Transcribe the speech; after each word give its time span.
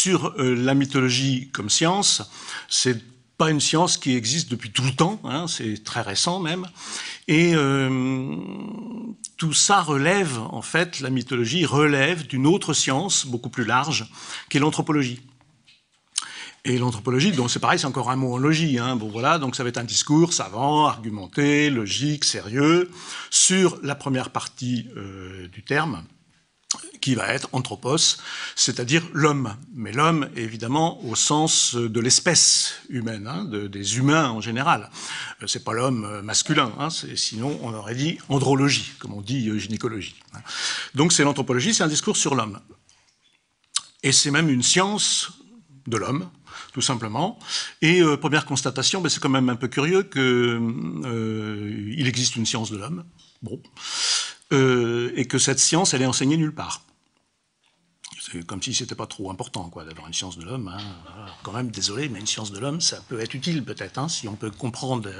sur 0.00 0.34
la 0.38 0.74
mythologie 0.74 1.50
comme 1.52 1.68
science, 1.68 2.22
c'est 2.68 2.98
pas 3.36 3.50
une 3.50 3.60
science 3.60 3.96
qui 3.96 4.16
existe 4.16 4.50
depuis 4.50 4.70
tout 4.70 4.82
le 4.82 4.92
temps, 4.92 5.20
hein, 5.24 5.46
c'est 5.46 5.82
très 5.84 6.02
récent 6.02 6.40
même, 6.40 6.66
et 7.28 7.54
tout 9.36 9.52
ça 9.52 9.80
relève, 9.80 10.38
en 10.38 10.62
fait, 10.62 11.00
la 11.00 11.10
mythologie 11.10 11.64
relève 11.64 12.26
d'une 12.26 12.46
autre 12.46 12.74
science 12.74 13.26
beaucoup 13.26 13.50
plus 13.50 13.64
large, 13.64 14.06
qui 14.48 14.58
est 14.58 14.60
l'anthropologie. 14.60 15.20
Et 16.66 16.76
l'anthropologie, 16.76 17.32
donc 17.32 17.50
c'est 17.50 17.58
pareil, 17.58 17.78
c'est 17.78 17.86
encore 17.86 18.10
un 18.10 18.16
mot 18.16 18.34
en 18.34 18.38
logie. 18.38 18.78
Hein. 18.78 18.98
Voilà, 19.00 19.38
donc 19.38 19.56
ça 19.56 19.62
va 19.62 19.70
être 19.70 19.78
un 19.78 19.84
discours 19.84 20.34
savant, 20.34 20.86
argumenté, 20.86 21.70
logique, 21.70 22.24
sérieux, 22.24 22.90
sur 23.30 23.78
la 23.82 23.94
première 23.94 24.28
partie 24.28 24.86
euh, 24.96 25.48
du 25.48 25.62
terme, 25.62 26.04
qui 27.00 27.14
va 27.14 27.28
être 27.28 27.48
anthropos, 27.52 28.18
c'est-à-dire 28.54 29.02
l'homme. 29.12 29.56
Mais 29.74 29.92
l'homme, 29.92 30.28
évidemment, 30.36 31.02
au 31.04 31.16
sens 31.16 31.74
de 31.74 32.00
l'espèce 32.00 32.74
humaine, 32.88 33.26
hein, 33.26 33.44
des 33.44 33.96
humains 33.96 34.30
en 34.30 34.40
général. 34.40 34.90
Euh, 35.42 35.46
c'est 35.46 35.64
pas 35.64 35.72
l'homme 35.72 36.04
euh, 36.04 36.22
masculin, 36.22 36.72
hein, 36.78 36.88
sinon 36.90 37.58
on 37.62 37.74
aurait 37.74 37.94
dit 37.94 38.18
andrologie, 38.28 38.92
comme 38.98 39.14
on 39.14 39.22
dit 39.22 39.58
gynécologie. 39.58 40.16
Hein. 40.34 40.40
Donc 40.94 41.12
c'est 41.12 41.24
l'anthropologie, 41.24 41.74
c'est 41.74 41.82
un 41.82 41.88
discours 41.88 42.16
sur 42.16 42.34
l'homme. 42.34 42.60
Et 44.02 44.12
c'est 44.12 44.30
même 44.30 44.48
une 44.48 44.62
science 44.62 45.32
de 45.86 45.96
l'homme, 45.96 46.30
tout 46.72 46.80
simplement. 46.80 47.38
Et 47.82 48.00
euh, 48.00 48.16
première 48.16 48.46
constatation, 48.46 49.00
ben, 49.00 49.08
c'est 49.08 49.20
quand 49.20 49.28
même 49.28 49.48
un 49.48 49.56
peu 49.56 49.68
curieux 49.68 50.02
qu'il 50.02 50.20
euh, 50.22 51.94
existe 51.98 52.36
une 52.36 52.46
science 52.46 52.70
de 52.70 52.76
l'homme, 52.76 53.04
bon, 53.42 53.60
euh, 54.52 55.12
et 55.16 55.26
que 55.26 55.38
cette 55.38 55.58
science, 55.58 55.94
elle 55.94 56.02
est 56.02 56.06
enseignée 56.06 56.36
nulle 56.36 56.54
part. 56.54 56.82
C'est 58.20 58.46
comme 58.46 58.62
si 58.62 58.74
c'était 58.74 58.94
pas 58.94 59.06
trop 59.06 59.30
important, 59.30 59.68
quoi, 59.70 59.84
d'avoir 59.84 60.06
une 60.06 60.12
science 60.12 60.38
de 60.38 60.44
l'homme. 60.44 60.68
Hein. 60.68 61.26
Quand 61.42 61.52
même, 61.52 61.70
désolé, 61.70 62.08
mais 62.08 62.20
une 62.20 62.26
science 62.26 62.52
de 62.52 62.58
l'homme, 62.58 62.80
ça 62.80 63.00
peut 63.08 63.20
être 63.20 63.34
utile 63.34 63.64
peut-être, 63.64 63.98
hein, 63.98 64.08
si 64.08 64.28
on 64.28 64.36
peut 64.36 64.50
comprendre 64.50 65.10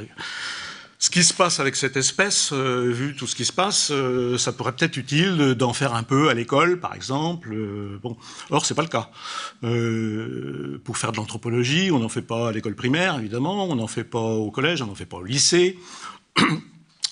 ce 1.00 1.08
qui 1.08 1.24
se 1.24 1.32
passe 1.32 1.60
avec 1.60 1.76
cette 1.76 1.96
espèce, 1.96 2.52
euh, 2.52 2.92
vu 2.92 3.16
tout 3.16 3.26
ce 3.26 3.34
qui 3.34 3.46
se 3.46 3.54
passe, 3.54 3.90
euh, 3.90 4.36
ça 4.36 4.52
pourrait 4.52 4.72
peut-être 4.72 4.98
utile 4.98 5.54
d'en 5.54 5.72
faire 5.72 5.94
un 5.94 6.02
peu 6.02 6.28
à 6.28 6.34
l'école, 6.34 6.78
par 6.78 6.94
exemple. 6.94 7.54
Euh, 7.54 7.98
bon, 8.02 8.18
or 8.50 8.66
c'est 8.66 8.74
pas 8.74 8.82
le 8.82 8.88
cas. 8.88 9.10
pour 10.84 10.98
faire 10.98 11.12
de 11.12 11.16
l'anthropologie, 11.16 11.90
on 11.90 12.00
n'en 12.00 12.10
fait 12.10 12.20
pas 12.20 12.50
à 12.50 12.52
l'école 12.52 12.74
primaire, 12.74 13.18
évidemment, 13.18 13.64
on 13.64 13.76
n'en 13.76 13.86
fait 13.86 14.04
pas 14.04 14.20
au 14.20 14.50
collège, 14.50 14.82
on 14.82 14.86
n'en 14.86 14.94
fait 14.94 15.06
pas 15.06 15.16
au 15.16 15.24
lycée. 15.24 15.78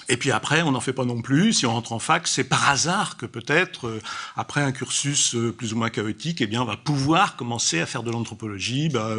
Et 0.08 0.16
puis 0.16 0.30
après, 0.30 0.62
on 0.62 0.72
n'en 0.72 0.80
fait 0.80 0.92
pas 0.92 1.04
non 1.04 1.20
plus. 1.20 1.52
Si 1.52 1.66
on 1.66 1.72
rentre 1.72 1.92
en 1.92 1.98
fac, 1.98 2.26
c'est 2.26 2.44
par 2.44 2.68
hasard 2.68 3.16
que 3.16 3.26
peut-être, 3.26 4.00
après 4.36 4.62
un 4.62 4.72
cursus 4.72 5.36
plus 5.56 5.74
ou 5.74 5.76
moins 5.76 5.90
chaotique, 5.90 6.40
eh 6.40 6.46
bien, 6.46 6.62
on 6.62 6.66
va 6.66 6.76
pouvoir 6.76 7.36
commencer 7.36 7.80
à 7.80 7.86
faire 7.86 8.02
de 8.02 8.10
l'anthropologie 8.10 8.88
bah, 8.88 9.10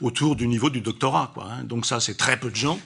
autour 0.00 0.36
du 0.36 0.48
niveau 0.48 0.70
du 0.70 0.80
doctorat. 0.80 1.34
Hein. 1.36 1.64
Donc 1.64 1.84
ça, 1.84 2.00
c'est 2.00 2.16
très 2.16 2.38
peu 2.38 2.50
de 2.50 2.56
gens. 2.56 2.80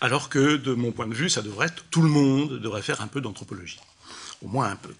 Alors 0.00 0.28
que, 0.28 0.56
de 0.56 0.74
mon 0.74 0.92
point 0.92 1.06
de 1.06 1.14
vue, 1.14 1.30
ça 1.30 1.42
devrait 1.42 1.68
être, 1.68 1.84
tout 1.90 2.02
le 2.02 2.08
monde 2.08 2.58
devrait 2.58 2.82
faire 2.82 3.00
un 3.00 3.06
peu 3.06 3.20
d'anthropologie 3.20 3.78
au 4.44 4.48
moins 4.48 4.70
un 4.70 4.76
peu. 4.76 4.90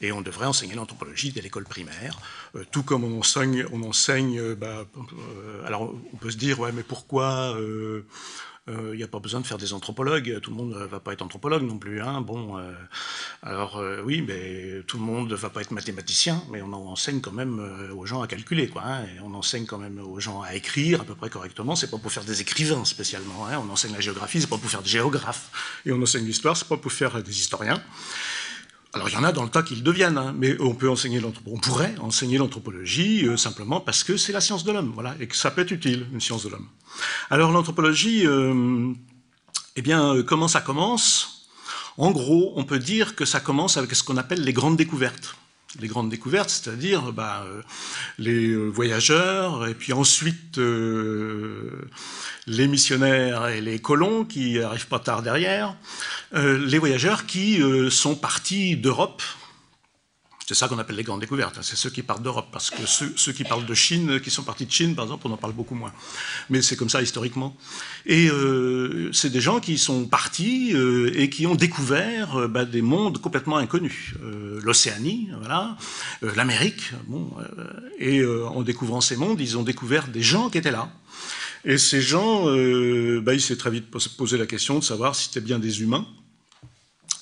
Et 0.00 0.12
on 0.12 0.22
devrait 0.22 0.46
enseigner 0.46 0.74
l'anthropologie 0.74 1.32
dès 1.32 1.40
l'école 1.40 1.64
primaire, 1.64 2.18
euh, 2.54 2.64
tout 2.70 2.82
comme 2.82 3.04
on 3.04 3.18
enseigne, 3.18 4.38
euh, 4.38 4.54
bah, 4.54 4.86
euh, 4.96 5.66
alors 5.66 5.94
on 6.12 6.16
peut 6.16 6.30
se 6.30 6.36
dire, 6.36 6.60
ouais, 6.60 6.72
mais 6.72 6.82
pourquoi 6.82 7.56
il 8.66 8.72
euh, 8.72 8.96
n'y 8.96 9.02
a 9.02 9.08
pas 9.08 9.18
besoin 9.18 9.40
de 9.40 9.46
faire 9.46 9.58
des 9.58 9.74
anthropologues, 9.74 10.40
tout 10.40 10.50
le 10.50 10.56
monde 10.56 10.70
ne 10.70 10.84
va 10.86 10.98
pas 10.98 11.12
être 11.12 11.20
anthropologue 11.20 11.62
non 11.62 11.76
plus. 11.76 12.00
Hein. 12.00 12.22
Bon, 12.22 12.56
euh, 12.56 12.72
alors 13.42 13.76
euh, 13.76 14.00
oui, 14.02 14.24
mais 14.26 14.80
tout 14.86 14.96
le 14.96 15.02
monde 15.02 15.30
ne 15.30 15.34
va 15.34 15.50
pas 15.50 15.60
être 15.60 15.70
mathématicien, 15.70 16.42
mais 16.50 16.62
on 16.62 16.72
enseigne 16.72 17.20
quand 17.20 17.32
même 17.32 17.60
aux 17.94 18.06
gens 18.06 18.22
à 18.22 18.26
calculer, 18.26 18.68
quoi. 18.68 18.82
Hein. 18.86 19.04
on 19.22 19.34
enseigne 19.34 19.66
quand 19.66 19.76
même 19.76 19.98
aux 19.98 20.18
gens 20.18 20.40
à 20.40 20.54
écrire 20.54 21.02
à 21.02 21.04
peu 21.04 21.14
près 21.14 21.28
correctement. 21.28 21.76
C'est 21.76 21.90
pas 21.90 21.98
pour 21.98 22.10
faire 22.10 22.24
des 22.24 22.40
écrivains 22.40 22.86
spécialement. 22.86 23.46
Hein. 23.46 23.62
on 23.62 23.70
enseigne 23.70 23.92
la 23.92 24.00
géographie, 24.00 24.40
c'est 24.40 24.46
pas 24.46 24.56
pour 24.56 24.70
faire 24.70 24.82
des 24.82 24.88
géographes. 24.88 25.50
Et 25.84 25.92
on 25.92 26.00
enseigne 26.00 26.24
l'histoire, 26.24 26.56
c'est 26.56 26.68
pas 26.68 26.78
pour 26.78 26.92
faire 26.92 27.22
des 27.22 27.38
historiens. 27.38 27.82
Alors 28.94 29.08
il 29.08 29.14
y 29.14 29.16
en 29.16 29.24
a 29.24 29.32
dans 29.32 29.42
le 29.42 29.50
tas 29.50 29.64
qui 29.64 29.74
le 29.74 29.82
deviennent, 29.82 30.16
hein, 30.18 30.32
mais 30.38 30.56
on 30.60 30.72
peut 30.72 30.88
enseigner 30.88 31.20
on 31.46 31.58
pourrait 31.58 31.96
enseigner 32.00 32.38
l'anthropologie 32.38 33.26
euh, 33.26 33.36
simplement 33.36 33.80
parce 33.80 34.04
que 34.04 34.16
c'est 34.16 34.32
la 34.32 34.40
science 34.40 34.62
de 34.62 34.70
l'homme, 34.70 34.92
voilà, 34.94 35.16
et 35.18 35.26
que 35.26 35.34
ça 35.34 35.50
peut 35.50 35.62
être 35.62 35.72
utile, 35.72 36.06
une 36.12 36.20
science 36.20 36.44
de 36.44 36.50
l'homme. 36.50 36.68
Alors 37.28 37.50
l'anthropologie, 37.50 38.24
euh, 38.24 38.92
eh 39.74 39.82
bien, 39.82 40.14
euh, 40.14 40.22
comment 40.22 40.46
ça 40.46 40.60
commence? 40.60 41.48
En 41.96 42.12
gros, 42.12 42.52
on 42.54 42.64
peut 42.64 42.78
dire 42.78 43.16
que 43.16 43.24
ça 43.24 43.40
commence 43.40 43.76
avec 43.76 43.92
ce 43.96 44.04
qu'on 44.04 44.16
appelle 44.16 44.44
les 44.44 44.52
grandes 44.52 44.76
découvertes 44.76 45.36
les 45.80 45.88
grandes 45.88 46.08
découvertes, 46.08 46.50
c'est-à-dire 46.50 47.12
bah, 47.12 47.44
euh, 47.46 47.62
les 48.18 48.50
euh, 48.50 48.68
voyageurs, 48.68 49.66
et 49.66 49.74
puis 49.74 49.92
ensuite 49.92 50.58
euh, 50.58 51.88
les 52.46 52.68
missionnaires 52.68 53.48
et 53.48 53.60
les 53.60 53.78
colons 53.78 54.24
qui 54.24 54.60
arrivent 54.60 54.88
pas 54.88 54.98
tard 54.98 55.22
derrière, 55.22 55.76
les 56.32 56.78
voyageurs 56.78 57.26
qui 57.26 57.60
sont 57.90 58.16
partis 58.16 58.76
d'Europe 58.76 59.22
c'est 60.46 60.54
ça 60.54 60.68
qu'on 60.68 60.78
appelle 60.78 60.96
les 60.96 61.04
grandes 61.04 61.20
découvertes. 61.20 61.56
Hein. 61.56 61.62
C'est 61.62 61.76
ceux 61.76 61.88
qui 61.88 62.02
partent 62.02 62.22
d'Europe, 62.22 62.48
parce 62.52 62.70
que 62.70 62.84
ceux, 62.84 63.32
qui 63.32 63.44
parlent 63.44 63.64
de 63.64 63.74
Chine, 63.74 64.20
qui 64.20 64.30
sont 64.30 64.42
partis 64.42 64.66
de 64.66 64.70
Chine, 64.70 64.94
par 64.94 65.06
exemple, 65.06 65.26
on 65.26 65.32
en 65.32 65.38
parle 65.38 65.54
beaucoup 65.54 65.74
moins. 65.74 65.92
Mais 66.50 66.60
c'est 66.60 66.76
comme 66.76 66.90
ça 66.90 67.00
historiquement. 67.00 67.56
Et 68.06 68.28
euh, 68.28 69.10
c'est 69.12 69.30
des 69.30 69.40
gens 69.40 69.60
qui 69.60 69.78
sont 69.78 70.04
partis 70.06 70.72
euh, 70.74 71.10
et 71.14 71.30
qui 71.30 71.46
ont 71.46 71.54
découvert 71.54 72.36
euh, 72.36 72.48
bah, 72.48 72.66
des 72.66 72.82
mondes 72.82 73.18
complètement 73.18 73.56
inconnus. 73.56 74.14
L'Océanie, 74.62 75.28
voilà, 75.38 75.76
l'Amérique. 76.36 76.92
Bon, 77.06 77.30
et 77.98 78.24
en 78.24 78.62
découvrant 78.62 79.00
ces 79.00 79.16
mondes, 79.16 79.40
ils 79.40 79.58
ont 79.58 79.62
découvert 79.62 80.08
des 80.08 80.22
gens 80.22 80.48
qui 80.48 80.58
étaient 80.58 80.70
là. 80.70 80.90
Et 81.64 81.76
ces 81.78 82.00
gens, 82.00 82.44
bah, 82.44 83.34
il 83.34 83.40
s'est 83.40 83.56
très 83.56 83.70
vite 83.70 83.86
posé 84.16 84.38
la 84.38 84.46
question 84.46 84.78
de 84.78 84.84
savoir 84.84 85.14
si 85.14 85.26
c'était 85.26 85.40
bien 85.40 85.58
des 85.58 85.82
humains. 85.82 86.06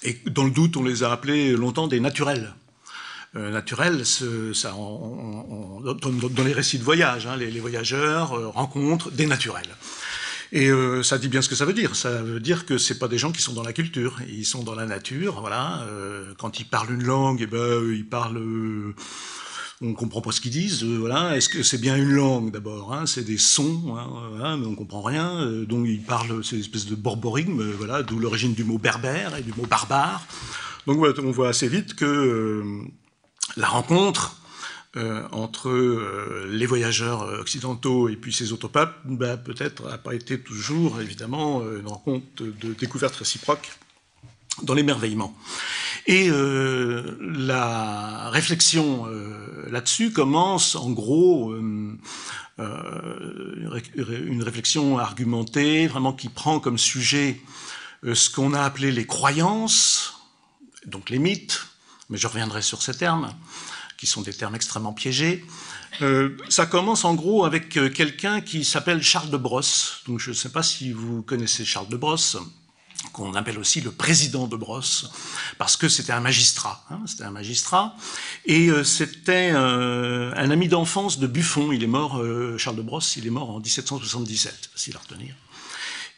Et 0.05 0.19
dans 0.27 0.45
le 0.45 0.51
doute, 0.51 0.77
on 0.77 0.85
les 0.85 1.03
a 1.03 1.11
appelés 1.11 1.53
longtemps 1.53 1.89
des 1.89 2.01
naturels. 2.01 2.55
Euh, 3.35 3.51
naturel, 3.51 4.05
ça, 4.05 4.73
dans 4.73 6.45
les 6.45 6.53
récits 6.53 6.79
de 6.79 6.85
voyage, 6.85 7.27
hein, 7.27 7.37
les, 7.37 7.61
voyageurs 7.61 8.35
euh, 8.35 8.49
rencontrent 8.49 9.11
des 9.11 9.25
naturels. 9.25 9.69
Et 10.53 10.69
euh, 10.69 11.03
ça 11.03 11.19
dit 11.19 11.29
bien 11.29 11.41
ce 11.41 11.49
que 11.49 11.55
ça 11.55 11.65
veut 11.65 11.73
dire. 11.73 11.97
Ça 11.97 12.23
veut 12.23 12.41
dire 12.41 12.67
que 12.67 12.79
c'est 12.79 12.99
pas 12.99 13.09
des 13.09 13.19
gens 13.19 13.33
qui 13.33 13.41
sont 13.41 13.55
dans 13.55 13.63
la 13.63 13.73
culture, 13.73 14.21
ils 14.29 14.45
sont 14.45 14.63
dans 14.63 14.75
la 14.75 14.87
nature. 14.87 15.41
Voilà. 15.41 15.87
quand 16.39 16.61
ils 16.61 16.65
parlent 16.65 16.93
une 16.93 17.05
langue, 17.05 17.41
et 17.41 17.45
eh 17.45 17.47
ben 17.47 17.93
ils 17.93 18.07
parlent 18.07 18.43
on 19.85 19.95
comprend 19.95 20.21
pas 20.21 20.31
ce 20.31 20.41
qu'ils 20.41 20.53
disent. 20.53 20.85
voilà, 20.85 21.37
est-ce 21.37 21.49
que 21.49 21.65
c'est 21.65 21.79
bien 21.79 21.97
une 21.97 22.13
langue 22.13 22.53
d'abord 22.53 22.93
hein, 22.93 23.05
C'est 23.07 23.25
des 23.25 23.39
sons, 23.39 23.97
hein, 24.41 24.57
mais 24.57 24.67
on 24.67 24.77
comprend 24.77 25.03
rien. 25.03 25.45
donc 25.67 25.87
ils 25.89 26.03
parlent, 26.03 26.45
c'est 26.45 26.55
une 26.55 26.61
espèce 26.61 26.87
de 26.87 26.95
borborigme, 26.95 27.63
voilà, 27.73 28.05
d'où 28.05 28.21
l'origine 28.21 28.55
du 28.55 28.63
mot 28.63 28.79
berbère 28.79 29.37
et 29.37 29.43
du 29.43 29.53
mot 29.55 29.67
barbare. 29.67 30.25
Donc 30.87 30.99
on 31.19 31.31
voit 31.33 31.49
assez 31.49 31.67
vite 31.67 31.95
que 31.95 32.63
la 33.57 33.67
rencontre 33.67 34.42
euh, 34.95 35.27
entre 35.33 35.71
euh, 35.71 36.47
les 36.51 36.67
voyageurs 36.67 37.23
occidentaux 37.41 38.11
et 38.11 38.17
puis 38.17 38.31
ces 38.31 38.53
autres 38.53 38.69
papes, 38.69 39.01
bah, 39.07 39.39
peut-être 39.39 39.89
n'a 39.89 39.97
pas 39.97 40.15
été 40.15 40.39
toujours, 40.39 41.01
évidemment, 41.01 41.63
une 41.63 41.87
rencontre 41.87 42.27
de 42.37 42.75
découverte 42.75 43.15
réciproque 43.17 43.71
dans 44.65 44.75
l'émerveillement. 44.75 45.35
Et 46.07 46.29
euh, 46.29 47.17
la 47.21 48.29
réflexion 48.29 49.07
là-dessus 49.71 50.13
commence 50.13 50.77
en 50.77 50.91
gros 50.91 51.57
une 51.57 51.99
réflexion 54.43 54.99
argumentée, 54.99 55.87
vraiment 55.87 56.13
qui 56.13 56.29
prend 56.29 56.61
comme 56.61 56.77
sujet 56.77 57.41
ce 58.03 58.29
qu'on 58.29 58.53
a 58.53 58.61
appelé 58.61 58.93
les 58.93 59.07
croyances, 59.07 60.21
donc 60.85 61.09
les 61.09 61.19
mythes, 61.19 61.67
mais 62.11 62.19
je 62.19 62.27
reviendrai 62.27 62.61
sur 62.61 62.83
ces 62.83 62.93
termes, 62.93 63.33
qui 64.03 64.09
sont 64.09 64.23
des 64.23 64.35
termes 64.35 64.57
extrêmement 64.57 64.93
piégés. 64.93 65.45
Euh, 66.01 66.37
ça 66.49 66.67
commence 66.67 67.05
en 67.05 67.15
gros 67.15 67.45
avec 67.45 67.77
euh, 67.77 67.89
quelqu'un 67.89 68.41
qui 68.41 68.65
s'appelle 68.65 69.01
Charles 69.01 69.31
de 69.31 69.37
Brosse. 69.37 70.01
Donc 70.09 70.19
je 70.19 70.31
ne 70.31 70.35
sais 70.35 70.49
pas 70.49 70.65
si 70.65 70.91
vous 70.91 71.23
connaissez 71.23 71.65
Charles 71.65 71.87
de 71.87 71.97
Brosse, 71.97 72.37
qu'on 73.13 73.35
appelle 73.35 73.61
aussi 73.61 73.81
le 73.81 73.93
président 73.93 74.49
de 74.49 74.57
Brosse, 74.57 75.09
parce 75.57 75.77
que 75.77 75.89
c'était 75.89 76.11
un 76.11 76.19
magistrat. 76.19 76.85
Hein, 76.91 76.99
c'était 77.07 77.23
un 77.23 77.31
magistrat, 77.31 77.95
et 78.45 78.71
euh, 78.71 78.83
c'était 78.83 79.51
un 79.51 80.51
ami 80.51 80.67
d'enfance 80.67 81.21
de 81.21 81.29
Buffon. 81.29 81.71
Il 81.71 81.85
est 81.85 81.87
mort, 81.87 82.21
Charles 82.59 82.79
de 82.79 82.83
Brosse, 82.83 83.15
il 83.17 83.25
est 83.29 83.31
mort 83.31 83.51
en 83.51 83.61
1777, 83.61 84.71
facile 84.73 84.97
à 84.97 84.99
retenir. 84.99 85.37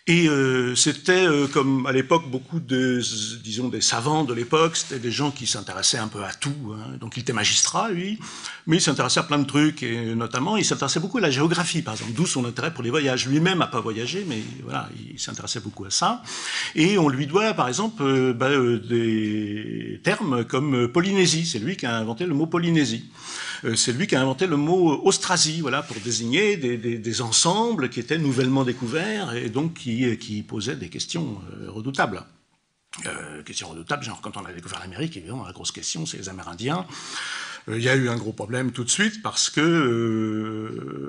Et 0.06 0.29
euh, 0.29 0.75
c'était 0.75 1.25
euh, 1.25 1.47
comme 1.47 1.87
à 1.87 1.93
l'époque 1.93 2.29
beaucoup 2.29 2.61
de, 2.61 3.01
disons, 3.43 3.69
des 3.69 3.81
savants 3.81 4.25
de 4.25 4.35
l'époque, 4.35 4.77
c'était 4.77 4.99
des 4.99 5.11
gens 5.11 5.31
qui 5.31 5.47
s'intéressaient 5.47 5.97
un 5.97 6.09
peu 6.09 6.23
à 6.23 6.35
tout. 6.35 6.75
Hein. 6.75 6.99
Donc 7.01 7.17
il 7.17 7.21
était 7.21 7.33
magistrat, 7.33 7.91
lui, 7.91 8.19
mais 8.67 8.77
il 8.77 8.81
s'intéressait 8.83 9.21
à 9.21 9.23
plein 9.23 9.39
de 9.39 9.47
trucs, 9.47 9.83
et 9.83 10.15
notamment 10.15 10.59
il 10.59 10.65
s'intéressait 10.67 11.01
beaucoup 11.01 11.17
à 11.17 11.23
la 11.23 11.31
géographie, 11.31 11.81
par 11.81 11.95
exemple, 11.95 12.12
d'où 12.12 12.27
son 12.27 12.45
intérêt 12.45 12.75
pour 12.75 12.85
les 12.85 12.91
voyages. 12.91 13.27
Lui-même 13.27 13.61
n'a 13.61 13.67
pas 13.67 13.81
voyagé, 13.81 14.27
mais 14.29 14.43
voilà, 14.62 14.91
il 15.11 15.19
s'intéressait 15.19 15.61
beaucoup 15.61 15.87
à 15.87 15.91
ça. 15.91 16.23
Et 16.75 16.99
on 16.99 17.09
lui 17.09 17.27
doit, 17.27 17.55
par 17.55 17.69
exemple, 17.69 18.03
euh, 18.03 18.35
bah, 18.35 18.51
des 18.51 20.03
termes 20.05 20.45
comme 20.45 20.87
Polynésie. 20.87 21.47
C'est 21.47 21.61
lui 21.61 21.79
qui 21.79 21.87
a 21.87 21.97
inventé 21.97 22.27
le 22.27 22.35
mot 22.35 22.45
Polynésie. 22.45 23.09
C'est 23.77 23.93
lui 23.93 24.07
qui 24.07 24.17
a 24.17 24.21
inventé 24.21 24.47
le 24.47 24.57
mot 24.57 25.01
Austrasie, 25.05 25.61
voilà, 25.61 25.83
pour 25.83 25.97
désigner 26.01 26.57
des, 26.57 27.23
ensembles 27.23 27.89
qui 27.89 28.01
étaient 28.01 28.19
nouvellement 28.19 28.65
découverts 28.65 29.35
et 29.35 29.49
donc 29.49 29.75
qui, 29.75 30.17
qui 30.19 30.43
posaient 30.43 30.77
des 30.77 30.89
questions 30.89 31.41
redoutables. 31.69 32.23
questions 33.45 33.69
redoutables, 33.69 34.05
genre 34.05 34.21
quand 34.21 34.37
on 34.37 34.45
a 34.45 34.53
découvert 34.53 34.81
l'Amérique, 34.81 35.17
évidemment, 35.17 35.45
la 35.47 35.53
grosse 35.53 35.73
question, 35.73 36.07
c'est 36.07 36.19
les 36.19 36.29
Amérindiens. 36.29 36.87
Euh, 37.69 37.79
il 37.79 37.85
y 37.85 37.89
a 37.89 37.97
eu 37.97 38.09
un 38.09 38.17
gros 38.17 38.33
problème 38.33 38.73
tout 38.73 38.85
de 38.85 38.91
suite 38.91 39.23
parce 39.23 39.49
que 39.51 39.61
euh, 39.61 41.09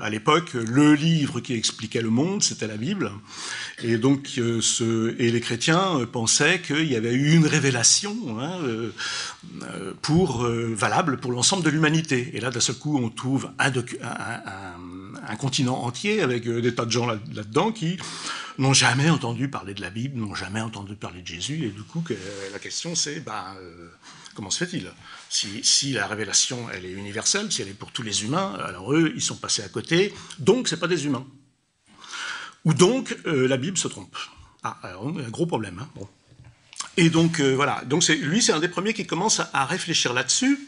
à 0.00 0.10
l'époque, 0.10 0.54
le 0.54 0.94
livre 0.94 1.40
qui 1.40 1.54
expliquait 1.54 2.02
le 2.02 2.10
monde, 2.10 2.42
c'était 2.42 2.66
la 2.66 2.76
Bible, 2.76 3.10
et 3.82 3.96
donc 3.96 4.34
euh, 4.38 4.60
et 5.18 5.30
les 5.30 5.40
chrétiens 5.40 6.06
pensaient 6.10 6.60
qu'il 6.60 6.90
y 6.90 6.96
avait 6.96 7.12
eu 7.12 7.32
une 7.34 7.46
révélation 7.46 8.16
hein, 8.40 8.58
pour 10.02 10.42
valable 10.42 11.18
pour 11.18 11.32
l'ensemble 11.32 11.64
de 11.64 11.70
l'humanité. 11.70 12.30
Et 12.34 12.40
là, 12.40 12.50
d'un 12.50 12.60
seul 12.60 12.76
coup, 12.76 12.98
on 12.98 13.08
trouve 13.10 13.50
un, 13.58 13.72
continent 15.36 15.82
entier 15.82 16.22
avec 16.22 16.48
des 16.48 16.74
tas 16.74 16.84
de 16.84 16.90
gens 16.90 17.06
là-dedans 17.06 17.72
qui 17.72 17.96
n'ont 18.58 18.74
jamais 18.74 19.08
entendu 19.10 19.48
parler 19.48 19.74
de 19.74 19.80
la 19.80 19.90
Bible, 19.90 20.18
n'ont 20.18 20.34
jamais 20.34 20.60
entendu 20.60 20.94
parler 20.94 21.22
de 21.22 21.26
Jésus, 21.26 21.64
et 21.64 21.70
du 21.70 21.82
coup, 21.82 22.04
la 22.52 22.58
question 22.58 22.94
c'est, 22.94 23.20
ben, 23.20 23.56
comment 24.34 24.50
se 24.50 24.64
fait-il? 24.64 24.90
Si, 25.32 25.92
la 25.92 26.06
révélation, 26.06 26.68
elle 26.70 26.84
est 26.84 26.90
universelle, 26.90 27.50
si 27.50 27.62
elle 27.62 27.68
est 27.68 27.74
pour 27.74 27.90
tous 27.90 28.02
les 28.02 28.24
humains, 28.24 28.54
alors 28.64 28.92
eux, 28.92 29.12
ils 29.14 29.22
sont 29.22 29.36
passés 29.36 29.62
à 29.62 29.68
côté, 29.68 30.14
donc 30.38 30.68
c'est 30.68 30.78
pas 30.78 30.88
des 30.88 31.06
humains. 31.06 31.26
Ou 32.64 32.74
donc, 32.74 33.16
euh, 33.26 33.48
la 33.48 33.56
Bible 33.56 33.78
se 33.78 33.88
trompe. 33.88 34.16
Ah, 34.62 34.78
alors, 34.82 35.08
un 35.08 35.30
gros 35.30 35.46
problème. 35.46 35.80
Hein. 35.80 35.88
bon. 35.96 36.08
Et 36.96 37.10
donc, 37.10 37.40
euh, 37.40 37.54
voilà. 37.54 37.82
Donc, 37.86 38.06
lui, 38.08 38.42
c'est 38.42 38.52
un 38.52 38.60
des 38.60 38.68
premiers 38.68 38.92
qui 38.92 39.06
commence 39.06 39.40
à 39.52 39.64
réfléchir 39.64 40.12
là-dessus. 40.12 40.58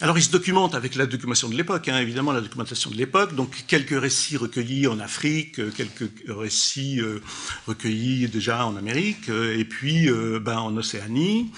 Alors 0.00 0.16
il 0.16 0.22
se 0.22 0.30
documente 0.30 0.76
avec 0.76 0.94
la 0.94 1.06
documentation 1.06 1.48
de 1.48 1.56
l'époque, 1.56 1.88
hein, 1.88 1.98
évidemment 1.98 2.30
la 2.30 2.40
documentation 2.40 2.90
de 2.90 2.96
l'époque, 2.96 3.34
donc 3.34 3.64
quelques 3.66 4.00
récits 4.00 4.36
recueillis 4.36 4.86
en 4.86 5.00
Afrique, 5.00 5.58
euh, 5.58 5.72
quelques 5.74 6.08
récits 6.28 7.00
euh, 7.00 7.20
recueillis 7.66 8.28
déjà 8.28 8.64
en 8.64 8.76
Amérique, 8.76 9.28
et 9.28 9.64
puis 9.64 10.08
ben, 10.40 10.58
en 10.58 10.76
Océanie, 10.76 11.50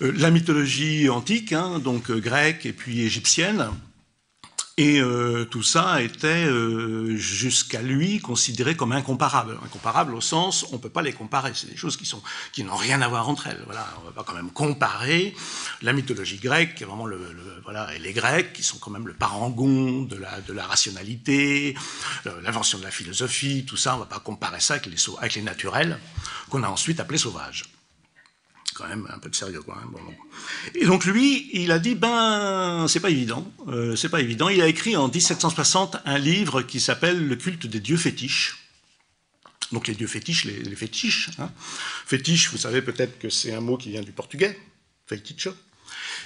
la 0.00 0.30
mythologie 0.30 1.08
antique, 1.08 1.52
hein, 1.52 1.78
donc 1.78 2.10
grecque 2.10 2.66
et 2.66 2.72
puis 2.72 3.02
égyptienne, 3.02 3.68
et 4.76 5.00
euh, 5.00 5.44
tout 5.44 5.62
ça 5.62 6.02
était 6.02 6.46
euh, 6.46 7.16
jusqu'à 7.16 7.80
lui 7.80 8.18
considéré 8.18 8.76
comme 8.76 8.90
incomparable. 8.90 9.56
Incomparable 9.64 10.14
au 10.14 10.20
sens, 10.20 10.66
on 10.70 10.74
ne 10.74 10.78
peut 10.78 10.88
pas 10.88 11.02
les 11.02 11.12
comparer. 11.12 11.52
C'est 11.54 11.70
des 11.70 11.76
choses 11.76 11.96
qui 11.96 12.06
sont 12.06 12.20
qui 12.52 12.64
n'ont 12.64 12.74
rien 12.74 13.00
à 13.00 13.06
voir 13.06 13.28
entre 13.28 13.46
elles. 13.46 13.62
Voilà, 13.66 13.86
on 14.02 14.06
va 14.06 14.10
pas 14.10 14.24
quand 14.24 14.34
même 14.34 14.50
comparer 14.50 15.34
la 15.82 15.92
mythologie 15.92 16.38
grecque, 16.38 16.74
qui 16.74 16.84
vraiment 16.84 17.06
le, 17.06 17.20
voilà, 17.62 17.94
et 17.94 18.00
les 18.00 18.12
Grecs 18.12 18.52
qui 18.52 18.64
sont 18.64 18.78
quand 18.78 18.90
même 18.90 19.06
le 19.06 19.14
parangon 19.14 20.02
de 20.02 20.16
la 20.16 20.40
de 20.40 20.52
la 20.52 20.66
rationalité, 20.66 21.76
euh, 22.26 22.40
l'invention 22.42 22.78
de 22.78 22.84
la 22.84 22.90
philosophie, 22.90 23.64
tout 23.64 23.76
ça. 23.76 23.94
On 23.94 24.00
va 24.00 24.06
pas 24.06 24.18
comparer 24.18 24.58
ça 24.58 24.74
avec 24.74 24.86
les 24.86 24.96
avec 25.18 25.34
les 25.36 25.42
naturels 25.42 26.00
qu'on 26.50 26.64
a 26.64 26.68
ensuite 26.68 26.98
appelés 26.98 27.18
sauvages 27.18 27.64
quand 28.74 28.88
même 28.88 29.08
un 29.12 29.18
peu 29.18 29.30
de 29.30 29.34
sérieux. 29.34 29.62
Quoi, 29.62 29.78
hein. 29.82 29.90
Et 30.74 30.84
donc 30.84 31.04
lui, 31.04 31.48
il 31.52 31.70
a 31.70 31.78
dit 31.78 31.94
ben 31.94 32.86
c'est 32.88 33.00
pas 33.00 33.10
évident, 33.10 33.50
euh, 33.68 33.96
c'est 33.96 34.08
pas 34.08 34.20
évident. 34.20 34.48
Il 34.48 34.60
a 34.60 34.66
écrit 34.66 34.96
en 34.96 35.08
1760 35.08 35.98
un 36.04 36.18
livre 36.18 36.62
qui 36.62 36.80
s'appelle 36.80 37.26
Le 37.26 37.36
culte 37.36 37.66
des 37.66 37.80
dieux 37.80 37.96
fétiches. 37.96 38.64
Donc 39.72 39.88
les 39.88 39.94
dieux 39.94 40.06
fétiches, 40.06 40.44
les, 40.44 40.76
fétiches. 40.76 41.30
Hein. 41.38 41.50
Fétiche, 42.06 42.50
vous 42.50 42.58
savez 42.58 42.82
peut-être 42.82 43.18
que 43.18 43.30
c'est 43.30 43.52
un 43.52 43.60
mot 43.60 43.76
qui 43.76 43.90
vient 43.90 44.02
du 44.02 44.12
portugais, 44.12 44.58
feitiço, 45.06 45.54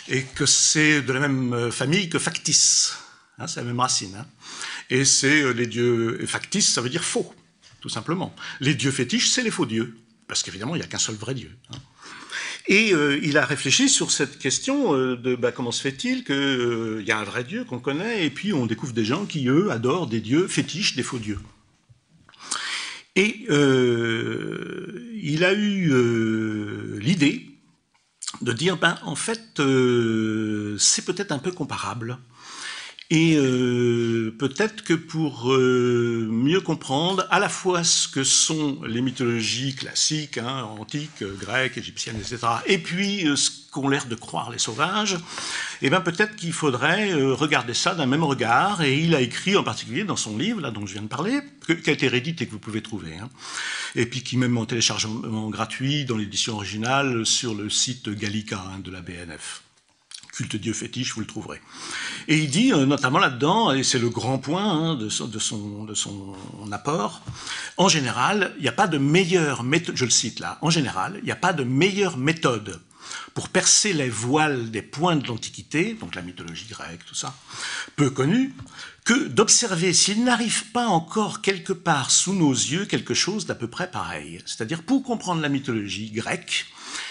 et 0.08 0.24
que 0.24 0.44
c'est 0.44 1.02
de 1.02 1.12
la 1.12 1.20
même 1.20 1.52
euh, 1.52 1.70
famille 1.70 2.08
que 2.08 2.18
factice. 2.18 2.94
Hein, 3.38 3.46
c'est 3.46 3.60
la 3.60 3.66
même 3.66 3.80
racine. 3.80 4.14
Hein. 4.16 4.26
Et 4.90 5.04
c'est 5.04 5.42
euh, 5.42 5.52
les 5.52 5.66
dieux 5.66 6.26
factices, 6.26 6.68
ça 6.68 6.80
veut 6.80 6.90
dire 6.90 7.04
faux, 7.04 7.32
tout 7.80 7.88
simplement. 7.88 8.34
Les 8.60 8.74
dieux 8.74 8.90
fétiches, 8.90 9.28
c'est 9.28 9.42
les 9.42 9.50
faux 9.50 9.66
dieux, 9.66 9.96
parce 10.26 10.42
qu'évidemment 10.42 10.74
il 10.74 10.78
n'y 10.78 10.84
a 10.84 10.88
qu'un 10.88 10.98
seul 10.98 11.14
vrai 11.14 11.34
dieu. 11.34 11.56
Et 12.70 12.92
euh, 12.92 13.18
il 13.22 13.38
a 13.38 13.46
réfléchi 13.46 13.88
sur 13.88 14.10
cette 14.10 14.38
question 14.38 14.94
euh, 14.94 15.16
de 15.16 15.34
bah, 15.34 15.52
comment 15.52 15.72
se 15.72 15.80
fait-il 15.80 16.22
qu'il 16.22 16.34
euh, 16.34 17.02
y 17.02 17.10
a 17.10 17.18
un 17.18 17.24
vrai 17.24 17.42
Dieu 17.42 17.64
qu'on 17.64 17.78
connaît, 17.78 18.26
et 18.26 18.30
puis 18.30 18.52
on 18.52 18.66
découvre 18.66 18.92
des 18.92 19.06
gens 19.06 19.24
qui, 19.24 19.48
eux, 19.48 19.70
adorent 19.70 20.06
des 20.06 20.20
dieux 20.20 20.46
fétiches, 20.48 20.94
des 20.94 21.02
faux 21.02 21.18
dieux. 21.18 21.38
Et 23.16 23.46
il 23.48 25.44
a 25.44 25.52
eu 25.52 27.00
l'idée 27.00 27.46
de 28.42 28.52
dire, 28.52 28.76
ben, 28.76 28.96
en 29.02 29.16
fait, 29.16 29.60
c'est 30.78 31.04
peut-être 31.04 31.32
un 31.32 31.40
peu 31.40 31.50
comparable. 31.50 32.18
Et 33.10 33.36
euh, 33.38 34.34
peut-être 34.38 34.84
que 34.84 34.92
pour 34.92 35.50
euh, 35.50 36.28
mieux 36.30 36.60
comprendre 36.60 37.26
à 37.30 37.38
la 37.38 37.48
fois 37.48 37.82
ce 37.82 38.06
que 38.06 38.22
sont 38.22 38.80
les 38.86 39.00
mythologies 39.00 39.74
classiques, 39.74 40.36
hein, 40.36 40.64
antiques, 40.78 41.24
grecques, 41.40 41.78
égyptiennes, 41.78 42.18
etc., 42.18 42.36
et 42.66 42.76
puis 42.76 43.26
euh, 43.26 43.34
ce 43.34 43.50
qu'ont 43.70 43.88
l'air 43.88 44.04
de 44.04 44.14
croire 44.14 44.50
les 44.50 44.58
sauvages, 44.58 45.16
eh 45.80 45.88
bien 45.88 46.02
peut-être 46.02 46.36
qu'il 46.36 46.52
faudrait 46.52 47.14
regarder 47.14 47.72
ça 47.72 47.94
d'un 47.94 48.04
même 48.04 48.24
regard. 48.24 48.82
Et 48.82 48.98
il 48.98 49.14
a 49.14 49.22
écrit 49.22 49.56
en 49.56 49.64
particulier 49.64 50.04
dans 50.04 50.16
son 50.16 50.36
livre, 50.36 50.60
là 50.60 50.70
dont 50.70 50.84
je 50.84 50.92
viens 50.92 51.02
de 51.02 51.08
parler, 51.08 51.40
qui 51.66 51.88
a 51.88 51.92
été 51.94 52.08
réédité 52.08 52.44
et 52.44 52.46
que 52.46 52.52
vous 52.52 52.58
pouvez 52.58 52.82
trouver, 52.82 53.14
hein, 53.14 53.30
et 53.94 54.04
puis 54.04 54.22
qui 54.22 54.36
même 54.36 54.58
en 54.58 54.66
téléchargement 54.66 55.48
gratuit 55.48 56.04
dans 56.04 56.18
l'édition 56.18 56.56
originale 56.56 57.24
sur 57.24 57.54
le 57.54 57.70
site 57.70 58.10
Gallica 58.10 58.62
hein, 58.70 58.80
de 58.84 58.90
la 58.90 59.00
BNF 59.00 59.62
culte 60.38 60.54
dieu 60.54 60.72
fétiche, 60.72 61.14
vous 61.14 61.20
le 61.20 61.26
trouverez. 61.26 61.60
Et 62.28 62.38
il 62.38 62.48
dit, 62.48 62.72
euh, 62.72 62.86
notamment 62.86 63.18
là-dedans, 63.18 63.72
et 63.72 63.82
c'est 63.82 63.98
le 63.98 64.08
grand 64.08 64.38
point 64.38 64.62
hein, 64.62 64.94
de, 64.94 65.08
son, 65.08 65.26
apport, 66.70 67.22
en 67.76 67.88
général, 67.88 68.54
il 68.58 68.62
n'y 68.62 68.68
a 68.68 68.72
pas 68.72 68.86
de 68.86 68.98
meilleure 68.98 69.64
méthode, 69.64 69.96
je 69.96 70.04
le 70.04 70.12
cite 70.12 70.38
là, 70.38 70.58
en 70.62 70.70
général, 70.70 71.16
il 71.18 71.24
n'y 71.24 71.32
a 71.32 71.36
pas 71.36 71.52
de 71.52 71.64
meilleure 71.64 72.18
méthode 72.18 72.80
pour 73.34 73.48
percer 73.48 73.92
les 73.92 74.08
voiles 74.08 74.70
des 74.70 74.82
points 74.82 75.16
de 75.16 75.26
l'Antiquité, 75.26 75.94
donc 75.94 76.14
la 76.14 76.22
mythologie 76.22 76.66
grecque, 76.70 77.04
tout 77.04 77.16
ça, 77.16 77.34
peu 77.96 78.10
connue, 78.10 78.54
que 79.04 79.26
d'observer 79.26 79.92
s'il 79.92 80.22
n'arrive 80.22 80.70
pas 80.70 80.86
encore 80.86 81.40
quelque 81.40 81.72
part 81.72 82.12
sous 82.12 82.34
nos 82.34 82.52
yeux 82.52 82.84
quelque 82.84 83.14
chose 83.14 83.44
d'à 83.46 83.56
peu 83.56 83.66
près 83.66 83.90
pareil. 83.90 84.40
C'est-à-dire, 84.46 84.84
pour 84.84 85.02
comprendre 85.02 85.40
la 85.40 85.48
mythologie 85.48 86.10
grecque, 86.12 86.66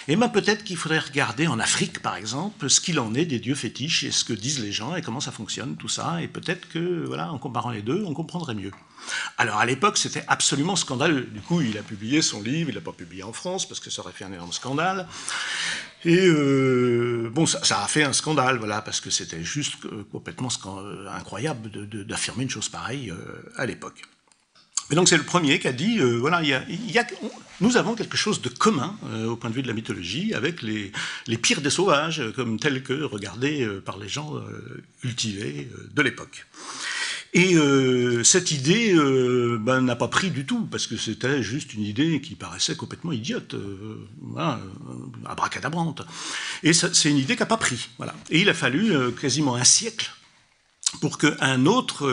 et 0.07 0.15
bien 0.15 0.29
peut-être 0.29 0.63
qu'il 0.63 0.77
faudrait 0.77 0.99
regarder 0.99 1.47
en 1.47 1.59
Afrique, 1.59 2.01
par 2.01 2.15
exemple, 2.15 2.69
ce 2.69 2.79
qu'il 2.79 2.99
en 2.99 3.13
est 3.13 3.25
des 3.25 3.39
dieux 3.39 3.55
fétiches 3.55 4.03
et 4.03 4.11
ce 4.11 4.23
que 4.23 4.33
disent 4.33 4.59
les 4.59 4.71
gens 4.71 4.95
et 4.95 5.01
comment 5.01 5.19
ça 5.19 5.31
fonctionne, 5.31 5.75
tout 5.75 5.89
ça. 5.89 6.21
Et 6.21 6.27
peut-être 6.27 6.69
que, 6.69 7.05
voilà, 7.05 7.31
en 7.31 7.37
comparant 7.37 7.71
les 7.71 7.81
deux, 7.81 8.03
on 8.05 8.13
comprendrait 8.13 8.55
mieux. 8.55 8.71
Alors 9.37 9.57
à 9.57 9.65
l'époque, 9.65 9.97
c'était 9.97 10.23
absolument 10.27 10.75
scandaleux. 10.75 11.27
Du 11.31 11.41
coup, 11.41 11.61
il 11.61 11.77
a 11.77 11.83
publié 11.83 12.21
son 12.21 12.41
livre, 12.41 12.69
il 12.69 12.75
l'a 12.75 12.81
pas 12.81 12.91
publié 12.91 13.23
en 13.23 13.33
France 13.33 13.67
parce 13.67 13.79
que 13.79 13.89
ça 13.89 14.01
aurait 14.01 14.11
fait 14.11 14.25
un 14.25 14.33
énorme 14.33 14.53
scandale. 14.53 15.07
Et 16.05 16.27
euh, 16.27 17.29
bon, 17.33 17.45
ça, 17.45 17.83
a 17.83 17.87
fait 17.87 18.03
un 18.03 18.13
scandale, 18.13 18.57
voilà, 18.57 18.81
parce 18.81 19.01
que 19.01 19.09
c'était 19.09 19.43
juste 19.43 19.85
euh, 19.85 20.05
complètement 20.11 20.49
euh, 20.65 21.07
incroyable 21.09 21.69
d'affirmer 22.05 22.43
une 22.43 22.49
chose 22.49 22.69
pareille 22.69 23.13
à 23.55 23.65
l'époque. 23.65 24.03
Mais 24.89 24.95
donc 24.95 25.09
c'est 25.09 25.17
le 25.17 25.23
premier 25.23 25.59
qui 25.59 25.67
a 25.67 25.73
dit, 25.73 25.99
euh, 25.99 26.17
voilà, 26.17 26.41
nous 27.59 27.77
avons 27.77 27.95
quelque 27.95 28.15
chose 28.15 28.41
de 28.41 28.49
commun 28.49 28.95
euh, 29.07 29.27
au 29.27 29.35
point 29.35 29.49
de 29.49 29.55
vue 29.55 29.61
de 29.61 29.67
la 29.67 29.73
mythologie 29.73 30.33
avec 30.33 30.61
les, 30.61 30.91
pires 31.37 31.61
des 31.61 31.69
sauvages, 31.69 32.23
comme 32.35 32.59
tels 32.59 32.83
que 32.83 33.03
regardés 33.03 33.63
euh, 33.63 33.81
par 33.81 33.97
les 33.97 34.07
gens 34.07 34.33
cultivés 35.01 35.69
de 35.93 36.01
l'époque. 36.01 36.45
Et 37.33 37.55
cette 38.23 38.51
idée 38.51 38.95
ben, 39.59 39.81
n'a 39.81 39.95
pas 39.95 40.07
pris 40.07 40.31
du 40.31 40.45
tout, 40.45 40.65
parce 40.65 40.87
que 40.87 40.97
c'était 40.97 41.43
juste 41.43 41.73
une 41.73 41.83
idée 41.83 42.19
qui 42.19 42.33
paraissait 42.33 42.75
complètement 42.75 43.11
idiote, 43.11 43.53
voilà, 44.21 44.59
abracadabrante. 45.25 46.01
Et 46.63 46.73
c'est 46.73 47.09
une 47.09 47.17
idée 47.17 47.35
qui 47.35 47.41
n'a 47.41 47.45
pas 47.45 47.57
pris. 47.57 47.89
Voilà. 47.97 48.15
Et 48.31 48.39
il 48.41 48.49
a 48.49 48.55
fallu 48.55 48.91
quasiment 49.19 49.55
un 49.55 49.65
siècle 49.65 50.09
pour 51.01 51.19
qu'un 51.19 51.65
autre 51.65 52.09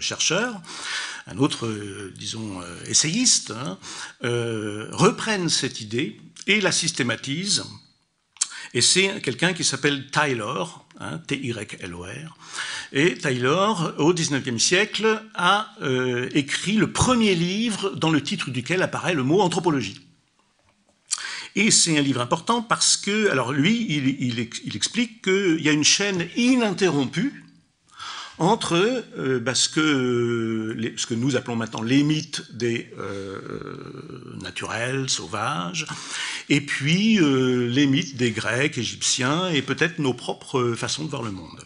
chercheur 0.00 0.60
un 1.30 1.38
autre, 1.38 1.66
euh, 1.66 2.12
disons, 2.18 2.60
euh, 2.60 2.76
essayiste, 2.86 3.52
hein, 3.52 3.78
euh, 4.24 4.88
reprenne 4.90 5.48
cette 5.48 5.80
idée 5.80 6.20
et 6.46 6.60
la 6.60 6.72
systématise. 6.72 7.64
Et 8.74 8.80
c'est 8.80 9.20
quelqu'un 9.20 9.52
qui 9.52 9.64
s'appelle 9.64 10.10
Taylor, 10.10 10.86
hein, 10.98 11.18
T-Y-L-O-R. 11.26 12.36
Et 12.92 13.16
Taylor, 13.16 13.94
au 13.98 14.12
XIXe 14.12 14.62
siècle, 14.62 15.22
a 15.34 15.74
écrit 16.34 16.74
le 16.74 16.92
premier 16.92 17.34
livre 17.34 17.90
dans 17.90 18.10
le 18.10 18.22
titre 18.22 18.50
duquel 18.50 18.82
apparaît 18.82 19.14
le 19.14 19.24
mot 19.24 19.40
anthropologie. 19.40 20.00
Et 21.56 21.72
c'est 21.72 21.98
un 21.98 22.02
livre 22.02 22.20
important 22.20 22.62
parce 22.62 22.96
que, 22.96 23.28
alors 23.30 23.52
lui, 23.52 23.86
il 23.88 24.76
explique 24.76 25.22
qu'il 25.22 25.60
y 25.60 25.68
a 25.68 25.72
une 25.72 25.82
chaîne 25.82 26.28
ininterrompue 26.36 27.44
entre 28.40 29.04
euh, 29.18 29.38
bah, 29.38 29.54
ce, 29.54 29.68
que, 29.68 30.76
ce, 30.96 31.06
que, 31.06 31.14
nous 31.14 31.36
appelons 31.36 31.56
maintenant 31.56 31.82
les 31.82 32.02
mythes 32.02 32.56
des 32.56 32.90
euh, 32.98 33.38
naturels, 34.42 35.08
sauvages, 35.08 35.86
et 36.48 36.60
puis 36.60 37.18
les 37.20 37.86
mythes 37.86 38.16
des 38.16 38.32
Grecs, 38.32 38.76
Égyptiens, 38.76 39.50
et 39.50 39.62
peut-être 39.62 39.98
nos 39.98 40.14
propres 40.14 40.72
façons 40.72 41.04
de 41.04 41.10
voir 41.10 41.22
le 41.22 41.30
monde. 41.30 41.60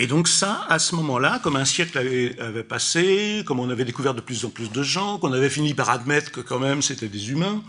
Et 0.00 0.06
donc 0.06 0.28
ça, 0.28 0.64
à 0.68 0.78
ce 0.78 0.94
moment-là, 0.94 1.40
comme 1.42 1.56
un 1.56 1.64
siècle 1.64 1.98
avait, 1.98 2.62
passé, 2.62 3.42
comme 3.44 3.58
on 3.58 3.68
avait 3.68 3.84
découvert 3.84 4.14
de 4.14 4.20
plus 4.20 4.44
en 4.44 4.48
plus 4.48 4.70
de 4.70 4.84
gens, 4.84 5.18
qu'on 5.18 5.32
avait 5.32 5.50
fini 5.50 5.74
par 5.74 5.90
admettre 5.90 6.30
que 6.30 6.40
quand 6.40 6.60
même 6.60 6.82
c'était 6.82 7.08
des 7.08 7.32
humains, 7.32 7.64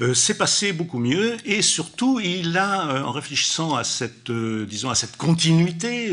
euh, 0.00 0.14
c'est 0.14 0.38
passé 0.38 0.72
beaucoup 0.72 1.00
mieux. 1.00 1.36
Et 1.44 1.62
surtout, 1.62 2.20
il 2.20 2.56
a, 2.58 2.86
euh, 2.86 3.02
en 3.02 3.10
réfléchissant 3.10 3.74
à 3.74 3.82
cette, 3.82 4.30
euh, 4.30 4.66
disons, 4.66 4.88
à 4.88 4.94
cette 4.94 5.16
continuité, 5.16 6.12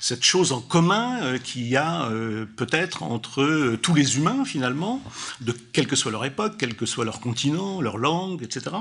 cette 0.00 0.24
chose 0.24 0.52
en 0.52 0.62
commun 0.62 1.38
qu'il 1.44 1.68
y 1.68 1.76
a 1.76 2.08
peut-être 2.56 3.02
entre 3.02 3.76
tous 3.82 3.94
les 3.94 4.16
humains 4.16 4.44
finalement, 4.46 5.02
de 5.42 5.52
quelle 5.72 5.86
que 5.86 5.96
soit 5.96 6.10
leur 6.10 6.24
époque, 6.24 6.54
quel 6.58 6.74
que 6.74 6.86
soit 6.86 7.04
leur 7.04 7.20
continent, 7.20 7.82
leur 7.82 7.98
langue, 7.98 8.42
etc. 8.42 8.76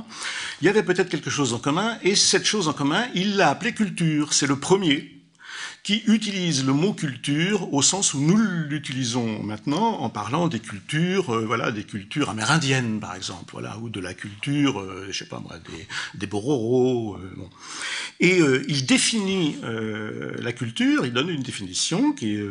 Il 0.62 0.68
y 0.68 0.70
avait 0.70 0.84
peut-être 0.84 1.10
quelque 1.10 1.30
chose 1.30 1.54
en 1.54 1.60
commun, 1.60 1.98
et 2.02 2.16
cette 2.16 2.46
chose 2.46 2.70
en 2.70 2.74
commun, 2.74 3.08
il 3.14 3.36
l'a 3.36 3.50
appelée 3.50 3.74
culture. 3.74 4.32
C'est 4.32 4.48
le 4.48 4.58
premier 4.58 5.17
qui 5.88 6.04
utilise 6.08 6.66
le 6.66 6.74
mot 6.74 6.92
culture 6.92 7.74
au 7.74 7.82
sens 7.82 8.14
où 8.14 8.20
nous 8.20 8.36
l'utilisons 8.36 9.42
maintenant 9.42 10.02
en 10.02 10.10
parlant 10.10 10.50
des 10.50 10.60
cultures, 10.60 11.34
euh, 11.34 11.46
voilà, 11.46 11.72
des 11.72 11.86
cultures 11.86 12.30
amérindiennes 12.30 13.00
par 13.00 13.16
exemple, 13.16 13.54
voilà, 13.54 13.78
ou 13.78 13.88
de 13.88 14.02
la 14.02 14.14
culture, 14.14 14.82
euh, 14.82 15.08
je 15.10 15.18
sais 15.18 15.30
pas 15.30 15.42
des, 15.72 15.88
des 16.20 16.28
Bororo. 16.28 17.16
Euh. 17.16 17.30
Et 18.20 18.40
il 18.68 18.86
définit 18.86 19.56
la 19.64 20.52
culture, 20.52 21.06
il 21.06 21.14
donne 21.14 21.30
une 21.30 21.44
définition 21.44 22.12
qui 22.12 22.36
est 22.36 22.46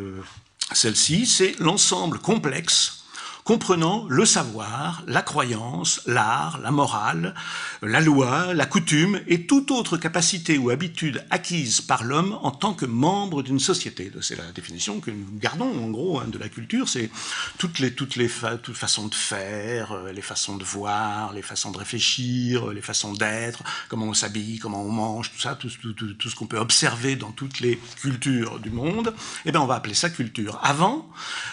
celle-ci, 0.73 1.27
c'est 1.27 1.59
l'ensemble 1.59 2.19
complexe 2.19 3.06
comprenant 3.47 4.07
le 4.09 4.25
savoir, 4.25 5.05
la 5.07 5.23
croyance, 5.23 6.03
l'art, 6.05 6.59
la 6.65 6.73
morale, 6.73 7.33
la 7.81 8.01
loi, 8.01 8.53
la 8.55 8.67
coutume 8.67 9.21
et 9.29 9.47
toute 9.47 9.71
autre 9.71 9.97
capacité 9.97 10.59
ou 10.59 10.71
habitude 10.71 11.25
acquise 11.31 11.81
par 11.81 12.03
l'homme 12.03 12.37
en 12.43 12.51
tant 12.51 12.75
que 12.75 12.87
membre 12.87 13.45
d'une 13.45 13.61
société. 13.61 14.11
C'est 14.21 14.35
la 14.35 14.51
définition 14.51 14.99
que 14.99 15.13
nous 15.13 15.39
gardons 15.39 15.73
en 15.81 15.91
gros 15.91 16.19
hein, 16.19 16.27
de 16.27 16.39
la 16.39 16.49
culture, 16.49 16.89
c'est 16.89 17.09
toutes 17.57 17.79
les, 17.79 17.93
toutes 17.95 18.17
les 18.17 18.29
toutes 18.65 18.77
façons 18.77 19.07
de 19.07 19.15
faire, 19.15 19.93
euh, 19.93 20.13
les 20.13 20.23
façons 20.23 20.57
de 20.57 20.65
voir, 20.65 21.33
les 21.33 21.43
façons 21.43 21.71
de 21.71 21.79
réfléchir, 21.79 22.73
les 22.73 22.83
façons 22.83 23.13
d'être, 23.13 23.63
comment 23.89 24.07
on 24.07 24.15
s'habille, 24.15 24.59
comment 24.59 24.83
on 24.83 24.91
mange, 24.91 25.31
tout 25.31 25.41
ça, 25.41 25.55
tout, 25.55 25.69
ce 25.71 26.35
qu'on 26.35 26.47
peut 26.47 26.59
observer 26.59 27.15
dans 27.15 27.31
toutes 27.31 27.61
les 27.61 27.79
cultures 28.01 28.59
du 28.59 28.71
monde, 28.71 29.15
eh 29.45 29.53
bien 29.53 29.61
on 29.61 29.67
va 29.67 29.77
appeler 29.77 29.95
ça 29.95 30.11
culture. 30.11 30.59
Avant, 30.65 31.09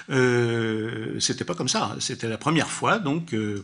euh, 0.10 1.20
c'était 1.20 1.46
pas 1.46 1.54
comme 1.54 1.70
ça. 1.70 1.83
C'était 2.00 2.28
la 2.28 2.38
première 2.38 2.70
fois, 2.70 3.00
donc, 3.00 3.34
euh, 3.34 3.64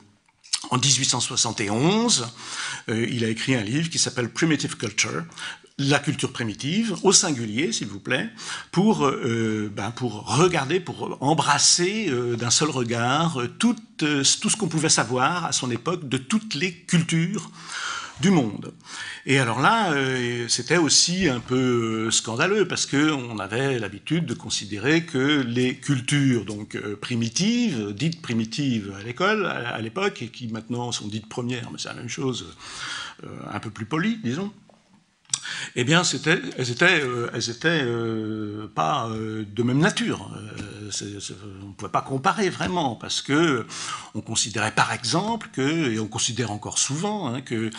en 0.71 0.77
1871, 0.77 2.27
euh, 2.89 3.07
il 3.09 3.23
a 3.23 3.29
écrit 3.29 3.55
un 3.55 3.63
livre 3.63 3.89
qui 3.89 3.97
s'appelle 3.97 4.29
Primitive 4.29 4.77
Culture, 4.77 5.23
la 5.77 5.99
culture 5.99 6.33
primitive, 6.33 6.95
au 7.03 7.13
singulier, 7.13 7.71
s'il 7.71 7.87
vous 7.87 8.01
plaît, 8.01 8.29
pour, 8.71 9.05
euh, 9.05 9.71
ben, 9.73 9.91
pour 9.91 10.37
regarder, 10.37 10.81
pour 10.81 11.17
embrasser 11.21 12.11
d'un 12.37 12.49
seul 12.49 12.69
regard 12.69 13.41
tout, 13.59 13.77
tout 13.97 14.23
ce 14.23 14.57
qu'on 14.57 14.67
pouvait 14.67 14.89
savoir 14.89 15.45
à 15.45 15.53
son 15.53 15.71
époque 15.71 16.09
de 16.09 16.17
toutes 16.17 16.55
les 16.55 16.73
cultures 16.73 17.49
du 18.21 18.31
monde. 18.31 18.73
Et 19.25 19.39
alors 19.39 19.61
là, 19.61 19.91
euh, 19.93 20.47
c'était 20.47 20.77
aussi 20.77 21.29
un 21.29 21.39
peu 21.39 22.07
euh, 22.07 22.11
scandaleux 22.11 22.67
parce 22.67 22.85
que 22.85 23.11
on 23.11 23.39
avait 23.39 23.79
l'habitude 23.79 24.25
de 24.25 24.33
considérer 24.33 25.05
que 25.05 25.41
les 25.41 25.75
cultures 25.75 26.45
donc 26.45 26.75
euh, 26.75 26.95
primitives, 26.95 27.93
dites 27.93 28.21
primitives 28.21 28.93
à 28.99 29.03
l'école 29.03 29.45
à, 29.45 29.79
l'époque 29.81 30.21
et 30.21 30.27
qui 30.27 30.47
maintenant 30.47 30.91
sont 30.91 31.07
dites 31.07 31.27
premières, 31.29 31.71
mais 31.71 31.77
c'est 31.77 31.89
la 31.89 31.95
même 31.95 32.09
chose, 32.09 32.55
un 33.51 33.59
peu 33.59 33.69
plus 33.69 33.85
polies, 33.85 34.19
disons 34.23 34.51
eh 35.75 35.83
bien, 35.83 36.03
elles 36.03 36.15
étaient, 36.15 36.41
elles 37.33 37.49
étaient 37.49 37.85
pas 38.75 39.09
de 39.09 39.63
même 39.63 39.79
nature. 39.79 40.29
on 41.61 41.67
ne 41.67 41.73
pouvait 41.73 41.91
pas 41.91 42.01
comparer 42.01 42.49
vraiment, 42.49 42.95
parce 42.95 43.21
que 43.21 43.65
on 44.15 44.21
considérait 44.21 44.73
par 44.73 44.91
exemple 44.91 45.49
que, 45.53 45.91
et 45.91 45.99
on 45.99 46.07
considère 46.07 46.51
encore 46.51 46.77
souvent, 46.77 47.27
hein, 47.27 47.41
que 47.41 47.69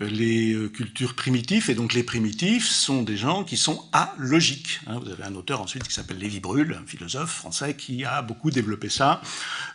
les 0.00 0.56
cultures 0.72 1.14
primitives, 1.14 1.70
et 1.70 1.74
donc 1.74 1.92
les 1.94 2.02
primitifs, 2.02 2.68
sont 2.68 3.02
des 3.02 3.16
gens 3.16 3.44
qui 3.44 3.56
sont 3.56 3.84
alogiques. 3.92 4.80
Hein. 4.86 4.98
Vous 5.02 5.10
avez 5.10 5.24
un 5.24 5.34
auteur 5.34 5.60
ensuite 5.60 5.86
qui 5.86 5.94
s'appelle 5.94 6.18
Lévi 6.18 6.40
Brul, 6.40 6.78
un 6.80 6.86
philosophe 6.86 7.30
français, 7.30 7.74
qui 7.74 8.04
a 8.04 8.22
beaucoup 8.22 8.50
développé 8.50 8.88
ça, 8.88 9.20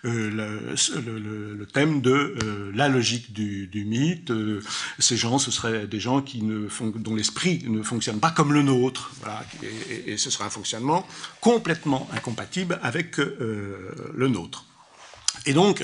le, 0.03 1.65
thème 1.73 2.01
de 2.01 2.71
la 2.73 2.87
logique 2.87 3.33
du, 3.33 3.85
mythe. 3.85 4.31
ces 4.99 5.17
gens, 5.17 5.39
ce 5.39 5.51
seraient 5.51 5.87
des 5.87 5.99
gens 5.99 6.21
qui 6.21 6.41
ne 6.41 6.67
font, 6.67 6.91
dont 6.95 7.15
l'esprit 7.15 7.38
ne 7.67 7.83
fonctionne 7.83 8.19
pas 8.19 8.31
comme 8.31 8.53
le 8.53 8.61
nôtre. 8.61 9.11
et, 10.05 10.17
ce 10.17 10.29
sera 10.29 10.45
un 10.45 10.49
fonctionnement 10.49 11.05
complètement 11.41 12.07
incompatible 12.13 12.79
avec 12.83 13.19
euh, 13.19 14.11
le 14.13 14.27
nôtre. 14.27 14.65
Et 15.49 15.53
donc, 15.53 15.83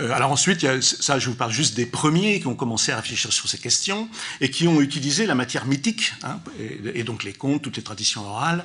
euh, 0.00 0.12
alors 0.12 0.32
ensuite, 0.32 0.80
ça, 0.80 1.18
je 1.18 1.28
vous 1.28 1.34
parle 1.34 1.52
juste 1.52 1.74
des 1.74 1.84
premiers 1.84 2.40
qui 2.40 2.46
ont 2.46 2.54
commencé 2.54 2.90
à 2.90 2.96
réfléchir 2.96 3.34
sur 3.34 3.50
ces 3.50 3.58
questions 3.58 4.08
et 4.40 4.50
qui 4.50 4.66
ont 4.66 4.80
utilisé 4.80 5.26
la 5.26 5.34
matière 5.34 5.66
mythique, 5.66 6.14
hein, 6.22 6.40
et, 6.58 7.04
donc 7.04 7.22
les 7.22 7.34
contes, 7.34 7.60
toutes 7.60 7.76
les 7.76 7.82
traditions 7.82 8.26
orales, 8.26 8.64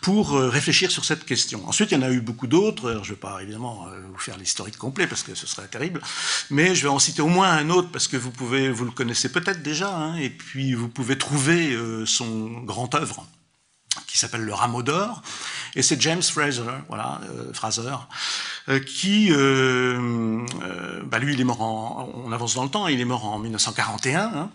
pour 0.00 0.36
euh, 0.36 0.48
réfléchir 0.48 0.90
sur 0.90 1.04
cette 1.04 1.26
question. 1.26 1.68
Ensuite, 1.68 1.92
il 1.92 1.98
y 1.98 1.98
en 1.98 2.02
a 2.02 2.10
eu 2.10 2.22
beaucoup 2.22 2.46
d'autres. 2.46 2.92
Je 3.02 3.10
ne 3.10 3.14
vais 3.14 3.20
pas 3.20 3.42
évidemment 3.42 3.86
euh, 3.88 4.00
vous 4.10 4.18
faire 4.18 4.38
l'historique 4.38 4.78
complet 4.78 5.06
parce 5.06 5.22
que 5.22 5.34
ce 5.34 5.46
serait 5.46 5.68
terrible, 5.68 6.00
mais 6.48 6.74
je 6.74 6.84
vais 6.84 6.88
en 6.88 6.98
citer 6.98 7.20
au 7.20 7.28
moins 7.28 7.50
un 7.50 7.68
autre 7.68 7.90
parce 7.90 8.08
que 8.08 8.16
vous 8.16 8.30
pouvez, 8.30 8.70
vous 8.70 8.86
le 8.86 8.90
connaissez 8.90 9.30
peut-être 9.30 9.62
déjà, 9.62 9.94
hein, 9.94 10.16
et 10.16 10.30
puis 10.30 10.72
vous 10.72 10.88
pouvez 10.88 11.18
trouver 11.18 11.76
son 12.06 12.62
grand 12.62 12.94
œuvre 12.94 13.26
qui 14.14 14.20
s'appelle 14.20 14.42
Le 14.42 14.54
Rameau 14.54 14.84
d'Or, 14.84 15.22
et 15.74 15.82
c'est 15.82 16.00
James 16.00 16.22
Fraser, 16.22 16.62
voilà, 16.88 17.20
Fraser, 17.52 17.96
euh, 18.68 18.78
qui, 18.78 19.32
euh, 19.32 20.46
euh, 20.62 21.02
bah 21.04 21.18
lui, 21.18 21.34
il 21.34 21.40
est 21.40 21.44
mort 21.44 21.60
en, 21.60 22.12
on 22.24 22.30
avance 22.30 22.54
dans 22.54 22.62
le 22.62 22.70
temps, 22.70 22.86
il 22.86 23.00
est 23.00 23.04
mort 23.04 23.24
en 23.26 23.40
1941, 23.40 24.20
hein, 24.20 24.50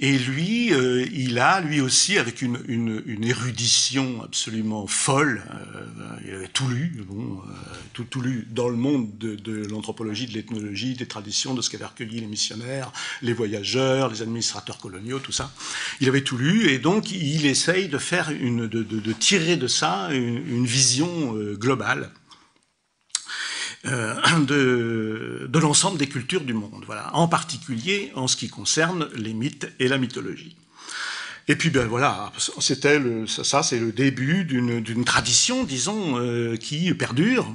et 0.00 0.18
lui, 0.18 0.72
il 1.12 1.38
a, 1.38 1.60
lui 1.60 1.80
aussi, 1.80 2.18
avec 2.18 2.42
une, 2.42 2.60
une, 2.66 3.24
érudition 3.24 4.20
absolument 4.24 4.86
folle, 4.88 5.44
il 6.26 6.34
avait 6.34 6.48
tout 6.48 6.66
lu, 6.66 7.04
bon, 7.08 7.40
tout, 7.92 8.04
tout, 8.04 8.20
lu 8.20 8.48
dans 8.50 8.68
le 8.68 8.76
monde 8.76 9.16
de, 9.16 9.36
de 9.36 9.64
l'anthropologie, 9.68 10.26
de 10.26 10.34
l'ethnologie, 10.34 10.94
des 10.94 11.06
traditions, 11.06 11.54
de 11.54 11.62
ce 11.62 11.70
qu'avaient 11.70 11.86
recueilli 11.86 12.20
les 12.20 12.26
missionnaires, 12.26 12.92
les 13.22 13.32
voyageurs, 13.32 14.10
les 14.10 14.22
administrateurs 14.22 14.78
coloniaux, 14.78 15.20
tout 15.20 15.32
ça. 15.32 15.52
Il 16.00 16.08
avait 16.08 16.22
tout 16.22 16.36
lu, 16.36 16.68
et 16.68 16.78
donc 16.78 17.12
il 17.12 17.46
essaye 17.46 17.88
de 17.88 17.98
faire 17.98 18.30
une, 18.30 18.68
de 19.04 19.12
tirer 19.12 19.56
de 19.56 19.66
ça 19.66 20.08
une, 20.12 20.66
vision 20.66 21.34
globale 21.54 22.10
euh, 23.86 24.14
de, 24.46 25.46
de 25.46 25.58
l'ensemble 25.58 25.98
des 25.98 26.08
cultures 26.08 26.40
du 26.40 26.54
monde, 26.54 26.84
voilà, 26.86 27.14
en 27.14 27.28
particulier 27.28 28.12
en 28.14 28.26
ce 28.28 28.36
qui 28.36 28.48
concerne 28.48 29.10
les 29.14 29.34
mythes 29.34 29.70
et 29.78 29.88
la 29.88 29.98
mythologie. 29.98 30.56
Et 31.48 31.56
puis 31.56 31.68
ben 31.68 31.86
voilà, 31.86 32.32
c'était 32.60 32.98
le, 32.98 33.26
ça, 33.26 33.62
c'est 33.62 33.78
le 33.78 33.92
début 33.92 34.44
d'une 34.44 35.04
tradition, 35.04 35.64
disons, 35.64 36.18
euh, 36.18 36.56
qui 36.56 36.92
perdure 36.94 37.46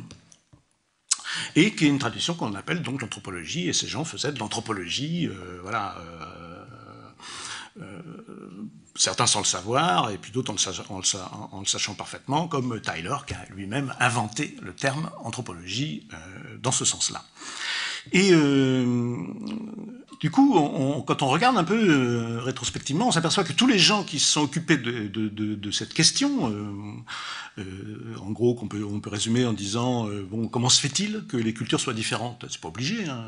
et 1.56 1.74
qui 1.74 1.86
est 1.86 1.90
une 1.90 1.98
tradition 1.98 2.36
qu'on 2.36 2.54
appelle 2.54 2.84
donc 2.84 3.02
l'anthropologie. 3.02 3.68
Et 3.68 3.74
ces 3.74 3.88
gens 3.88 4.06
faisaient 4.06 4.32
de 4.32 4.38
l'anthropologie, 4.38 5.28
euh, 5.28 5.60
voilà. 5.64 5.98
Euh, 7.82 8.39
certains 9.00 9.28
sans 9.28 9.40
le 9.40 9.46
savoir, 9.46 10.12
et 10.12 10.18
puis 10.18 10.32
d'autres 10.32 10.52
en, 10.52 11.00
le 11.00 11.66
sachant 11.66 11.94
parfaitement, 11.94 12.48
comme 12.50 12.82
Tyler, 12.82 13.16
qui 13.26 13.34
a 13.34 13.46
lui-même 13.50 13.96
inventé 14.00 14.58
le 14.62 14.74
terme 14.74 15.10
anthropologie 15.24 16.06
euh, 16.14 16.58
dans 16.62 16.74
ce 16.74 16.84
sens-là. 16.84 17.24
Et 18.12 18.32
euh, 18.34 19.24
du 20.20 20.30
coup, 20.32 20.54
quand 21.08 21.22
on 21.22 21.28
regarde 21.28 21.58
un 21.58 21.64
peu 21.64 21.78
euh, 21.78 22.42
rétrospectivement, 22.42 23.08
on 23.08 23.12
s'aperçoit 23.12 23.46
que 23.46 23.54
tous 23.54 23.68
les 23.68 23.80
gens 23.80 24.04
qui 24.04 24.20
se 24.20 24.34
sont 24.34 24.42
occupés 24.42 24.78
de, 24.78 25.72
cette 25.72 25.94
question, 25.94 26.54
en 27.58 28.32
gros, 28.32 28.54
qu'on 28.54 28.68
peut, 28.68 28.84
on 28.84 29.00
peut 29.00 29.10
résumer 29.10 29.46
en 29.46 29.54
disant 29.54 30.10
bon, 30.30 30.50
comment 30.50 30.70
se 30.70 30.82
fait-il 30.82 31.26
que 31.30 31.38
les 31.38 31.54
cultures 31.54 31.80
soient 31.80 31.94
différentes? 31.94 32.46
C'est 32.50 32.60
pas 32.60 32.68
obligé. 32.68 33.08
Hein. 33.08 33.28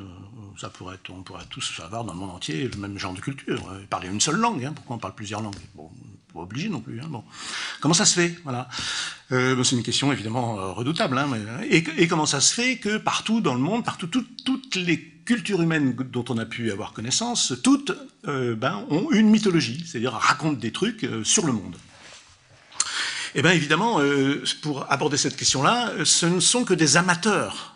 On 0.63 1.23
pourrait 1.23 1.45
tous 1.49 1.79
avoir 1.83 2.03
dans 2.03 2.13
le 2.13 2.19
monde 2.19 2.31
entier 2.31 2.67
le 2.67 2.77
même 2.77 2.97
genre 2.97 3.13
de 3.13 3.19
culture, 3.19 3.71
parler 3.89 4.07
une 4.07 4.21
seule 4.21 4.37
langue. 4.37 4.65
Hein. 4.65 4.73
Pourquoi 4.75 4.95
on 4.95 4.99
parle 4.99 5.15
plusieurs 5.15 5.41
langues? 5.41 5.55
Bon, 5.75 5.89
pas 6.33 6.41
obligé 6.41 6.69
non 6.69 6.79
plus. 6.79 7.01
Hein. 7.01 7.09
Comment 7.79 7.93
ça 7.93 8.05
se 8.05 8.19
fait? 8.19 8.37
Voilà. 8.43 8.69
Euh, 9.31 9.61
c'est 9.63 9.75
une 9.75 9.83
question 9.83 10.11
évidemment 10.11 10.59
euh, 10.59 10.71
redoutable. 10.71 11.17
Hein, 11.17 11.29
et, 11.69 12.07
comment 12.07 12.25
ça 12.25 12.41
se 12.41 12.53
fait 12.53 12.77
que 12.77 12.97
partout 12.97 13.41
dans 13.41 13.53
le 13.53 13.59
monde, 13.59 13.83
partout, 13.83 14.07
tout, 14.07 14.25
toutes 14.45 14.75
les 14.75 15.11
cultures 15.25 15.61
humaines 15.61 15.93
dont 15.93 16.25
on 16.29 16.37
a 16.37 16.45
pu 16.45 16.71
avoir 16.71 16.93
connaissance, 16.93 17.53
toutes 17.63 17.91
euh, 18.27 18.55
ben, 18.55 18.85
ont 18.89 19.11
une 19.11 19.29
mythologie, 19.29 19.83
c'est-à-dire 19.85 20.13
racontent 20.13 20.59
des 20.59 20.71
trucs 20.71 21.03
euh, 21.03 21.23
sur 21.23 21.45
le 21.45 21.53
monde. 21.53 21.75
Eh 23.33 23.41
bien 23.41 23.51
évidemment, 23.51 24.01
euh, 24.01 24.43
pour 24.61 24.91
aborder 24.91 25.17
cette 25.17 25.37
question-là, 25.37 25.93
ce 26.03 26.25
ne 26.25 26.39
sont 26.39 26.65
que 26.65 26.73
des 26.73 26.97
amateurs 26.97 27.70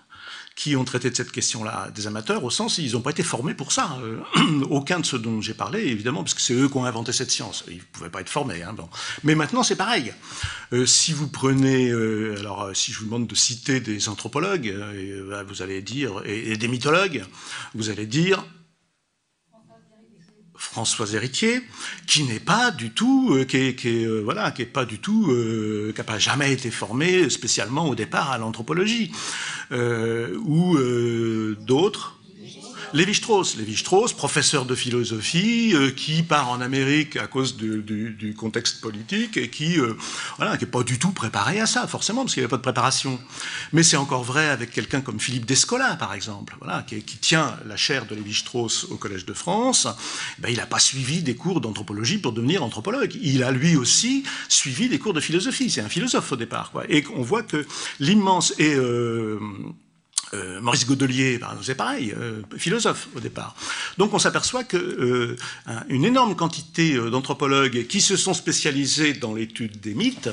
qui 0.55 0.77
ont 0.77 0.85
traité 0.85 1.09
de 1.09 1.15
cette 1.15 1.31
question-là, 1.31 1.91
des 1.93 2.07
amateurs, 2.07 2.43
au 2.45 2.49
sens 2.49 2.77
ils 2.77 2.93
n'ont 2.93 3.01
pas 3.01 3.11
été 3.11 3.23
formés 3.23 3.53
pour 3.53 3.73
ça. 3.73 3.97
Euh, 4.01 4.21
aucun 4.69 5.01
de 5.01 5.05
ceux 5.05 5.19
dont 5.19 5.41
j'ai 5.41 5.53
parlé, 5.53 5.81
évidemment, 5.81 6.23
parce 6.23 6.33
que 6.33 6.41
c'est 6.41 6.53
eux 6.53 6.69
qui 6.69 6.77
ont 6.77 6.85
inventé 6.85 7.11
cette 7.11 7.29
science. 7.29 7.65
Ils 7.67 7.77
ne 7.77 7.81
pouvaient 7.91 8.09
pas 8.09 8.21
être 8.21 8.29
formés. 8.29 8.63
Hein. 8.63 8.73
Mais 9.23 9.35
maintenant, 9.35 9.63
c'est 9.63 9.75
pareil. 9.75 10.13
Euh, 10.71 10.85
si 10.85 11.11
vous 11.11 11.27
prenez, 11.27 11.89
euh, 11.89 12.39
alors 12.39 12.69
si 12.73 12.93
je 12.93 12.99
vous 12.99 13.05
demande 13.05 13.27
de 13.27 13.35
citer 13.35 13.81
des 13.81 14.07
anthropologues, 14.07 14.73
vous 15.47 15.61
allez 15.61 15.81
dire, 15.81 16.21
et 16.25 16.55
des 16.55 16.67
mythologues, 16.67 17.25
vous 17.73 17.89
allez 17.89 18.05
dire 18.05 18.45
François 20.75 21.13
Héritier, 21.13 21.61
qui 22.05 22.25
n'est 22.25 22.41
pas 22.41 22.69
du 22.69 22.89
tout, 22.91 23.29
euh, 23.31 23.45
euh, 23.55 24.51
qui 24.51 24.61
est 24.61 24.65
pas 24.65 24.83
du 24.83 24.99
tout, 24.99 25.31
euh, 25.31 25.93
qui 25.95 26.01
n'a 26.01 26.19
jamais 26.19 26.51
été 26.51 26.69
formé 26.69 27.29
spécialement 27.29 27.87
au 27.87 27.95
départ 27.95 28.29
à 28.31 28.37
l'anthropologie, 28.37 29.09
ou 29.71 30.77
d'autres 31.61 32.14
Lévi-Strauss, 32.95 33.57
Lévi-Strauss, 33.57 34.13
professeur 34.13 34.63
de 34.63 34.73
philosophie, 34.73 35.73
euh, 35.73 35.91
qui 35.91 36.23
part 36.23 36.49
en 36.49 36.61
Amérique 36.61 37.17
à 37.17 37.27
cause 37.27 37.57
du, 37.57 38.33
contexte 38.37 38.79
politique 38.79 39.35
et 39.35 39.49
qui, 39.49 39.77
euh, 39.77 39.97
voilà, 40.37 40.55
qui 40.55 40.63
est 40.63 40.67
pas 40.67 40.81
du 40.81 40.97
tout 40.97 41.11
préparé 41.11 41.59
à 41.59 41.65
ça, 41.65 41.87
forcément, 41.87 42.21
parce 42.21 42.33
qu'il 42.33 42.39
n'y 42.39 42.45
avait 42.45 42.51
pas 42.51 42.55
de 42.55 42.61
préparation. 42.61 43.19
Mais 43.73 43.83
c'est 43.83 43.97
encore 43.97 44.23
vrai 44.23 44.47
avec 44.47 44.71
quelqu'un 44.71 45.01
comme 45.01 45.19
Philippe 45.19 45.45
Descola, 45.45 45.97
par 45.97 46.13
exemple, 46.13 46.55
voilà, 46.61 46.83
qui, 46.83 47.01
tient 47.01 47.57
la 47.67 47.75
chaire 47.75 48.05
de 48.05 48.15
Lévi-Strauss 48.15 48.85
au 48.85 48.95
Collège 48.95 49.25
de 49.25 49.33
France. 49.33 49.89
Ben, 50.39 50.47
il 50.47 50.55
n'a 50.55 50.65
pas 50.65 50.79
suivi 50.79 51.21
des 51.21 51.35
cours 51.35 51.59
d'anthropologie 51.59 52.17
pour 52.17 52.31
devenir 52.31 52.63
anthropologue. 52.63 53.13
Il 53.21 53.43
a 53.43 53.51
lui 53.51 53.75
aussi 53.75 54.23
suivi 54.47 54.87
des 54.87 54.99
cours 54.99 55.13
de 55.13 55.19
philosophie. 55.19 55.69
C'est 55.69 55.81
un 55.81 55.89
philosophe 55.89 56.31
au 56.31 56.37
départ, 56.37 56.71
quoi. 56.71 56.85
Et 56.87 57.03
on 57.13 57.23
voit 57.23 57.43
que 57.43 57.67
l'immense 57.99 58.53
et 58.57 58.73
euh, 58.73 59.37
euh, 60.33 60.59
Maurice 60.59 60.85
Godelier, 60.85 61.39
c'est 61.61 61.75
pareil, 61.75 62.13
euh, 62.17 62.41
philosophe 62.57 63.07
au 63.15 63.19
départ. 63.19 63.55
Donc 63.97 64.13
on 64.13 64.19
s'aperçoit 64.19 64.63
que 64.63 64.77
euh, 64.77 65.35
énorme 65.89 66.35
quantité 66.35 66.97
d'anthropologues 67.09 67.87
qui 67.87 68.01
se 68.01 68.15
sont 68.15 68.33
spécialisés 68.33 69.13
dans 69.13 69.33
l'étude 69.33 69.79
des 69.79 69.93
mythes, 69.93 70.29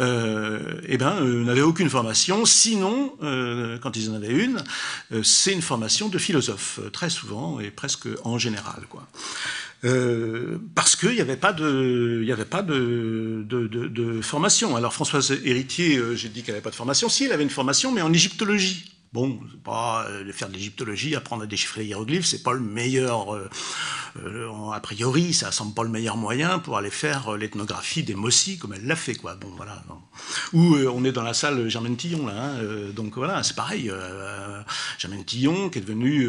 eh 0.00 0.98
ben, 0.98 1.20
n'avaient 1.44 1.62
aucune 1.62 1.90
formation. 1.90 2.44
Sinon, 2.44 3.14
quand 3.20 3.96
ils 3.96 4.10
en 4.10 4.14
avaient 4.14 4.28
une, 4.28 4.62
c'est 5.22 5.52
une 5.52 5.62
formation 5.62 6.08
de 6.08 6.18
philosophe, 6.18 6.80
très 6.92 7.10
souvent 7.10 7.58
et 7.58 7.70
presque 7.70 8.06
en 8.24 8.38
général, 8.38 8.82
quoi. 8.88 9.06
parce 10.74 10.94
qu'il 10.94 11.12
n'y 11.12 11.20
avait 11.20 11.36
pas 11.36 11.52
de, 11.52 12.24
avait 12.30 12.44
pas 12.44 12.62
de, 12.62 13.44
de, 13.48 13.66
de, 13.66 14.20
formation. 14.20 14.76
Alors 14.76 14.92
Françoise 14.92 15.32
Héritier, 15.44 16.00
j'ai 16.14 16.28
dit 16.28 16.42
qu'elle 16.42 16.54
n'avait 16.54 16.62
pas 16.62 16.70
de 16.70 16.76
formation. 16.76 17.08
Si, 17.08 17.24
elle 17.24 17.32
avait 17.32 17.44
une 17.44 17.50
formation, 17.50 17.90
mais 17.90 18.02
en 18.02 18.12
égyptologie. 18.12 18.97
Bon, 19.14 19.40
pas 19.64 20.06
euh, 20.10 20.30
faire 20.32 20.48
de 20.48 20.52
l'égyptologie, 20.52 21.16
apprendre 21.16 21.42
à 21.44 21.46
déchiffrer 21.46 21.80
les 21.80 21.86
hiéroglyphes, 21.88 22.26
c'est 22.26 22.42
pas 22.42 22.52
le 22.52 22.60
meilleur 22.60 23.34
euh, 23.34 23.48
euh, 24.22 24.70
a 24.70 24.80
priori, 24.80 25.32
ça 25.32 25.50
semble 25.50 25.72
pas 25.72 25.82
le 25.82 25.88
meilleur 25.88 26.18
moyen 26.18 26.58
pour 26.58 26.76
aller 26.76 26.90
faire 26.90 27.36
l'ethnographie 27.36 28.02
des 28.02 28.14
Mossi, 28.14 28.58
comme 28.58 28.74
elle 28.74 28.86
l'a 28.86 28.96
fait, 28.96 29.14
quoi. 29.14 29.34
Bon, 29.36 29.48
voilà. 29.56 29.82
Ou 30.52 30.76
on 30.76 31.04
est 31.04 31.12
dans 31.12 31.22
la 31.22 31.32
salle 31.32 31.68
Germaine 31.70 31.96
Tillon, 31.96 32.26
là. 32.26 32.34
Hein, 32.34 32.90
donc 32.94 33.16
voilà, 33.16 33.42
c'est 33.42 33.54
pareil. 33.56 33.90
Germaine 34.98 35.24
Tillon, 35.24 35.70
qui 35.70 35.78
est 35.78 35.82
devenue 35.82 36.28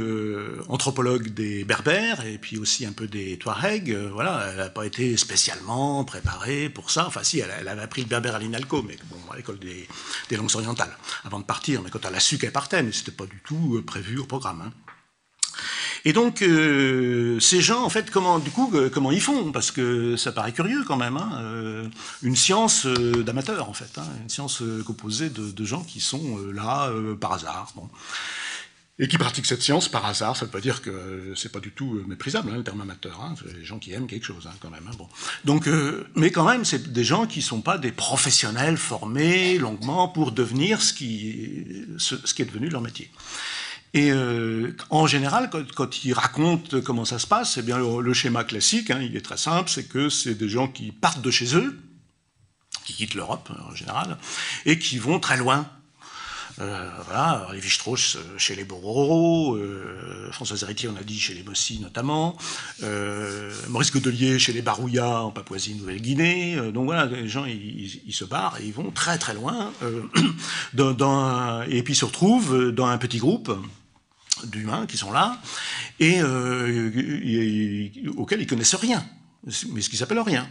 anthropologue 0.68 1.30
des 1.30 1.64
Berbères 1.64 2.26
et 2.26 2.38
puis 2.38 2.58
aussi 2.58 2.86
un 2.86 2.92
peu 2.92 3.08
des 3.08 3.38
Touaregs. 3.38 3.94
voilà, 4.14 4.48
elle 4.50 4.58
n'a 4.58 4.70
pas 4.70 4.86
été 4.86 5.18
spécialement 5.18 6.04
préparée 6.04 6.70
pour 6.70 6.92
ça. 6.92 7.08
Enfin, 7.08 7.24
si, 7.24 7.40
elle, 7.40 7.68
avait 7.68 7.82
appris 7.82 8.02
le 8.02 8.08
berbère 8.08 8.36
à 8.36 8.40
l'INALCO, 8.40 8.84
mais 8.84 8.98
bon, 9.10 9.18
à 9.32 9.36
l'école 9.36 9.60
des, 9.60 9.88
langues 10.38 10.56
orientales, 10.56 10.96
avant 11.26 11.40
de 11.40 11.46
partir. 11.46 11.82
Mais 11.82 11.90
quand 11.90 12.06
elle 12.06 12.16
a 12.16 12.20
su 12.20 12.38
qu'elle 12.38 12.52
partait, 12.52 12.69
mais 12.72 12.92
c'était 12.92 13.12
pas 13.12 13.26
du 13.26 13.42
tout 13.46 13.82
prévu 13.86 14.20
au 14.20 14.26
programme. 14.26 14.62
Hein. 14.62 14.72
Et 16.06 16.14
donc, 16.14 16.42
euh, 16.42 17.40
ces 17.40 17.62
gens, 17.62 17.84
en 17.84 17.90
fait, 17.90 18.10
comment, 18.10 18.40
du 18.40 18.52
coup, 18.52 18.72
euh, 18.74 18.90
comment 18.90 19.12
ils 19.12 19.22
font? 19.22 19.52
Parce 19.52 19.72
que 19.72 20.16
ça 20.16 20.32
paraît 20.32 20.54
curieux 20.54 20.84
quand 20.88 20.96
même. 20.96 21.18
Hein, 21.18 21.32
euh, 21.42 21.88
une 22.22 22.36
science 22.36 22.86
d'amateurs, 22.86 23.70
en 23.70 23.74
fait. 23.74 23.98
Hein, 23.98 24.08
une 24.22 24.30
science 24.30 24.64
composée 24.86 25.30
de, 25.30 25.66
gens 25.66 25.84
qui 25.84 26.00
sont 26.00 26.38
là 26.54 26.92
par 27.20 27.34
hasard. 27.34 27.72
Bon. 27.76 27.90
Et 29.02 29.08
qui 29.08 29.18
pratiquent 29.18 29.46
cette 29.46 29.62
science 29.62 29.88
par 29.88 30.06
hasard, 30.06 30.36
ça 30.36 30.44
ne 30.44 30.48
veut 30.48 30.52
pas 30.52 30.60
dire 30.60 30.82
que 30.82 31.34
c'est 31.36 31.52
pas 31.52 31.62
du 31.62 31.72
tout 31.72 32.04
méprisable, 32.06 32.52
hein, 32.52 32.58
le 32.58 32.64
terme 32.64 32.82
amateur. 32.82 33.22
Hein, 33.22 33.34
c'est 33.42 33.58
des 33.58 33.64
gens 33.64 33.80
qui 33.80 33.94
aiment 33.94 34.08
quelque 34.08 34.26
chose, 34.26 34.46
hein, 34.46 34.56
quand 34.60 34.70
même. 34.70 34.86
Hein, 34.88 34.96
bon. 34.98 35.08
Donc, 35.46 35.70
mais 36.16 36.32
quand 36.32 36.46
même, 36.46 36.66
c'est 36.66 36.92
des 36.92 37.04
gens 37.06 37.26
qui 37.26 37.40
ne 37.40 37.44
sont 37.44 37.62
pas 37.62 37.78
des 37.78 37.94
professionnels 37.94 38.78
formés 38.78 39.58
longuement 39.58 40.10
pour 40.10 40.34
devenir 40.34 40.82
ce 40.82 40.94
qui, 40.94 41.30
est 41.30 42.46
devenu 42.46 42.68
leur 42.68 42.82
métier. 42.82 43.10
Et 43.94 44.12
euh, 44.12 44.76
en 44.90 45.08
général, 45.08 45.50
quand, 45.76 46.06
ils 46.06 46.14
racontent 46.14 46.82
comment 46.82 47.06
ça 47.06 47.18
se 47.18 47.26
passe, 47.26 47.58
eh 47.58 47.62
bien 47.62 47.80
le, 47.80 48.14
schéma 48.14 48.44
classique, 48.44 48.92
hein, 48.92 49.00
il 49.02 49.16
est 49.16 49.22
très 49.22 49.38
simple, 49.38 49.70
c'est 49.70 49.86
que 49.86 50.10
c'est 50.10 50.36
des 50.36 50.50
gens 50.50 50.68
qui 50.68 50.92
partent 50.92 51.22
de 51.22 51.32
chez 51.32 51.56
eux, 51.56 51.80
qui 52.86 52.94
quittent 52.94 53.16
l'Europe 53.16 53.50
en 53.68 53.74
général, 53.74 54.18
et 54.66 54.78
qui 54.78 55.00
vont 55.00 55.20
très 55.20 55.38
loin. 55.38 55.68
Euh, 56.60 56.90
voilà, 57.06 57.48
euh, 57.54 58.38
chez 58.38 58.56
les 58.56 58.64
Bororo, 58.66 59.56
euh, 59.56 60.30
François 60.32 60.58
Héritier, 60.62 60.90
on 60.90 60.98
a 60.98 61.04
dit, 61.04 61.20
chez 61.20 61.34
les 61.34 61.44
Mossi 61.44 61.80
notamment, 61.80 62.38
euh, 62.84 63.52
Maurice 63.70 63.92
Godelier 63.92 64.40
chez 64.40 64.52
les 64.52 64.62
Barouillas 64.62 65.22
en 65.22 65.32
Papouasie-Nouvelle-Guinée. 65.32 66.56
Euh, 66.58 66.72
donc 66.72 66.86
voilà, 66.86 67.06
les 67.06 67.30
gens, 67.30 67.46
ils, 67.46 68.14
se 68.14 68.26
barrent 68.26 68.58
et 68.60 68.66
ils 68.66 68.74
vont 68.74 68.92
très 68.92 69.18
très 69.18 69.34
loin, 69.34 69.72
et 71.68 71.84
puis 71.84 71.94
ils 71.94 71.98
se 71.98 72.06
retrouvent 72.06 72.72
dans 72.72 72.88
un 72.88 72.98
petit 72.98 73.20
groupe 73.20 73.58
d'humains 74.46 74.86
qui 74.86 74.98
sont 74.98 75.12
là 75.12 75.38
et, 76.00 76.22
euh, 76.22 77.90
auxquels 78.18 78.42
ils 78.42 78.48
connaissent 78.48 78.76
rien 78.76 79.06
mais 79.46 79.82
ce 79.82 79.90
qui 79.90 79.98
s'appelle 79.98 80.20
rien. 80.20 80.48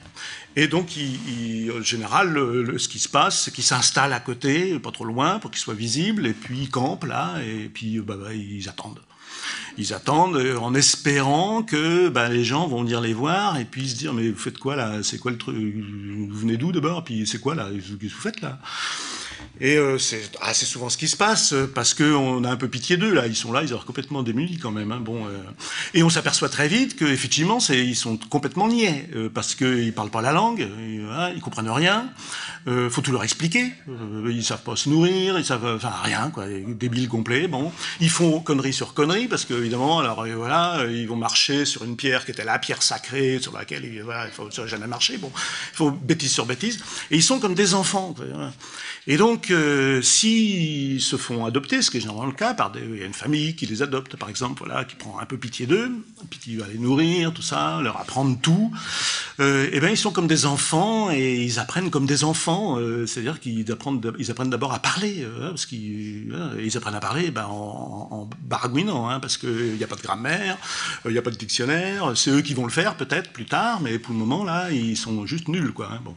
Et 0.56 0.66
donc, 0.66 0.88
en 0.88 1.82
général, 1.82 2.34
ce 2.78 2.88
qui 2.88 2.98
se 2.98 3.08
passe, 3.08 3.42
c'est 3.42 3.50
qu'ils 3.52 3.64
s'installent 3.64 4.12
à 4.12 4.20
côté, 4.20 4.78
pas 4.78 4.90
trop 4.90 5.04
loin, 5.04 5.38
pour 5.38 5.50
qu'ils 5.50 5.60
soient 5.60 5.74
visibles, 5.74 6.26
et 6.26 6.32
puis 6.32 6.60
ils 6.62 6.70
campent 6.70 7.04
là, 7.04 7.40
et 7.42 7.68
puis 7.68 8.00
bah, 8.00 8.16
bah, 8.16 8.34
ils 8.34 8.68
attendent. 8.68 9.00
Ils 9.76 9.94
attendent 9.94 10.36
euh, 10.36 10.56
en 10.58 10.74
espérant 10.74 11.62
que 11.62 12.08
bah, 12.08 12.28
les 12.28 12.44
gens 12.44 12.66
vont 12.66 12.82
venir 12.82 13.00
les 13.00 13.14
voir 13.14 13.58
et 13.58 13.64
puis 13.64 13.88
se 13.88 13.96
dire 13.96 14.12
mais 14.12 14.30
vous 14.30 14.38
faites 14.38 14.58
quoi 14.58 14.74
là? 14.74 15.02
C'est 15.02 15.18
quoi 15.18 15.30
le 15.30 15.38
truc? 15.38 15.56
Vous 15.56 16.36
venez 16.36 16.56
d'où 16.56 16.72
d'abord? 16.72 17.04
Puis 17.04 17.26
c'est 17.26 17.40
quoi 17.40 17.54
là? 17.54 17.68
Qu'est-ce 17.72 17.92
que 17.92 18.06
vous 18.06 18.20
faites 18.20 18.40
là? 18.40 18.58
Et 19.60 19.76
euh, 19.76 19.98
c'est 19.98 20.30
assez 20.40 20.66
souvent 20.66 20.88
ce 20.88 20.96
qui 20.96 21.08
se 21.08 21.16
passe, 21.16 21.54
parce 21.74 21.94
qu'on 21.94 22.44
a 22.44 22.50
un 22.50 22.56
peu 22.56 22.68
pitié 22.68 22.96
d'eux, 22.96 23.12
là. 23.12 23.26
Ils 23.26 23.34
sont 23.34 23.52
là, 23.52 23.62
ils 23.62 23.70
sont 23.70 23.78
complètement 23.78 24.22
démunis 24.22 24.58
quand 24.58 24.70
même. 24.70 24.92
Hein. 24.92 25.00
Bon, 25.00 25.26
euh. 25.26 25.42
Et 25.94 26.02
on 26.02 26.08
s'aperçoit 26.08 26.48
très 26.48 26.68
vite 26.68 26.96
qu'effectivement, 26.96 27.58
ils 27.70 27.96
sont 27.96 28.16
complètement 28.16 28.68
niais, 28.68 29.08
euh, 29.16 29.28
parce 29.28 29.54
qu'ils 29.54 29.86
ne 29.86 29.90
parlent 29.90 30.10
pas 30.10 30.22
la 30.22 30.32
langue, 30.32 30.60
ils 30.78 31.02
ne 31.02 31.40
comprennent 31.40 31.70
rien, 31.70 32.08
il 32.66 32.90
faut 32.90 33.00
tout 33.00 33.12
leur 33.12 33.24
expliquer. 33.24 33.72
ils 33.88 34.36
ne 34.36 34.40
savent 34.42 34.62
pas 34.62 34.76
se 34.76 34.88
nourrir, 34.88 35.38
ils 35.38 35.44
savent 35.44 35.76
enfin, 35.76 35.92
rien, 36.02 36.30
quoi, 36.30 36.44
débiles 36.46 37.08
complets. 37.08 37.48
Bon. 37.48 37.72
Ils 38.00 38.10
font 38.10 38.40
conneries 38.40 38.72
sur 38.72 38.94
conneries, 38.94 39.26
parce 39.26 39.44
qu'évidemment, 39.44 39.98
alors 39.98 40.26
voilà, 40.36 40.84
ils 40.88 41.08
vont 41.08 41.16
marcher 41.16 41.64
sur 41.64 41.84
une 41.84 41.96
pierre 41.96 42.24
qui 42.24 42.30
était 42.30 42.44
la 42.44 42.58
pierre 42.58 42.82
sacrée, 42.82 43.38
sur 43.40 43.52
laquelle 43.52 44.02
voilà, 44.04 44.26
il 44.26 44.32
faut 44.32 44.48
jamais 44.66 44.86
marcher. 44.86 45.16
Bon, 45.16 45.32
il 45.34 45.76
faut 45.76 45.90
bêtise 45.90 46.32
sur 46.32 46.46
bêtise. 46.46 46.78
Et 47.10 47.16
ils 47.16 47.22
sont 47.22 47.40
comme 47.40 47.54
des 47.54 47.74
enfants. 47.74 48.14
Et 49.10 49.16
donc, 49.16 49.50
euh, 49.50 50.02
s'ils 50.02 51.00
se 51.00 51.16
font 51.16 51.46
adopter, 51.46 51.80
ce 51.80 51.90
qui 51.90 51.96
est 51.96 52.00
généralement 52.00 52.26
le 52.26 52.32
cas, 52.32 52.52
par 52.52 52.70
des, 52.70 52.80
il 52.80 52.98
y 52.98 53.02
a 53.02 53.06
une 53.06 53.14
famille 53.14 53.56
qui 53.56 53.64
les 53.64 53.80
adopte, 53.80 54.16
par 54.16 54.28
exemple, 54.28 54.64
qui 54.86 54.96
prend 54.96 55.18
un 55.18 55.24
peu 55.24 55.38
pitié 55.38 55.66
d'eux, 55.66 55.90
puis 56.28 56.38
qui 56.38 56.56
va 56.56 56.66
les 56.66 56.76
nourrir, 56.76 57.32
tout 57.32 57.40
ça, 57.40 57.80
leur 57.82 57.98
apprendre 57.98 58.38
tout, 58.42 58.70
euh, 59.40 59.70
eh 59.72 59.80
bien 59.80 59.88
ils 59.88 59.96
sont 59.96 60.10
comme 60.10 60.26
des 60.26 60.44
enfants 60.44 61.10
et 61.10 61.42
ils 61.42 61.58
apprennent 61.58 61.88
comme 61.88 62.04
des 62.04 62.22
enfants, 62.22 62.78
euh, 62.78 63.06
c'est-à-dire 63.06 63.40
qu'ils 63.40 63.72
apprennent, 63.72 64.00
ils 64.18 64.30
apprennent 64.30 64.50
d'abord 64.50 64.74
à 64.74 64.78
parler, 64.78 65.22
euh, 65.22 65.48
parce 65.48 65.64
qu'ils 65.64 66.36
ils 66.62 66.76
apprennent 66.76 66.94
à 66.94 67.00
parler 67.00 67.30
ben, 67.30 67.46
en, 67.46 68.08
en 68.10 68.30
baragouinant, 68.42 69.08
hein, 69.08 69.20
parce 69.20 69.38
qu'il 69.38 69.74
n'y 69.74 69.84
a 69.84 69.86
pas 69.86 69.96
de 69.96 70.02
grammaire, 70.02 70.58
il 71.06 71.12
n'y 71.12 71.18
a 71.18 71.22
pas 71.22 71.30
de 71.30 71.36
dictionnaire, 71.36 72.12
c'est 72.14 72.30
eux 72.30 72.42
qui 72.42 72.52
vont 72.52 72.64
le 72.64 72.72
faire 72.72 72.94
peut-être 72.96 73.30
plus 73.30 73.46
tard, 73.46 73.80
mais 73.80 73.98
pour 73.98 74.12
le 74.12 74.18
moment 74.18 74.44
là, 74.44 74.70
ils 74.70 74.98
sont 74.98 75.24
juste 75.24 75.48
nuls, 75.48 75.72
quoi. 75.72 75.88
Hein, 75.92 76.00
bon. 76.04 76.14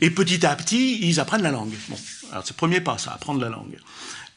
Et 0.00 0.10
petit 0.10 0.44
à 0.44 0.54
petit, 0.56 0.98
ils 1.06 1.20
apprennent 1.20 1.42
la 1.42 1.50
langue. 1.50 1.72
Bon, 1.88 1.96
alors 2.30 2.44
c'est 2.44 2.52
le 2.52 2.56
premier 2.56 2.80
pas, 2.80 2.98
ça, 2.98 3.12
apprendre 3.12 3.40
la 3.40 3.48
langue. 3.48 3.78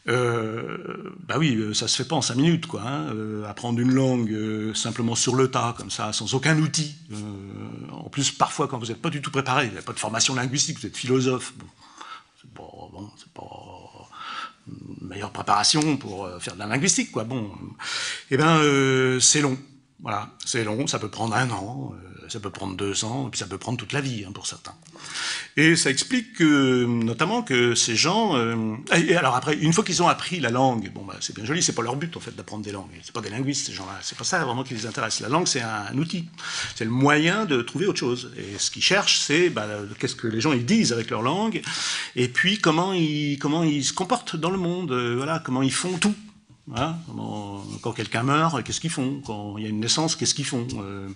Euh, 0.08 1.12
bah 1.28 1.36
oui, 1.38 1.54
euh, 1.54 1.74
ça 1.74 1.86
se 1.86 1.96
fait 1.96 2.08
pas 2.08 2.16
en 2.16 2.22
cinq 2.22 2.36
minutes, 2.36 2.66
quoi. 2.66 2.82
Hein. 2.82 3.12
Euh, 3.14 3.44
apprendre 3.46 3.78
une 3.80 3.92
langue 3.92 4.32
euh, 4.32 4.74
simplement 4.74 5.14
sur 5.14 5.36
le 5.36 5.50
tas, 5.50 5.74
comme 5.76 5.90
ça, 5.90 6.12
sans 6.12 6.34
aucun 6.34 6.58
outil. 6.58 6.96
en 7.92 8.08
plus, 8.08 8.30
parfois, 8.30 8.66
quand 8.66 8.78
vous 8.78 8.86
n'êtes 8.86 9.02
pas 9.02 9.10
du 9.10 9.20
tout 9.20 9.30
préparé, 9.30 9.66
vous 9.66 9.74
n'avez 9.74 9.84
pas 9.84 9.92
de 9.92 9.98
formation 9.98 10.34
linguistique, 10.34 10.78
vous 10.80 10.86
êtes 10.86 10.96
philosophe. 10.96 11.52
Bon, 11.58 11.66
c'est 12.40 12.52
pas, 12.52 12.62
bon, 12.62 13.10
c'est 13.18 13.40
une 14.68 15.08
meilleure 15.08 15.30
préparation 15.30 15.96
pour 15.96 16.28
faire 16.40 16.54
de 16.54 16.58
la 16.58 16.66
linguistique, 16.66 17.12
quoi. 17.12 17.24
Bon, 17.24 17.50
eh 18.30 18.36
ben, 18.36 19.18
c'est 19.20 19.42
long. 19.42 19.58
Voilà, 20.00 20.30
c'est 20.44 20.64
long, 20.64 20.86
ça 20.86 20.98
peut 20.98 21.10
prendre 21.10 21.34
un 21.34 21.50
an, 21.50 21.94
ça 22.30 22.40
peut 22.40 22.50
prendre 22.50 22.76
deux 22.76 23.04
ans, 23.04 23.26
et 23.26 23.30
puis 23.30 23.38
ça 23.40 23.46
peut 23.46 23.58
prendre 23.58 23.78
toute 23.78 23.92
la 23.92 24.00
vie 24.00 24.24
hein, 24.26 24.32
pour 24.32 24.46
certains. 24.46 24.74
Et 25.56 25.76
ça 25.76 25.90
explique 25.90 26.34
que, 26.34 26.84
notamment 26.84 27.42
que 27.42 27.74
ces 27.74 27.96
gens. 27.96 28.36
Euh, 28.36 28.76
et 28.96 29.16
alors 29.16 29.34
après, 29.34 29.56
une 29.56 29.72
fois 29.72 29.84
qu'ils 29.84 30.02
ont 30.02 30.08
appris 30.08 30.40
la 30.40 30.50
langue, 30.50 30.90
bon, 30.92 31.04
bah, 31.04 31.16
c'est 31.20 31.34
bien 31.34 31.44
joli, 31.44 31.62
c'est 31.62 31.72
pas 31.72 31.82
leur 31.82 31.96
but 31.96 32.16
en 32.16 32.20
fait 32.20 32.34
d'apprendre 32.34 32.64
des 32.64 32.72
langues. 32.72 32.90
C'est 33.02 33.12
pas 33.12 33.20
des 33.20 33.30
linguistes 33.30 33.66
ces 33.66 33.72
gens-là. 33.72 33.98
C'est 34.02 34.16
pas 34.16 34.24
ça 34.24 34.44
vraiment 34.44 34.62
qui 34.62 34.74
les 34.74 34.86
intéresse. 34.86 35.20
La 35.20 35.28
langue, 35.28 35.46
c'est 35.46 35.62
un, 35.62 35.96
outil. 35.98 36.28
C'est 36.76 36.84
le 36.84 36.90
moyen 36.90 37.44
de 37.44 37.62
trouver 37.62 37.86
autre 37.86 37.98
chose. 37.98 38.32
Et 38.36 38.58
ce 38.58 38.70
qu'ils 38.70 38.82
cherchent, 38.82 39.18
c'est 39.18 39.50
bah, 39.50 39.66
qu'est-ce 39.98 40.16
que 40.16 40.28
les 40.28 40.40
gens 40.40 40.52
ils 40.52 40.64
disent 40.64 40.92
avec 40.92 41.10
leur 41.10 41.22
langue, 41.22 41.60
et 42.16 42.28
puis 42.28 42.58
comment 42.58 42.92
ils 42.92 43.38
comment 43.38 43.62
ils 43.62 43.84
se 43.84 43.92
comportent 43.92 44.36
dans 44.36 44.50
le 44.50 44.58
monde. 44.58 44.92
Euh, 44.92 45.16
voilà, 45.16 45.40
comment 45.44 45.62
ils 45.62 45.72
font 45.72 45.98
tout. 45.98 46.14
Hein, 46.76 46.96
quand 47.82 47.92
quelqu'un 47.92 48.22
meurt, 48.22 48.62
qu'est-ce 48.62 48.80
qu'ils 48.80 48.90
font 48.90 49.20
Quand 49.26 49.56
il 49.58 49.64
y 49.64 49.66
a 49.66 49.70
une 49.70 49.80
naissance, 49.80 50.14
qu'est-ce 50.16 50.34
qu'ils 50.34 50.44
font 50.44 50.66
euh, 50.74 51.08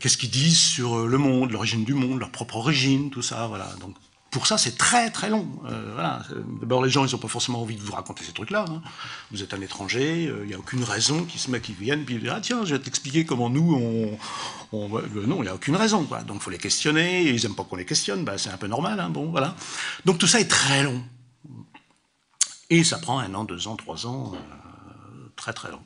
Qu'est-ce 0.00 0.16
qu'ils 0.16 0.30
disent 0.30 0.58
sur 0.58 1.06
le 1.06 1.18
monde, 1.18 1.52
l'origine 1.52 1.84
du 1.84 1.94
monde, 1.94 2.18
leur 2.18 2.30
propre 2.30 2.56
origine, 2.56 3.10
tout 3.10 3.22
ça, 3.22 3.46
voilà. 3.46 3.70
Donc 3.80 3.94
pour 4.34 4.48
ça, 4.48 4.58
c'est 4.58 4.76
très 4.76 5.10
très 5.10 5.30
long. 5.30 5.48
Euh, 5.66 5.92
voilà. 5.94 6.22
D'abord, 6.60 6.82
les 6.82 6.90
gens, 6.90 7.06
ils 7.06 7.12
n'ont 7.12 7.18
pas 7.18 7.28
forcément 7.28 7.62
envie 7.62 7.76
de 7.76 7.80
vous 7.80 7.92
raconter 7.92 8.24
ces 8.24 8.32
trucs-là. 8.32 8.64
Hein. 8.68 8.82
Vous 9.30 9.44
êtes 9.44 9.54
un 9.54 9.60
étranger, 9.60 10.26
euh, 10.26 10.40
il 10.42 10.48
n'y 10.48 10.54
a 10.54 10.58
aucune 10.58 10.82
raison 10.82 11.22
qu'ils 11.24 11.38
se 11.38 11.52
mettent, 11.52 11.62
qu'ils 11.62 11.76
viennent, 11.76 12.04
puis 12.04 12.16
ils 12.16 12.20
disent 12.20 12.32
ah 12.34 12.40
tiens, 12.42 12.64
je 12.64 12.74
vais 12.74 12.80
t'expliquer 12.80 13.24
comment 13.24 13.48
nous 13.48 13.76
on, 13.76 14.18
on... 14.76 14.88
non, 14.88 15.36
il 15.38 15.42
n'y 15.42 15.48
a 15.48 15.54
aucune 15.54 15.76
raison. 15.76 16.02
Quoi. 16.02 16.22
Donc, 16.22 16.40
faut 16.40 16.50
les 16.50 16.58
questionner. 16.58 17.30
Ils 17.30 17.42
n'aiment 17.44 17.54
pas 17.54 17.62
qu'on 17.62 17.76
les 17.76 17.86
questionne. 17.86 18.24
Bah, 18.24 18.36
c'est 18.36 18.50
un 18.50 18.56
peu 18.56 18.66
normal. 18.66 18.98
Hein, 18.98 19.08
bon, 19.08 19.30
voilà. 19.30 19.54
Donc 20.04 20.18
tout 20.18 20.26
ça 20.26 20.40
est 20.40 20.50
très 20.50 20.82
long. 20.82 21.00
Et 22.70 22.82
ça 22.82 22.98
prend 22.98 23.20
un 23.20 23.32
an, 23.34 23.44
deux 23.44 23.68
ans, 23.68 23.76
trois 23.76 24.04
ans 24.04 24.32
très 25.36 25.52
très 25.52 25.70
long. 25.70 25.82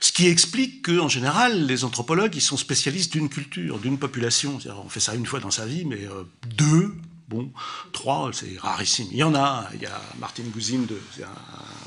Ce 0.00 0.12
qui 0.12 0.28
explique 0.28 0.86
qu'en 0.86 1.08
général, 1.08 1.66
les 1.66 1.84
anthropologues, 1.84 2.34
ils 2.34 2.42
sont 2.42 2.56
spécialistes 2.56 3.12
d'une 3.12 3.28
culture, 3.28 3.78
d'une 3.78 3.98
population. 3.98 4.58
On 4.84 4.88
fait 4.88 5.00
ça 5.00 5.14
une 5.14 5.26
fois 5.26 5.40
dans 5.40 5.50
sa 5.50 5.64
vie, 5.64 5.84
mais 5.84 6.04
euh, 6.06 6.24
deux, 6.46 6.94
bon, 7.28 7.50
trois, 7.92 8.30
c'est 8.32 8.58
rarissime. 8.58 9.08
Il 9.12 9.18
y 9.18 9.22
en 9.22 9.34
a, 9.34 9.68
il 9.74 9.82
y 9.82 9.86
a 9.86 10.00
Martin 10.18 10.42
Gouzin, 10.44 10.80
de, 10.80 11.00
un 11.22 11.83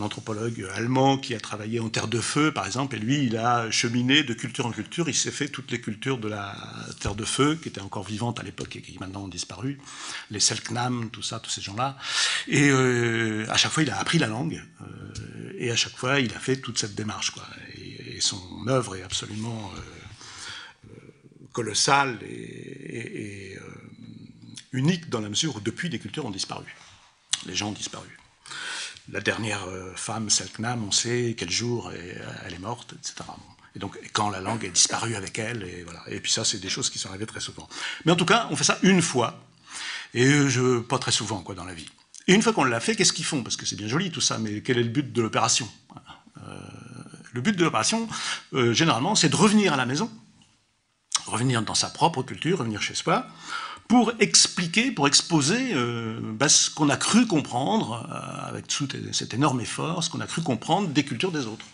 anthropologue 0.00 0.66
allemand 0.74 1.18
qui 1.18 1.34
a 1.34 1.40
travaillé 1.40 1.78
en 1.78 1.90
terre 1.90 2.08
de 2.08 2.18
feu, 2.18 2.50
par 2.50 2.64
exemple, 2.64 2.96
et 2.96 2.98
lui, 2.98 3.26
il 3.26 3.36
a 3.36 3.70
cheminé 3.70 4.22
de 4.22 4.32
culture 4.32 4.64
en 4.64 4.70
culture. 4.70 5.06
Il 5.10 5.14
s'est 5.14 5.30
fait 5.30 5.48
toutes 5.48 5.70
les 5.70 5.82
cultures 5.82 6.16
de 6.16 6.28
la 6.28 6.56
terre 7.00 7.14
de 7.14 7.26
feu, 7.26 7.58
qui 7.60 7.68
étaient 7.68 7.82
encore 7.82 8.04
vivantes 8.04 8.40
à 8.40 8.42
l'époque 8.42 8.74
et 8.76 8.80
qui 8.80 8.98
maintenant 8.98 9.24
ont 9.24 9.28
disparu, 9.28 9.78
les 10.30 10.40
Selknam, 10.40 11.10
tout 11.10 11.22
ça, 11.22 11.40
tous 11.40 11.50
ces 11.50 11.60
gens-là. 11.60 11.98
Et 12.48 12.70
euh, 12.70 13.44
à 13.50 13.58
chaque 13.58 13.72
fois, 13.72 13.82
il 13.82 13.90
a 13.90 13.98
appris 13.98 14.18
la 14.18 14.28
langue, 14.28 14.64
euh, 14.80 15.52
et 15.58 15.70
à 15.70 15.76
chaque 15.76 15.96
fois, 15.96 16.20
il 16.20 16.32
a 16.32 16.38
fait 16.38 16.56
toute 16.56 16.78
cette 16.78 16.94
démarche. 16.94 17.32
Quoi. 17.32 17.44
Et, 17.76 18.20
son 18.20 18.68
œuvre 18.68 18.94
est 18.94 19.02
absolument 19.02 19.72
euh, 19.76 20.90
colossale 21.52 22.20
et, 22.22 23.58
unique 24.70 25.10
dans 25.10 25.20
la 25.20 25.28
mesure 25.28 25.56
où 25.56 25.60
depuis, 25.60 25.88
les 25.88 25.98
cultures 25.98 26.24
ont 26.24 26.30
disparu. 26.30 26.64
Les 27.46 27.56
gens 27.56 27.70
ont 27.70 27.72
disparu 27.72 28.08
la 29.12 29.20
dernière 29.20 29.64
euh, 29.68 29.92
femme, 29.94 30.30
Selknam, 30.30 30.84
on 30.84 30.90
sait 30.90 31.34
quel 31.38 31.50
jour 31.50 31.92
elle 31.92 32.54
est 32.54 32.58
morte, 32.58 32.94
etc. 32.94 33.14
Et 33.74 33.78
donc, 33.78 33.98
quand 34.12 34.30
la 34.30 34.40
langue 34.40 34.64
est 34.64 34.70
disparue 34.70 35.14
avec 35.14 35.38
elle, 35.38 35.62
et 35.62 35.82
voilà. 35.84 36.02
Et 36.08 36.20
puis 36.20 36.30
ça, 36.30 36.44
c'est 36.44 36.58
des 36.58 36.68
choses 36.68 36.90
qui 36.90 36.98
sont 36.98 37.08
arrivées 37.08 37.26
très 37.26 37.40
souvent. 37.40 37.68
Mais 38.04 38.12
en 38.12 38.16
tout 38.16 38.26
cas, 38.26 38.48
on 38.50 38.56
fait 38.56 38.64
ça 38.64 38.78
une 38.82 39.00
fois, 39.00 39.40
et 40.14 40.48
je, 40.48 40.80
pas 40.80 40.98
très 40.98 41.12
souvent, 41.12 41.40
quoi, 41.40 41.54
dans 41.54 41.64
la 41.64 41.74
vie. 41.74 41.88
Et 42.28 42.34
une 42.34 42.42
fois 42.42 42.52
qu'on 42.52 42.64
l'a 42.64 42.80
fait, 42.80 42.94
qu'est-ce 42.94 43.12
qu'ils 43.12 43.24
font? 43.24 43.42
Parce 43.42 43.56
que 43.56 43.66
c'est 43.66 43.76
bien 43.76 43.88
joli 43.88 44.10
tout 44.10 44.20
ça, 44.20 44.38
mais 44.38 44.62
quel 44.62 44.78
est 44.78 44.82
le 44.82 44.90
but 44.90 45.12
de 45.12 45.22
l'opération? 45.22 45.68
Euh, 46.46 46.58
Le 47.32 47.40
but 47.40 47.56
de 47.56 47.64
l'opération, 47.64 48.08
euh, 48.52 48.74
généralement, 48.74 49.14
c'est 49.14 49.30
de 49.30 49.36
revenir 49.36 49.72
à 49.72 49.76
la 49.76 49.86
maison, 49.86 50.10
revenir 51.26 51.62
dans 51.62 51.74
sa 51.74 51.88
propre 51.88 52.22
culture, 52.22 52.58
revenir 52.58 52.82
chez 52.82 52.94
soi, 52.94 53.26
pour 53.92 54.10
expliquer, 54.20 54.90
pour 54.90 55.06
exposer 55.06 55.74
euh, 55.74 56.18
bah, 56.22 56.48
ce 56.48 56.70
qu'on 56.70 56.88
a 56.88 56.96
cru 56.96 57.26
comprendre, 57.26 58.08
euh, 58.10 58.48
avec 58.48 58.66
tout 58.66 58.88
cet 59.12 59.34
énorme 59.34 59.60
effort, 59.60 60.02
ce 60.02 60.08
qu'on 60.08 60.20
a 60.20 60.26
cru 60.26 60.40
comprendre 60.40 60.88
des 60.88 61.04
cultures 61.04 61.30
des 61.30 61.44
autres. 61.44 61.66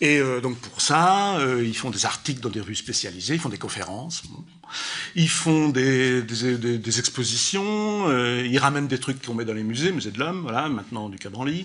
Et 0.00 0.18
euh, 0.18 0.40
donc 0.40 0.58
pour 0.58 0.80
ça, 0.80 1.38
ils 1.62 1.76
font 1.76 1.90
des 1.90 2.04
articles 2.04 2.40
dans 2.40 2.48
des 2.48 2.58
revues 2.58 2.74
spécialisées, 2.74 3.34
ils 3.34 3.40
font 3.40 3.48
des 3.48 3.58
conférences, 3.58 4.24
ils 5.14 5.28
font 5.28 5.68
des, 5.68 6.18
expositions, 6.98 8.10
ils 8.42 8.58
ramènent 8.58 8.88
des 8.88 8.98
trucs 8.98 9.24
qu'on 9.24 9.34
met 9.34 9.44
dans 9.44 9.54
les 9.54 9.62
musées, 9.62 9.92
musée 9.92 10.10
de 10.10 10.18
l'homme, 10.18 10.40
voilà, 10.42 10.68
maintenant 10.68 11.08
du 11.08 11.16
Cabranly, 11.16 11.64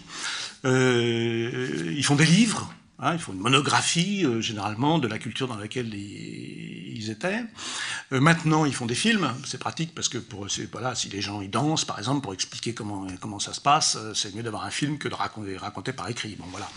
ils 0.63 2.06
font 2.06 2.15
des 2.15 2.25
livres, 2.28 2.71
Hein, 2.97 3.13
il 3.13 3.19
faut 3.19 3.34
une 3.34 3.39
monographie, 3.39 4.23
euh, 4.25 4.39
généralement, 4.39 4.99
de 4.99 5.10
la 5.10 5.19
culture 5.19 5.49
dans 5.49 5.58
laquelle 5.58 5.93
ils, 5.93 7.10
étaient. 7.12 7.43
Euh, 8.13 8.19
maintenant, 8.21 8.65
ils 8.65 8.73
font 8.73 8.86
des 8.86 8.95
films. 8.95 9.31
C'est 9.45 9.60
pratique 9.60 9.93
parce 9.93 10.08
que 10.08 10.17
voilà, 10.71 10.95
si 10.95 11.10
les 11.10 11.21
gens 11.21 11.41
ils 11.41 11.51
dansent, 11.51 11.86
par 11.86 11.99
exemple, 11.99 12.21
pour 12.21 12.34
expliquer 12.34 12.73
comment, 12.73 13.39
ça 13.39 13.53
se 13.53 13.60
passe, 13.60 13.97
euh, 13.97 14.13
c'est 14.13 14.34
mieux 14.34 14.43
d'avoir 14.43 14.63
un 14.63 14.71
film 14.71 14.97
que 14.97 15.10
de 15.10 15.13
raconter, 15.13 15.91
par 15.91 16.10
écrit. 16.10 16.36
Bon, 16.39 16.45
voilà. 16.49 16.69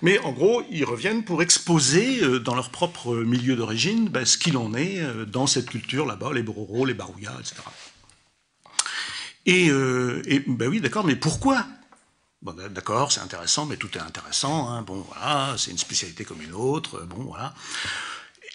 Mais 0.00 0.20
en 0.20 0.32
gros, 0.32 0.62
ils 0.70 0.84
reviennent 0.84 1.24
pour 1.24 1.42
exposer 1.42 2.20
dans 2.38 2.54
leur 2.54 2.70
propre 2.70 3.16
milieu 3.16 3.56
d'origine 3.56 4.08
ben, 4.08 4.24
ce 4.24 4.38
qu'il 4.38 4.56
en 4.56 4.72
est 4.74 5.02
dans 5.26 5.48
cette 5.48 5.68
culture 5.68 6.06
là-bas, 6.06 6.32
les 6.32 6.44
Bororo, 6.44 6.86
les 6.86 6.94
Barouillas, 6.94 7.36
etc. 7.40 7.56
Et, 9.44 9.66
et 9.66 10.44
ben 10.46 10.68
oui, 10.68 10.80
d'accord, 10.80 11.04
mais 11.04 11.16
pourquoi 11.16 11.66
Bon, 12.40 12.54
d'accord, 12.70 13.10
c'est 13.10 13.20
intéressant, 13.20 13.66
mais 13.66 13.76
tout 13.76 13.96
est 13.96 14.00
intéressant. 14.00 14.68
Hein. 14.68 14.82
Bon, 14.82 15.04
voilà, 15.08 15.56
c'est 15.58 15.72
une 15.72 15.78
spécialité 15.78 16.24
comme 16.24 16.40
une 16.40 16.54
autre. 16.54 17.04
Bon, 17.04 17.24
voilà. 17.24 17.52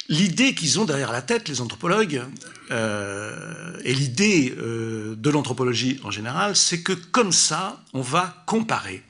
L'idée 0.09 0.55
qu'ils 0.55 0.79
ont 0.79 0.85
derrière 0.85 1.11
la 1.11 1.21
tête, 1.21 1.47
les 1.47 1.61
anthropologues, 1.61 2.23
euh, 2.71 3.77
et 3.83 3.93
l'idée 3.93 4.53
euh, 4.57 5.15
de 5.15 5.29
l'anthropologie 5.29 5.99
en 6.03 6.11
général, 6.11 6.55
c'est 6.55 6.81
que 6.81 6.93
comme 6.93 7.31
ça, 7.31 7.81
on 7.93 8.01
va 8.01 8.43
comparer 8.45 9.03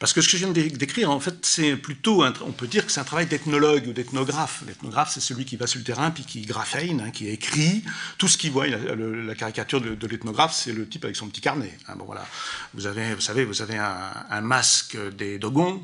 parce 0.00 0.14
que 0.14 0.22
ce 0.22 0.28
que 0.30 0.38
je 0.38 0.46
viens 0.46 0.52
de 0.52 0.62
décrire, 0.76 1.10
en 1.10 1.20
fait, 1.20 1.44
c'est 1.44 1.76
plutôt, 1.76 2.24
on 2.24 2.52
peut 2.52 2.66
dire 2.66 2.86
que 2.86 2.90
c'est 2.90 3.00
un 3.00 3.04
travail 3.04 3.26
d'ethnologue 3.26 3.86
ou 3.86 3.92
d'ethnographe. 3.92 4.64
L'ethnographe, 4.66 5.10
c'est 5.12 5.20
celui 5.20 5.44
qui 5.44 5.56
va 5.56 5.66
sur 5.66 5.78
le 5.78 5.84
terrain, 5.84 6.10
puis 6.10 6.24
qui 6.24 6.40
grapheine, 6.40 7.02
hein, 7.02 7.10
qui 7.10 7.28
écrit 7.28 7.84
tout 8.16 8.26
ce 8.26 8.38
qu'il 8.38 8.50
voit. 8.50 8.66
La, 8.66 9.34
caricature 9.34 9.82
de, 9.82 10.06
l'ethnographe, 10.06 10.54
c'est 10.54 10.72
le 10.72 10.88
type 10.88 11.04
avec 11.04 11.16
son 11.16 11.28
petit 11.28 11.42
carnet. 11.42 11.78
Hein. 11.86 11.96
bon, 11.96 12.06
voilà. 12.06 12.26
Vous, 12.72 12.86
avez, 12.86 13.14
vous 13.14 13.20
savez, 13.20 13.44
vous 13.44 13.60
avez 13.60 13.76
un, 13.76 14.40
masque 14.40 14.96
des 15.16 15.38
Dogons, 15.38 15.82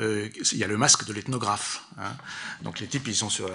euh, 0.00 0.28
il 0.52 0.58
y 0.58 0.64
a 0.64 0.66
le 0.66 0.76
masque 0.76 1.06
de 1.06 1.14
l'ethnographe. 1.14 1.82
Hein. 1.98 2.12
Donc 2.60 2.78
les 2.78 2.86
types, 2.86 3.08
ils, 3.08 3.16
sont 3.16 3.30
sur 3.30 3.50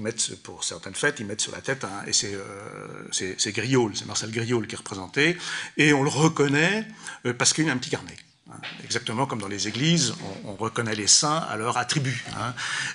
mettent, 0.00 0.36
pour 0.42 0.64
certaines 0.64 0.94
fêtes, 0.94 1.16
ils 1.18 1.26
mettent 1.26 1.40
sur 1.40 1.52
la 1.52 1.62
tête, 1.62 1.86
et 2.06 2.12
c'est 2.12 2.34
euh, 2.34 3.52
Griol, 3.52 3.96
c'est 3.96 4.04
Marcel 4.04 4.30
Griol 4.30 4.66
qui 4.66 4.74
est 4.74 4.78
représenté, 4.78 5.38
et 5.78 5.94
on 5.94 6.02
le 6.02 6.10
reconnaît 6.10 6.86
euh, 7.24 7.32
parce 7.32 7.54
qu'il 7.54 7.66
a 7.70 7.72
un 7.72 7.78
petit 7.78 7.88
carnet. 7.88 8.16
Exactement 8.84 9.26
comme 9.26 9.40
dans 9.40 9.48
les 9.48 9.68
églises, 9.68 10.14
on, 10.44 10.54
reconnaît 10.54 10.94
les 10.94 11.06
saints 11.06 11.44
à 11.48 11.56
leur 11.56 11.76
attribut. 11.76 12.24
Hein. 12.38 12.54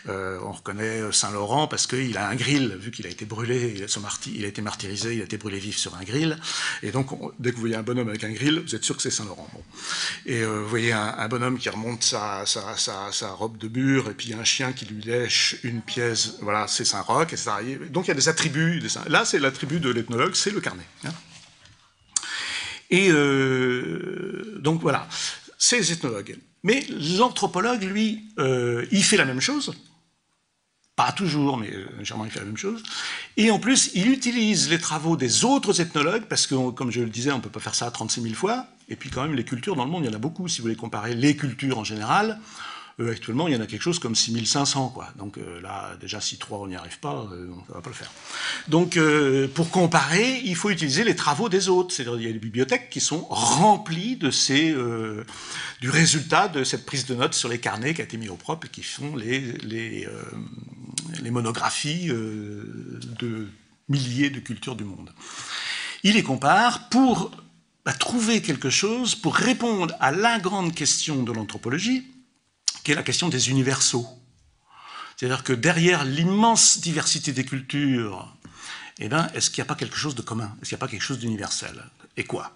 Euh, 0.10 0.40
on 0.44 0.52
reconnaît 0.52 1.12
Saint 1.12 1.32
Laurent 1.32 1.68
parce 1.68 1.88
qu'il 1.88 2.18
a 2.18 2.28
un 2.28 2.36
grill, 2.36 2.78
vu 2.80 2.92
qu'il 2.92 3.06
a 3.06 3.10
été 3.10 3.26
brûlé, 3.26 3.74
il 3.76 3.84
a, 3.84 4.48
été 4.48 4.62
martyrisé, 4.62 5.16
il 5.16 5.22
a 5.22 5.24
été 5.24 5.38
brûlé 5.38 5.60
vif 5.60 5.78
sur 5.78 5.96
un 5.96 6.04
grill. 6.04 6.38
Et 6.84 6.92
donc, 6.92 7.10
dès 7.40 7.52
que 7.52 7.56
vous 7.56 7.62
voyez 7.62 7.76
un 7.76 7.84
bonhomme 7.84 8.10
avec 8.10 8.24
un 8.24 8.32
grill, 8.32 8.60
vous 8.60 8.76
êtes 8.76 8.84
sûr 8.84 8.96
que 8.96 9.02
c'est 9.02 9.12
Saint 9.12 9.26
Laurent. 9.26 9.50
Et 10.26 10.42
euh, 10.42 10.62
vous 10.62 10.70
voyez 10.70 10.92
un, 10.94 11.28
bonhomme 11.28 11.58
qui 11.58 11.70
remonte 11.70 12.04
sa, 12.04 12.44
robe 13.38 13.58
de 13.58 13.68
bure, 13.68 14.10
et 14.10 14.14
puis 14.14 14.34
un 14.34 14.44
chien 14.44 14.74
qui 14.74 14.86
lui 14.86 15.02
lèche 15.04 15.58
une 15.64 15.82
pièce, 15.82 16.38
voilà, 16.42 16.68
c'est 16.68 16.86
Saint 16.86 17.02
Roch, 17.02 17.34
etc. 17.34 17.52
Donc 17.90 18.06
il 18.06 18.10
y 18.10 18.12
a 18.12 18.16
des 18.16 18.30
attributs. 18.30 18.82
Là, 19.08 19.26
c'est 19.26 19.40
l'attribut 19.40 19.80
de 19.80 19.90
l'ethnologue, 19.90 20.36
c'est 20.36 20.52
le 20.52 20.62
carnet. 20.62 20.86
Hein. 21.06 21.12
Et 22.92 23.10
euh, 23.10 24.60
donc 24.60 24.82
voilà 24.82 25.08
c'est 25.62 25.78
les 25.78 25.92
ethnologues. 25.92 26.38
Mais 26.64 26.84
l'anthropologue, 27.18 27.84
lui, 27.84 28.24
euh, 28.40 28.84
il 28.92 29.04
fait 29.04 29.16
la 29.16 29.26
même 29.26 29.40
chose. 29.40 29.72
Pas 30.96 31.12
toujours, 31.12 31.58
mais 31.58 31.72
euh, 31.72 31.86
généralement 32.00 32.26
il 32.26 32.32
fait 32.32 32.40
la 32.40 32.46
même 32.46 32.58
chose. 32.58 32.82
Et 33.38 33.52
en 33.52 33.60
plus, 33.60 33.92
il 33.94 34.10
utilise 34.10 34.72
les 34.72 34.80
travaux 34.80 35.16
des 35.16 35.46
autres 35.46 35.80
ethnologues, 35.80 36.24
parce 36.24 36.48
que, 36.48 36.72
comme 36.72 36.92
je 36.92 37.02
le 37.02 37.10
disais, 37.10 37.32
on 37.32 37.38
ne 37.38 37.42
peut 37.42 37.52
pas 37.52 37.60
faire 37.60 37.76
ça 37.76 37.92
36 37.92 38.22
000 38.22 38.34
fois. 38.34 38.66
Et 38.90 38.96
puis 38.96 39.12
quand 39.12 39.22
même, 39.22 39.36
les 39.36 39.46
cultures 39.46 39.76
dans 39.76 39.86
le 39.86 39.92
monde, 39.92 40.04
il 40.04 40.08
y 40.08 40.10
en 40.10 40.16
a 40.16 40.20
beaucoup. 40.20 40.48
Si 40.48 40.58
vous 40.58 40.64
voulez 40.64 40.76
comparer 40.76 41.14
les 41.14 41.38
cultures 41.38 41.78
en 41.78 41.84
général, 41.84 42.40
euh, 43.02 43.12
actuellement, 43.12 43.48
il 43.48 43.54
y 43.54 43.58
en 43.58 43.62
a 43.62 43.66
quelque 43.66 43.82
chose 43.82 44.00
comme 44.00 44.16
6500. 44.16 44.90
Quoi. 44.90 45.08
Donc 45.18 45.38
euh, 45.38 45.60
là, 45.62 45.96
déjà, 46.00 46.22
si 46.22 46.38
3, 46.38 46.60
on 46.60 46.68
n'y 46.68 46.76
arrive 46.76 47.00
pas, 47.00 47.28
euh, 47.32 47.50
on 47.52 47.72
ne 47.72 47.76
va 47.76 47.82
pas 47.82 47.90
le 47.90 47.96
faire. 47.96 48.12
Donc, 48.68 49.00
pour 49.54 49.70
comparer, 49.72 50.42
il 50.44 50.56
faut 50.56 50.70
utiliser 50.70 51.04
les 51.04 51.16
travaux 51.16 51.50
des 51.50 51.70
autres. 51.70 51.94
C'est-à-dire 51.94 52.20
il 52.20 52.28
y 52.28 52.30
a 52.30 52.34
des 52.34 52.40
bibliothèques 52.40 52.90
qui 52.90 53.00
sont 53.00 53.26
remplies 53.30 54.16
de 54.16 54.30
ces, 54.32 54.76
du 55.82 55.90
résultat 55.90 56.48
de 56.48 56.64
cette 56.64 56.86
prise 56.86 57.06
de 57.06 57.16
notes 57.16 57.34
sur 57.34 57.50
les 57.50 57.60
carnets 57.60 57.94
qui 57.94 58.02
a 58.02 58.04
été 58.04 58.18
mis 58.18 58.30
au 58.30 58.36
propre 58.36 58.68
et 58.68 58.70
qui 58.70 58.84
font 58.84 59.16
les, 59.16 59.40
les, 59.64 60.08
les 61.22 61.32
monographies 61.32 62.08
de 62.08 63.48
milliers 63.90 64.30
de 64.30 64.40
cultures 64.40 64.76
du 64.76 64.84
monde. 64.84 65.12
Il 66.04 66.14
les 66.14 66.24
compare 66.24 66.90
pour 66.90 67.32
bah, 67.86 67.94
trouver 67.94 68.42
quelque 68.42 68.70
chose, 68.70 69.16
pour 69.16 69.36
répondre 69.36 69.96
à 70.00 70.12
la 70.12 70.40
grande 70.40 70.74
question 70.74 71.24
de 71.24 71.32
l'anthropologie, 71.32 72.06
qui 72.84 72.92
est 72.92 72.96
la 72.96 73.04
question 73.04 73.30
des 73.30 73.50
universaux. 73.50 74.08
C'est-à-dire 75.18 75.44
que 75.44 75.54
derrière 75.54 76.04
l'immense 76.04 76.80
diversité 76.80 77.32
des 77.32 77.46
cultures, 77.46 78.36
eh 79.00 79.08
ben, 79.08 79.30
est-ce 79.34 79.50
qu'il 79.50 79.62
n'y 79.62 79.68
a 79.68 79.70
pas 79.74 79.76
quelque 79.76 79.98
chose 79.98 80.16
de 80.16 80.22
commun? 80.22 80.56
Est-ce 80.62 80.70
qu'il 80.70 80.76
n'y 80.76 80.80
a 80.80 80.86
pas 80.86 80.88
quelque 80.88 81.04
chose 81.04 81.20
d'universel? 81.20 81.84
Et 82.18 82.24
quoi? 82.24 82.52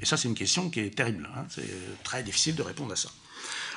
Et 0.00 0.04
ça, 0.04 0.16
c'est 0.16 0.28
une 0.28 0.34
question 0.34 0.68
qui 0.68 0.80
est 0.80 0.94
terrible. 0.94 1.28
Hein. 1.34 1.46
c'est 1.48 2.02
très 2.02 2.22
difficile 2.22 2.54
de 2.54 2.62
répondre 2.62 2.92
à 2.92 2.96
ça. 2.96 3.08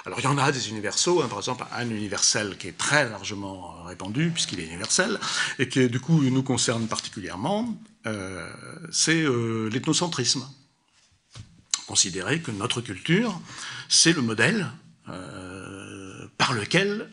Alors 0.05 0.19
il 0.19 0.23
y 0.23 0.27
en 0.27 0.37
a 0.37 0.51
des 0.51 0.69
universaux, 0.69 1.21
hein. 1.21 1.27
par 1.27 1.39
exemple 1.39 1.65
un 1.73 1.89
universel 1.89 2.57
qui 2.57 2.67
est 2.67 2.77
très 2.77 3.09
largement 3.09 3.83
répandu, 3.83 4.31
puisqu'il 4.31 4.59
est 4.59 4.65
universel, 4.65 5.19
et 5.59 5.67
qui 5.67 5.89
du 5.89 5.99
coup 5.99 6.21
nous 6.21 6.43
concerne 6.43 6.87
particulièrement, 6.87 7.77
euh, 8.07 8.49
c'est 8.91 9.21
euh, 9.21 9.69
l'ethnocentrisme. 9.69 10.47
Considérer 11.85 12.41
que 12.41 12.51
notre 12.51 12.81
culture, 12.81 13.39
c'est 13.89 14.13
le 14.13 14.21
modèle 14.21 14.71
euh, 15.11 16.27
par 16.37 16.53
lequel 16.53 17.09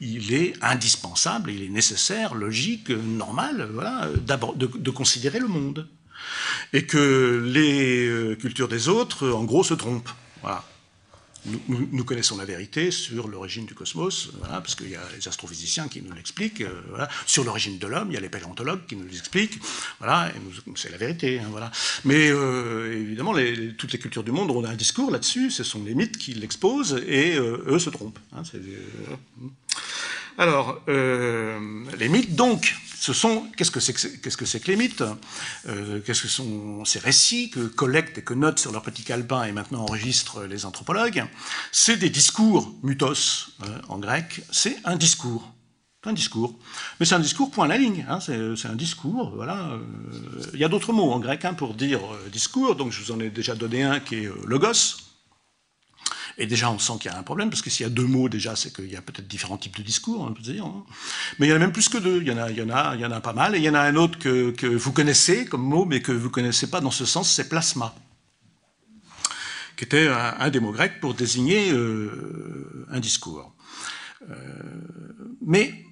il 0.00 0.34
est 0.34 0.54
indispensable, 0.62 1.50
il 1.50 1.62
est 1.62 1.68
nécessaire, 1.68 2.34
logique, 2.34 2.90
normal, 2.90 3.68
voilà, 3.72 4.08
de, 4.08 4.66
de 4.66 4.90
considérer 4.90 5.38
le 5.38 5.48
monde. 5.48 5.88
Et 6.72 6.86
que 6.86 7.42
les 7.44 8.36
cultures 8.38 8.68
des 8.68 8.88
autres, 8.88 9.30
en 9.30 9.44
gros, 9.44 9.64
se 9.64 9.74
trompent. 9.74 10.10
Nous, 11.46 12.04
connaissons 12.04 12.36
la 12.36 12.44
vérité 12.44 12.90
sur 12.90 13.26
l'origine 13.26 13.66
du 13.66 13.74
cosmos, 13.74 14.30
parce 14.48 14.74
qu'il 14.74 14.90
y 14.90 14.96
a 14.96 15.02
les 15.16 15.26
astrophysiciens 15.26 15.88
qui 15.88 16.00
nous 16.00 16.12
l'expliquent. 16.12 16.60
Euh, 16.60 17.06
sur 17.26 17.44
l'origine 17.44 17.78
de 17.78 17.86
l'homme, 17.86 18.10
il 18.10 18.14
y 18.14 18.16
a 18.16 18.20
les 18.20 18.28
paléontologues 18.28 18.86
qui 18.86 18.96
nous 18.96 19.06
l'expliquent. 19.06 19.58
Voilà, 19.98 20.30
c'est 20.76 20.90
la 20.90 20.98
vérité. 20.98 21.40
Hein, 21.40 21.48
voilà. 21.50 21.70
Mais 22.04 22.30
euh, 22.30 22.92
évidemment, 22.92 23.34
toutes 23.76 23.92
les 23.92 23.98
cultures 23.98 24.24
du 24.24 24.30
monde 24.30 24.50
ont 24.50 24.64
un 24.64 24.76
discours 24.76 25.10
là-dessus. 25.10 25.50
Ce 25.50 25.64
sont 25.64 25.82
les 25.82 25.94
mythes 25.94 26.16
qui 26.16 26.34
l'exposent 26.34 27.02
et 27.06 27.36
euh, 27.36 27.64
eux 27.66 27.78
se 27.78 27.90
trompent. 27.90 28.20
Hein, 28.32 28.42
alors, 30.38 30.80
les 30.86 32.08
mythes, 32.08 32.34
donc, 32.34 32.74
ce 33.02 33.12
sont, 33.12 33.50
qu'est-ce 33.56 33.72
que 33.72 33.80
c'est 33.80 33.96
-ce 33.96 34.58
que, 34.60 34.70
les 34.70 34.76
mythes? 34.76 35.02
Euh, 35.66 35.98
Qu'est-ce 36.04 36.22
que 36.22 36.28
sont 36.28 36.84
ces 36.84 37.00
récits 37.00 37.50
que 37.50 37.66
collectent 37.66 38.18
et 38.18 38.22
que 38.22 38.32
notent 38.32 38.60
sur 38.60 38.70
leur 38.70 38.82
petit 38.82 39.02
calepin 39.02 39.42
et 39.42 39.50
maintenant 39.50 39.80
enregistrent 39.80 40.44
les 40.44 40.64
anthropologues? 40.66 41.24
C'est 41.72 41.96
des 41.96 42.10
discours, 42.10 42.72
mythos 42.84 43.50
euh, 43.64 43.66
en 43.88 43.98
grec, 43.98 44.42
c'est 44.52 44.76
un 44.84 44.94
discours. 44.94 45.52
Un 46.04 46.12
discours. 46.12 46.54
Mais 47.00 47.06
c'est 47.06 47.16
un 47.16 47.26
discours 47.28 47.50
point 47.50 47.66
la 47.66 47.76
ligne, 47.76 48.06
hein, 48.08 48.20
c'est 48.20 48.68
un 48.68 48.76
discours, 48.76 49.32
voilà. 49.34 49.58
Euh, 49.72 49.78
il 50.54 50.60
y 50.60 50.64
a 50.64 50.68
d'autres 50.68 50.92
mots 50.92 51.10
en 51.10 51.18
grec 51.18 51.44
hein, 51.44 51.54
pour 51.54 51.74
dire 51.74 52.00
discours, 52.30 52.76
donc 52.76 52.92
je 52.92 53.02
vous 53.02 53.10
en 53.10 53.18
ai 53.18 53.30
déjà 53.30 53.56
donné 53.56 53.82
un 53.82 53.98
qui 53.98 54.14
est 54.14 54.30
logos, 54.46 54.98
et 56.38 56.46
déjà, 56.46 56.70
on 56.70 56.78
sent 56.78 56.94
qu'il 57.00 57.10
y 57.10 57.14
a 57.14 57.18
un 57.18 57.22
problème, 57.22 57.50
parce 57.50 57.62
que 57.62 57.70
s'il 57.70 57.84
y 57.84 57.86
a 57.86 57.90
deux 57.90 58.06
mots, 58.06 58.28
déjà, 58.28 58.56
c'est 58.56 58.74
qu'il 58.74 58.90
y 58.90 58.96
a 58.96 59.02
peut-être 59.02 59.26
différents 59.26 59.58
types 59.58 59.76
de 59.76 59.82
discours, 59.82 60.20
on 60.22 60.32
peut 60.32 60.42
dire. 60.42 60.64
Hein. 60.64 60.84
Mais 61.38 61.46
il 61.46 61.50
y 61.50 61.52
en 61.52 61.56
a 61.56 61.58
même 61.58 61.72
plus 61.72 61.88
que 61.88 61.98
deux. 61.98 62.20
Il 62.22 62.28
y 62.28 62.32
en 62.32 62.38
a, 62.38 62.50
il 62.50 62.56
y 62.56 62.62
en 62.62 62.70
a, 62.70 62.94
il 62.94 63.00
y 63.00 63.06
en 63.06 63.10
a 63.10 63.20
pas 63.20 63.32
mal. 63.32 63.54
Et 63.54 63.58
il 63.58 63.64
y 63.64 63.68
en 63.68 63.74
a 63.74 63.80
un 63.80 63.96
autre 63.96 64.18
que, 64.18 64.50
que 64.50 64.66
vous 64.66 64.92
connaissez 64.92 65.44
comme 65.44 65.62
mot, 65.62 65.84
mais 65.84 66.00
que 66.00 66.12
vous 66.12 66.30
connaissez 66.30 66.68
pas 66.68 66.80
dans 66.80 66.90
ce 66.90 67.04
sens, 67.04 67.30
c'est 67.30 67.48
plasma 67.48 67.94
qui 69.82 69.84
était 69.84 70.06
un, 70.06 70.48
des 70.50 70.60
mots 70.60 70.70
grecs 70.70 71.00
pour 71.00 71.14
désigner 71.14 71.72
euh, 71.72 72.86
un 72.90 73.00
discours. 73.00 73.52
Euh, 74.30 74.36
mais 75.44 75.84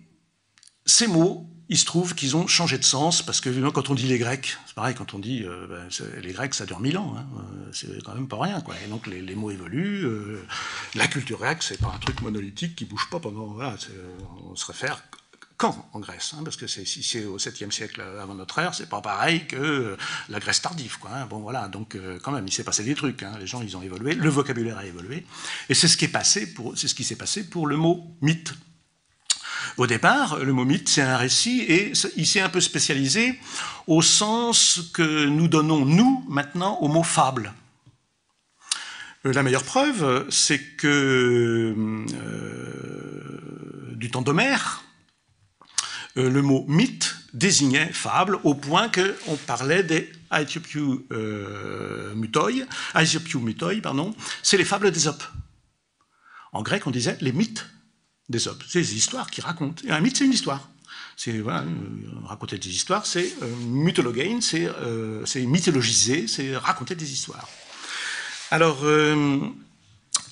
ces 0.87 1.09
mots 1.09 1.49
il 1.70 1.78
se 1.78 1.85
trouve 1.85 2.16
qu'ils 2.16 2.37
ont 2.37 2.48
changé 2.48 2.78
de 2.78 2.85
sens, 2.85 3.22
parce 3.22 3.40
que 3.40 3.70
quand 3.70 3.90
on 3.90 3.94
dit 3.94 4.09
les 4.09 4.18
Grecs, 4.18 4.59
c'est 4.66 4.74
pareil, 4.74 4.96
quand 4.96 5.14
on 5.14 5.20
dit 5.20 5.44
euh, 5.44 5.68
ben, 5.68 5.88
les 6.20 6.33
Grecs, 6.33 6.52
ça 6.52 6.66
dure 6.66 6.80
mille 6.80 6.98
ans, 6.98 7.14
hein, 7.16 7.24
euh, 7.38 7.70
c'est 7.72 8.02
quand 8.02 8.14
même 8.14 8.26
pas 8.26 8.38
rien. 8.42 8.61
Quoi. 8.61 8.74
Et 8.85 8.88
donc 8.88 9.06
les, 9.06 9.35
mots 9.37 9.52
évoluent. 9.52 10.04
Euh, 10.04 10.44
la 10.96 11.06
culture 11.06 11.38
grecque, 11.38 11.62
c'est 11.62 11.80
pas 11.80 11.92
un 11.94 11.98
truc 11.98 12.22
monolithique 12.22 12.74
qui 12.74 12.85
bouge 12.85 13.09
pas 13.09 13.20
pendant. 13.20 13.56
On 14.50 14.56
se 14.56 14.66
réfère 14.66 15.00
quand 15.56 15.88
en 15.92 16.00
Grèce 16.00 16.35
hein, 16.37 16.42
Parce 16.42 16.56
que 16.56 16.66
si 16.66 17.02
c'est 17.04 17.24
au 17.24 17.38
7e 17.38 17.70
siècle 17.70 18.00
avant 18.00 18.35
notre 18.35 18.59
ère, 18.59 18.74
c'est 18.74 18.88
pas 18.88 19.00
pareil 19.00 19.46
que 19.46 19.96
la 20.28 20.40
Grèce 20.40 20.62
tardive. 20.62 20.98
Quoi, 20.98 21.11
hein. 21.12 21.26
Bon 21.26 21.38
voilà, 21.38 21.68
donc 21.68 21.96
quand 22.24 22.33
même, 22.33 22.48
il 22.48 22.52
s'est 22.52 22.64
passé 22.64 22.83
des 22.83 22.96
trucs. 22.96 23.24
Les 23.38 23.46
gens, 23.46 23.62
ils 23.62 23.76
ont 23.76 23.83
évolué, 23.83 24.14
le 24.14 24.28
vocabulaire 24.28 24.78
a 24.78 24.87
évolué, 24.87 25.24
et 25.68 25.74
c'est 25.74 25.87
ce 25.87 25.96
qui 25.96 27.04
s'est 27.04 27.16
passé 27.16 27.48
pour 27.48 27.68
le 27.68 27.76
mot 27.76 28.16
mythe. 28.22 28.54
Au 29.77 29.87
départ, 29.87 30.38
le 30.38 30.53
mot 30.53 30.64
mythe, 30.64 30.88
c'est 30.88 31.03
un 31.03 31.16
récit 31.16 31.61
et 31.62 31.92
il 32.16 32.27
s'est 32.27 32.40
un 32.40 32.49
peu 32.49 32.61
spécialisé 32.61 33.38
au 33.87 34.03
sens 34.03 34.90
que 34.92 35.27
nous 35.27 35.49
donnons, 35.49 35.85
nous, 35.85 36.25
maintenant, 36.29 36.79
au 36.81 36.88
mot 36.88 37.03
fable. 37.03 37.53
Euh, 39.27 39.33
la 39.33 39.42
meilleure 39.42 39.64
preuve, 39.64 40.27
c'est 40.31 40.61
que 40.77 41.75
euh, 42.14 43.40
du 43.96 44.11
temps 44.11 44.23
d'Homère, 44.23 44.83
euh, 46.16 46.31
le 46.31 46.42
mot 46.42 46.64
mythe 46.68 47.16
désignait 47.35 47.92
fable 47.92 48.38
au 48.44 48.55
point 48.55 48.88
qu'on 48.88 49.37
parlait 49.37 49.83
des 49.83 50.11
Aethiopiou 50.31 51.07
mutoi, 52.14 52.51
pardon, 53.83 54.14
c'est 54.42 54.57
les 54.57 54.64
fables 54.64 54.90
d'Ésope. 54.90 55.23
En 56.53 56.62
grec, 56.62 56.87
on 56.87 56.90
disait 56.90 57.18
les 57.20 57.33
mythes 57.33 57.66
des 58.31 58.38
C'est 58.38 58.81
des 58.81 58.95
histoires 58.97 59.31
qui 59.31 59.40
racontent. 59.40 59.83
Et 59.87 59.90
un 59.90 60.01
mythe, 60.01 60.16
c'est 60.16 60.25
une 60.25 60.33
histoire. 60.33 60.69
C'est 61.16 61.38
voilà, 61.38 61.61
euh, 61.61 61.66
raconter 62.25 62.57
des 62.57 62.71
histoires, 62.71 63.05
c'est 63.05 63.35
euh, 63.43 65.27
c'est 65.27 65.43
euh, 65.43 65.47
mythologiser, 65.47 66.27
c'est 66.27 66.57
raconter 66.57 66.95
des 66.95 67.12
histoires. 67.12 67.47
Alors, 68.51 68.79
euh, 68.85 69.38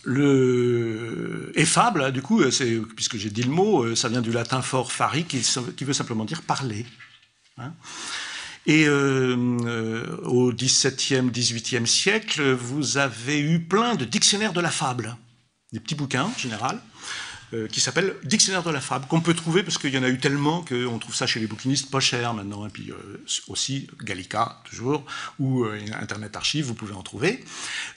le 0.05 1.53
et 1.57 1.67
fable, 1.67 2.11
du 2.13 2.23
coup, 2.23 2.43
puisque 2.97 3.19
j'ai 3.19 3.31
dit 3.31 3.43
le 3.43 3.51
mot, 3.51 3.95
ça 3.95 4.09
vient 4.09 4.23
du 4.23 4.33
latin 4.33 4.63
fort 4.63 4.93
fari, 4.93 5.25
qui, 5.25 5.43
veut 5.85 5.93
simplement 5.93 6.25
dire 6.25 6.43
parler. 6.43 6.87
Hein. 7.59 7.73
Et 8.65 8.89
au 8.89 10.53
XVIIe, 10.53 11.31
XVIIIe 11.31 11.87
siècle, 11.87 12.53
vous 12.53 12.97
avez 12.97 13.41
eu 13.41 13.61
plein 13.61 13.95
de 13.95 14.05
dictionnaires 14.05 14.53
de 14.53 14.61
la 14.61 14.71
fable, 14.71 15.17
des 15.73 15.81
petits 15.81 15.95
bouquins 15.95 16.25
en 16.25 16.39
général, 16.39 16.77
euh, 16.77 16.98
qui 17.71 17.81
s'appelle 17.81 18.15
Dictionnaire 18.25 18.63
de 18.63 18.71
la 18.71 18.81
fable, 18.81 19.07
qu'on 19.07 19.21
peut 19.21 19.35
trouver, 19.35 19.63
parce 19.63 19.79
qu'il 19.79 19.95
y 19.95 19.99
en 19.99 20.03
a 20.03 20.09
eu 20.09 20.19
tellement 20.19 20.63
qu'on 20.63 20.99
trouve 20.99 21.15
ça 21.15 21.27
chez 21.27 21.41
les 21.41 21.47
bouquinistes 21.47 21.91
pas 21.91 22.01
cher 22.01 22.35
maintenant, 22.35 22.67
et 22.67 22.71
puis 22.71 22.91
euh, 22.91 23.25
aussi 23.49 23.89
Gallica, 24.03 24.61
toujours, 24.69 25.05
ou 25.39 25.65
euh, 25.65 25.79
Internet 26.01 26.37
Archive, 26.37 26.67
vous 26.67 26.75
pouvez 26.75 26.95
en 26.95 27.03
trouver. 27.03 27.45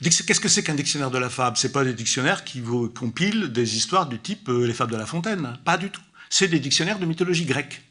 Qu'est-ce 0.02 0.40
que 0.40 0.48
c'est 0.48 0.64
qu'un 0.64 0.76
dictionnaire 0.76 1.12
de 1.12 1.18
la 1.18 1.30
fable? 1.30 1.58
C'est 1.58 1.72
pas 1.72 1.84
des 1.84 1.94
dictionnaires 1.94 2.44
qui 2.44 2.62
vous 2.62 2.90
compilent 2.90 3.52
des 3.52 3.76
histoires 3.76 4.08
du 4.08 4.20
type 4.20 4.48
Les 4.48 4.74
fables 4.74 4.92
de 4.92 4.98
la 4.98 5.06
fontaine, 5.06 5.58
pas 5.66 5.78
du 5.78 5.90
tout. 5.90 6.02
C'est 6.30 6.48
des 6.48 6.60
dictionnaires 6.60 7.00
de 7.00 7.06
mythologie 7.06 7.46
grecque, 7.46 7.82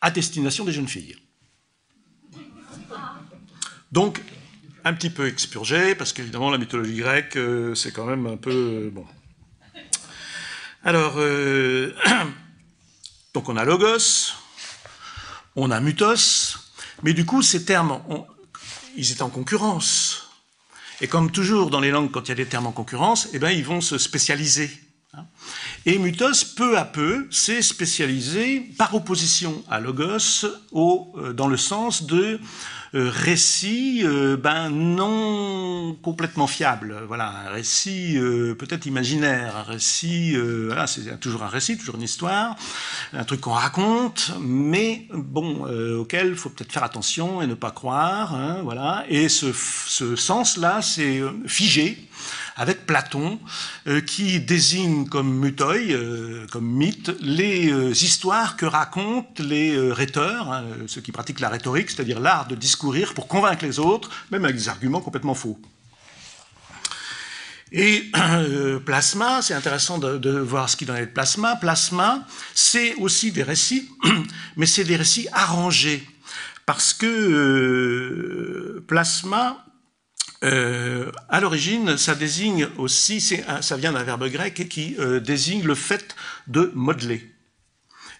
à 0.00 0.10
destination 0.10 0.64
des 0.64 0.72
jeunes 0.72 0.88
filles. 0.88 1.16
Donc, 3.90 4.20
un 4.84 4.92
petit 4.92 5.10
peu 5.10 5.26
expurgé, 5.26 5.94
parce 5.94 6.12
qu'évidemment, 6.12 6.50
la 6.50 6.58
mythologie 6.58 6.96
grecque, 6.96 7.38
c'est 7.74 7.92
quand 7.92 8.06
même 8.06 8.26
un 8.26 8.36
peu... 8.36 8.90
bon, 8.92 9.06
alors, 10.84 11.14
euh, 11.18 11.94
donc 13.34 13.48
on 13.48 13.56
a 13.56 13.64
logos, 13.64 14.32
on 15.54 15.70
a 15.70 15.78
mutos, 15.78 16.58
mais 17.04 17.14
du 17.14 17.24
coup, 17.24 17.40
ces 17.40 17.64
termes, 17.64 18.00
ils 18.96 19.12
étaient 19.12 19.22
en 19.22 19.30
concurrence. 19.30 20.28
Et 21.00 21.06
comme 21.06 21.30
toujours 21.30 21.70
dans 21.70 21.78
les 21.78 21.90
langues, 21.90 22.10
quand 22.10 22.22
il 22.22 22.28
y 22.30 22.32
a 22.32 22.36
des 22.36 22.46
termes 22.46 22.66
en 22.66 22.72
concurrence, 22.72 23.28
eh 23.32 23.38
ben, 23.38 23.50
ils 23.50 23.64
vont 23.64 23.80
se 23.80 23.96
spécialiser. 23.96 24.70
Hein. 25.14 25.24
Et 25.86 25.98
mutos, 25.98 26.44
peu 26.56 26.76
à 26.76 26.84
peu, 26.84 27.28
s'est 27.30 27.62
spécialisé 27.62 28.60
par 28.76 28.92
opposition 28.94 29.64
à 29.70 29.78
logos 29.78 30.46
euh, 30.74 31.32
dans 31.32 31.46
le 31.46 31.56
sens 31.56 32.04
de 32.04 32.40
récit 32.94 34.02
euh, 34.04 34.36
ben, 34.36 34.68
non 34.68 35.96
complètement 36.02 36.46
fiable. 36.46 36.96
Voilà, 37.06 37.32
un 37.46 37.50
récit 37.50 38.18
euh, 38.18 38.54
peut-être 38.54 38.86
imaginaire, 38.86 39.56
un 39.56 39.62
récit, 39.62 40.36
voilà, 40.36 40.86
c'est 40.86 41.18
toujours 41.20 41.42
un 41.42 41.48
récit, 41.48 41.78
toujours 41.78 41.96
une 41.96 42.02
histoire, 42.02 42.56
un 43.12 43.24
truc 43.24 43.40
qu'on 43.40 43.52
raconte, 43.52 44.32
mais 44.40 45.06
bon, 45.12 45.66
auquel 45.98 46.36
faut 46.36 46.50
peut-être 46.50 46.72
faire 46.72 46.84
attention 46.84 47.42
et 47.42 47.46
ne 47.46 47.54
pas 47.54 47.70
croire. 47.70 48.34
Hein, 48.34 48.60
voilà. 48.62 49.04
Et 49.08 49.28
ce, 49.28 49.52
ce 49.52 50.16
sens-là, 50.16 50.82
c'est 50.82 51.22
figé 51.46 51.98
avec 52.56 52.86
Platon, 52.86 53.40
euh, 53.86 54.00
qui 54.00 54.40
désigne 54.40 55.06
comme 55.06 55.38
mutoi, 55.38 55.76
euh, 55.76 56.46
comme 56.50 56.66
mythe, 56.66 57.10
les 57.20 57.70
euh, 57.70 57.90
histoires 57.90 58.56
que 58.56 58.66
racontent 58.66 59.42
les 59.42 59.78
rhéteurs, 59.92 60.52
hein, 60.52 60.64
ceux 60.86 61.00
qui 61.00 61.12
pratiquent 61.12 61.40
la 61.40 61.48
rhétorique, 61.48 61.90
c'est-à-dire 61.90 62.20
l'art 62.20 62.46
de 62.46 62.54
discourir 62.54 63.14
pour 63.14 63.28
convaincre 63.28 63.64
les 63.64 63.78
autres, 63.78 64.10
même 64.30 64.44
avec 64.44 64.56
des 64.56 64.68
arguments 64.68 65.00
complètement 65.00 65.34
faux. 65.34 65.58
Et 67.74 68.10
plasma, 68.84 69.40
c'est 69.40 69.54
intéressant 69.54 69.96
de, 69.96 70.18
de, 70.18 70.38
voir 70.38 70.68
ce 70.68 70.76
qu'il 70.76 70.90
en 70.90 70.94
est 70.94 71.06
de 71.06 71.10
plasma. 71.10 71.56
Plasma, 71.56 72.26
c'est 72.54 72.94
aussi 72.96 73.32
des 73.32 73.42
récits, 73.42 73.88
mais 74.58 74.66
c'est 74.66 74.84
des 74.84 74.96
récits 74.96 75.26
arrangés. 75.32 76.06
Parce 76.66 76.92
que 76.92 78.84
plasma 78.86 79.64
Euh, 80.42 81.12
à 81.28 81.40
l'origine, 81.40 81.96
ça 81.96 82.14
désigne 82.14 82.68
aussi, 82.76 83.20
ça 83.20 83.76
vient 83.76 83.92
d'un 83.92 84.02
verbe 84.02 84.28
grec 84.28 84.68
qui 84.68 84.96
euh, 84.98 85.20
désigne 85.20 85.62
le 85.62 85.74
fait 85.74 86.16
de 86.48 86.72
modeler, 86.74 87.32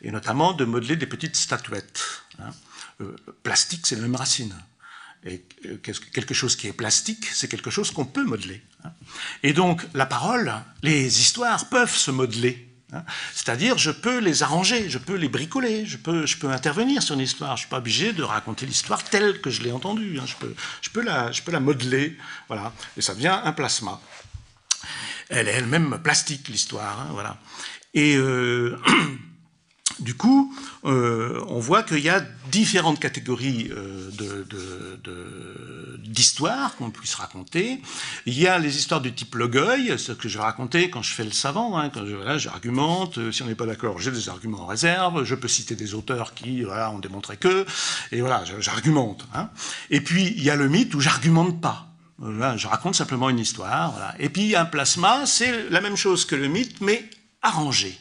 et 0.02 0.10
notamment 0.10 0.52
de 0.52 0.64
modeler 0.64 0.96
des 0.96 1.06
petites 1.06 1.36
statuettes. 1.36 2.22
Hein. 2.38 2.50
Euh, 3.00 3.16
plastique, 3.42 3.86
c'est 3.86 3.96
la 3.96 4.02
même 4.02 4.16
racine. 4.16 4.54
Et 5.24 5.44
quelque 6.12 6.34
chose 6.34 6.56
qui 6.56 6.66
est 6.66 6.72
plastique, 6.72 7.26
c'est 7.26 7.46
quelque 7.46 7.70
chose 7.70 7.92
qu'on 7.92 8.04
peut 8.04 8.24
modeler. 8.24 8.60
Hein. 8.84 8.90
Et 9.44 9.52
donc, 9.52 9.86
la 9.94 10.06
parole, 10.06 10.52
les 10.82 11.20
histoires 11.20 11.68
peuvent 11.68 11.94
se 11.94 12.10
modeler. 12.10 12.71
C'est-à-dire, 13.34 13.78
je 13.78 13.90
peux 13.90 14.18
les 14.18 14.42
arranger, 14.42 14.90
je 14.90 14.98
peux 14.98 15.14
les 15.14 15.28
bricoler, 15.28 15.86
je 15.86 15.96
peux, 15.96 16.26
je 16.26 16.36
peux 16.36 16.48
intervenir 16.48 17.02
sur 17.02 17.14
une 17.14 17.20
histoire. 17.20 17.50
Je 17.50 17.62
ne 17.62 17.66
suis 17.66 17.68
pas 17.68 17.78
obligé 17.78 18.12
de 18.12 18.22
raconter 18.22 18.66
l'histoire 18.66 19.02
telle 19.02 19.40
que 19.40 19.50
je 19.50 19.62
l'ai 19.62 19.72
entendue. 19.72 20.18
Hein. 20.20 20.24
Je, 20.26 20.34
peux, 20.36 20.54
je, 20.80 20.90
peux 20.90 21.02
la, 21.02 21.32
je 21.32 21.42
peux 21.42 21.52
la 21.52 21.60
modeler, 21.60 22.16
voilà. 22.48 22.72
Et 22.96 23.00
ça 23.00 23.14
devient 23.14 23.38
un 23.42 23.52
plasma. 23.52 24.00
Elle 25.28 25.48
est 25.48 25.52
elle-même 25.52 26.00
plastique, 26.02 26.48
l'histoire, 26.48 27.00
hein, 27.00 27.08
voilà. 27.12 27.38
Et 27.94 28.16
euh, 28.16 28.78
Du 30.00 30.14
coup, 30.14 30.54
euh, 30.84 31.44
on 31.48 31.58
voit 31.58 31.82
qu'il 31.82 32.00
y 32.00 32.08
a 32.08 32.24
différentes 32.50 33.00
catégories 33.00 33.70
euh, 33.70 34.10
d'histoires 35.98 36.76
qu'on 36.76 36.90
puisse 36.90 37.14
raconter. 37.14 37.80
Il 38.26 38.38
y 38.38 38.46
a 38.46 38.58
les 38.58 38.76
histoires 38.76 39.00
du 39.00 39.12
type 39.12 39.34
Logueuil, 39.34 39.98
ce 39.98 40.12
que 40.12 40.28
je 40.28 40.38
vais 40.38 40.44
raconter 40.44 40.90
quand 40.90 41.02
je 41.02 41.12
fais 41.12 41.24
le 41.24 41.32
savant, 41.32 41.78
hein, 41.78 41.90
quand 41.90 42.04
j'argumente, 42.38 43.18
euh, 43.18 43.32
si 43.32 43.42
on 43.42 43.46
n'est 43.46 43.54
pas 43.54 43.66
d'accord, 43.66 43.98
j'ai 43.98 44.10
des 44.10 44.28
arguments 44.28 44.62
en 44.62 44.66
réserve, 44.66 45.24
je 45.24 45.34
peux 45.34 45.48
citer 45.48 45.74
des 45.74 45.94
auteurs 45.94 46.34
qui 46.34 46.62
voilà, 46.62 46.90
ont 46.90 46.98
démontré 46.98 47.36
que, 47.36 47.66
et 48.10 48.20
voilà, 48.20 48.44
j'argumente. 48.58 49.26
Hein. 49.34 49.50
Et 49.90 50.00
puis, 50.00 50.34
il 50.36 50.42
y 50.42 50.50
a 50.50 50.56
le 50.56 50.68
mythe 50.68 50.94
où 50.94 51.00
j'argumente 51.00 51.60
pas. 51.60 51.88
je 52.20 52.66
raconte 52.66 52.94
simplement 52.94 53.30
une 53.30 53.38
histoire. 53.38 53.92
Voilà. 53.92 54.14
Et 54.18 54.28
puis, 54.28 54.56
un 54.56 54.64
plasma, 54.64 55.26
c'est 55.26 55.70
la 55.70 55.80
même 55.80 55.96
chose 55.96 56.24
que 56.24 56.34
le 56.34 56.48
mythe, 56.48 56.80
mais 56.80 57.08
arrangé. 57.42 57.98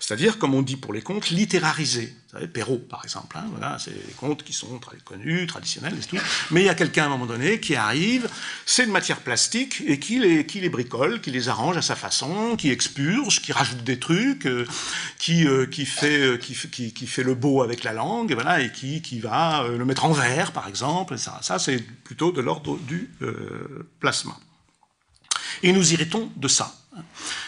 C'est-à-dire, 0.00 0.38
comme 0.38 0.54
on 0.54 0.62
dit 0.62 0.76
pour 0.76 0.94
les 0.94 1.02
contes, 1.02 1.28
littérarisés. 1.28 2.16
Vous 2.26 2.38
savez, 2.38 2.48
Perrault, 2.48 2.78
par 2.78 3.04
exemple, 3.04 3.36
hein, 3.36 3.44
voilà, 3.50 3.78
c'est 3.78 3.90
des 3.90 4.12
contes 4.14 4.42
qui 4.42 4.54
sont 4.54 4.78
très 4.78 4.96
connus, 4.96 5.46
traditionnels, 5.46 5.94
et 5.94 6.06
tout. 6.06 6.16
Mais 6.50 6.62
il 6.62 6.66
y 6.66 6.70
a 6.70 6.74
quelqu'un 6.74 7.02
à 7.02 7.06
un 7.06 7.10
moment 7.10 7.26
donné 7.26 7.60
qui 7.60 7.76
arrive, 7.76 8.26
c'est 8.64 8.84
une 8.84 8.92
matière 8.92 9.20
plastique, 9.20 9.82
et 9.86 9.98
qui 9.98 10.18
les, 10.18 10.46
qui 10.46 10.66
bricole, 10.70 11.20
qui 11.20 11.30
les 11.30 11.50
arrange 11.50 11.76
à 11.76 11.82
sa 11.82 11.96
façon, 11.96 12.56
qui 12.56 12.70
expurge, 12.70 13.42
qui 13.42 13.52
rajoute 13.52 13.84
des 13.84 13.98
trucs, 13.98 14.46
euh, 14.46 14.66
qui, 15.18 15.46
euh, 15.46 15.66
qui, 15.66 15.84
fait, 15.84 16.20
euh, 16.20 16.36
qui, 16.38 16.54
fait 17.06 17.22
le 17.22 17.34
beau 17.34 17.62
avec 17.62 17.84
la 17.84 17.92
langue, 17.92 18.32
voilà, 18.32 18.62
et 18.62 18.72
qui, 18.72 19.20
va 19.20 19.66
le 19.68 19.84
mettre 19.84 20.06
en 20.06 20.12
verre, 20.12 20.52
par 20.52 20.66
exemple. 20.66 21.18
Ça, 21.18 21.58
c'est 21.58 21.78
plutôt 22.04 22.32
de 22.32 22.40
l'ordre 22.40 22.78
du 22.78 23.10
plasma. 23.98 24.38
Et 25.62 25.72
nous 25.72 25.92
irritons 25.92 26.32
de 26.36 26.48
ça. 26.48 26.79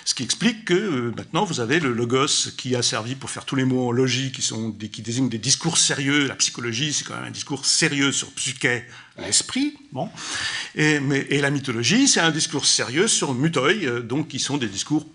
Ce 0.05 0.15
qui 0.15 0.23
explique 0.23 0.65
que 0.65 0.75
euh, 0.75 1.15
maintenant 1.17 1.45
vous 1.45 1.61
avez 1.61 1.81
le 1.81 1.93
logos 1.93 2.51
qui 2.57 2.77
a 2.77 2.83
servi 2.83 3.15
pour 3.15 3.31
faire 3.31 3.45
tous 3.45 3.57
les 3.57 3.65
mots 3.65 3.89
en 3.89 3.93
logique 3.93 4.41
qui, 4.41 5.03
désignent 5.03 5.29
des 5.29 5.39
discours 5.39 5.79
sérieux. 5.79 6.27
La 6.27 6.37
psychologie, 6.37 6.93
c'est 6.93 7.05
quand 7.05 7.15
même 7.15 7.25
un 7.25 7.31
discours 7.31 7.67
sérieux 7.67 8.13
sur 8.13 8.31
psyché, 8.33 8.85
l'esprit. 9.19 9.77
Bon. 9.93 10.11
Et, 10.75 11.41
la 11.41 11.51
mythologie, 11.51 12.09
c'est 12.09 12.21
un 12.21 12.31
discours 12.31 12.67
sérieux 12.67 13.09
sur 13.09 13.35
mutoi, 13.35 13.73
euh, 13.73 14.01
donc 14.01 14.29
qui 14.29 14.39
sont 14.39 14.59
des 14.59 14.69
discours 14.69 15.07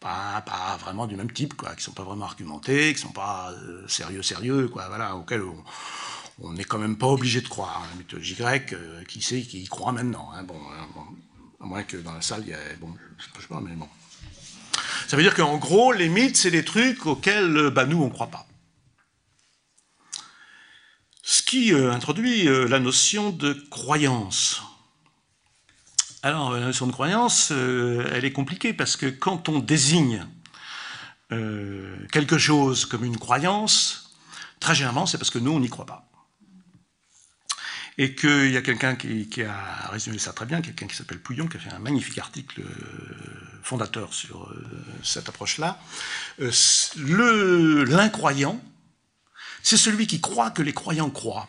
pas, 0.00 0.44
vraiment 0.80 1.06
du 1.06 1.16
même 1.16 1.32
type, 1.32 1.54
quoi, 1.54 1.74
qui 1.74 1.82
sont 1.82 1.92
pas 1.92 2.04
vraiment 2.04 2.24
argumentés, 2.24 2.94
qui 2.94 3.00
sont 3.00 3.12
pas 3.12 3.50
euh, 3.50 3.86
sérieux, 3.88 4.22
sérieux, 4.22 4.70
voilà, 4.72 5.16
auxquels 5.16 5.42
on 6.40 6.52
n'est 6.52 6.64
quand 6.64 6.78
même 6.78 6.96
pas 6.96 7.08
obligé 7.08 7.40
de 7.40 7.48
croire. 7.48 7.84
La 7.90 7.98
mythologie 7.98 8.34
grecque, 8.34 8.74
qui 9.08 9.20
sait 9.20 9.42
qui 9.42 9.62
y 9.62 9.66
croit 9.66 9.90
maintenant 9.92 10.30
hein, 10.32 10.40
hein, 10.40 10.44
bon, 10.44 10.60
à 11.60 11.66
moins 11.66 11.82
que 11.82 11.96
dans 11.96 12.12
la 12.12 12.22
salle, 12.22 12.42
il 12.46 12.50
y 12.50 12.52
ait... 12.52 12.76
Bon, 12.80 12.94
Ça 15.08 15.16
veut 15.16 15.22
dire 15.22 15.34
qu'en 15.34 15.56
gros, 15.56 15.92
les 15.92 16.08
mythes, 16.08 16.36
c'est 16.36 16.50
des 16.50 16.64
trucs 16.64 17.06
auxquels 17.06 17.70
bah, 17.70 17.86
nous, 17.86 18.02
on 18.02 18.06
ne 18.06 18.12
croit 18.12 18.28
pas. 18.28 18.46
Ce 21.30 21.42
qui 21.42 21.74
euh, 21.74 21.92
introduit 21.92 22.48
euh, 22.48 22.66
la 22.68 22.80
notion 22.80 23.28
de 23.28 23.52
croyance. 23.68 24.62
Alors, 26.22 26.52
la 26.52 26.60
notion 26.60 26.86
de 26.86 26.92
croyance, 26.92 27.50
euh, 27.52 28.10
elle 28.14 28.24
est 28.24 28.32
compliquée 28.32 28.72
parce 28.72 28.96
que 28.96 29.04
quand 29.06 29.50
on 29.50 29.58
désigne 29.58 30.26
quelque 32.10 32.38
chose 32.38 32.86
comme 32.86 33.04
une 33.04 33.18
croyance, 33.18 34.14
très 34.60 34.74
généralement, 34.74 35.04
c'est 35.04 35.18
parce 35.18 35.28
que 35.28 35.38
nous, 35.38 35.52
on 35.52 35.60
n'y 35.60 35.68
croit 35.68 35.84
pas 35.84 36.07
et 37.98 38.14
qu'il 38.14 38.50
y 38.52 38.56
a 38.56 38.62
quelqu'un 38.62 38.94
qui, 38.94 39.42
a 39.42 39.88
résumé 39.90 40.18
ça 40.18 40.32
très 40.32 40.46
bien, 40.46 40.62
quelqu'un 40.62 40.86
qui 40.86 40.94
s'appelle 40.94 41.18
Pouillon, 41.18 41.48
qui 41.48 41.56
a 41.56 41.60
fait 41.60 41.72
un 41.72 41.80
magnifique 41.80 42.18
article 42.18 42.60
euh, 42.60 42.70
fondateur 43.62 44.14
sur 44.14 44.44
euh, 44.44 44.84
cette 45.02 45.28
approche-là. 45.28 45.80
Euh, 46.40 47.84
l'incroyant, 47.86 48.62
c'est 49.64 49.76
celui 49.76 50.06
qui 50.06 50.20
croit 50.20 50.52
que 50.52 50.62
les 50.62 50.72
croyants 50.72 51.10
croient. 51.10 51.48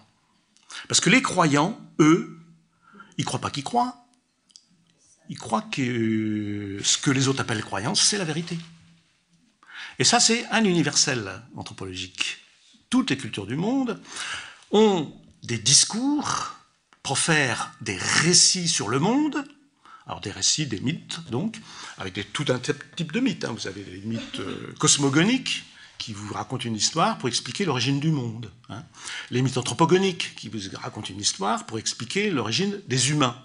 Parce 0.88 1.00
que 1.00 1.12
les 1.12 1.22
croyants, 1.22 1.80
eux, 2.00 2.40
ils 3.20 3.26
croient 3.26 3.42
pas 3.42 3.52
qu'ils 3.52 3.64
croient. 3.64 4.08
Ils 5.30 5.38
croient 5.38 5.68
que 5.72 6.80
ce 6.84 6.98
que 6.98 7.12
les 7.12 7.28
autres 7.28 7.42
appellent 7.42 7.64
croyance, 7.64 8.02
c'est 8.02 8.18
la 8.18 8.26
vérité. 8.26 8.58
Et 10.00 10.04
ça, 10.04 10.20
c'est 10.20 10.48
un 10.48 10.64
universel 10.64 11.44
anthropologique. 11.56 12.40
Toutes 12.90 13.12
les 13.12 13.18
cultures 13.18 13.46
du 13.46 13.56
monde 13.56 14.02
ont 14.72 15.14
des 15.44 15.58
discours, 15.58 16.56
profèrent 17.04 17.72
des 17.82 17.98
récits 17.98 18.68
sur 18.68 18.90
le 18.90 19.00
monde, 19.00 19.44
alors 20.06 20.22
des 20.22 20.32
récits, 20.32 20.66
des 20.66 20.80
mythes, 20.80 21.20
donc, 21.30 21.60
avec 21.98 22.34
tout 22.34 22.46
un 22.50 22.60
type 22.60 23.12
de 23.12 23.20
mythes. 23.20 23.46
Hein. 23.46 23.54
Vous 23.54 23.68
avez 23.68 23.84
des 23.84 24.02
mythes 24.06 24.40
euh, 24.40 24.74
cosmogoniques, 24.80 25.64
qui 26.00 26.14
vous 26.14 26.34
racontent 26.34 26.64
une 26.64 26.78
histoire 26.78 27.18
pour 27.18 27.28
expliquer 27.28 27.66
l'origine 27.66 28.00
du 28.00 28.10
monde. 28.10 28.52
Hein. 28.70 28.84
Les 29.30 29.42
mythes 29.42 29.58
anthropogoniques, 29.58 30.34
qui 30.36 30.50
vous 30.50 30.60
racontent 30.82 31.10
une 31.10 31.20
histoire 31.20 31.66
pour 31.66 31.78
expliquer 31.78 32.32
l'origine 32.32 32.82
des 32.88 33.12
humains. 33.12 33.38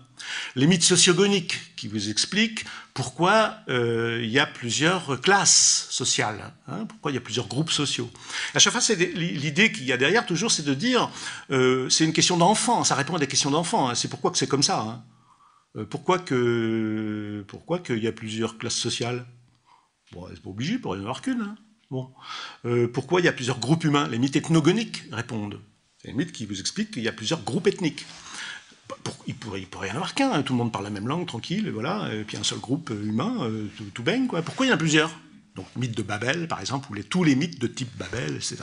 Les 0.56 0.66
mythes 0.66 0.84
sociogoniques 0.84 1.74
qui 1.76 1.88
vous 1.88 2.08
expliquent 2.08 2.64
pourquoi 2.92 3.56
euh, 3.68 4.20
il 4.22 4.30
y 4.30 4.38
a 4.38 4.46
plusieurs 4.46 5.20
classes 5.20 5.88
sociales, 5.90 6.52
hein, 6.68 6.86
pourquoi 6.86 7.10
il 7.10 7.14
y 7.14 7.18
a 7.18 7.20
plusieurs 7.20 7.48
groupes 7.48 7.70
sociaux. 7.70 8.08
À 8.54 8.58
chaque 8.58 8.72
fois, 8.72 8.94
l'idée 8.96 9.72
qu'il 9.72 9.84
y 9.84 9.92
a 9.92 9.96
derrière 9.96 10.26
toujours, 10.26 10.50
c'est 10.50 10.64
de 10.64 10.74
dire, 10.74 11.10
euh, 11.50 11.88
c'est 11.88 12.04
une 12.04 12.12
question 12.12 12.36
d'enfant, 12.36 12.84
ça 12.84 12.94
répond 12.94 13.16
à 13.16 13.18
des 13.18 13.26
questions 13.26 13.50
d'enfant. 13.50 13.90
Hein. 13.90 13.94
c'est 13.94 14.08
pourquoi 14.08 14.30
que 14.30 14.38
c'est 14.38 14.46
comme 14.46 14.62
ça. 14.62 14.80
Hein. 14.80 15.04
Euh, 15.76 15.84
pourquoi 15.84 16.20
que 16.20 17.44
pourquoi 17.48 17.80
qu'il 17.80 18.02
y 18.02 18.06
a 18.06 18.12
plusieurs 18.12 18.58
classes 18.58 18.76
sociales? 18.76 19.26
Bon, 20.12 20.26
c'est 20.32 20.40
pas 20.40 20.50
obligé, 20.50 20.78
pour 20.78 20.94
y 20.94 20.98
en 20.98 21.02
avoir 21.02 21.20
qu'une. 21.22 21.56
Bon. 21.90 22.10
pourquoi 22.92 23.20
il 23.20 23.24
y 23.24 23.28
a 23.28 23.32
plusieurs 23.32 23.58
groupes 23.58 23.84
humains? 23.84 24.08
Les 24.08 24.18
mythes 24.18 24.36
ethnogoniques 24.36 25.04
répondent. 25.12 25.60
C'est 26.00 26.08
les 26.08 26.14
mythes 26.14 26.32
qui 26.32 26.46
vous 26.46 26.58
expliquent 26.58 26.92
qu'il 26.92 27.02
y 27.02 27.08
a 27.08 27.12
plusieurs 27.12 27.42
groupes 27.42 27.66
ethniques 27.66 28.04
il 29.26 29.34
pourrait, 29.34 29.60
il 29.60 29.66
pourrait 29.66 29.88
y 29.88 29.90
en 29.90 29.96
avoir 29.96 30.14
qu'un, 30.14 30.32
hein. 30.32 30.42
tout 30.42 30.52
le 30.52 30.58
monde 30.58 30.72
parle 30.72 30.84
la 30.84 30.90
même 30.90 31.08
langue, 31.08 31.26
tranquille, 31.26 31.66
et 31.66 31.70
voilà, 31.70 32.08
et 32.12 32.24
puis 32.24 32.36
un 32.36 32.42
seul 32.42 32.58
groupe 32.58 32.90
humain, 32.90 33.38
euh, 33.42 33.66
tout, 33.94 34.02
baigne, 34.02 34.26
quoi. 34.26 34.42
Pourquoi 34.42 34.66
il 34.66 34.68
y 34.68 34.72
en 34.72 34.74
a 34.74 34.78
plusieurs? 34.78 35.10
Donc, 35.56 35.66
mythe 35.76 35.96
de 35.96 36.02
Babel, 36.02 36.48
par 36.48 36.60
exemple, 36.60 36.90
ou 36.90 36.94
les, 36.94 37.04
tous 37.04 37.24
les 37.24 37.36
mythes 37.36 37.60
de 37.60 37.66
type 37.66 37.96
Babel, 37.96 38.36
etc. 38.36 38.56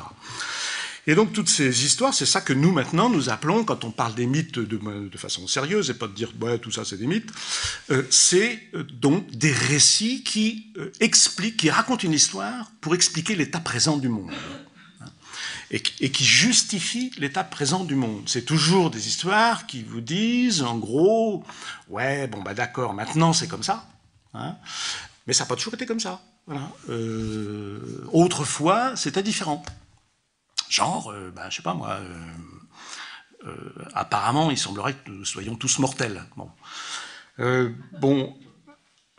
Et 1.07 1.15
donc, 1.15 1.33
toutes 1.33 1.49
ces 1.49 1.83
histoires, 1.83 2.13
c'est 2.13 2.27
ça 2.27 2.41
que 2.41 2.53
nous, 2.53 2.71
maintenant, 2.71 3.09
nous 3.09 3.29
appelons, 3.29 3.63
quand 3.63 3.85
on 3.85 3.91
parle 3.91 4.13
des 4.13 4.27
mythes 4.27 4.59
de, 4.59 5.17
façon 5.17 5.47
sérieuse, 5.47 5.89
et 5.89 5.93
pas 5.95 6.07
de 6.07 6.13
dire, 6.13 6.31
tout 6.61 6.71
ça, 6.71 6.85
c'est 6.85 6.97
des 6.97 7.07
mythes, 7.07 7.31
euh, 7.89 8.03
c'est 8.11 8.61
euh, 8.75 8.83
donc 8.83 9.31
des 9.31 9.51
récits 9.51 10.23
qui 10.23 10.73
expliquent, 10.99 11.57
qui 11.57 11.69
racontent 11.71 12.03
une 12.03 12.13
histoire 12.13 12.71
pour 12.81 12.93
expliquer 12.93 13.35
l'état 13.35 13.59
présent 13.59 13.97
du 13.97 14.09
monde 14.09 14.31
et, 15.71 15.79
qui 16.11 16.25
justifie 16.25 17.11
l'état 17.17 17.43
présent 17.43 17.85
du 17.85 17.95
monde. 17.95 18.23
C'est 18.27 18.43
toujours 18.43 18.91
des 18.91 19.07
histoires 19.07 19.65
qui 19.67 19.83
vous 19.83 20.01
disent, 20.01 20.61
en 20.61 20.77
gros, 20.77 21.43
ouais, 21.89 22.27
bon, 22.27 22.41
bah 22.41 22.53
d'accord, 22.53 22.93
maintenant 22.93 23.31
c'est 23.31 23.47
comme 23.47 23.63
ça, 23.63 23.87
hein, 24.33 24.57
mais 25.25 25.33
ça 25.33 25.45
n'a 25.45 25.47
pas 25.47 25.55
toujours 25.55 25.73
été 25.73 25.85
comme 25.85 26.01
ça. 26.01 26.21
Euh, 26.89 28.05
autrefois, 28.11 28.95
c'était 28.97 29.23
différent. 29.23 29.63
Genre, 30.69 31.11
euh, 31.11 31.31
bah, 31.33 31.49
je 31.49 31.57
sais 31.57 31.61
pas 31.61 31.73
moi, 31.73 31.99
euh, 33.45 33.69
apparemment, 33.93 34.51
il 34.51 34.57
semblerait 34.57 34.93
que 34.93 35.09
nous 35.09 35.25
soyons 35.25 35.55
tous 35.55 35.79
mortels. 35.79 36.25
Bon, 36.35 36.51
bon 37.99 38.37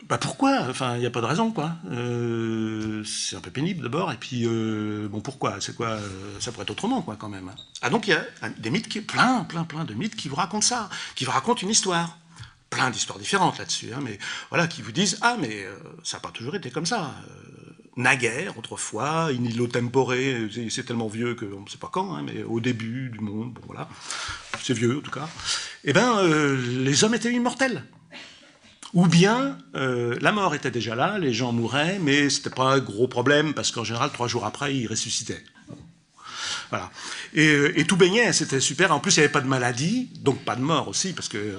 bah 0.09 0.19
pourquoi? 0.19 0.67
Enfin, 0.69 0.97
il 0.97 1.01
n'y 1.01 1.07
a 1.07 1.11
pas 1.11 1.21
de 1.21 1.27
raison, 1.27 1.53
quoi. 1.53 1.73
Euh, 1.91 3.05
c'est 3.05 3.37
un 3.37 3.41
peu 3.41 3.51
pénible 3.51 3.83
d'abord, 3.83 4.13
et 4.13 4.17
puis 4.17 4.43
euh, 4.47 5.09
bon, 5.09 5.21
pourquoi? 5.21 5.61
C'est 5.61 5.77
quoi 5.77 5.89
euh, 5.89 6.41
Ça 6.41 6.51
pourrait 6.53 6.65
être 6.65 6.71
autrement, 6.71 7.03
quoi, 7.03 7.17
quand 7.17 7.29
même. 7.29 7.51
Ah 7.83 7.91
donc 7.91 8.09
il 8.09 8.11
y 8.11 8.15
a 8.15 8.25
des 8.59 8.71
mythes, 8.71 8.89
qui, 8.89 9.01
plein, 9.01 9.45
plein, 9.45 9.65
plein 9.65 9.85
de 9.85 9.95
mythes 9.95 10.17
qui 10.17 10.29
vous 10.29 10.37
racontent 10.37 10.67
ça, 10.67 10.89
qui 11.15 11.25
vous 11.25 11.31
racontent 11.31 11.61
une 11.63 11.71
histoire, 11.71 12.19
plein 12.71 12.91
d'histoires 12.91 13.19
différentes 13.19 13.59
là-dessus, 13.59 13.93
hein, 13.95 14.01
mais 14.03 14.19
voilà, 14.51 14.67
qui 14.67 14.83
vous 14.83 14.93
disent 14.93 15.19
ah 15.23 15.37
mais 15.41 15.67
ça 16.03 16.17
n'a 16.17 16.21
pas 16.21 16.31
toujours 16.31 16.57
été 16.57 16.71
comme 16.71 16.87
ça. 16.87 17.15
naguère, 17.97 18.59
autrefois, 18.59 19.27
in 19.27 19.45
illo 19.45 19.67
tempore, 19.67 20.15
c'est 20.71 20.85
tellement 20.85 21.09
vieux 21.09 21.35
qu'on 21.35 21.63
ne 21.63 21.69
sait 21.69 21.79
pas 21.79 21.91
quand, 21.93 22.15
hein, 22.15 22.23
mais 22.25 22.43
au 22.43 22.61
début 22.61 23.11
du 23.11 23.21
monde, 23.21 23.53
bon 23.53 23.63
voilà, 23.67 23.89
c'est 24.63 24.75
vieux 24.75 24.99
en 24.99 25.01
tout 25.01 25.11
cas. 25.11 25.29
eh 25.85 25.93
euh, 25.97 26.57
les 26.85 27.05
hommes 27.05 27.15
étaient 27.15 27.33
immortels. 27.33 27.85
Ou 28.95 29.07
bien 29.07 29.57
euh, 29.75 30.19
la 30.21 30.33
mort 30.33 30.55
était 30.55 30.71
déjà 30.71 30.95
là, 30.95 31.19
les 31.19 31.33
gens 31.33 31.53
mouraient, 31.53 31.99
mais 32.01 32.29
c'était 32.29 32.51
pas 32.51 32.75
un 32.75 32.79
gros 32.79 33.09
problème 33.09 33.55
parce 33.55 33.71
qu'en 33.71 33.85
général 33.85 34.11
trois 34.13 34.29
jours 34.29 34.45
après 34.45 34.75
ils 34.75 34.87
ressuscitaient. 34.87 35.43
Voilà. 36.69 36.91
Et, 37.35 37.81
et, 37.81 37.85
tout 37.85 37.97
baignait, 37.97 38.33
c'était 38.33 38.61
super. 38.61 38.93
En 38.93 39.01
plus, 39.01 39.17
il 39.17 39.21
n'y 39.21 39.25
avait 39.25 39.33
pas 39.33 39.43
de 39.43 39.47
maladie, 39.47 40.11
donc 40.21 40.43
pas 40.43 40.57
de 40.57 40.63
mort 40.63 40.89
aussi, 40.89 41.13
parce 41.13 41.29
que. 41.29 41.59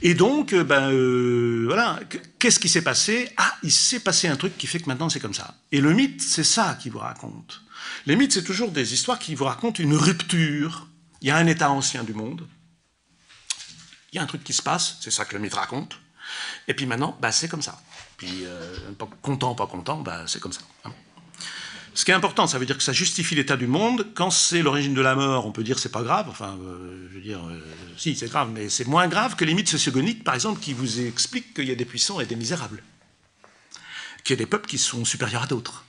Et 0.00 0.14
donc, 0.14 0.54
ben 0.54 0.90
euh, 0.90 1.66
voilà, 1.66 2.00
qu'est-ce 2.38 2.58
qui 2.58 2.70
s'est 2.70 2.82
passé? 2.82 3.30
Ah, 3.36 3.54
il 3.62 3.70
s'est 3.70 4.00
passé 4.00 4.26
un 4.26 4.36
truc 4.36 4.56
qui 4.56 4.66
fait 4.66 4.80
que 4.80 4.86
maintenant 4.86 5.10
c'est 5.10 5.20
comme 5.20 5.34
ça. 5.34 5.54
Et 5.70 5.82
le 5.82 5.92
mythe, 5.92 6.22
c'est 6.22 6.44
ça 6.44 6.78
qui 6.80 6.88
vous 6.88 6.98
raconte. 6.98 7.60
Les 8.06 8.16
mythes, 8.16 8.32
c'est 8.32 8.42
toujours 8.42 8.70
des 8.70 8.94
histoires 8.94 9.18
qui 9.18 9.34
vous 9.34 9.44
racontent 9.44 9.82
une 9.82 9.94
rupture. 9.94 10.88
Il 11.20 11.28
y 11.28 11.30
a 11.30 11.36
un 11.36 11.46
état 11.46 11.70
ancien 11.70 12.04
du 12.04 12.14
monde. 12.14 12.46
Il 14.12 14.16
y 14.16 14.18
a 14.18 14.22
un 14.22 14.26
truc 14.26 14.44
qui 14.44 14.54
se 14.54 14.62
passe, 14.62 14.96
c'est 15.00 15.10
ça 15.10 15.26
que 15.26 15.34
le 15.34 15.42
mythe 15.42 15.54
raconte. 15.54 15.98
Et 16.66 16.74
puis 16.74 16.86
maintenant, 16.86 17.16
bah, 17.20 17.32
c'est 17.32 17.48
comme 17.48 17.62
ça. 17.62 17.80
Puis, 18.16 18.44
euh, 18.44 18.74
content, 19.22 19.54
pas 19.54 19.66
content, 19.66 19.98
bah, 19.98 20.24
c'est 20.26 20.40
comme 20.40 20.52
ça. 20.52 20.62
Hein. 20.84 20.92
Ce 21.94 22.04
qui 22.04 22.12
est 22.12 22.14
important, 22.14 22.46
ça 22.46 22.60
veut 22.60 22.66
dire 22.66 22.76
que 22.76 22.82
ça 22.84 22.92
justifie 22.92 23.34
l'état 23.34 23.56
du 23.56 23.66
monde. 23.66 24.06
Quand 24.14 24.30
c'est 24.30 24.62
l'origine 24.62 24.94
de 24.94 25.00
la 25.00 25.16
mort, 25.16 25.46
on 25.46 25.52
peut 25.52 25.64
dire 25.64 25.80
c'est 25.80 25.90
pas 25.90 26.02
grave. 26.02 26.28
Enfin, 26.28 26.56
euh, 26.62 27.08
je 27.10 27.14
veux 27.16 27.20
dire, 27.20 27.44
euh, 27.44 27.60
si, 27.96 28.14
c'est 28.14 28.28
grave, 28.28 28.50
mais 28.52 28.68
c'est 28.68 28.86
moins 28.86 29.08
grave 29.08 29.34
que 29.34 29.44
les 29.44 29.52
mythes 29.52 29.68
sociogoniques, 29.68 30.22
par 30.22 30.34
exemple, 30.34 30.60
qui 30.60 30.74
vous 30.74 31.00
expliquent 31.00 31.54
qu'il 31.54 31.68
y 31.68 31.72
a 31.72 31.74
des 31.74 31.84
puissants 31.84 32.20
et 32.20 32.26
des 32.26 32.36
misérables. 32.36 32.84
Qu'il 34.22 34.34
y 34.34 34.38
a 34.38 34.44
des 34.44 34.46
peuples 34.46 34.68
qui 34.68 34.78
sont 34.78 35.04
supérieurs 35.04 35.42
à 35.42 35.46
d'autres. 35.46 35.86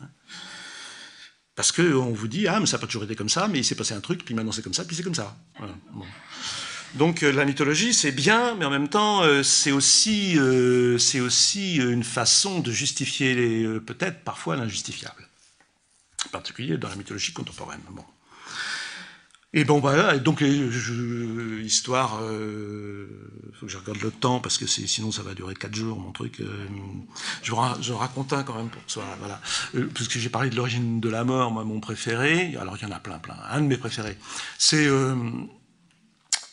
Hein. 0.00 0.08
Parce 1.54 1.72
qu'on 1.72 2.12
vous 2.12 2.28
dit, 2.28 2.46
ah, 2.46 2.60
mais 2.60 2.66
ça 2.66 2.76
n'a 2.76 2.82
pas 2.82 2.86
toujours 2.86 3.04
été 3.04 3.14
comme 3.14 3.30
ça, 3.30 3.48
mais 3.48 3.60
il 3.60 3.64
s'est 3.64 3.74
passé 3.74 3.94
un 3.94 4.00
truc, 4.00 4.26
puis 4.26 4.34
maintenant 4.34 4.52
c'est 4.52 4.62
comme 4.62 4.74
ça, 4.74 4.84
puis 4.84 4.96
c'est 4.96 5.02
comme 5.02 5.14
ça. 5.14 5.34
Voilà. 5.56 5.74
Bon. 5.92 6.04
Donc 6.94 7.22
euh, 7.22 7.32
la 7.32 7.44
mythologie, 7.44 7.94
c'est 7.94 8.12
bien, 8.12 8.54
mais 8.54 8.64
en 8.64 8.70
même 8.70 8.88
temps, 8.88 9.22
euh, 9.22 9.42
c'est 9.42 9.72
aussi, 9.72 10.34
euh, 10.36 10.98
aussi 11.20 11.76
une 11.76 12.04
façon 12.04 12.60
de 12.60 12.70
justifier 12.70 13.34
peut-être 13.86 14.22
parfois 14.24 14.56
l'injustifiable, 14.56 15.26
en 16.26 16.28
particulier 16.30 16.76
dans 16.76 16.88
la 16.88 16.96
mythologie 16.96 17.32
contemporaine. 17.32 17.80
Et 19.54 19.64
bon, 19.64 19.80
voilà, 19.80 20.18
donc 20.18 20.40
les 20.40 20.48
histoire, 21.62 22.20
il 22.22 23.54
faut 23.54 23.66
que 23.66 23.72
je 23.72 23.76
regarde 23.76 24.00
le 24.00 24.10
temps 24.10 24.40
parce 24.40 24.56
que 24.56 24.66
sinon 24.66 25.12
ça 25.12 25.22
va 25.22 25.34
durer 25.34 25.54
quatre 25.54 25.74
jours 25.74 25.98
mon 25.98 26.10
truc. 26.10 26.40
je, 27.42 27.52
je 27.82 27.92
raconte 27.92 28.32
un 28.32 28.44
quand 28.44 28.54
même 28.54 28.70
pour 28.70 28.82
ça, 28.86 29.02
voilà, 29.18 29.40
parce 29.94 30.08
que 30.08 30.18
j'ai 30.18 30.30
parlé 30.30 30.48
de 30.48 30.56
l'origine 30.56 31.00
de 31.00 31.08
la 31.10 31.24
mort, 31.24 31.52
mon 31.52 31.80
préféré. 31.80 32.56
Alors 32.58 32.78
il 32.78 32.82
y 32.82 32.86
en 32.86 32.94
a 32.94 33.00
plein, 33.00 33.18
plein. 33.18 33.36
Un 33.50 33.60
de 33.60 33.66
mes 33.66 33.76
préférés, 33.76 34.16
c'est 34.56 34.88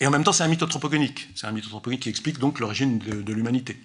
et 0.01 0.07
en 0.07 0.11
même 0.11 0.23
temps, 0.23 0.31
c'est 0.31 0.43
un 0.43 0.47
mythe 0.47 0.63
anthropogonique. 0.63 1.29
C'est 1.35 1.45
un 1.45 1.51
mythe 1.51 1.65
anthropogonique 1.65 2.03
qui 2.03 2.09
explique 2.09 2.39
donc 2.39 2.59
l'origine 2.59 2.99
de, 2.99 3.33
l'humanité. 3.33 3.75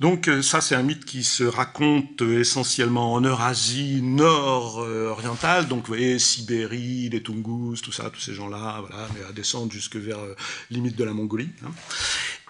Donc 0.00 0.28
euh, 0.28 0.42
ça, 0.42 0.60
c'est 0.60 0.74
un 0.74 0.82
mythe 0.82 1.06
qui 1.06 1.24
se 1.24 1.44
raconte 1.44 2.20
euh, 2.20 2.40
essentiellement 2.40 3.14
en 3.14 3.22
Eurasie 3.22 4.02
nord-orientale. 4.02 5.66
Donc 5.66 5.80
vous 5.80 5.86
voyez, 5.86 6.18
Sibérie, 6.18 7.08
les 7.08 7.22
Tungus, 7.22 7.80
tout 7.80 7.92
ça, 7.92 8.10
tous 8.10 8.20
ces 8.20 8.34
gens-là, 8.34 8.82
voilà, 8.86 9.08
mais 9.14 9.24
à 9.26 9.32
descendre 9.32 9.72
jusque 9.72 9.96
vers 9.96 10.18
euh, 10.18 10.36
limite 10.70 10.94
de 10.94 11.04
la 11.04 11.14
Mongolie. 11.14 11.48
Hein. 11.64 11.70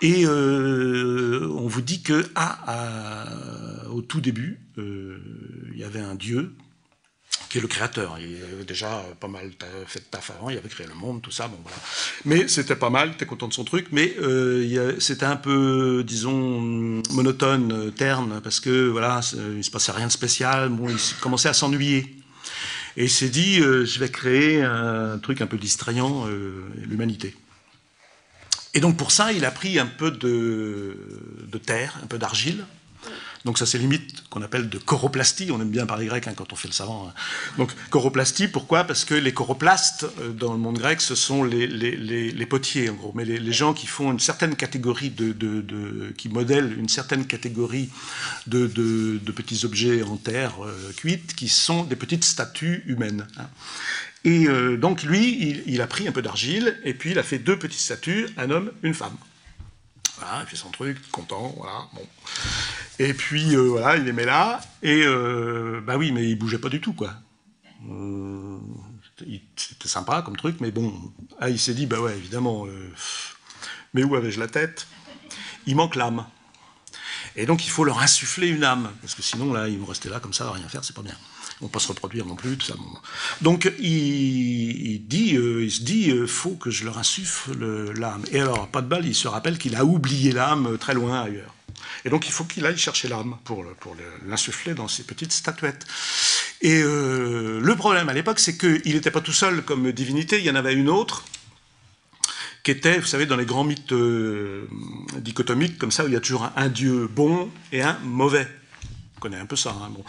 Et 0.02 0.26
euh, 0.26 1.48
on 1.56 1.68
vous 1.68 1.82
dit 1.82 2.02
que 2.02 2.28
ah, 2.34 3.76
au 3.92 4.02
tout 4.02 4.20
début, 4.20 4.58
il 4.76 5.78
y 5.78 5.84
avait 5.84 6.00
un 6.00 6.16
dieu 6.16 6.52
qui 7.48 7.58
est 7.58 7.60
le 7.60 7.68
créateur. 7.68 8.18
Il 8.18 8.42
avait 8.42 8.64
déjà 8.64 9.04
pas 9.20 9.28
mal 9.28 9.50
fait 9.86 10.00
de 10.00 10.04
taf 10.04 10.30
avant, 10.30 10.50
il 10.50 10.58
avait 10.58 10.68
créé 10.68 10.86
le 10.86 10.94
monde, 10.94 11.22
tout 11.22 11.30
ça, 11.30 11.48
bon 11.48 11.58
voilà. 11.62 11.76
Mais 12.24 12.48
c'était 12.48 12.76
pas 12.76 12.90
mal, 12.90 13.16
t'es 13.16 13.26
content 13.26 13.48
de 13.48 13.52
son 13.52 13.64
truc, 13.64 13.88
mais 13.92 14.14
euh, 14.20 14.98
c'était 15.00 15.26
un 15.26 15.36
peu, 15.36 16.02
disons, 16.06 17.02
monotone, 17.10 17.92
terne, 17.92 18.40
parce 18.42 18.60
que 18.60 18.88
voilà, 18.88 19.20
il 19.56 19.64
se 19.64 19.70
passait 19.70 19.92
rien 19.92 20.06
de 20.06 20.12
spécial, 20.12 20.68
bon, 20.68 20.88
il 20.88 20.98
commençait 21.20 21.48
à 21.48 21.54
s'ennuyer. 21.54 22.16
Et 22.96 23.04
il 23.04 23.10
s'est 23.10 23.28
dit, 23.28 23.60
euh, 23.60 23.84
je 23.84 23.98
vais 23.98 24.08
créer 24.08 24.62
un 24.62 25.18
truc 25.18 25.40
un 25.42 25.46
peu 25.46 25.58
distrayant, 25.58 26.26
euh, 26.28 26.64
l'humanité. 26.86 27.34
Et 28.72 28.80
donc 28.80 28.96
pour 28.96 29.10
ça, 29.10 29.32
il 29.32 29.44
a 29.44 29.50
pris 29.50 29.78
un 29.78 29.86
peu 29.86 30.10
de 30.10 31.58
terre, 31.58 31.98
un 32.02 32.06
peu 32.06 32.18
d'argile, 32.18 32.64
donc 33.46 33.58
ça 33.58 33.64
c'est 33.64 33.78
limite 33.78 34.24
qu'on 34.28 34.42
appelle 34.42 34.68
de 34.68 34.76
choroplastie, 34.76 35.50
on 35.52 35.60
aime 35.60 35.70
bien 35.70 35.86
parler 35.86 36.06
grec 36.06 36.26
hein, 36.26 36.34
quand 36.36 36.52
on 36.52 36.56
fait 36.56 36.66
le 36.66 36.74
savant. 36.74 37.08
Hein. 37.08 37.14
Donc 37.58 37.70
choroplastie, 37.90 38.48
pourquoi? 38.48 38.82
Parce 38.82 39.04
que 39.04 39.14
les 39.14 39.32
choroplastes 39.32 40.04
euh, 40.20 40.32
dans 40.32 40.52
le 40.52 40.58
monde 40.58 40.78
grec, 40.78 41.00
ce 41.00 41.14
sont 41.14 41.44
les, 41.44 42.46
potiers 42.46 42.90
en 42.90 42.94
gros, 42.94 43.12
mais 43.14 43.24
les, 43.24 43.52
gens 43.52 43.72
qui 43.72 43.86
font 43.86 44.10
une 44.10 44.18
certaine 44.18 44.56
catégorie 44.56 45.10
de, 45.10 45.32
de, 45.32 46.12
qui 46.18 46.28
modèlent 46.28 46.76
une 46.76 46.88
certaine 46.88 47.24
catégorie 47.24 47.88
de, 48.48 48.66
petits 49.36 49.64
objets 49.64 50.02
en 50.02 50.16
terre 50.16 50.54
euh, 50.64 50.92
cuite, 50.96 51.36
qui 51.36 51.48
sont 51.48 51.84
des 51.84 51.96
petites 51.96 52.24
statues 52.24 52.82
humaines. 52.86 53.28
Hein. 53.38 53.46
Et 54.24 54.48
euh, 54.48 54.76
donc 54.76 55.04
lui, 55.04 55.62
il 55.66 55.80
a 55.80 55.86
pris 55.86 56.08
un 56.08 56.12
peu 56.12 56.20
d'argile 56.20 56.76
et 56.82 56.94
puis 56.94 57.12
il 57.12 57.18
a 57.20 57.22
fait 57.22 57.38
deux 57.38 57.56
petites 57.56 57.80
statues, 57.80 58.26
un 58.36 58.50
homme, 58.50 58.72
une 58.82 58.94
femme. 58.94 59.16
Il 60.18 60.46
fait 60.46 60.56
son 60.56 60.70
truc, 60.70 61.10
content, 61.10 61.52
voilà, 61.56 61.86
bon. 61.92 62.06
Et 62.98 63.12
puis, 63.12 63.54
euh, 63.54 63.68
voilà, 63.68 63.96
il 63.96 64.04
les 64.04 64.12
met 64.12 64.24
là, 64.24 64.60
et 64.82 65.02
euh, 65.04 65.80
bah 65.84 65.96
oui, 65.96 66.12
mais 66.12 66.28
il 66.28 66.36
bougeait 66.36 66.58
pas 66.58 66.68
du 66.68 66.80
tout, 66.80 66.94
quoi. 66.94 67.14
Euh, 67.90 68.58
c'était 69.56 69.88
sympa 69.88 70.22
comme 70.22 70.36
truc, 70.36 70.56
mais 70.60 70.70
bon, 70.70 70.92
ah, 71.38 71.50
il 71.50 71.58
s'est 71.58 71.74
dit, 71.74 71.86
bah 71.86 72.00
ouais, 72.00 72.16
évidemment, 72.16 72.66
mais 73.94 74.04
où 74.04 74.14
avais-je 74.14 74.40
la 74.40 74.48
tête? 74.48 74.86
Il 75.66 75.76
manque 75.76 75.96
l'âme. 75.96 76.26
Et 77.34 77.44
donc, 77.44 77.66
il 77.66 77.70
faut 77.70 77.84
leur 77.84 77.98
insuffler 78.00 78.48
une 78.48 78.64
âme, 78.64 78.90
parce 79.02 79.14
que 79.14 79.22
sinon, 79.22 79.52
là, 79.52 79.68
ils 79.68 79.78
vont 79.78 79.86
rester 79.86 80.08
là 80.08 80.20
comme 80.20 80.32
ça, 80.32 80.48
à 80.48 80.52
rien 80.52 80.68
faire, 80.68 80.84
c'est 80.84 80.96
pas 80.96 81.02
bien. 81.02 81.16
Ils 81.60 81.64
vont 81.64 81.68
pas 81.68 81.78
se 81.78 81.88
reproduire 81.88 82.26
non 82.26 82.36
plus, 82.36 82.56
tout 82.56 82.66
ça. 82.66 82.74
Donc, 83.40 83.72
il, 83.78 85.06
dit, 85.06 85.30
il 85.30 85.70
se 85.70 85.82
dit, 85.82 86.12
faut 86.26 86.54
que 86.54 86.70
je 86.70 86.84
leur 86.84 86.98
insuffle 86.98 87.52
l'âme. 87.98 88.22
Et 88.30 88.40
alors, 88.40 88.68
pas 88.68 88.82
de 88.82 88.88
balle, 88.88 89.06
il 89.06 89.14
se 89.14 89.26
rappelle 89.26 89.56
qu'il 89.56 89.74
a 89.74 89.84
oublié 89.84 90.32
l'âme 90.32 90.76
très 90.78 90.92
loin 90.92 91.22
ailleurs. 91.22 91.56
Et 92.04 92.10
donc 92.10 92.28
il 92.28 92.32
faut 92.32 92.44
qu'il 92.44 92.64
aille 92.66 92.78
chercher 92.78 93.08
l'âme 93.08 93.36
pour, 93.44 93.64
l'insuffler 94.26 94.74
dans 94.74 94.88
ces 94.88 95.02
petites 95.02 95.32
statuettes. 95.32 95.86
Et 96.62 96.80
euh, 96.82 97.60
le 97.60 97.76
problème 97.76 98.08
à 98.08 98.12
l'époque, 98.12 98.38
c'est 98.38 98.56
qu'il 98.56 98.94
n'était 98.94 99.10
pas 99.10 99.20
tout 99.20 99.32
seul 99.32 99.62
comme 99.62 99.90
divinité, 99.92 100.38
il 100.38 100.44
y 100.44 100.50
en 100.50 100.54
avait 100.54 100.74
une 100.74 100.88
autre 100.88 101.24
qui 102.62 102.72
était, 102.72 102.98
vous 102.98 103.06
savez, 103.06 103.26
dans 103.26 103.36
les 103.36 103.44
grands 103.44 103.62
mythes 103.62 103.92
euh, 103.92 104.68
dichotomiques, 105.18 105.78
comme 105.78 105.92
ça, 105.92 106.04
où 106.04 106.08
il 106.08 106.14
y 106.14 106.16
a 106.16 106.20
toujours 106.20 106.50
un, 106.56 106.68
dieu 106.68 107.06
bon 107.06 107.48
et 107.70 107.82
un 107.82 107.96
mauvais. 108.02 108.48
Un 109.34 109.46
peu 109.46 109.56
ça. 109.56 109.70
Hein, 109.70 109.88
bon. 109.90 110.04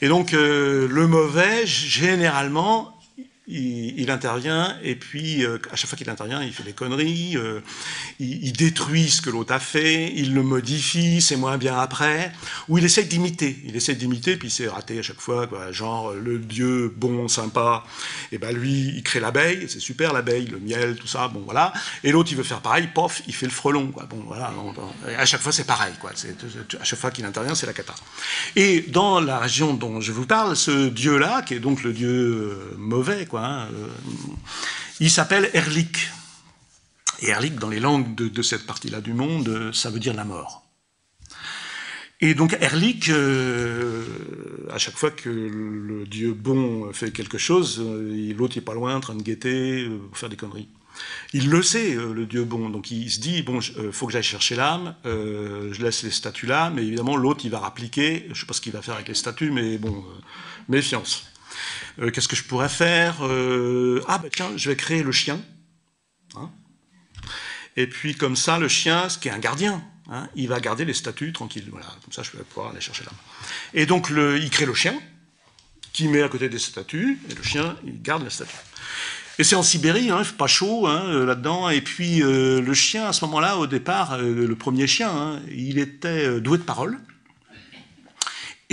Et 0.00 0.08
donc, 0.08 0.34
euh, 0.34 0.88
le 0.88 1.06
mauvais, 1.06 1.66
généralement, 1.66 2.96
il, 3.48 4.10
intervient 4.10 4.76
et 4.82 4.94
puis 4.94 5.44
euh, 5.44 5.58
à 5.72 5.76
chaque 5.76 5.88
fois 5.88 5.96
qu'il 5.96 6.08
intervient, 6.08 6.42
il 6.42 6.52
fait 6.52 6.62
des 6.62 6.72
conneries, 6.72 7.36
euh, 7.36 7.60
il, 8.20 8.52
détruit 8.52 9.10
ce 9.10 9.20
que 9.20 9.30
l'autre 9.30 9.52
a 9.52 9.58
fait, 9.58 10.12
il 10.14 10.32
le 10.32 10.42
modifie, 10.42 11.20
c'est 11.20 11.36
moins 11.36 11.58
bien 11.58 11.78
après, 11.78 12.32
ou 12.68 12.78
il 12.78 12.84
essaie 12.84 13.04
d'imiter, 13.04 13.58
il 13.64 13.74
essaie 13.74 13.94
d'imiter 13.94 14.36
puis 14.36 14.50
c'est 14.50 14.68
raté 14.68 14.98
à 14.98 15.02
chaque 15.02 15.20
fois, 15.20 15.46
quoi, 15.48 15.72
genre 15.72 16.12
le 16.12 16.38
dieu 16.38 16.92
bon, 16.96 17.26
sympa, 17.26 17.84
et 18.30 18.38
ben 18.38 18.54
lui 18.54 18.92
il 18.94 19.02
crée 19.02 19.18
l'abeille, 19.18 19.66
c'est 19.68 19.80
super 19.80 20.12
l'abeille, 20.12 20.46
le 20.46 20.60
miel, 20.60 20.96
tout 20.96 21.08
ça, 21.08 21.26
bon 21.26 21.40
voilà, 21.40 21.72
et 22.04 22.12
l'autre 22.12 22.30
il 22.30 22.36
veut 22.36 22.44
faire 22.44 22.60
pareil, 22.60 22.88
pof, 22.94 23.22
il 23.26 23.34
fait 23.34 23.46
le 23.46 23.52
frelon, 23.52 23.88
quoi, 23.88 24.04
bon 24.04 24.22
voilà, 24.26 24.52
à 25.18 25.26
chaque 25.26 25.40
fois 25.40 25.52
c'est 25.52 25.66
pareil, 25.66 25.94
quoi, 26.00 26.10
à 26.10 26.84
chaque 26.84 26.98
fois 26.98 27.10
qu'il 27.10 27.24
intervient 27.24 27.54
c'est 27.56 27.66
la 27.66 27.72
cata. 27.72 27.94
Et 28.54 28.82
dans 28.82 29.20
la 29.20 29.38
région 29.38 29.74
dont 29.74 30.00
je 30.00 30.12
vous 30.12 30.26
parle, 30.26 30.54
ce 30.54 30.88
dieu 30.88 31.18
là, 31.18 31.42
qui 31.42 31.54
est 31.54 31.60
donc 31.60 31.82
le 31.82 31.92
dieu 31.92 32.08
euh, 32.08 32.74
mauvais, 32.76 33.26
Hein, 33.42 33.68
euh, 33.74 33.88
il 35.00 35.10
s'appelle 35.10 35.50
Erlik. 35.52 36.10
Et 37.20 37.28
Erlik, 37.28 37.56
dans 37.56 37.68
les 37.68 37.80
langues 37.80 38.14
de, 38.14 38.42
cette 38.42 38.66
partie-là 38.66 39.00
du 39.00 39.14
monde, 39.14 39.48
euh, 39.48 39.72
ça 39.72 39.90
veut 39.90 39.98
dire 39.98 40.14
la 40.14 40.24
mort. 40.24 40.64
Et 42.20 42.34
donc 42.34 42.56
Erlik, 42.60 43.08
euh, 43.08 44.04
à 44.70 44.78
chaque 44.78 44.96
fois 44.96 45.10
que 45.10 45.28
le 45.28 46.06
dieu 46.06 46.34
bon 46.34 46.92
fait 46.92 47.10
quelque 47.10 47.36
chose, 47.36 47.82
l'autre 48.36 48.56
n'est 48.56 48.62
pas 48.62 48.74
loin 48.74 48.94
en 48.94 49.00
train 49.00 49.16
de 49.16 49.22
guetter, 49.22 49.90
faire 50.12 50.28
des 50.28 50.36
conneries. 50.36 50.68
Il 51.32 51.50
le 51.50 51.64
sait, 51.64 51.94
le 51.94 52.26
dieu 52.26 52.44
bon, 52.44 52.70
donc 52.70 52.92
il 52.92 53.10
se 53.10 53.18
dit, 53.18 53.42
bon, 53.42 53.58
il 53.60 53.90
faut 53.90 54.06
que 54.06 54.12
j'aille 54.12 54.22
chercher 54.22 54.54
l'âme, 54.54 54.94
je 55.04 55.82
laisse 55.82 56.04
les 56.04 56.12
statues 56.12 56.46
là, 56.46 56.70
mais 56.70 56.86
évidemment 56.86 57.16
l'autre 57.16 57.40
il 57.44 57.50
va 57.50 57.58
rappliquer, 57.58 58.24
je 58.26 58.30
ne 58.30 58.34
sais 58.34 58.46
pas 58.46 58.54
ce 58.54 58.60
qu'il 58.60 58.72
va 58.72 58.82
faire 58.82 58.94
avec 58.94 59.08
les 59.08 59.14
statues, 59.14 59.50
mais 59.50 59.78
bon, 59.78 60.04
méfiance. 60.68 61.31
Euh, 62.00 62.10
qu'est-ce 62.10 62.28
que 62.28 62.36
je 62.36 62.44
pourrais 62.44 62.68
faire 62.68 63.18
euh, 63.22 64.02
Ah, 64.08 64.18
bah 64.18 64.28
tiens, 64.34 64.50
je 64.56 64.70
vais 64.70 64.76
créer 64.76 65.02
le 65.02 65.12
chien. 65.12 65.40
Hein. 66.34 66.50
et 67.76 67.86
puis, 67.86 68.14
comme 68.14 68.36
ça, 68.36 68.58
le 68.58 68.68
chien, 68.68 69.08
ce 69.08 69.18
qui 69.18 69.28
est 69.28 69.32
un 69.32 69.38
gardien, 69.38 69.84
hein, 70.10 70.28
il 70.34 70.48
va 70.48 70.60
garder 70.60 70.84
les 70.84 70.94
statues 70.94 71.32
tranquilles. 71.32 71.68
Voilà, 71.70 71.86
comme 72.02 72.12
ça, 72.12 72.22
je 72.22 72.30
vais 72.36 72.42
pouvoir 72.44 72.70
aller 72.70 72.80
chercher 72.80 73.04
l'âme. 73.04 73.16
Et 73.74 73.84
donc, 73.84 74.08
il 74.10 74.50
crée 74.50 74.64
le 74.64 74.74
chien, 74.74 74.98
qui 75.92 76.08
met 76.08 76.22
à 76.22 76.28
côté 76.28 76.48
des 76.48 76.58
statues, 76.58 77.18
et 77.30 77.34
le 77.34 77.42
chien, 77.42 77.76
il 77.84 78.00
garde 78.00 78.24
la 78.24 78.30
statue. 78.30 78.56
Et 79.38 79.44
c'est 79.44 79.56
en 79.56 79.62
Sibérie, 79.62 80.10
hein, 80.10 80.22
pas 80.38 80.46
chaud 80.46 80.86
hein, 80.86 81.04
euh, 81.06 81.26
là-dedans. 81.26 81.68
Et 81.68 81.80
puis 81.80 82.20
le 82.20 82.74
chien, 82.74 83.06
à 83.06 83.12
ce 83.12 83.24
moment-là, 83.26 83.58
au 83.58 83.66
départ, 83.66 84.18
le 84.18 84.54
premier 84.54 84.86
chien, 84.86 85.42
il 85.50 85.78
était 85.78 86.40
doué 86.40 86.58
de 86.58 86.62
parole. 86.62 86.98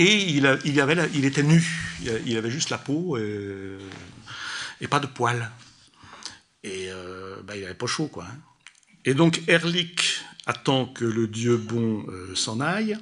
Et 0.00 0.30
il, 0.30 0.46
avait, 0.46 1.10
il 1.14 1.24
était 1.24 1.42
nu. 1.42 1.62
Il 2.26 2.36
avait 2.36 2.50
juste 2.50 2.70
la 2.70 2.78
peau 2.78 3.18
et 3.18 4.88
pas 4.88 4.98
de 4.98 5.06
poils. 5.06 5.50
Et 6.64 6.88
bah, 7.44 7.56
il 7.56 7.64
avait 7.64 7.74
pas 7.74 7.86
chaud, 7.86 8.08
quoi. 8.08 8.26
Et 9.04 9.14
donc 9.14 9.42
Erlich 9.46 10.22
attend 10.46 10.86
que 10.86 11.04
le 11.04 11.28
dieu 11.28 11.56
bon 11.56 12.06
s'en 12.34 12.60
aille. 12.60 12.98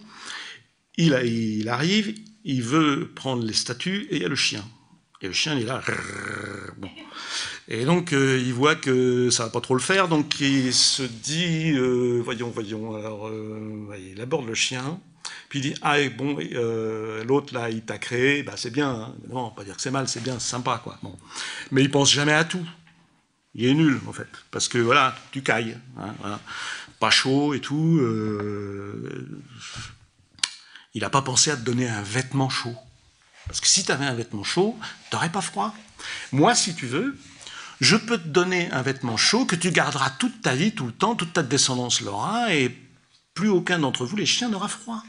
Il, 0.97 1.69
arrive, 1.69 2.15
il 2.45 2.63
veut 2.63 3.09
prendre 3.15 3.45
les 3.45 3.53
statues 3.53 4.09
et 4.11 4.17
il 4.17 4.23
y 4.23 4.25
a 4.25 4.29
le 4.29 4.35
chien. 4.35 4.65
Et 5.23 5.29
le 5.29 5.33
chien, 5.33 5.55
il 5.55 5.63
est 5.63 5.67
là. 5.67 5.83
Bon. 6.79 6.91
Et 7.71 7.85
donc, 7.85 8.15
euh, 8.15 8.43
il 8.43 8.55
voit 8.55 8.77
que 8.77 9.29
ça 9.29 9.45
va 9.45 9.51
pas 9.51 9.61
trop 9.61 9.75
le 9.75 9.81
faire, 9.81 10.09
donc 10.09 10.41
il 10.41 10.73
se 10.73 11.03
dit, 11.03 11.73
euh, 11.73 12.19
voyons, 12.25 12.49
voyons, 12.49 12.95
alors, 12.97 13.29
euh, 13.29 13.95
il 14.11 14.21
aborde 14.23 14.47
le 14.47 14.55
chien, 14.55 14.99
puis 15.49 15.61
il 15.61 15.63
dit, 15.63 15.75
ah, 15.83 15.97
bon, 16.17 16.37
l'autre, 17.27 17.55
là, 17.55 17.71
il 17.71 17.83
t'a 17.83 17.99
créé, 17.99 18.43
bah, 18.43 18.55
c'est 18.57 18.71
bien, 18.71 18.91
hein. 18.91 19.15
non, 19.29 19.51
pas 19.51 19.65
dire 19.65 19.77
que 19.77 19.83
c'est 19.83 19.91
mal, 19.91 20.09
c'est 20.09 20.23
bien, 20.23 20.39
c'est 20.39 20.51
sympa, 20.51 20.81
quoi. 20.83 20.99
Bon. 21.03 21.17
Mais 21.71 21.83
il 21.83 21.91
pense 21.91 22.11
jamais 22.13 22.35
à 22.35 22.45
tout. 22.45 22.67
Il 23.55 23.65
est 23.65 23.75
nul, 23.75 24.01
en 24.07 24.13
fait, 24.13 24.29
parce 24.51 24.69
que, 24.69 24.79
voilà, 24.79 25.17
tu 25.33 25.43
cailles, 25.43 25.79
hein, 25.99 26.39
pas 27.01 27.11
chaud 27.11 27.55
et 27.55 27.61
tout. 27.61 27.99
il 30.95 31.01
n'a 31.01 31.11
pas 31.11 31.23
pensé 31.23 31.51
à 31.51 31.57
te 31.57 31.63
donner 31.63 31.89
un 31.89 32.03
vêtement 32.03 32.51
chaud. 32.51 32.77
Parce 33.47 33.61
que 33.61 33.67
si 33.67 33.85
tu 33.85 33.91
avais 33.91 34.05
un 34.05 34.15
vêtement 34.15 34.45
chaud, 34.45 34.79
tu 35.11 35.17
n'aurais 35.17 35.33
pas 35.33 35.41
froid. 35.41 35.75
Moi, 36.33 36.55
si 36.55 36.75
tu 36.75 36.87
veux, 36.87 37.17
je 37.81 37.97
peux 37.97 38.19
te 38.19 38.29
donner 38.29 38.71
un 38.73 38.83
vêtement 38.83 39.17
chaud 39.17 39.47
que 39.47 39.57
tu 39.57 39.71
garderas 39.71 40.11
toute 40.11 40.43
ta 40.43 40.55
vie, 40.55 40.73
tout 40.73 40.87
le 40.87 40.93
temps, 40.93 41.15
toute 41.15 41.33
ta 41.33 41.43
descendance 41.43 42.03
l'aura, 42.03 42.55
et 42.55 42.77
plus 43.35 43.49
aucun 43.49 43.79
d'entre 43.79 44.05
vous, 44.05 44.17
les 44.17 44.27
chiens, 44.27 44.49
n'aura 44.49 44.69
froid. 44.69 45.03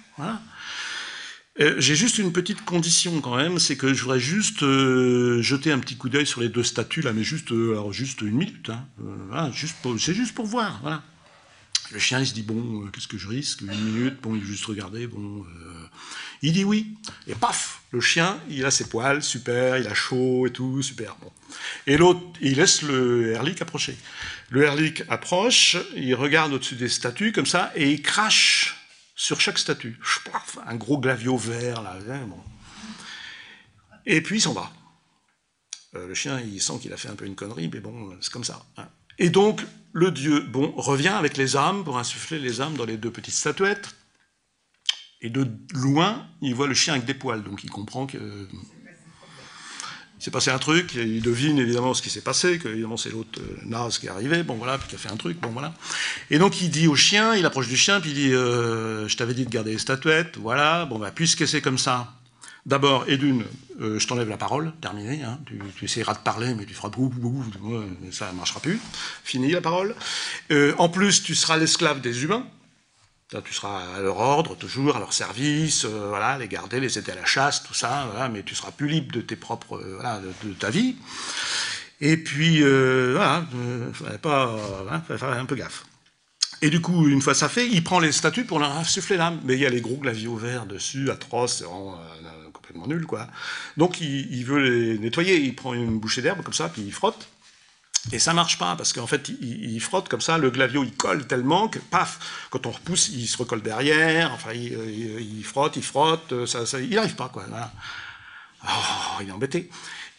Euh, 1.60 1.76
j'ai 1.78 1.96
juste 1.96 2.20
une 2.20 2.32
petite 2.32 2.64
condition 2.64 3.20
quand 3.20 3.36
même, 3.36 3.60
c'est 3.60 3.76
que 3.76 3.94
je 3.94 4.04
voudrais 4.04 4.20
juste 4.20 4.64
euh, 4.64 5.42
jeter 5.42 5.74
un 5.74 5.80
petit 5.80 5.98
coup 5.98 6.08
d'œil 6.08 6.26
sur 6.26 6.40
les 6.40 6.48
deux 6.48 6.64
statues 6.64 7.02
là, 7.02 7.12
mais 7.12 7.24
juste, 7.24 7.52
euh, 7.52 7.92
juste 7.92 8.22
une 8.22 8.38
minute. 8.38 8.72
Hein. 9.34 9.52
C'est 9.98 10.14
juste 10.14 10.34
pour 10.34 10.46
voir. 10.46 10.80
Voilà. 10.82 11.04
Le 11.92 12.00
chien, 12.00 12.20
il 12.20 12.28
se 12.28 12.34
dit 12.34 12.44
bon, 12.44 12.88
qu'est-ce 12.94 13.08
que 13.08 13.18
je 13.18 13.28
risque? 13.28 13.62
Une 13.62 13.74
minute, 13.74 14.22
bon, 14.22 14.36
il 14.36 14.44
juste 14.44 14.66
regarder, 14.66 15.08
bon. 15.08 15.44
Il 16.42 16.54
dit 16.54 16.64
oui. 16.64 16.96
Et 17.28 17.36
paf, 17.36 17.82
le 17.92 18.00
chien, 18.00 18.40
il 18.50 18.64
a 18.64 18.72
ses 18.72 18.88
poils, 18.88 19.22
super, 19.22 19.78
il 19.78 19.88
a 19.88 19.94
chaud 19.94 20.48
et 20.48 20.52
tout, 20.52 20.82
super. 20.82 21.18
Bon. 21.22 21.32
Et 21.88 21.98
l'autre, 21.98 22.22
il 22.42 22.58
laisse 22.58 22.84
le 22.84 23.34
Herlick 23.34 23.62
approcher. 23.62 23.98
Le 24.50 24.64
Herlick 24.64 25.04
approche, 25.10 25.76
il 25.96 26.14
regarde 26.16 26.54
au-dessus 26.54 26.76
des 26.76 26.90
statues 26.90 27.32
comme 27.34 27.48
ça, 27.48 27.74
et 27.76 27.92
il 27.92 28.02
crache 28.02 28.79
sur 29.20 29.42
chaque 29.42 29.60
statue. 29.60 30.00
Un 30.66 30.76
gros 30.78 30.98
glavio 30.98 31.36
vert, 31.36 31.82
là. 31.82 31.98
Hein, 32.10 32.26
bon. 32.28 32.42
Et 34.06 34.22
puis 34.22 34.38
il 34.38 34.42
s'en 34.42 34.54
va. 34.54 34.72
Euh, 35.96 36.08
le 36.08 36.14
chien, 36.14 36.40
il 36.40 36.62
sent 36.62 36.80
qu'il 36.82 36.94
a 36.94 36.98
fait 36.98 37.10
un 37.10 37.16
peu 37.16 37.26
une 37.26 37.36
connerie, 37.36 37.70
mais 37.72 37.82
bon, 37.82 38.18
c'est 38.22 38.32
comme 38.32 38.46
ça. 38.46 38.66
Hein. 38.78 38.88
Et 39.18 39.30
donc, 39.30 39.62
le 39.92 40.12
dieu, 40.12 40.40
bon, 40.40 40.72
revient 40.78 41.10
avec 41.10 41.36
les 41.36 41.58
âmes 41.58 41.84
pour 41.84 41.98
insuffler 41.98 42.40
les 42.40 42.62
âmes 42.62 42.78
dans 42.78 42.86
les 42.86 42.96
deux 42.96 43.12
petites 43.12 43.34
statuettes. 43.34 43.94
Et 45.20 45.30
de 45.30 45.46
loin, 45.74 46.26
il 46.42 46.56
voit 46.56 46.68
le 46.68 46.74
chien 46.74 46.94
avec 46.94 47.06
des 47.06 47.14
poils, 47.14 47.44
donc 47.44 47.66
il 47.66 47.70
comprend 47.70 48.08
que 48.08 48.48
il 50.20 50.24
s'est 50.24 50.32
passé 50.32 50.52
un 50.52 50.58
truc, 50.58 50.96
il 50.96 51.22
devine 51.22 51.58
évidemment 51.60 51.94
ce 51.94 52.02
qui 52.02 52.10
s'est 52.10 52.20
passé, 52.20 52.60
que 52.60 52.68
évidemment 52.68 52.98
c'est 52.98 53.10
l'autre 53.10 53.40
euh, 53.40 53.58
naze 53.66 54.00
qui 54.00 54.08
est 54.08 54.10
arrivé, 54.10 54.44
bon 54.44 54.56
voilà, 54.56 54.78
puis 54.78 54.90
qui 54.90 54.96
a 54.96 54.98
fait 54.98 55.10
un 55.10 55.16
truc, 55.16 55.40
bon 55.40 55.50
voilà. 55.50 55.74
Et 56.30 56.40
donc 56.40 56.62
il 56.62 56.70
dit 56.70 56.88
au 56.88 56.96
chien, 56.96 57.36
il 57.36 57.46
approche 57.46 57.70
du 57.70 57.78
chien, 57.78 58.02
puis 58.02 58.10
il 58.10 58.16
dit 58.16 58.34
euh, 58.34 59.08
Je 59.08 59.16
t'avais 59.16 59.34
dit 59.34 59.46
de 59.46 59.50
garder 59.50 59.72
les 59.72 59.78
statuettes, 59.78 60.38
voilà, 60.38 60.84
bon 60.86 61.00
bah 61.00 61.12
puisque 61.16 61.48
c'est 61.48 61.62
comme 61.62 61.78
ça, 61.78 62.12
d'abord, 62.66 63.06
et 63.08 63.16
d'une, 63.16 63.46
euh, 63.80 63.98
je 63.98 64.08
t'enlève 64.08 64.28
la 64.28 64.36
parole, 64.36 64.74
terminé, 64.82 65.24
hein, 65.24 65.40
tu, 65.46 65.86
essaieras 65.86 66.16
de 66.16 66.20
parler, 66.20 66.54
mais 66.54 66.66
tu 66.66 66.74
feras 66.74 66.90
boum, 66.90 67.12
boum, 67.12 67.46
ça 68.12 68.30
ne 68.34 68.36
marchera 68.36 68.60
plus, 68.60 68.82
fini 69.24 69.52
la 69.52 69.62
parole. 69.62 69.96
en 70.78 70.90
plus, 70.90 71.24
tu 71.24 71.34
seras 71.34 71.56
l'esclave 71.56 72.02
des 72.02 72.26
humains, 72.26 72.46
tu 73.46 73.54
seras 73.54 73.96
à 73.96 74.02
leur 74.02 74.18
ordre, 74.18 74.56
toujours, 74.56 74.96
à 74.96 75.00
leur 75.00 75.14
service, 75.14 75.86
euh, 75.86 76.08
voilà, 76.10 76.38
les 76.38 76.48
garder, 76.48 76.80
les 76.80 76.98
aider 76.98 77.12
à 77.12 77.16
la 77.16 77.26
chasse, 77.26 77.64
tout 77.64 77.76
ça, 77.76 78.30
mais 78.34 78.42
tu 78.44 78.56
seras 78.56 78.72
plus 78.72 78.88
libre 78.88 79.12
de 79.12 79.22
tes 79.22 79.36
propres, 79.36 79.78
euh, 79.78 80.34
de, 80.44 80.54
ta 80.54 80.72
vie. 80.72 80.96
Et 82.02 82.18
puis, 82.18 82.64
euh, 82.64 83.14
voilà, 83.16 83.46
il 84.12 84.18
pas, 84.18 84.56
hein, 84.92 85.02
faire 85.02 85.30
un 85.30 85.46
peu 85.46 85.56
gaffe. 85.56 85.86
Et 86.62 86.70
du 86.70 86.82
coup, 86.82 87.08
une 87.08 87.22
fois 87.22 87.34
ça 87.34 87.48
fait, 87.48 87.68
il 87.68 87.84
prend 87.84 88.00
les 88.00 88.12
statues 88.12 88.44
pour 88.44 88.60
leur 88.60 88.76
insuffler 88.76 89.16
l'âme. 89.16 89.40
Mais 89.46 89.54
il 89.54 89.60
y 89.60 89.66
a 89.66 89.70
les 89.70 89.80
gros 89.80 89.96
glaviots 89.96 90.36
verts 90.36 90.66
dessus, 90.66 91.10
atroces, 91.12 91.60
c'est 91.60 92.52
complètement 92.52 92.88
nul, 92.88 93.06
quoi. 93.06 93.28
Donc 93.78 94.02
il, 94.02 94.34
il, 94.34 94.44
veut 94.44 94.60
les 94.60 94.98
nettoyer, 94.98 95.38
il 95.40 95.56
prend 95.56 95.74
une 95.74 96.00
bouchée 96.00 96.22
d'herbe 96.22 96.42
comme 96.42 96.54
ça, 96.54 96.68
puis 96.68 96.82
il 96.82 96.92
frotte. 96.92 97.30
Et 98.12 98.20
ça 98.20 98.34
marche 98.34 98.58
pas, 98.58 98.76
parce 98.76 98.94
qu'en 98.94 99.08
fait, 99.08 99.30
il, 99.42 99.80
frotte 99.82 100.08
comme 100.08 100.22
ça, 100.22 100.38
le 100.38 100.50
glavio, 100.50 100.84
il 100.84 100.94
colle 100.94 101.28
tellement 101.28 101.68
que, 101.68 101.80
paf, 101.80 102.48
quand 102.50 102.66
on 102.66 102.72
repousse, 102.72 103.10
il 103.10 103.28
se 103.28 103.38
recolle 103.38 103.62
derrière, 103.62 104.34
enfin, 104.34 104.52
il, 104.54 105.44
frotte, 105.44 105.76
il 105.76 105.84
frotte, 105.84 106.46
ça, 106.46 106.66
ça 106.66 106.80
il 106.80 106.90
n'arrive 106.90 107.16
pas, 107.16 107.30
quoi. 107.30 107.46
Oh, 108.64 109.22
il 109.22 109.28
est 109.28 109.32
embêté. 109.32 109.70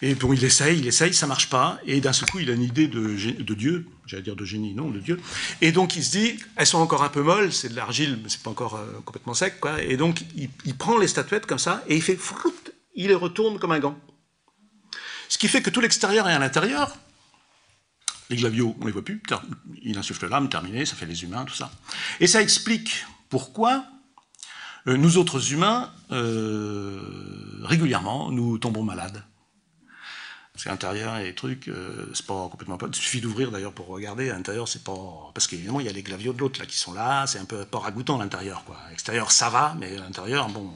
Et 0.02 0.14
bon, 0.14 0.32
il 0.32 0.42
essaye, 0.44 0.78
il 0.78 0.86
essaye, 0.86 1.12
ça 1.12 1.26
marche 1.26 1.50
pas, 1.50 1.78
et 1.86 2.00
d'un 2.00 2.14
seul 2.14 2.28
coup, 2.30 2.38
il 2.38 2.50
a 2.50 2.54
une 2.54 2.62
idée 2.62 2.88
de, 2.88 3.16
de 3.42 3.54
Dieu, 3.54 3.86
j'allais 4.06 4.22
dire 4.22 4.36
de 4.36 4.46
génie, 4.46 4.72
non, 4.72 4.88
de 4.88 4.98
Dieu. 4.98 5.20
Et 5.60 5.72
donc, 5.72 5.94
il 5.96 6.02
se 6.02 6.10
dit, 6.10 6.38
elles 6.56 6.66
sont 6.66 6.78
encore 6.78 7.02
un 7.02 7.10
peu 7.10 7.22
molles, 7.22 7.52
c'est 7.52 7.68
de 7.68 7.76
l'argile, 7.76 8.18
mais 8.22 8.30
c'est 8.30 8.42
pas 8.42 8.50
encore 8.50 8.76
euh, 8.76 9.00
complètement 9.04 9.34
sec, 9.34 9.60
quoi. 9.60 9.82
Et 9.82 9.98
donc, 9.98 10.22
il, 10.36 10.76
prend 10.76 10.96
les 10.96 11.08
statuettes 11.08 11.44
comme 11.44 11.58
ça, 11.58 11.84
et 11.86 11.96
il 11.96 12.02
fait, 12.02 12.18
il 12.94 13.08
les 13.08 13.14
retourne 13.14 13.58
comme 13.58 13.72
un 13.72 13.78
gant. 13.78 13.98
Ce 15.28 15.36
qui 15.36 15.48
fait 15.48 15.60
que 15.60 15.70
tout 15.70 15.82
l'extérieur 15.82 16.28
est 16.30 16.32
à 16.32 16.38
l'intérieur, 16.38 16.96
les 18.30 18.36
glavios, 18.36 18.76
on 18.80 18.86
les 18.86 18.92
voit 18.92 19.04
plus, 19.04 19.20
il 19.82 19.98
insuffle 19.98 20.28
l'âme, 20.28 20.48
terminé, 20.48 20.86
ça 20.86 20.94
fait 20.94 21.06
les 21.06 21.24
humains, 21.24 21.44
tout 21.44 21.54
ça. 21.54 21.70
Et 22.20 22.26
ça 22.26 22.40
explique 22.40 23.04
pourquoi 23.28 23.84
euh, 24.86 24.96
nous 24.96 25.18
autres 25.18 25.52
humains, 25.52 25.92
euh, 26.10 27.00
régulièrement, 27.64 28.30
nous 28.30 28.56
tombons 28.58 28.82
malades. 28.82 29.22
Parce 30.60 30.64
qu'à 30.64 30.72
l'intérieur, 30.72 31.18
il 31.18 31.32
trucs, 31.32 31.68
euh, 31.68 32.10
c'est 32.12 32.26
pas 32.26 32.46
complètement 32.50 32.76
pas. 32.76 32.84
Il 32.86 32.94
suffit 32.94 33.22
d'ouvrir 33.22 33.50
d'ailleurs 33.50 33.72
pour 33.72 33.86
regarder. 33.86 34.28
À 34.28 34.34
l'intérieur, 34.34 34.68
c'est 34.68 34.84
pas. 34.84 34.92
Parce 35.32 35.46
qu'évidemment, 35.46 35.80
il 35.80 35.86
y 35.86 35.88
a 35.88 35.92
les 35.92 36.02
glaviots 36.02 36.34
de 36.34 36.38
l'autre 36.38 36.60
là 36.60 36.66
qui 36.66 36.76
sont 36.76 36.92
là, 36.92 37.26
c'est 37.26 37.38
un 37.38 37.46
peu 37.46 37.64
pas 37.64 37.78
ragoûtant 37.78 38.18
l'intérieur. 38.18 38.62
Quoi. 38.66 38.76
À 38.86 38.90
l'extérieur, 38.90 39.32
ça 39.32 39.48
va, 39.48 39.74
mais 39.80 39.96
à 39.96 40.00
l'intérieur, 40.00 40.50
bon. 40.50 40.68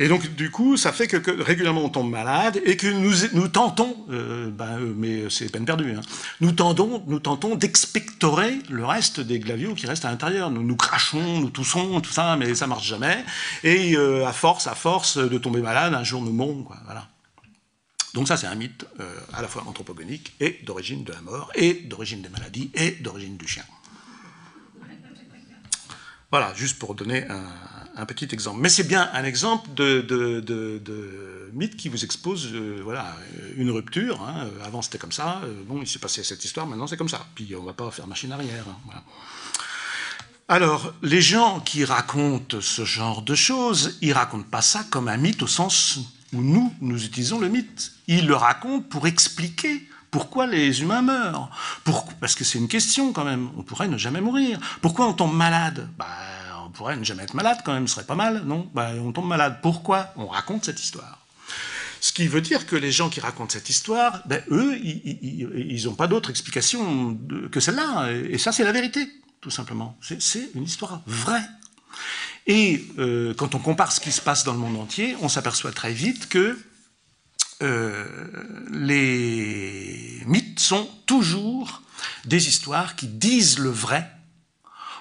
Et 0.00 0.08
donc, 0.08 0.34
du 0.34 0.50
coup, 0.50 0.76
ça 0.76 0.90
fait 0.90 1.06
que, 1.06 1.40
régulièrement 1.40 1.84
on 1.84 1.88
tombe 1.88 2.10
malade 2.10 2.60
et 2.64 2.76
que 2.76 2.88
nous, 2.88 3.12
nous 3.32 3.46
tentons, 3.46 3.96
euh, 4.10 4.50
ben, 4.50 4.80
euh, 4.80 4.92
mais 4.96 5.30
c'est 5.30 5.52
peine 5.52 5.66
perdue, 5.66 5.92
hein, 5.92 6.00
nous, 6.40 6.50
tendons, 6.50 7.04
nous 7.06 7.20
tentons 7.20 7.54
d'expectorer 7.54 8.58
le 8.70 8.84
reste 8.84 9.20
des 9.20 9.38
glaviots 9.38 9.76
qui 9.76 9.86
restent 9.86 10.04
à 10.04 10.10
l'intérieur. 10.10 10.50
Nous 10.50 10.64
nous 10.64 10.76
crachons, 10.76 11.38
nous 11.38 11.50
toussons, 11.50 12.00
tout 12.00 12.10
ça, 12.10 12.34
mais 12.34 12.56
ça 12.56 12.66
marche 12.66 12.88
jamais. 12.88 13.24
Et 13.62 13.96
à 13.96 14.32
force, 14.32 14.66
à 14.66 14.74
force 14.74 15.16
de 15.16 15.38
tomber 15.38 15.60
malade, 15.60 15.94
un 15.94 16.02
jour 16.02 16.22
nous 16.22 16.32
mourons. 16.32 16.64
Quoi, 16.64 16.78
voilà. 16.86 17.06
Donc 18.14 18.28
ça, 18.28 18.36
c'est 18.36 18.46
un 18.46 18.54
mythe 18.54 18.86
euh, 19.00 19.20
à 19.32 19.40
la 19.40 19.48
fois 19.48 19.64
anthropogonique 19.66 20.34
et 20.40 20.60
d'origine 20.64 21.02
de 21.04 21.12
la 21.12 21.20
mort, 21.22 21.50
et 21.54 21.74
d'origine 21.74 22.20
des 22.20 22.28
maladies, 22.28 22.70
et 22.74 22.92
d'origine 22.92 23.36
du 23.36 23.48
chien. 23.48 23.64
Voilà, 26.30 26.54
juste 26.54 26.78
pour 26.78 26.94
donner 26.94 27.26
un, 27.94 28.06
petit 28.06 28.28
exemple. 28.32 28.58
Mais 28.60 28.70
c'est 28.70 28.84
bien 28.84 29.10
un 29.12 29.22
exemple 29.22 29.68
de, 29.74 31.50
mythe 31.52 31.76
qui 31.76 31.90
vous 31.90 32.04
expose 32.04 32.48
euh, 32.54 32.80
voilà, 32.82 33.14
une 33.56 33.70
rupture. 33.70 34.22
Hein. 34.22 34.48
Avant, 34.64 34.80
c'était 34.80 34.96
comme 34.96 35.12
ça. 35.12 35.42
Euh, 35.44 35.62
bon, 35.66 35.82
il 35.82 35.86
s'est 35.86 35.98
passé 35.98 36.22
cette 36.24 36.42
histoire, 36.42 36.66
maintenant, 36.66 36.86
c'est 36.86 36.96
comme 36.96 37.10
ça. 37.10 37.26
Puis, 37.34 37.54
on 37.54 37.60
ne 37.60 37.66
va 37.66 37.74
pas 37.74 37.90
faire 37.90 38.06
machine 38.06 38.32
arrière. 38.32 38.64
Hein, 38.94 39.02
Alors, 40.48 40.94
les 41.02 41.20
gens 41.20 41.60
qui 41.60 41.84
racontent 41.84 42.62
ce 42.62 42.86
genre 42.86 43.20
de 43.20 43.34
choses, 43.34 43.98
ils 44.00 44.14
racontent 44.14 44.48
pas 44.50 44.62
ça 44.62 44.84
comme 44.88 45.08
un 45.08 45.18
mythe 45.18 45.42
au 45.42 45.46
sens 45.46 45.98
où 46.32 46.40
nous, 46.40 46.72
nous 46.80 47.04
utilisons 47.04 47.38
le 47.38 47.48
mythe. 47.48 47.92
Il 48.06 48.26
le 48.26 48.34
raconte 48.34 48.88
pour 48.88 49.06
expliquer 49.06 49.86
pourquoi 50.10 50.46
les 50.46 50.82
humains 50.82 51.02
meurent. 51.02 51.50
Parce 52.20 52.34
que 52.34 52.44
c'est 52.44 52.58
une 52.58 52.68
question 52.68 53.12
quand 53.12 53.24
même. 53.24 53.50
On 53.56 53.62
pourrait 53.62 53.88
ne 53.88 53.98
jamais 53.98 54.20
mourir. 54.20 54.60
Pourquoi 54.80 55.08
on 55.08 55.14
tombe 55.14 55.34
malade? 55.34 55.88
Bah, 55.98 56.06
On 56.66 56.70
pourrait 56.70 56.96
ne 56.96 57.04
jamais 57.04 57.22
être 57.24 57.34
malade 57.34 57.58
quand 57.64 57.72
même, 57.72 57.88
ce 57.88 57.94
serait 57.94 58.06
pas 58.06 58.14
mal, 58.14 58.42
non? 58.44 58.70
Bah, 58.74 58.90
On 59.00 59.12
tombe 59.12 59.26
malade. 59.28 59.58
Pourquoi 59.62 60.12
On 60.16 60.26
raconte 60.26 60.64
cette 60.64 60.82
histoire? 60.82 61.18
Ce 62.00 62.12
qui 62.12 62.26
veut 62.26 62.40
dire 62.40 62.66
que 62.66 62.74
les 62.76 62.90
gens 62.90 63.08
qui 63.08 63.20
racontent 63.20 63.52
cette 63.52 63.70
histoire, 63.70 64.22
ben, 64.26 64.42
eux, 64.50 64.76
ils 64.82 65.82
n'ont 65.84 65.94
pas 65.94 66.08
d'autre 66.08 66.30
explication 66.30 67.16
que 67.50 67.60
celle-là. 67.60 68.10
Et 68.10 68.38
ça, 68.38 68.50
c'est 68.50 68.64
la 68.64 68.72
vérité, 68.72 69.08
tout 69.40 69.50
simplement. 69.50 69.96
C'est 70.00 70.50
une 70.54 70.64
histoire 70.64 71.00
vraie. 71.06 71.46
Et 72.46 72.84
euh, 72.98 73.34
quand 73.34 73.54
on 73.54 73.58
compare 73.58 73.92
ce 73.92 74.00
qui 74.00 74.12
se 74.12 74.20
passe 74.20 74.44
dans 74.44 74.52
le 74.52 74.58
monde 74.58 74.76
entier, 74.76 75.16
on 75.20 75.28
s'aperçoit 75.28 75.72
très 75.72 75.92
vite 75.92 76.28
que 76.28 76.58
les 78.72 80.20
mythes 80.26 80.58
sont 80.58 80.90
toujours 81.06 81.82
des 82.24 82.48
histoires 82.48 82.96
qui 82.96 83.06
disent 83.06 83.60
le 83.60 83.70
vrai 83.70 84.10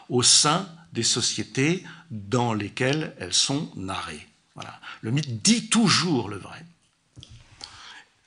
au 0.09 0.21
sein 0.21 0.69
des 0.93 1.01
sociétés 1.01 1.83
dans 2.11 2.53
lesquelles 2.53 3.15
elles 3.19 3.33
sont 3.33 3.71
narrées. 3.75 4.27
Le 5.01 5.11
mythe 5.11 5.41
dit 5.41 5.69
toujours 5.69 6.29
le 6.29 6.37
vrai. 6.37 6.63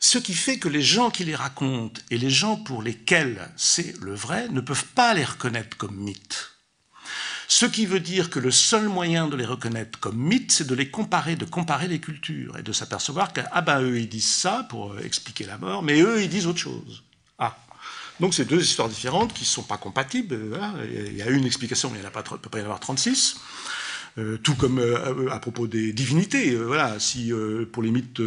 Ce 0.00 0.18
qui 0.18 0.34
fait 0.34 0.58
que 0.58 0.68
les 0.68 0.82
gens 0.82 1.10
qui 1.10 1.24
les 1.24 1.34
racontent 1.34 2.00
et 2.10 2.18
les 2.18 2.30
gens 2.30 2.56
pour 2.56 2.82
lesquels 2.82 3.50
c'est 3.56 3.94
le 4.00 4.14
vrai 4.14 4.48
ne 4.48 4.60
peuvent 4.60 4.86
pas 4.94 5.14
les 5.14 5.24
reconnaître 5.24 5.76
comme 5.76 5.96
mythes. 5.96 6.53
Ce 7.48 7.66
qui 7.66 7.86
veut 7.86 8.00
dire 8.00 8.30
que 8.30 8.38
le 8.38 8.50
seul 8.50 8.88
moyen 8.88 9.28
de 9.28 9.36
les 9.36 9.44
reconnaître 9.44 9.98
comme 10.00 10.16
mythes, 10.16 10.52
c'est 10.52 10.66
de 10.66 10.74
les 10.74 10.90
comparer, 10.90 11.36
de 11.36 11.44
comparer 11.44 11.88
les 11.88 12.00
cultures 12.00 12.58
et 12.58 12.62
de 12.62 12.72
s'apercevoir 12.72 13.32
que, 13.32 13.40
ah 13.52 13.60
ben 13.60 13.80
eux 13.82 13.98
ils 13.98 14.08
disent 14.08 14.32
ça 14.32 14.66
pour 14.68 14.92
euh, 14.92 15.00
expliquer 15.04 15.44
la 15.44 15.58
mort, 15.58 15.82
mais 15.82 16.00
eux 16.00 16.22
ils 16.22 16.28
disent 16.28 16.46
autre 16.46 16.58
chose. 16.58 17.02
Ah. 17.38 17.56
Donc 18.20 18.34
c'est 18.34 18.44
deux 18.44 18.62
histoires 18.62 18.88
différentes 18.88 19.34
qui 19.34 19.42
ne 19.42 19.48
sont 19.48 19.62
pas 19.62 19.76
compatibles. 19.76 20.38
Il 20.90 21.16
y 21.16 21.22
a 21.22 21.28
une 21.28 21.44
explication, 21.44 21.90
mais 21.90 21.98
il 21.98 22.04
ne 22.04 22.08
peut 22.10 22.48
pas 22.48 22.58
y 22.58 22.62
en 22.62 22.64
avoir 22.64 22.80
36. 22.80 23.36
Euh, 24.16 24.38
tout 24.38 24.54
comme 24.54 24.78
euh, 24.78 25.28
à 25.32 25.40
propos 25.40 25.66
des 25.66 25.92
divinités. 25.92 26.52
Euh, 26.52 26.62
voilà, 26.62 27.00
si 27.00 27.32
pour 27.72 27.82
les 27.82 27.90
mythes 27.90 28.22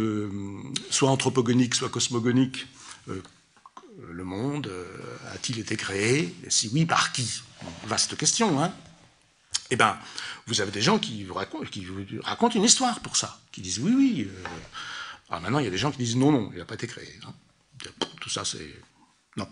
soit 0.90 1.10
anthropogoniques, 1.10 1.74
soit 1.74 1.88
cosmogoniques, 1.88 2.66
le 4.10 4.24
monde 4.24 4.70
a-t-il 5.32 5.58
été 5.58 5.76
créé? 5.76 6.34
Et 6.44 6.50
si 6.50 6.70
oui, 6.72 6.84
par 6.84 7.12
qui? 7.12 7.42
Vaste 7.86 8.16
question, 8.16 8.62
hein 8.62 8.72
Eh 9.70 9.76
bien, 9.76 9.98
vous 10.46 10.60
avez 10.60 10.70
des 10.70 10.80
gens 10.80 10.98
qui 10.98 11.24
vous, 11.24 11.34
racontent, 11.34 12.54
une 12.54 12.64
histoire 12.64 13.00
pour 13.00 13.16
ça, 13.16 13.38
qui 13.52 13.60
disent 13.60 13.78
oui, 13.80 13.92
oui. 13.94 14.28
Alors 15.28 15.42
maintenant, 15.42 15.58
il 15.58 15.64
y 15.64 15.68
a 15.68 15.70
des 15.70 15.78
gens 15.78 15.90
qui 15.90 15.98
disent 15.98 16.16
non, 16.16 16.32
non, 16.32 16.50
il 16.52 16.58
n'a 16.58 16.64
pas 16.64 16.74
été 16.74 16.86
créé. 16.86 17.18
Hein. 17.26 17.34
Tout 18.20 18.30
ça, 18.30 18.44
c'est. 18.44 18.74
Non. 19.36 19.48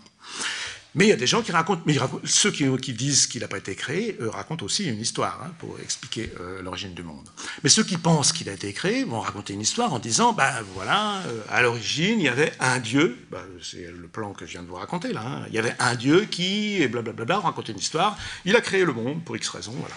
Mais 0.95 1.05
il 1.05 1.09
y 1.09 1.13
a 1.13 1.17
des 1.17 1.27
gens 1.27 1.41
qui 1.41 1.51
racontent, 1.51 1.81
mais 1.85 1.95
ceux 2.23 2.51
qui, 2.51 2.93
disent 2.93 3.27
qu'il 3.27 3.41
n'a 3.41 3.47
pas 3.47 3.57
été 3.57 3.75
créé 3.75 4.17
racontent 4.19 4.65
aussi 4.65 4.85
une 4.85 4.99
histoire 4.99 5.41
hein, 5.43 5.51
pour 5.59 5.79
expliquer 5.79 6.31
euh, 6.39 6.61
l'origine 6.61 6.93
du 6.93 7.03
monde. 7.03 7.27
Mais 7.63 7.69
ceux 7.69 7.83
qui 7.83 7.97
pensent 7.97 8.31
qu'il 8.31 8.49
a 8.49 8.53
été 8.53 8.73
créé 8.73 9.03
vont 9.03 9.19
raconter 9.19 9.53
une 9.53 9.61
histoire 9.61 9.93
en 9.93 9.99
disant, 9.99 10.33
ben 10.33 10.51
voilà, 10.73 11.17
euh, 11.27 11.41
à 11.49 11.61
l'origine 11.61 12.19
il 12.19 12.23
y 12.23 12.29
avait 12.29 12.51
un 12.59 12.79
dieu, 12.79 13.17
ben, 13.29 13.43
c'est 13.61 13.91
le 13.91 14.07
plan 14.07 14.33
que 14.33 14.45
je 14.45 14.51
viens 14.53 14.63
de 14.63 14.67
vous 14.67 14.75
raconter 14.75 15.13
là, 15.13 15.23
hein. 15.23 15.45
il 15.49 15.53
y 15.53 15.59
avait 15.59 15.75
un 15.79 15.95
dieu 15.95 16.25
qui, 16.25 16.81
et 16.81 16.87
blablabla, 16.87 17.39
raconter 17.39 17.73
une 17.73 17.79
histoire, 17.79 18.17
il 18.45 18.55
a 18.55 18.61
créé 18.61 18.83
le 18.83 18.93
monde 18.93 19.23
pour 19.23 19.35
X 19.35 19.49
raisons, 19.49 19.75
voilà. 19.77 19.95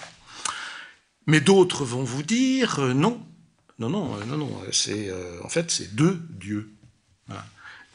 Mais 1.26 1.40
d'autres 1.40 1.84
vont 1.84 2.02
vous 2.02 2.22
dire, 2.22 2.80
euh, 2.80 2.92
non, 2.92 3.24
non, 3.78 3.88
non, 3.88 4.16
non, 4.26 4.36
non, 4.36 4.50
en 5.42 5.48
fait 5.48 5.70
c'est 5.70 5.94
deux 5.94 6.20
dieux. 6.30 6.70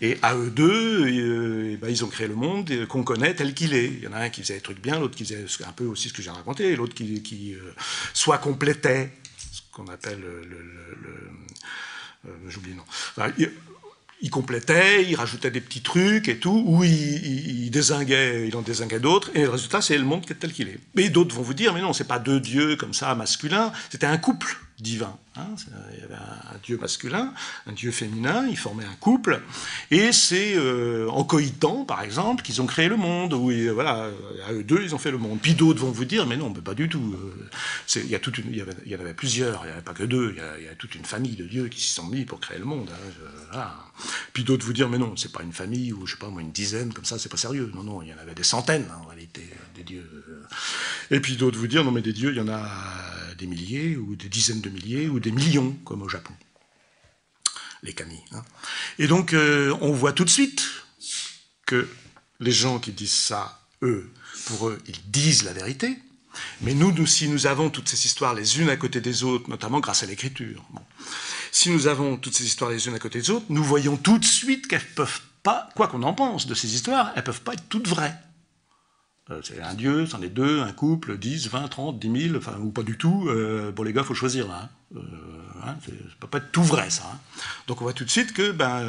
Et 0.01 0.17
à 0.21 0.35
eux 0.35 0.49
deux, 0.49 1.05
euh, 1.05 1.71
eh 1.71 1.77
ben, 1.77 1.89
ils 1.89 2.03
ont 2.03 2.09
créé 2.09 2.27
le 2.27 2.35
monde 2.35 2.85
qu'on 2.87 3.03
connaît 3.03 3.33
tel 3.33 3.53
qu'il 3.53 3.73
est. 3.73 3.85
Il 3.85 4.03
y 4.03 4.07
en 4.07 4.13
a 4.13 4.19
un 4.19 4.29
qui 4.29 4.41
faisait 4.41 4.55
des 4.55 4.61
trucs 4.61 4.81
bien, 4.81 4.99
l'autre 4.99 5.15
qui 5.15 5.23
faisait 5.23 5.45
un 5.65 5.71
peu 5.71 5.85
aussi 5.85 6.09
ce 6.09 6.13
que 6.13 6.21
j'ai 6.21 6.31
raconté, 6.31 6.75
l'autre 6.75 6.93
qui, 6.93 7.53
euh, 7.53 7.73
soit 8.13 8.37
complétait, 8.37 9.11
ce 9.51 9.61
qu'on 9.71 9.87
appelle 9.87 10.19
le... 10.19 10.47
Euh, 12.27 12.31
j'oublie 12.49 12.71
le 12.71 12.77
nom. 12.77 13.53
il, 14.21 14.29
complétait, 14.31 15.05
il 15.05 15.15
rajoutait 15.15 15.51
des 15.51 15.61
petits 15.61 15.81
trucs 15.81 16.27
et 16.27 16.37
tout, 16.39 16.63
ou 16.65 16.83
il, 16.83 17.69
désinguait, 17.69 18.47
il 18.47 18.55
en 18.55 18.63
désinguait 18.63 18.99
d'autres, 18.99 19.29
et 19.35 19.43
le 19.43 19.49
résultat, 19.49 19.81
c'est 19.81 19.97
le 19.97 20.03
monde 20.03 20.25
tel 20.25 20.51
qu'il 20.51 20.69
est. 20.69 20.79
Mais 20.95 21.09
d'autres 21.09 21.35
vont 21.35 21.43
vous 21.43 21.53
dire, 21.53 21.73
mais 21.73 21.81
non, 21.81 21.93
c'est 21.93 22.07
pas 22.07 22.19
deux 22.19 22.39
dieux 22.39 22.75
comme 22.77 22.93
ça, 22.93 23.13
masculins, 23.15 23.71
c'était 23.91 24.07
un 24.07 24.17
couple 24.17 24.57
divin. 24.80 25.17
Hein, 25.38 25.47
il 25.93 25.99
y 25.99 26.03
avait 26.03 26.15
un, 26.15 26.57
dieu 26.63 26.78
masculin, 26.78 27.34
un 27.67 27.73
dieu 27.73 27.91
féminin, 27.91 28.47
ils 28.47 28.57
formaient 28.57 28.86
un 28.86 28.95
couple, 28.95 29.41
et 29.91 30.13
c'est 30.13 30.55
euh, 30.55 31.09
en 31.09 31.26
coïtant, 31.26 31.84
par 31.84 32.01
exemple, 32.01 32.41
qu'ils 32.41 32.61
ont 32.61 32.65
créé 32.65 32.88
le 32.88 32.95
monde, 32.95 33.34
où 33.34 33.51
voilà, 33.73 34.09
à 34.47 34.53
eux 34.53 34.63
deux, 34.63 34.82
ils 34.82 34.95
ont 34.95 34.97
fait 34.97 35.11
le 35.11 35.17
monde. 35.17 35.39
Puis 35.41 35.53
d'autres 35.53 35.82
vont 35.82 35.91
vous 35.91 36.05
dire, 36.05 36.26
mais 36.26 36.38
non, 36.38 36.53
pas 36.53 36.73
du 36.73 36.88
tout. 36.88 37.15
Euh, 37.17 37.99
il 38.03 38.09
y, 38.09 38.89
y 38.89 38.95
en 38.95 38.99
avait 38.99 39.13
plusieurs, 39.13 39.63
il 39.63 39.67
n'y 39.67 39.73
avait 39.73 39.82
pas 39.82 39.93
que 39.93 40.03
deux, 40.03 40.36
il 40.59 40.65
y, 40.65 40.67
a, 40.67 40.76
toute 40.76 40.95
une 40.95 41.05
famille 41.05 41.36
de 41.36 41.45
dieux 41.45 41.67
qui 41.67 41.82
s'y 41.82 41.93
sont 41.93 42.07
mis 42.07 42.23
pour 42.23 42.39
créer 42.39 42.59
le 42.59 42.65
monde. 42.65 42.89
Hein, 43.53 43.71
Puis 44.34 44.43
d'autres 44.43 44.65
vous 44.65 44.73
dire, 44.73 44.89
mais 44.89 44.97
non, 44.97 45.15
c'est 45.17 45.32
pas 45.32 45.43
une 45.43 45.53
famille, 45.53 45.91
ou 45.91 46.05
je 46.05 46.13
sais 46.13 46.19
pas, 46.19 46.30
moi, 46.30 46.41
une 46.41 46.51
dizaine, 46.51 46.93
comme 46.93 47.05
ça, 47.05 47.19
c'est 47.19 47.30
pas 47.30 47.38
sérieux. 47.38 47.71
Non, 47.76 47.84
non, 47.84 48.01
il 48.01 48.09
y 48.09 48.13
en 48.13 48.17
avait 48.17 48.36
des 48.36 48.43
centaines, 48.43 48.88
en 49.01 49.07
réalité, 49.07 49.49
des 49.76 49.84
dieux. 49.84 50.09
Et 51.11 51.19
puis 51.19 51.36
d'autres 51.36 51.57
vous 51.57 51.67
dire, 51.67 51.84
non, 51.84 51.91
mais 51.91 52.01
des 52.01 52.13
dieux, 52.13 52.32
il 52.32 52.38
y 52.38 52.41
en 52.41 52.47
a 52.47 52.65
des 53.36 53.47
milliers, 53.47 53.95
ou 53.95 54.15
des 54.15 54.29
dizaines 54.29 54.61
de 54.61 54.69
milliers, 54.69 55.07
ou 55.07 55.19
des 55.19 55.31
millions, 55.31 55.71
comme 55.86 56.01
au 56.01 56.09
Japon. 56.09 56.33
Les 57.83 57.93
kami. 57.93 58.19
Hein. 58.31 58.43
Et 58.99 59.07
donc, 59.07 59.33
euh, 59.33 59.75
on 59.81 59.91
voit 59.91 60.13
tout 60.13 60.25
de 60.25 60.29
suite 60.29 60.67
que 61.65 61.88
les 62.39 62.51
gens 62.51 62.79
qui 62.79 62.91
disent 62.91 63.13
ça, 63.13 63.61
eux, 63.81 64.11
pour 64.45 64.69
eux, 64.69 64.81
ils 64.88 65.11
disent 65.11 65.43
la 65.43 65.53
vérité. 65.53 65.97
Mais 66.61 66.73
nous, 66.73 66.91
nous, 66.91 67.07
si 67.07 67.29
nous 67.29 67.47
avons 67.47 67.69
toutes 67.69 67.88
ces 67.88 68.05
histoires 68.05 68.33
les 68.33 68.59
unes 68.59 68.69
à 68.69 68.75
côté 68.75 68.99
des 69.01 69.23
autres, 69.23 69.49
notamment 69.49 69.79
grâce 69.79 70.03
à 70.03 70.05
l'écriture, 70.05 70.65
si 71.51 71.69
nous 71.69 71.88
avons 71.88 72.17
toutes 72.17 72.36
ces 72.36 72.45
histoires 72.45 72.71
les 72.71 72.88
unes 72.88 72.95
à 72.95 72.99
côté 72.99 73.19
des 73.19 73.29
autres, 73.29 73.45
nous 73.49 73.63
voyons 73.63 73.95
tout 73.95 74.17
de 74.17 74.25
suite 74.25 74.67
qu'elles 74.67 74.86
peuvent 74.95 75.21
pas, 75.43 75.69
quoi 75.75 75.88
qu'on 75.88 76.03
en 76.03 76.13
pense 76.13 76.47
de 76.47 76.55
ces 76.55 76.75
histoires, 76.75 77.13
elles 77.15 77.23
peuvent 77.23 77.41
pas 77.41 77.53
être 77.53 77.69
toutes 77.69 77.88
vraies. 77.88 78.15
Euh, 79.32 79.41
c'est 79.43 79.59
un 79.59 79.73
dieu, 79.73 80.05
c'en 80.05 80.21
est 80.21 80.30
deux, 80.30 80.61
un 80.61 80.71
couple, 80.71 81.17
10, 81.17 81.47
20, 81.49 81.67
30, 81.67 81.99
10 81.99 82.28
000, 82.30 82.38
enfin, 82.38 82.57
ou 82.59 82.69
pas 82.69 82.84
du 82.84 82.97
tout. 82.97 83.28
Euh, 83.28 83.71
bon, 83.71 83.84
les 83.84 83.91
gars, 83.91 84.01
il 84.01 84.07
faut 84.07 84.13
choisir 84.13 84.47
là. 84.47 84.69
Hein. 84.95 84.97
Euh, 84.97 85.01
hein, 85.63 85.76
ça 85.84 85.91
peut 86.19 86.28
pas 86.28 86.38
être 86.38 86.51
tout 86.51 86.63
vrai, 86.63 86.89
ça. 86.91 87.09
Hein. 87.11 87.19
Donc 87.67 87.82
on 87.82 87.86
voit 87.86 87.93
tout 87.93 88.05
de 88.05 88.09
suite 88.09 88.34
que, 88.34 88.51
ben, 88.51 88.88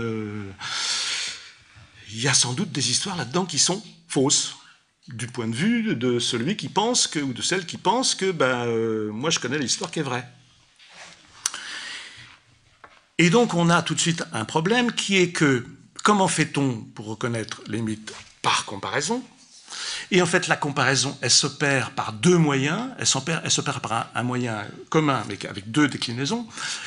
il 2.13 2.21
y 2.21 2.29
a 2.29 2.35
sans 2.35 2.53
doute 2.53 2.71
des 2.71 2.91
histoires 2.91 3.17
là-dedans 3.17 3.47
qui 3.47 3.59
sont 3.59 3.83
fausses, 4.09 4.57
du 5.09 5.27
point 5.27 5.47
de 5.47 5.55
vue 5.55 5.95
de 5.95 6.19
celui 6.19 6.57
qui 6.57 6.69
pense 6.69 7.07
que, 7.07 7.21
ou 7.21 7.33
de 7.33 7.41
celle 7.41 7.65
qui 7.65 7.79
pense 7.79 8.15
que, 8.15 8.31
ben, 8.31 8.67
moi, 9.11 9.31
je 9.31 9.39
connais 9.39 9.59
l'histoire 9.59 9.91
qui 9.91 10.01
est 10.01 10.03
vraie. 10.03 10.29
Et 13.19 13.31
donc 13.31 13.55
on 13.55 13.71
a 13.71 13.81
tout 13.81 13.95
de 13.95 14.01
suite 14.01 14.25
un 14.35 14.45
problème 14.45 14.93
qui 14.93 15.17
est 15.17 15.33
que, 15.33 15.65
comment 16.05 16.29
fait-on 16.29 16.83
pour 16.83 17.07
reconnaître 17.07 17.63
les 17.67 17.81
mythes 17.81 18.13
par 18.43 18.67
comparaison? 18.67 19.25
Et 20.11 20.23
en 20.23 20.27
fait, 20.27 20.49
la 20.49 20.57
comparaison, 20.57 21.17
elle 21.21 21.31
s'opère 21.31 21.93
par 21.93 22.13
deux 22.13 22.39
moyens. 22.39 22.91
Elle 22.99 23.07
s'opère 23.07 23.81
par 23.81 24.11
un, 24.15 24.23
moyen 24.23 24.65
commun, 24.89 25.25
mais 25.29 25.45
avec 25.47 25.71
deux 25.71 25.89
déclinaisons. 25.89 26.47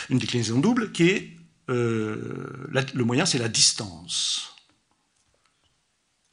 Une 0.10 0.20
déclinaison 0.20 0.60
double, 0.60 0.92
qui 0.92 1.10
est 1.10 1.38
euh, 1.70 2.68
le 2.72 3.04
moyen, 3.04 3.26
c'est 3.26 3.38
la 3.38 3.50
distance. 3.50 4.54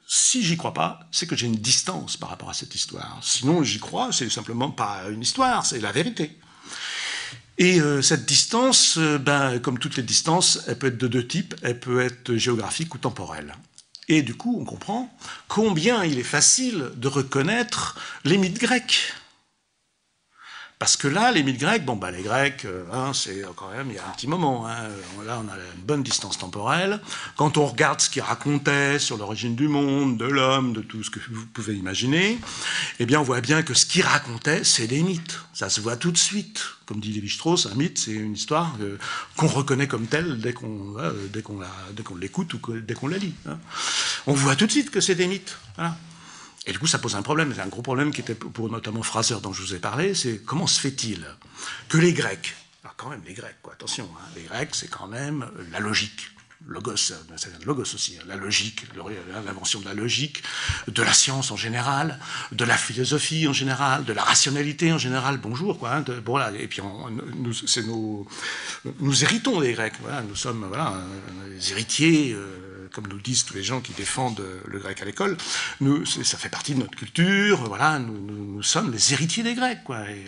Si 0.08 0.44
j'y 0.44 0.56
crois 0.56 0.72
pas, 0.72 1.00
c'est 1.10 1.26
que 1.26 1.34
j'ai 1.34 1.46
une 1.46 1.56
distance 1.56 2.16
par 2.16 2.28
rapport 2.28 2.48
à 2.48 2.54
cette 2.54 2.74
histoire. 2.74 3.18
Sinon, 3.22 3.64
j'y 3.64 3.80
crois, 3.80 4.12
c'est 4.12 4.30
simplement 4.30 4.70
pas 4.70 5.02
une 5.10 5.22
histoire, 5.22 5.66
c'est 5.66 5.80
la 5.80 5.90
vérité. 5.90 6.38
Et 7.58 7.80
euh, 7.80 8.02
cette 8.02 8.26
distance, 8.26 8.98
euh, 8.98 9.18
ben, 9.18 9.58
comme 9.58 9.78
toutes 9.78 9.96
les 9.96 10.02
distances, 10.02 10.60
elle 10.68 10.78
peut 10.78 10.88
être 10.88 10.98
de 10.98 11.08
deux 11.08 11.26
types. 11.26 11.54
Elle 11.62 11.80
peut 11.80 12.02
être 12.02 12.36
géographique 12.36 12.94
ou 12.94 12.98
temporelle. 12.98 13.54
Et 14.08 14.22
du 14.22 14.34
coup, 14.34 14.56
on 14.60 14.64
comprend 14.64 15.10
combien 15.48 16.04
il 16.04 16.18
est 16.18 16.22
facile 16.22 16.90
de 16.96 17.08
reconnaître 17.08 17.98
les 18.24 18.38
mythes 18.38 18.60
grecs. 18.60 19.12
Parce 20.78 20.98
que 20.98 21.08
là, 21.08 21.32
les 21.32 21.42
mythes 21.42 21.58
grecs, 21.58 21.86
bon, 21.86 21.96
bah, 21.96 22.10
les 22.10 22.22
Grecs, 22.22 22.66
euh, 22.66 22.84
hein, 22.92 23.12
c'est 23.14 23.42
quand 23.56 23.70
même, 23.70 23.88
il 23.88 23.96
y 23.96 23.98
a 23.98 24.06
un 24.06 24.10
petit 24.10 24.26
moment. 24.26 24.68
Hein, 24.68 24.88
là, 25.24 25.42
on 25.42 25.48
a 25.48 25.54
une 25.54 25.82
bonne 25.82 26.02
distance 26.02 26.36
temporelle. 26.36 27.00
Quand 27.36 27.56
on 27.56 27.64
regarde 27.64 27.98
ce 28.02 28.10
qu'ils 28.10 28.20
racontaient 28.20 28.98
sur 28.98 29.16
l'origine 29.16 29.56
du 29.56 29.68
monde, 29.68 30.18
de 30.18 30.26
l'homme, 30.26 30.74
de 30.74 30.82
tout 30.82 31.02
ce 31.02 31.08
que 31.08 31.18
vous 31.30 31.46
pouvez 31.46 31.74
imaginer, 31.74 32.38
eh 32.98 33.06
bien, 33.06 33.20
on 33.20 33.22
voit 33.22 33.40
bien 33.40 33.62
que 33.62 33.72
ce 33.72 33.86
qu'ils 33.86 34.02
racontaient, 34.02 34.64
c'est 34.64 34.86
des 34.86 35.02
mythes. 35.02 35.40
Ça 35.54 35.70
se 35.70 35.80
voit 35.80 35.96
tout 35.96 36.12
de 36.12 36.18
suite. 36.18 36.62
Comme 36.84 37.00
dit 37.00 37.10
Lévi-Strauss, 37.10 37.66
un 37.72 37.74
mythe, 37.74 37.96
c'est 37.96 38.12
une 38.12 38.34
histoire 38.34 38.76
euh, 38.82 38.98
qu'on 39.36 39.48
reconnaît 39.48 39.88
comme 39.88 40.06
telle 40.06 40.40
dès 40.40 40.52
qu'on 40.52 40.98
euh, 40.98 41.12
dès 41.32 41.42
qu'on 41.42 42.16
l'écoute 42.16 42.52
ou 42.52 42.60
dès 42.80 42.94
qu'on 42.94 43.08
la 43.08 43.16
lit. 43.16 43.34
Hein. 43.48 43.58
On 44.26 44.34
voit 44.34 44.56
tout 44.56 44.66
de 44.66 44.72
suite 44.72 44.90
que 44.90 45.00
c'est 45.00 45.14
des 45.14 45.26
mythes. 45.26 45.56
Voilà. 45.76 45.96
Et 46.66 46.72
du 46.72 46.78
coup, 46.78 46.86
ça 46.86 46.98
pose 46.98 47.14
un 47.14 47.22
problème. 47.22 47.52
C'est 47.54 47.60
un 47.60 47.68
gros 47.68 47.82
problème 47.82 48.10
qui 48.12 48.20
était 48.20 48.34
pour 48.34 48.68
notamment 48.70 49.02
Fraser, 49.02 49.36
dont 49.42 49.52
je 49.52 49.62
vous 49.62 49.74
ai 49.74 49.78
parlé. 49.78 50.14
C'est 50.14 50.38
comment 50.44 50.66
se 50.66 50.80
fait-il 50.80 51.24
que 51.88 51.98
les 51.98 52.12
Grecs, 52.12 52.54
alors 52.82 52.96
quand 52.96 53.08
même 53.08 53.22
les 53.26 53.34
Grecs, 53.34 53.56
quoi, 53.62 53.74
attention, 53.74 54.08
hein, 54.18 54.24
les 54.34 54.42
Grecs, 54.42 54.74
c'est 54.74 54.90
quand 54.90 55.06
même 55.06 55.48
la 55.70 55.80
logique. 55.80 56.30
Logos, 56.68 56.96
c'est 56.96 57.64
logos 57.64 57.82
aussi, 57.82 58.16
hein, 58.18 58.24
la 58.26 58.34
logique, 58.34 58.86
l'invention 59.44 59.78
de 59.78 59.84
la 59.84 59.94
logique, 59.94 60.42
de 60.88 61.02
la 61.02 61.12
science 61.12 61.52
en 61.52 61.56
général, 61.56 62.18
de 62.50 62.64
la 62.64 62.76
philosophie 62.76 63.46
en 63.46 63.52
général, 63.52 64.04
de 64.04 64.12
la 64.12 64.24
rationalité 64.24 64.92
en 64.92 64.98
général. 64.98 65.36
Bonjour, 65.36 65.78
quoi. 65.78 65.94
Hein, 65.94 66.04
voilà. 66.24 66.50
Et 66.58 66.66
puis, 66.66 66.82
nous, 66.82 67.52
nos, 67.86 68.26
nous 68.98 69.22
héritons 69.22 69.60
des 69.60 69.74
Grecs. 69.74 69.94
Voilà, 70.00 70.22
nous 70.22 70.34
sommes 70.34 70.64
voilà, 70.66 70.94
les 71.48 71.70
héritiers. 71.70 72.32
Euh, 72.32 72.65
comme 72.96 73.08
nous 73.08 73.20
disent 73.20 73.44
tous 73.44 73.52
les 73.52 73.62
gens 73.62 73.82
qui 73.82 73.92
défendent 73.92 74.42
le 74.66 74.78
grec 74.78 75.02
à 75.02 75.04
l'école, 75.04 75.36
ça 76.06 76.38
fait 76.38 76.48
partie 76.48 76.72
de 76.74 76.78
notre 76.80 76.96
culture, 76.96 77.62
voilà, 77.64 77.98
nous, 77.98 78.62
sommes 78.62 78.90
les 78.90 79.12
héritiers 79.12 79.42
des 79.42 79.54
Grecs. 79.54 79.80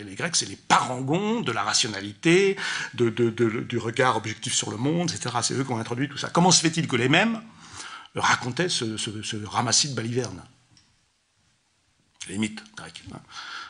Les 0.05 0.13
Grecs, 0.13 0.35
c'est 0.35 0.45
les 0.45 0.55
parangons 0.55 1.41
de 1.41 1.51
la 1.51 1.63
rationalité, 1.63 2.57
du 2.93 3.77
regard 3.79 4.17
objectif 4.17 4.53
sur 4.53 4.69
le 4.69 4.77
monde, 4.77 5.09
etc. 5.09 5.37
C'est 5.41 5.55
eux 5.55 5.63
qui 5.63 5.71
ont 5.71 5.79
introduit 5.79 6.07
tout 6.07 6.19
ça. 6.19 6.29
Comment 6.29 6.51
se 6.51 6.61
fait-il 6.61 6.87
que 6.87 6.95
les 6.95 7.09
mêmes 7.09 7.41
racontaient 8.13 8.69
ce, 8.69 8.85
ramassis 9.47 9.89
de 9.89 9.95
balivernes? 9.95 10.43
Les 12.27 12.37
mythes 12.37 12.63
grecs. 12.77 13.01
Hein. 13.11 13.19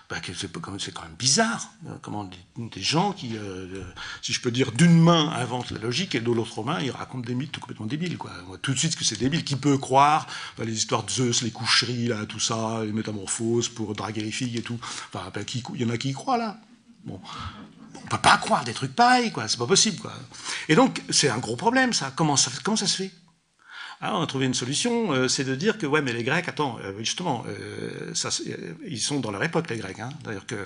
Bah, 0.09 0.17
c'est 0.25 0.91
quand 0.91 1.03
même 1.03 1.15
bizarre. 1.19 1.69
Euh, 1.85 1.91
comment 2.01 2.27
des, 2.57 2.81
gens 2.81 3.13
qui, 3.13 3.37
euh, 3.37 3.67
euh, 3.75 3.83
si 4.23 4.33
je 4.33 4.41
peux 4.41 4.49
dire, 4.49 4.71
d'une 4.71 4.99
main 4.99 5.29
inventent 5.29 5.69
la 5.69 5.77
logique 5.77 6.15
et 6.15 6.19
de 6.19 6.31
l'autre 6.31 6.63
main, 6.63 6.79
ils 6.81 6.89
racontent 6.89 7.27
des 7.27 7.35
mythes 7.35 7.59
complètement 7.59 7.85
débiles. 7.85 8.17
Quoi. 8.17 8.31
tout 8.63 8.73
de 8.73 8.79
suite 8.79 8.95
que 8.95 9.05
c'est 9.05 9.19
débile. 9.19 9.43
Qui 9.43 9.55
peut 9.55 9.77
croire 9.77 10.25
bah, 10.57 10.65
les 10.65 10.73
histoires 10.73 11.03
de 11.03 11.11
Zeus, 11.11 11.43
les 11.43 11.51
coucheries, 11.51 12.07
là, 12.07 12.25
tout 12.25 12.39
ça, 12.39 12.83
les 12.83 12.91
métamorphoses 12.91 13.69
pour 13.69 13.93
draguer 13.93 14.21
les 14.21 14.31
filles 14.31 14.57
et 14.57 14.63
tout. 14.63 14.79
Enfin, 15.13 15.29
bah, 15.31 15.41
il 15.75 15.81
y 15.81 15.85
en 15.85 15.89
a 15.89 15.97
qui 15.97 16.09
y 16.09 16.13
croient 16.13 16.37
là. 16.37 16.57
Bon. 17.05 17.21
On 18.03 18.07
peut 18.07 18.17
pas 18.17 18.37
croire 18.37 18.63
des 18.63 18.73
trucs 18.73 18.95
pareils, 18.95 19.31
quoi. 19.31 19.47
C'est 19.47 19.59
pas 19.59 19.67
possible, 19.67 19.99
quoi. 19.99 20.13
Et 20.67 20.75
donc, 20.75 21.03
c'est 21.11 21.29
un 21.29 21.37
gros 21.37 21.55
problème, 21.55 21.93
ça. 21.93 22.11
Comment 22.15 22.35
ça, 22.35 22.49
comment 22.63 22.77
ça 22.77 22.87
se 22.87 23.03
fait? 23.03 23.11
Ah, 24.01 24.15
on 24.15 24.21
a 24.21 24.27
trouvé 24.27 24.45
une 24.45 24.53
solution, 24.53 25.11
euh, 25.11 25.27
c'est 25.27 25.43
de 25.43 25.55
dire 25.55 25.77
que 25.77 25.85
ouais, 25.85 26.01
mais 26.01 26.13
les 26.13 26.23
Grecs, 26.23 26.47
attends, 26.47 26.79
euh, 26.85 26.93
justement, 26.99 27.43
euh, 27.49 28.13
ça, 28.13 28.29
ils 28.87 29.01
sont 29.01 29.19
dans 29.19 29.29
leur 29.29 29.43
époque 29.43 29.69
les 29.69 29.75
Grecs, 29.75 29.99
hein, 29.99 30.07
c'est-à-dire 30.23 30.45
que 30.45 30.65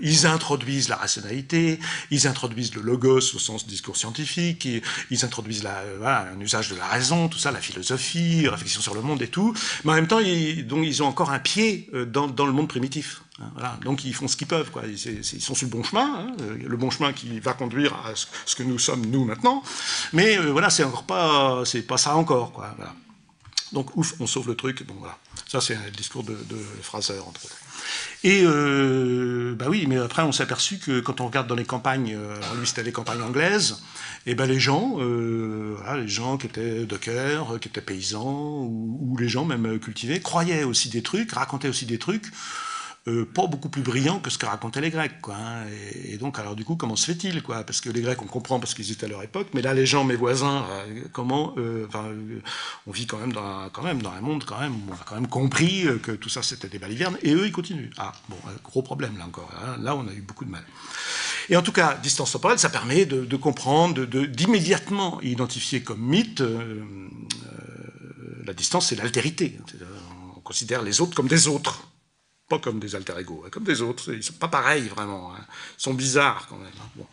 ils 0.00 0.26
introduisent 0.26 0.88
la 0.88 0.96
rationalité, 0.96 1.78
ils 2.10 2.26
introduisent 2.26 2.74
le 2.74 2.80
logos 2.80 3.34
au 3.34 3.38
sens 3.38 3.66
discours 3.66 3.98
scientifique, 3.98 4.66
ils, 5.10 5.24
introduisent 5.26 5.62
la, 5.62 5.82
voilà, 5.98 6.30
un 6.34 6.40
usage 6.40 6.70
de 6.70 6.76
la 6.76 6.86
raison, 6.86 7.28
tout 7.28 7.38
ça, 7.38 7.50
la 7.50 7.60
philosophie, 7.60 8.48
réflexion 8.48 8.80
sur 8.80 8.94
le 8.94 9.02
monde 9.02 9.20
et 9.20 9.28
tout, 9.28 9.54
mais 9.84 9.92
en 9.92 9.96
même 9.96 10.06
temps, 10.06 10.20
ils, 10.20 10.66
donc, 10.66 10.86
ils 10.86 11.02
ont 11.02 11.06
encore 11.06 11.32
un 11.32 11.40
pied 11.40 11.90
dans, 12.06 12.28
dans 12.28 12.46
le 12.46 12.52
monde 12.52 12.68
primitif. 12.68 13.20
Hein. 13.40 13.78
Donc 13.82 14.04
ils 14.04 14.14
font 14.14 14.28
ce 14.28 14.36
qu'ils 14.36 14.46
peuvent, 14.46 14.70
quoi. 14.70 14.82
Ils, 14.86 15.24
sont 15.24 15.54
sur 15.54 15.66
le 15.66 15.70
bon 15.70 15.82
chemin, 15.82 16.28
hein, 16.28 16.36
le 16.38 16.76
bon 16.76 16.90
chemin 16.90 17.12
qui 17.12 17.40
va 17.40 17.52
conduire 17.52 17.94
à 17.94 18.12
ce 18.14 18.54
que 18.54 18.62
nous 18.62 18.78
sommes 18.78 19.06
nous 19.06 19.24
maintenant. 19.24 19.62
Mais 20.12 20.36
voilà, 20.38 20.70
c'est 20.70 20.84
encore 20.84 21.04
pas, 21.04 21.64
c'est 21.64 21.82
pas 21.82 21.98
ça 21.98 22.16
encore. 22.16 22.62
Donc 23.72 23.96
ouf, 23.96 24.14
on 24.20 24.26
sauve 24.26 24.48
le 24.48 24.54
truc. 24.54 24.86
Bon 24.86 24.94
voilà, 24.98 25.18
ça 25.48 25.60
c'est 25.60 25.74
le 25.74 25.90
discours 25.90 26.22
de, 26.22 26.32
de, 26.32 26.56
Fraser 26.82 27.18
entre 27.18 27.44
autres. 27.44 27.56
Et 28.22 28.42
euh, 28.44 29.54
bah 29.58 29.66
oui, 29.68 29.86
mais 29.88 29.98
après 29.98 30.22
on 30.22 30.32
s'est 30.32 30.44
aperçu 30.44 30.78
que 30.78 31.00
quand 31.00 31.20
on 31.20 31.26
regarde 31.26 31.48
dans 31.48 31.56
les 31.56 31.64
campagnes, 31.64 32.14
euh, 32.16 32.36
lui 32.58 32.66
c'était 32.66 32.84
les 32.84 32.92
campagnes 32.92 33.20
anglaises, 33.20 33.82
et 34.26 34.30
eh 34.30 34.34
ben 34.34 34.46
les 34.46 34.60
gens, 34.60 34.94
euh, 35.00 35.76
les 35.96 36.08
gens 36.08 36.38
qui 36.38 36.46
étaient 36.46 36.86
dockers, 36.86 37.58
qui 37.60 37.68
étaient 37.68 37.80
paysans 37.80 38.62
ou, 38.62 39.16
les 39.18 39.28
gens 39.28 39.44
même 39.44 39.78
cultivés, 39.80 40.20
croyaient 40.20 40.64
aussi 40.64 40.88
des 40.88 41.02
trucs, 41.02 41.32
racontaient 41.32 41.68
aussi 41.68 41.84
des 41.84 41.98
trucs 41.98 42.30
euh, 43.06 43.26
pas 43.26 43.46
beaucoup 43.46 43.68
plus 43.68 43.82
brillant 43.82 44.18
que 44.18 44.30
ce 44.30 44.38
que 44.38 44.46
racontaient 44.46 44.80
les 44.80 44.88
Grecs. 44.88 45.20
Quoi, 45.20 45.34
hein. 45.34 45.66
et, 46.06 46.16
donc, 46.16 46.38
alors 46.38 46.56
du 46.56 46.64
coup, 46.64 46.74
comment 46.74 46.96
se 46.96 47.04
fait-il 47.04 47.42
quoi? 47.42 47.62
Parce 47.62 47.82
que 47.82 47.90
les 47.90 48.00
Grecs, 48.00 48.22
on 48.22 48.26
comprend 48.26 48.58
parce 48.58 48.72
qu'ils 48.72 48.90
étaient 48.92 49.04
à 49.04 49.08
leur 49.10 49.22
époque, 49.22 49.48
mais 49.52 49.60
là, 49.60 49.74
les 49.74 49.84
gens, 49.84 50.04
mes 50.04 50.16
voisins, 50.16 50.64
euh, 50.70 51.02
comment 51.12 51.52
euh, 51.58 51.86
On 52.86 52.92
vit 52.92 53.06
quand 53.06 53.18
même, 53.18 53.34
dans 53.34 53.44
un, 53.44 53.68
quand 53.68 53.82
même 53.82 54.00
dans 54.00 54.10
un 54.10 54.22
monde, 54.22 54.44
quand 54.44 54.58
même, 54.58 54.72
où 54.72 54.90
on 54.90 54.94
a 54.94 55.04
quand 55.04 55.16
même 55.16 55.26
compris 55.26 55.84
que 56.02 56.12
tout 56.12 56.30
ça, 56.30 56.42
c'était 56.42 56.68
des 56.68 56.78
balivernes, 56.78 57.18
et 57.22 57.34
eux, 57.34 57.46
ils 57.46 57.52
continuent. 57.52 57.90
Ah, 57.98 58.14
bon, 58.30 58.36
gros 58.64 58.80
problème, 58.80 59.18
là 59.18 59.26
encore. 59.26 59.50
Hein. 59.62 59.76
là, 59.82 59.94
on 59.94 60.08
a 60.08 60.12
eu 60.12 60.22
beaucoup 60.22 60.46
de 60.46 60.50
mal. 60.50 60.64
Et 61.50 61.56
en 61.58 61.62
tout 61.62 61.72
cas, 61.72 61.98
distance 62.02 62.32
temporelle, 62.32 62.58
ça 62.58 62.70
permet 62.70 63.04
de, 63.04 63.36
comprendre, 63.36 64.06
d'immédiatement 64.06 65.20
identifier 65.20 65.82
comme 65.82 66.00
mythe 66.00 66.42
la 68.46 68.54
distance, 68.54 68.88
c'est 68.88 68.96
l'altérité. 68.96 69.58
On 70.36 70.40
considère 70.40 70.82
les 70.82 71.00
autres 71.00 71.14
comme 71.14 71.28
des 71.28 71.48
autres. 71.48 71.86
Comme 72.58 72.78
des 72.78 72.94
alter 72.94 73.14
ego, 73.18 73.42
hein, 73.44 73.48
comme 73.50 73.64
des 73.64 73.82
autres. 73.82 74.12
Ils 74.12 74.22
sont 74.22 74.34
pas 74.34 74.48
pareils 74.48 74.88
vraiment. 74.88 75.32
Hein. 75.34 75.44
Ils 75.78 75.82
sont 75.82 75.94
bizarres 75.94 76.46
quand 76.48 76.58
même. 76.58 76.68
Hein. 77.00 77.04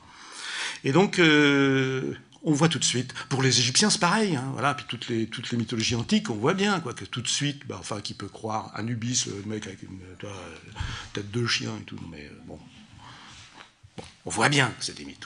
Et 0.84 0.92
donc, 0.92 1.20
euh, 1.20 2.14
on 2.44 2.54
voit 2.54 2.70
tout 2.70 2.80
de 2.80 2.84
suite. 2.84 3.14
Pour 3.30 3.44
les 3.44 3.60
Égyptiens, 3.60 3.90
c'est 3.90 4.00
pareil. 4.00 4.40
voilà. 4.54 4.74
Puis 4.74 4.86
toutes 4.88 5.08
les, 5.08 5.28
toutes 5.28 5.52
les 5.52 5.58
mythologies 5.58 5.96
antiques, 5.96 6.30
on 6.30 6.36
voit 6.36 6.54
bien 6.54 6.80
quoi, 6.80 6.94
que 6.94 7.06
tout 7.06 7.22
de 7.22 7.28
suite, 7.28 7.68
bah, 7.68 7.78
enfin, 7.80 8.02
qui 8.02 8.14
peut 8.14 8.28
croire 8.28 8.72
Anubis, 8.76 9.26
le 9.28 9.44
mec 9.50 9.68
avec 9.68 9.84
une 9.84 10.00
tête 11.14 11.32
de 11.32 11.46
chien 11.46 11.72
et 11.80 11.84
tout. 11.84 12.00
Mais 12.10 12.30
euh, 12.32 12.56
on 14.26 14.30
voit 14.30 14.50
bien 14.50 14.68
que 14.78 14.86
c'est 14.86 14.96
des 14.96 15.06
mythes. 15.06 15.26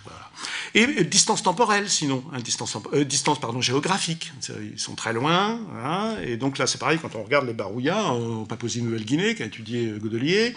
Et 0.73 1.03
distance 1.03 1.43
temporelle, 1.43 1.89
sinon, 1.89 2.23
hein, 2.33 2.39
distance, 2.39 2.77
euh, 2.93 3.61
géographique. 3.61 4.31
Ils 4.61 4.79
sont 4.79 4.95
très 4.95 5.13
loin. 5.13 5.59
Et 6.21 6.37
donc 6.37 6.57
là, 6.57 6.67
c'est 6.67 6.77
pareil 6.77 6.99
quand 7.01 7.15
on 7.15 7.23
regarde 7.23 7.45
les 7.45 7.53
Barouillas 7.53 8.03
en 8.03 8.45
Papouasie-Nouvelle-Guinée, 8.45 9.35
qu'a 9.35 9.45
étudié 9.45 9.89
euh, 9.89 9.99
Godelier. 9.99 10.53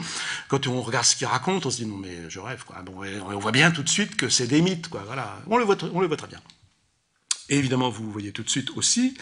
Quand 0.49 0.67
on 0.69 0.81
regarde 0.83 1.05
ce 1.05 1.17
qu'ils 1.17 1.27
racontent, 1.27 1.69
on 1.69 1.71
se 1.71 1.79
dit 1.79 1.87
non 1.87 1.97
mais 1.97 2.29
je 2.29 2.39
rêve. 2.39 2.65
Quoi. 2.65 2.81
Bon, 2.83 3.03
on 3.03 3.39
voit 3.39 3.53
bien 3.53 3.71
tout 3.71 3.83
de 3.83 3.89
suite 3.89 4.17
que 4.17 4.29
c'est 4.29 4.47
des 4.47 4.63
mythes. 4.63 4.89
On, 5.49 5.57
le 5.57 5.65
voit, 5.65 5.77
très 5.77 6.29
bien. 6.29 6.41
Et 7.49 7.57
évidemment, 7.57 7.91
vous 7.91 8.11
voyez 8.13 8.33
tout 8.33 8.43
de 8.43 8.51
suite 8.51 8.71
aussi 8.77 9.17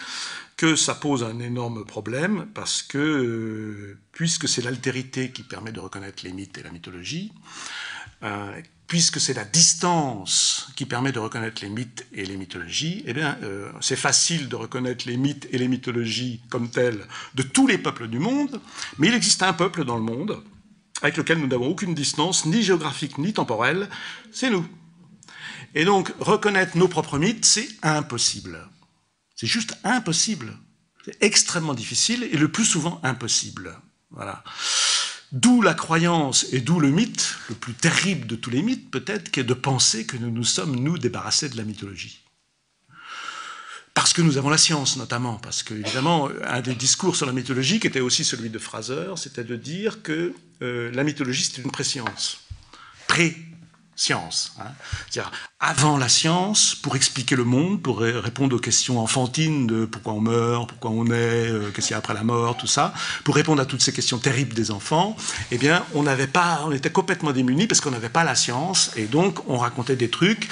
que 0.57 0.75
ça 0.75 0.95
pose 0.95 1.23
un 1.23 1.39
énorme 1.39 1.85
problème 1.85 2.47
parce 2.53 2.81
que, 2.81 2.97
euh, 2.97 3.99
puisque 4.11 4.47
c'est 4.47 4.61
l'altérité 4.61 5.31
qui 5.31 5.43
permet 5.43 5.71
de 5.71 5.79
reconnaître 5.79 6.23
les 6.23 6.33
mythes 6.33 6.57
et 6.57 6.63
la 6.63 6.71
mythologie, 6.71 7.31
euh, 8.23 8.59
puisque 8.87 9.19
c'est 9.19 9.33
la 9.33 9.43
distance 9.43 10.69
qui 10.75 10.85
permet 10.85 11.11
de 11.11 11.19
reconnaître 11.19 11.61
les 11.61 11.69
mythes 11.69 12.05
et 12.13 12.25
les 12.25 12.37
mythologies, 12.37 13.03
eh 13.05 13.13
bien, 13.13 13.37
euh, 13.43 13.69
c'est 13.81 13.97
facile 13.97 14.47
de 14.47 14.55
reconnaître 14.55 15.05
les 15.07 15.17
mythes 15.17 15.47
et 15.51 15.57
les 15.57 15.67
mythologies 15.67 16.41
comme 16.49 16.69
tels 16.69 17.05
de 17.35 17.43
tous 17.43 17.67
les 17.67 17.77
peuples 17.77 18.07
du 18.07 18.19
monde, 18.19 18.61
mais 18.97 19.07
il 19.07 19.13
existe 19.13 19.43
un 19.43 19.53
peuple 19.53 19.83
dans 19.83 19.97
le 19.97 20.03
monde 20.03 20.41
avec 21.01 21.17
lequel 21.17 21.37
nous 21.39 21.47
n'avons 21.47 21.67
aucune 21.67 21.93
distance, 21.93 22.45
ni 22.45 22.63
géographique 22.63 23.17
ni 23.17 23.33
temporelle, 23.33 23.87
c'est 24.31 24.49
nous. 24.49 24.67
Et 25.75 25.85
donc, 25.85 26.11
reconnaître 26.19 26.75
nos 26.77 26.87
propres 26.87 27.19
mythes, 27.19 27.45
c'est 27.45 27.67
impossible. 27.83 28.67
C'est 29.35 29.47
juste 29.47 29.77
impossible. 29.83 30.57
C'est 31.05 31.21
extrêmement 31.21 31.75
difficile 31.75 32.23
et 32.23 32.37
le 32.37 32.51
plus 32.51 32.65
souvent 32.65 32.99
impossible. 33.03 33.79
Voilà. 34.09 34.43
D'où 35.33 35.61
la 35.61 35.73
croyance 35.73 36.45
et 36.53 36.61
d'où 36.61 36.79
le 36.79 36.89
mythe, 36.89 37.35
le 37.49 37.55
plus 37.55 37.73
terrible 37.73 38.27
de 38.27 38.35
tous 38.35 38.49
les 38.49 38.61
mythes 38.61 38.89
peut-être, 38.89 39.29
qui 39.29 39.41
est 39.41 39.43
de 39.43 39.53
penser 39.53 40.05
que 40.05 40.15
nous 40.15 40.31
nous 40.31 40.45
sommes, 40.45 40.75
nous, 40.75 40.97
débarrassés 40.97 41.49
de 41.49 41.57
la 41.57 41.63
mythologie. 41.63 42.23
Parce 43.93 44.13
que 44.13 44.21
nous 44.21 44.37
avons 44.37 44.49
la 44.49 44.59
science, 44.59 44.95
notamment, 44.95 45.37
parce 45.37 45.63
que, 45.63 45.73
évidemment, 45.73 46.29
un 46.45 46.61
des 46.61 46.75
discours 46.75 47.15
sur 47.15 47.25
la 47.25 47.33
mythologie, 47.33 47.79
qui 47.79 47.87
était 47.87 47.99
aussi 47.99 48.23
celui 48.23 48.49
de 48.49 48.59
Fraser, 48.59 49.13
c'était 49.15 49.43
de 49.43 49.55
dire 49.55 50.03
que 50.03 50.33
euh, 50.61 50.91
la 50.91 51.03
mythologie, 51.03 51.43
c'était 51.43 51.63
une 51.63 51.71
préscience. 51.71 52.41
Pré-science. 53.97 54.53
Hein. 54.59 54.65
C'est-à-dire, 55.09 55.31
avant 55.59 55.97
la 55.97 56.07
science, 56.07 56.75
pour 56.75 56.95
expliquer 56.95 57.35
le 57.35 57.43
monde, 57.43 57.81
pour 57.81 57.99
répondre 57.99 58.55
aux 58.55 58.59
questions 58.59 58.99
enfantines 58.99 59.65
de 59.65 59.85
pourquoi 59.85 60.13
on 60.13 60.21
meurt, 60.21 60.69
pourquoi 60.69 60.91
on 60.91 61.07
est, 61.07 61.49
euh, 61.49 61.71
qu'est-ce 61.73 61.87
qu'il 61.87 61.93
y 61.93 61.95
a 61.95 61.97
après 61.97 62.13
la 62.13 62.23
mort, 62.23 62.57
tout 62.57 62.67
ça, 62.67 62.93
pour 63.23 63.33
répondre 63.33 63.59
à 63.59 63.65
toutes 63.65 63.81
ces 63.81 63.91
questions 63.91 64.19
terribles 64.19 64.53
des 64.53 64.69
enfants, 64.69 65.17
eh 65.49 65.57
bien, 65.57 65.83
on 65.95 66.03
n'avait 66.03 66.27
pas, 66.27 66.61
on 66.65 66.71
était 66.71 66.91
complètement 66.91 67.31
démunis 67.31 67.65
parce 67.65 67.81
qu'on 67.81 67.89
n'avait 67.89 68.07
pas 68.07 68.23
la 68.23 68.35
science, 68.35 68.91
et 68.95 69.05
donc 69.05 69.39
on 69.49 69.57
racontait 69.57 69.95
des 69.95 70.11
trucs 70.11 70.47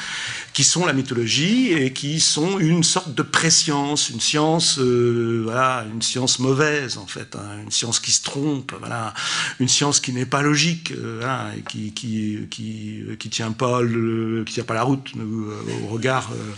qui 0.55 0.63
sont 0.63 0.85
la 0.85 0.93
mythologie 0.93 1.73
et 1.73 1.91
qui 1.91 2.21
sont 2.21 2.59
une 2.59 2.81
sorte 2.81 3.13
de 3.13 3.23
préscience, 3.23 4.09
une 4.09 4.21
science, 4.21 4.79
euh, 4.79 5.41
voilà, 5.43 5.85
une 5.91 6.01
science 6.01 6.39
mauvaise 6.39 6.97
en 6.97 7.07
fait, 7.07 7.35
hein, 7.35 7.59
une 7.61 7.71
science 7.71 7.99
qui 7.99 8.13
se 8.13 8.23
trompe, 8.23 8.73
voilà, 8.79 9.13
une 9.59 9.67
science 9.67 9.99
qui 9.99 10.13
n'est 10.13 10.25
pas 10.25 10.41
logique, 10.41 10.93
euh, 10.93 11.51
et 11.57 11.61
qui 11.61 11.91
qui 11.91 12.47
qui 12.49 13.03
qui 13.19 13.29
tient 13.29 13.51
pas 13.51 13.81
le, 13.81 14.45
qui 14.45 14.53
tient 14.53 14.63
pas 14.63 14.75
la 14.75 14.83
route 14.83 15.11
euh, 15.17 15.83
au 15.83 15.87
regard 15.87 16.31
euh, 16.31 16.53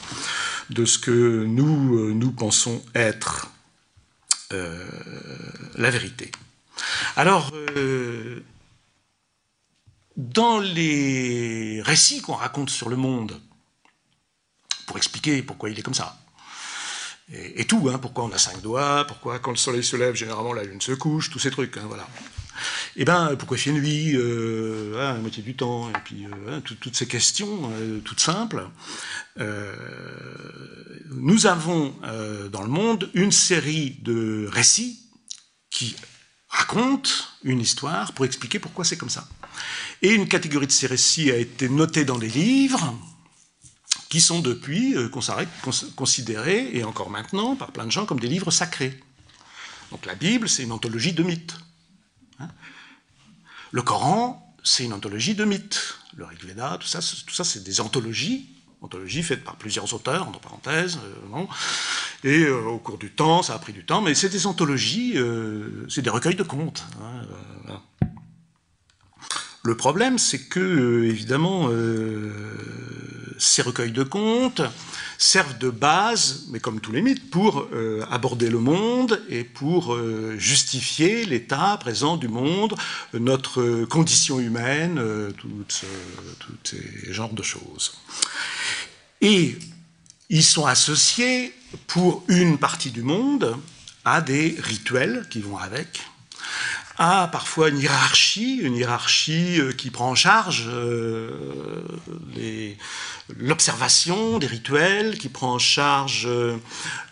de 0.69 0.85
ce 0.85 0.99
que 0.99 1.45
nous, 1.45 1.97
euh, 1.97 2.13
nous 2.13 2.31
pensons 2.31 2.83
être 2.93 3.49
la 5.75 5.89
vérité. 5.89 6.31
Alors, 7.17 7.51
dans 10.15 10.59
les 10.59 11.81
récits 11.81 12.21
qu'on 12.21 12.35
raconte 12.35 12.69
sur 12.69 12.87
le 12.87 12.95
monde, 12.95 13.41
pour 14.87 14.97
expliquer 14.97 15.43
pourquoi 15.43 15.69
il 15.69 15.77
est 15.77 15.83
comme 15.83 15.93
ça, 15.93 16.17
et, 17.29 17.65
tout, 17.65 17.89
hein, 17.89 17.99
pourquoi 18.01 18.23
on 18.23 18.31
a 18.31 18.37
cinq 18.37 18.61
doigts, 18.61 19.03
pourquoi 19.05 19.39
quand 19.39 19.51
le 19.51 19.57
soleil 19.57 19.83
se 19.83 19.97
lève, 19.97 20.15
généralement 20.15 20.53
la 20.53 20.63
lune 20.63 20.79
se 20.79 20.93
couche, 20.93 21.29
tous 21.29 21.39
ces 21.39 21.51
trucs, 21.51 21.75
hein, 21.75 21.83
voilà. 21.85 22.07
Eh 22.95 23.03
bien, 23.05 23.35
pourquoi 23.35 23.57
il 23.57 23.59
fait 23.59 23.71
nuit 23.71 24.15
euh, 24.15 24.95
hein, 24.97 25.13
la 25.13 25.19
moitié 25.19 25.43
du 25.43 25.55
temps 25.55 25.89
Et 25.89 25.99
puis, 26.05 26.25
euh, 26.25 26.57
hein, 26.57 26.61
toutes 26.61 26.95
ces 26.95 27.05
questions, 27.05 27.71
euh, 27.73 27.99
toutes 27.99 28.21
simples. 28.21 28.67
nous 31.11 31.45
avons 31.47 31.93
dans 32.51 32.61
le 32.61 32.69
monde 32.69 33.09
une 33.13 33.31
série 33.31 33.97
de 34.01 34.47
récits 34.49 34.99
qui 35.69 35.95
racontent 36.47 37.09
une 37.43 37.59
histoire 37.59 38.13
pour 38.13 38.25
expliquer 38.25 38.59
pourquoi 38.59 38.85
c'est 38.85 38.97
comme 38.97 39.09
ça. 39.09 39.27
Et 40.01 40.13
une 40.13 40.27
catégorie 40.27 40.67
de 40.67 40.71
ces 40.71 40.87
récits 40.87 41.29
a 41.31 41.35
été 41.35 41.67
notée 41.69 42.05
dans 42.05 42.17
des 42.17 42.29
livres, 42.29 42.95
qui 44.09 44.21
sont 44.21 44.39
depuis 44.39 44.95
considérés, 45.95 46.69
et 46.73 46.83
encore 46.83 47.09
maintenant 47.09 47.55
par 47.55 47.71
plein 47.71 47.85
de 47.85 47.91
gens, 47.91 48.05
comme 48.05 48.19
des 48.19 48.27
livres 48.27 48.51
sacrés. 48.51 48.99
Donc 49.91 50.05
la 50.05 50.15
Bible, 50.15 50.49
c'est 50.49 50.63
une 50.63 50.71
anthologie 50.71 51.13
de 51.13 51.23
mythes. 51.23 51.55
Hein. 52.39 52.49
le 53.71 53.81
Coran, 53.81 54.55
c'est 54.63 54.85
une 54.85 54.93
anthologie 54.93 55.35
de 55.35 55.45
mythes. 55.45 55.97
Le 56.15 56.25
Rig 56.25 56.43
Veda, 56.43 56.77
tout 56.79 56.87
ça, 56.87 56.99
tout 56.99 57.33
ça 57.33 57.43
c'est 57.43 57.63
des 57.63 57.79
anthologies, 57.79 58.49
anthologies 58.81 59.23
faites 59.23 59.43
par 59.43 59.55
plusieurs 59.55 59.93
auteurs, 59.93 60.27
entre 60.27 60.39
parenthèses. 60.39 60.99
Euh, 61.33 61.45
et 62.23 62.43
euh, 62.43 62.63
au 62.63 62.79
cours 62.79 62.97
du 62.97 63.11
temps, 63.11 63.43
ça 63.43 63.53
a 63.53 63.59
pris 63.59 63.73
du 63.73 63.85
temps, 63.85 64.01
mais 64.01 64.15
c'est 64.15 64.29
des 64.29 64.47
anthologies, 64.47 65.13
euh, 65.15 65.85
c'est 65.89 66.01
des 66.01 66.09
recueils 66.09 66.35
de 66.35 66.43
contes. 66.43 66.85
Hein, 67.01 67.79
le 69.63 69.75
problème, 69.75 70.17
c'est 70.17 70.47
que, 70.47 71.03
évidemment, 71.03 71.67
ces 73.37 73.61
recueils 73.61 73.91
de 73.91 74.03
contes, 74.03 74.61
servent 75.17 75.57
de 75.57 75.69
base, 75.69 76.45
mais 76.49 76.59
comme 76.59 76.79
tous 76.79 76.91
les 76.91 77.01
mythes, 77.01 77.29
pour 77.29 77.67
euh, 77.73 78.05
aborder 78.09 78.49
le 78.49 78.59
monde 78.59 79.21
et 79.29 79.43
pour 79.43 79.93
euh, 79.93 80.35
justifier 80.37 81.25
l'état 81.25 81.77
présent 81.77 82.17
du 82.17 82.27
monde, 82.27 82.75
notre 83.13 83.85
condition 83.85 84.39
humaine, 84.39 84.99
euh, 84.99 85.31
tous 85.31 85.49
ces 86.63 87.13
genres 87.13 87.33
de 87.33 87.43
choses. 87.43 87.93
Et 89.21 89.57
ils 90.29 90.43
sont 90.43 90.65
associés, 90.65 91.53
pour 91.87 92.23
une 92.27 92.57
partie 92.57 92.91
du 92.91 93.01
monde, 93.01 93.57
à 94.05 94.21
des 94.21 94.55
rituels 94.59 95.27
qui 95.29 95.41
vont 95.41 95.57
avec, 95.57 96.01
à 96.97 97.29
parfois 97.31 97.69
une 97.69 97.79
hiérarchie, 97.79 98.57
une 98.61 98.75
hiérarchie 98.75 99.59
qui 99.77 99.91
prend 99.91 100.09
en 100.09 100.15
charge 100.15 100.69
les, 102.35 102.77
l'observation 103.35 104.39
des 104.39 104.47
rituels, 104.47 105.17
qui 105.17 105.29
prend 105.29 105.53
en 105.53 105.59
charge 105.59 106.25
euh, 106.27 106.57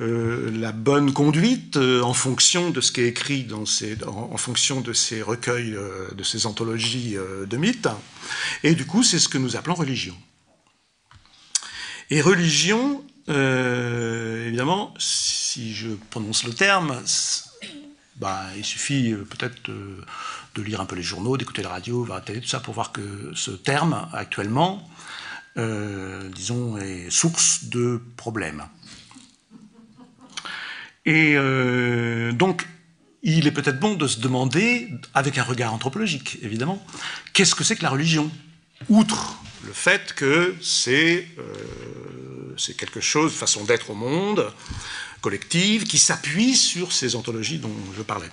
euh, 0.02 0.52
la 0.52 0.72
bonne 0.72 1.14
conduite 1.14 1.78
euh, 1.78 2.02
en 2.02 2.14
fonction 2.14 2.70
de 2.70 2.82
ce 2.82 2.92
qui 2.92 3.02
est 3.02 3.08
écrit 3.08 3.44
dans 3.44 3.66
ces, 3.66 3.98
en, 4.06 4.38
fonction 4.38 4.82
de 4.82 4.94
ces 4.94 5.22
recueils, 5.22 5.78
de 6.16 6.24
ces 6.24 6.46
anthologies 6.46 7.16
de 7.16 7.58
mythes. 7.58 7.88
Et 8.64 8.76
du 8.76 8.86
coup, 8.86 9.04
c'est 9.04 9.20
ce 9.20 9.28
que 9.28 9.38
nous 9.38 9.56
appelons 9.56 9.76
religion. 9.76 10.16
Et 12.10 12.22
religion, 12.22 13.04
évidemment, 13.28 14.94
si 15.00 15.74
je 15.74 15.90
prononce 16.12 16.44
le 16.44 16.54
terme, 16.54 17.02
bah, 18.18 18.44
il 18.56 18.64
suffit 18.64 19.14
peut-être 19.14 19.70
de, 19.70 20.62
lire 20.62 20.82
un 20.82 20.86
peu 20.86 20.96
les 20.96 21.04
journaux, 21.04 21.38
d'écouter 21.38 21.62
la 21.62 21.70
radio, 21.70 22.06
la 22.06 22.22
télé, 22.22 22.42
tout 22.42 22.48
ça, 22.48 22.60
pour 22.60 22.74
voir 22.74 22.92
que 22.92 23.32
ce 23.36 23.52
terme, 23.52 24.08
actuellement, 24.14 24.90
euh, 25.58 26.30
disons, 26.30 26.78
est 26.78 27.10
source 27.10 27.66
de 27.66 28.02
problèmes. 28.18 28.64
Et 31.06 31.34
euh, 31.36 32.32
donc, 32.32 32.68
il 33.24 33.48
est 33.48 33.52
peut-être 33.52 33.80
bon 33.80 33.96
de 33.96 34.08
se 34.08 34.20
demander, 34.20 34.90
avec 35.14 35.38
un 35.38 35.44
regard 35.44 35.74
anthropologique 35.74 36.38
évidemment, 36.42 36.84
qu'est-ce 37.34 37.56
que 37.56 37.64
c'est 37.64 37.76
que 37.76 37.84
la 37.84 37.90
religion? 37.90 38.30
Outre 38.90 39.42
le 39.66 39.74
fait 39.74 40.14
que 40.14 40.56
c'est 40.62 41.28
euh, 41.40 42.56
quelque 42.78 43.00
chose, 43.00 43.34
façon 43.34 43.64
d'être 43.64 43.92
au 43.92 43.96
monde, 43.96 44.52
collective, 45.26 45.86
qui 45.86 45.98
s'appuie 45.98 46.56
sur 46.56 46.92
ces 46.92 47.16
anthologies 47.16 47.58
dont 47.58 47.74
je 47.98 48.04
parlais. 48.04 48.30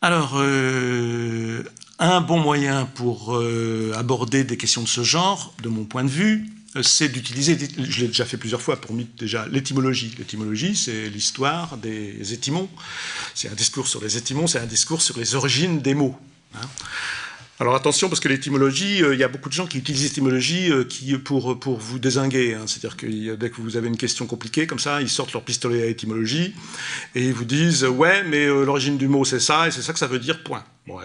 Alors, 0.00 0.32
euh, 0.36 1.62
un 1.98 2.22
bon 2.22 2.38
moyen 2.38 2.86
pour 2.86 3.36
euh, 3.36 3.92
aborder 3.94 4.42
des 4.42 4.56
questions 4.56 4.82
de 4.82 4.88
ce 4.88 5.02
genre, 5.02 5.52
de 5.62 5.68
mon 5.68 5.84
point 5.84 6.02
de 6.02 6.08
vue, 6.08 6.46
euh, 6.76 6.82
c'est 6.82 7.10
d'utiliser, 7.10 7.58
je 7.76 8.00
l'ai 8.00 8.06
déjà 8.06 8.24
fait 8.24 8.38
plusieurs 8.38 8.62
fois 8.62 8.80
pour 8.80 8.96
déjà, 9.18 9.46
l'étymologie. 9.48 10.14
L'étymologie, 10.16 10.74
c'est 10.74 11.10
l'histoire 11.10 11.76
des 11.76 12.32
étymons. 12.32 12.70
C'est 13.34 13.50
un 13.50 13.54
discours 13.54 13.86
sur 13.86 14.00
les 14.02 14.16
étymons, 14.16 14.46
c'est 14.46 14.60
un 14.60 14.72
discours 14.78 15.02
sur 15.02 15.18
les 15.18 15.34
origines 15.34 15.82
des 15.82 15.92
mots. 15.92 16.16
Hein. 16.54 16.66
Alors 17.60 17.74
attention, 17.74 18.08
parce 18.08 18.20
que 18.20 18.28
l'étymologie, 18.28 19.04
euh, 19.04 19.14
il 19.14 19.20
y 19.20 19.22
a 19.22 19.28
beaucoup 19.28 19.50
de 19.50 19.54
gens 19.54 19.66
qui 19.66 19.78
utilisent 19.78 20.04
l'étymologie 20.04 20.72
qui, 20.88 21.16
pour, 21.18 21.60
pour 21.60 21.78
vous 21.78 21.98
désinguer. 21.98 22.54
Hein. 22.54 22.62
C'est-à-dire 22.66 22.96
que 22.96 23.34
dès 23.36 23.50
que 23.50 23.60
vous 23.60 23.76
avez 23.76 23.88
une 23.88 23.98
question 23.98 24.26
compliquée, 24.26 24.66
comme 24.66 24.78
ça, 24.78 25.02
ils 25.02 25.10
sortent 25.10 25.34
leur 25.34 25.42
pistolet 25.42 25.82
à 25.82 25.86
étymologie 25.86 26.54
et 27.14 27.26
ils 27.26 27.34
vous 27.34 27.44
disent 27.44 27.84
Ouais, 27.84 28.24
mais 28.24 28.46
l'origine 28.46 28.96
du 28.96 29.08
mot, 29.08 29.24
c'est 29.26 29.40
ça, 29.40 29.68
et 29.68 29.70
c'est 29.70 29.82
ça 29.82 29.92
que 29.92 29.98
ça 29.98 30.06
veut 30.06 30.18
dire, 30.18 30.42
point. 30.42 30.64
Bon, 30.90 30.98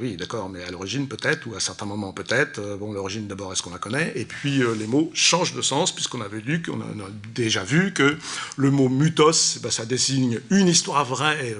oui, 0.00 0.16
d'accord, 0.16 0.48
mais 0.48 0.62
à 0.62 0.70
l'origine 0.70 1.08
peut-être, 1.08 1.46
ou 1.46 1.54
à 1.54 1.60
certains 1.60 1.86
moments 1.86 2.12
peut-être. 2.12 2.60
Euh, 2.60 2.76
bon, 2.76 2.92
l'origine 2.92 3.26
d'abord, 3.26 3.52
est-ce 3.52 3.62
qu'on 3.62 3.72
la 3.72 3.78
connaît? 3.78 4.12
Et 4.14 4.24
puis 4.24 4.62
euh, 4.62 4.74
les 4.74 4.86
mots 4.86 5.10
changent 5.14 5.54
de 5.54 5.62
sens, 5.62 5.92
puisqu'on 5.92 6.20
avait 6.20 6.40
lu, 6.40 6.62
qu'on 6.62 6.80
a, 6.80 7.10
déjà 7.34 7.64
vu 7.64 7.92
que 7.92 8.16
le 8.56 8.70
mot 8.70 8.88
mutos, 8.88 9.56
eh 9.56 9.60
ben, 9.60 9.70
ça 9.70 9.84
désigne 9.84 10.40
une 10.50 10.68
histoire 10.68 11.04
vraie, 11.04 11.56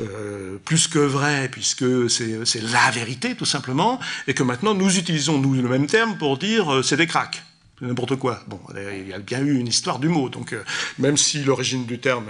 euh, 0.00 0.58
plus 0.64 0.88
que 0.88 0.98
vraie, 0.98 1.48
puisque 1.50 2.10
c'est 2.10 2.62
la 2.62 2.90
vérité, 2.90 3.34
tout 3.34 3.44
simplement, 3.44 3.98
et 4.26 4.34
que 4.34 4.42
maintenant 4.42 4.74
nous 4.74 4.98
utilisons, 4.98 5.38
nous, 5.38 5.54
le 5.54 5.68
même 5.68 5.86
terme 5.86 6.16
pour 6.18 6.38
dire 6.38 6.80
c'est 6.84 6.96
des 6.96 7.06
cracks 7.06 7.42
n'importe 7.80 8.16
quoi. 8.16 8.40
Bon, 8.46 8.60
il 8.76 9.08
y 9.08 9.12
a 9.12 9.18
bien 9.18 9.40
eu 9.40 9.58
une 9.58 9.68
histoire 9.68 9.98
du 9.98 10.08
mot, 10.08 10.28
donc 10.28 10.54
même 10.98 11.16
si 11.16 11.42
l'origine 11.42 11.86
du 11.86 11.98
terme, 11.98 12.26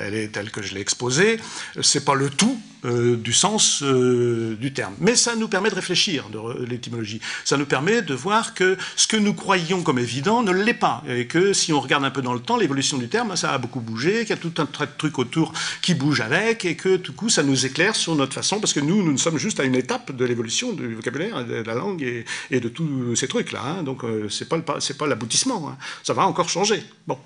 elle 0.00 0.14
est 0.14 0.28
telle 0.28 0.50
que 0.50 0.62
je 0.62 0.74
l'ai 0.74 0.80
exposée, 0.80 1.38
c'est 1.82 2.04
pas 2.04 2.14
le 2.14 2.30
tout 2.30 2.58
euh, 2.86 3.16
du 3.16 3.32
sens 3.32 3.82
euh, 3.82 4.54
du 4.60 4.72
terme. 4.72 4.94
Mais 5.00 5.16
ça 5.16 5.34
nous 5.34 5.48
permet 5.48 5.70
de 5.70 5.74
réfléchir, 5.74 6.28
de 6.28 6.64
l'étymologie. 6.64 7.20
Ça 7.44 7.56
nous 7.56 7.64
permet 7.64 8.02
de 8.02 8.14
voir 8.14 8.54
que 8.54 8.76
ce 8.94 9.08
que 9.08 9.16
nous 9.16 9.34
croyions 9.34 9.82
comme 9.82 9.98
évident 9.98 10.42
ne 10.42 10.52
l'est 10.52 10.74
pas. 10.74 11.02
Et 11.08 11.26
que 11.26 11.52
si 11.52 11.72
on 11.72 11.80
regarde 11.80 12.04
un 12.04 12.10
peu 12.10 12.22
dans 12.22 12.34
le 12.34 12.38
temps, 12.38 12.56
l'évolution 12.56 12.96
du 12.98 13.08
terme, 13.08 13.34
ça 13.34 13.52
a 13.52 13.58
beaucoup 13.58 13.80
bougé, 13.80 14.20
qu'il 14.20 14.30
y 14.30 14.32
a 14.34 14.36
tout 14.36 14.52
un 14.58 14.66
tas 14.66 14.86
de 14.86 14.92
trucs 14.96 15.18
autour 15.18 15.52
qui 15.82 15.94
bougent 15.94 16.20
avec, 16.20 16.64
et 16.64 16.76
que 16.76 16.96
tout 16.96 17.12
coup, 17.12 17.28
ça 17.28 17.42
nous 17.42 17.66
éclaire 17.66 17.96
sur 17.96 18.14
notre 18.14 18.34
façon, 18.34 18.60
parce 18.60 18.72
que 18.72 18.80
nous, 18.80 19.02
nous 19.02 19.18
sommes 19.18 19.38
juste 19.38 19.58
à 19.58 19.64
une 19.64 19.74
étape 19.74 20.14
de 20.14 20.24
l'évolution 20.24 20.72
du 20.72 20.94
vocabulaire, 20.94 21.44
de 21.44 21.62
la 21.62 21.74
langue 21.74 22.02
et, 22.02 22.60
de 22.60 22.68
tous 22.68 23.16
ces 23.16 23.26
trucs-là. 23.26 23.62
Hein. 23.64 23.82
Donc, 23.82 24.04
euh, 24.04 24.28
c'est 24.28 24.48
pas, 24.48 24.58
pas 24.60 24.75
l'aboutissement. 25.06 25.68
Hein. 25.68 25.76
Ça 26.02 26.14
va 26.14 26.26
encore 26.26 26.48
changer. 26.48 26.84
Bon. 27.06 27.18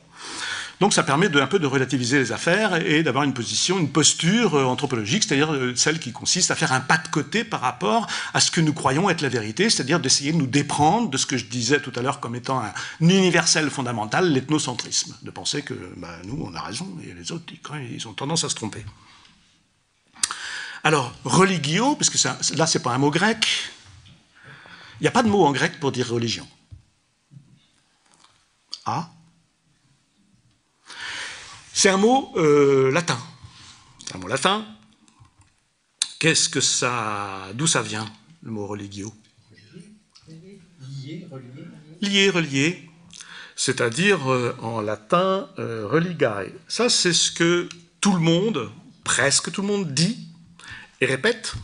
Donc 0.80 0.94
ça 0.94 1.02
permet 1.02 1.28
de, 1.28 1.38
un 1.38 1.46
peu 1.46 1.58
de 1.58 1.66
relativiser 1.66 2.18
les 2.18 2.32
affaires 2.32 2.74
et 2.74 3.02
d'avoir 3.02 3.24
une 3.24 3.34
position, 3.34 3.78
une 3.78 3.90
posture 3.90 4.54
euh, 4.54 4.64
anthropologique, 4.64 5.22
c'est-à-dire 5.22 5.52
euh, 5.52 5.74
celle 5.76 5.98
qui 5.98 6.10
consiste 6.10 6.50
à 6.50 6.54
faire 6.54 6.72
un 6.72 6.80
pas 6.80 6.96
de 6.96 7.06
côté 7.08 7.44
par 7.44 7.60
rapport 7.60 8.06
à 8.32 8.40
ce 8.40 8.50
que 8.50 8.62
nous 8.62 8.72
croyons 8.72 9.10
être 9.10 9.20
la 9.20 9.28
vérité, 9.28 9.68
c'est-à-dire 9.68 10.00
d'essayer 10.00 10.32
de 10.32 10.38
nous 10.38 10.46
déprendre 10.46 11.10
de 11.10 11.18
ce 11.18 11.26
que 11.26 11.36
je 11.36 11.44
disais 11.44 11.80
tout 11.80 11.92
à 11.96 12.00
l'heure 12.00 12.18
comme 12.18 12.34
étant 12.34 12.60
un 12.60 12.72
universel 13.00 13.68
fondamental, 13.68 14.32
l'ethnocentrisme, 14.32 15.14
de 15.20 15.30
penser 15.30 15.60
que 15.60 15.74
bah, 15.98 16.16
nous, 16.24 16.42
on 16.42 16.54
a 16.54 16.62
raison 16.62 16.88
et 17.04 17.12
les 17.12 17.30
autres, 17.30 17.52
ils, 17.92 18.08
ont 18.08 18.14
tendance 18.14 18.44
à 18.44 18.48
se 18.48 18.54
tromper. 18.54 18.82
Alors, 20.82 21.12
religio, 21.24 21.94
puisque 21.94 22.16
ça, 22.16 22.38
là, 22.56 22.66
c'est 22.66 22.82
pas 22.82 22.94
un 22.94 22.98
mot 22.98 23.10
grec, 23.10 23.46
il 25.00 25.04
n'y 25.04 25.08
a 25.08 25.10
pas 25.12 25.22
de 25.22 25.28
mot 25.28 25.44
en 25.44 25.52
grec 25.52 25.78
pour 25.78 25.92
dire 25.92 26.08
religion. 26.08 26.48
C'est 31.72 31.88
un 31.88 31.96
mot 31.96 32.32
euh, 32.36 32.90
latin. 32.90 33.18
C'est 34.06 34.16
un 34.16 34.18
mot 34.18 34.28
latin. 34.28 34.66
Qu'est-ce 36.18 36.48
que 36.50 36.60
ça. 36.60 37.48
D'où 37.54 37.66
ça 37.66 37.80
vient, 37.80 38.06
le 38.42 38.50
mot 38.50 38.66
religio? 38.66 39.12
Lié, 40.28 41.26
relié. 41.30 41.66
Lié, 42.02 42.30
relié. 42.30 42.90
C'est-à-dire 43.56 44.30
euh, 44.30 44.54
en 44.60 44.80
latin 44.80 45.48
euh, 45.58 45.86
religae. 45.86 46.52
Ça, 46.68 46.88
c'est 46.88 47.12
ce 47.12 47.30
que 47.30 47.68
tout 48.00 48.12
le 48.12 48.20
monde, 48.20 48.70
presque 49.04 49.50
tout 49.50 49.62
le 49.62 49.68
monde, 49.68 49.94
dit 49.94 50.28
et 51.00 51.06
répète. 51.06 51.54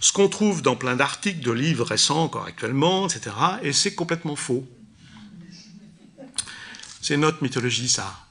Ce 0.00 0.12
qu'on 0.12 0.28
trouve 0.28 0.60
dans 0.60 0.76
plein 0.76 0.96
d'articles, 0.96 1.40
de 1.40 1.52
livres 1.52 1.86
récents, 1.86 2.24
encore 2.24 2.44
actuellement, 2.44 3.08
etc. 3.08 3.34
Et 3.62 3.72
c'est 3.72 3.94
complètement 3.94 4.36
faux. 4.36 4.68
C'est 7.06 7.16
notre 7.16 7.40
mythologie, 7.40 7.88
ça. 7.88 8.25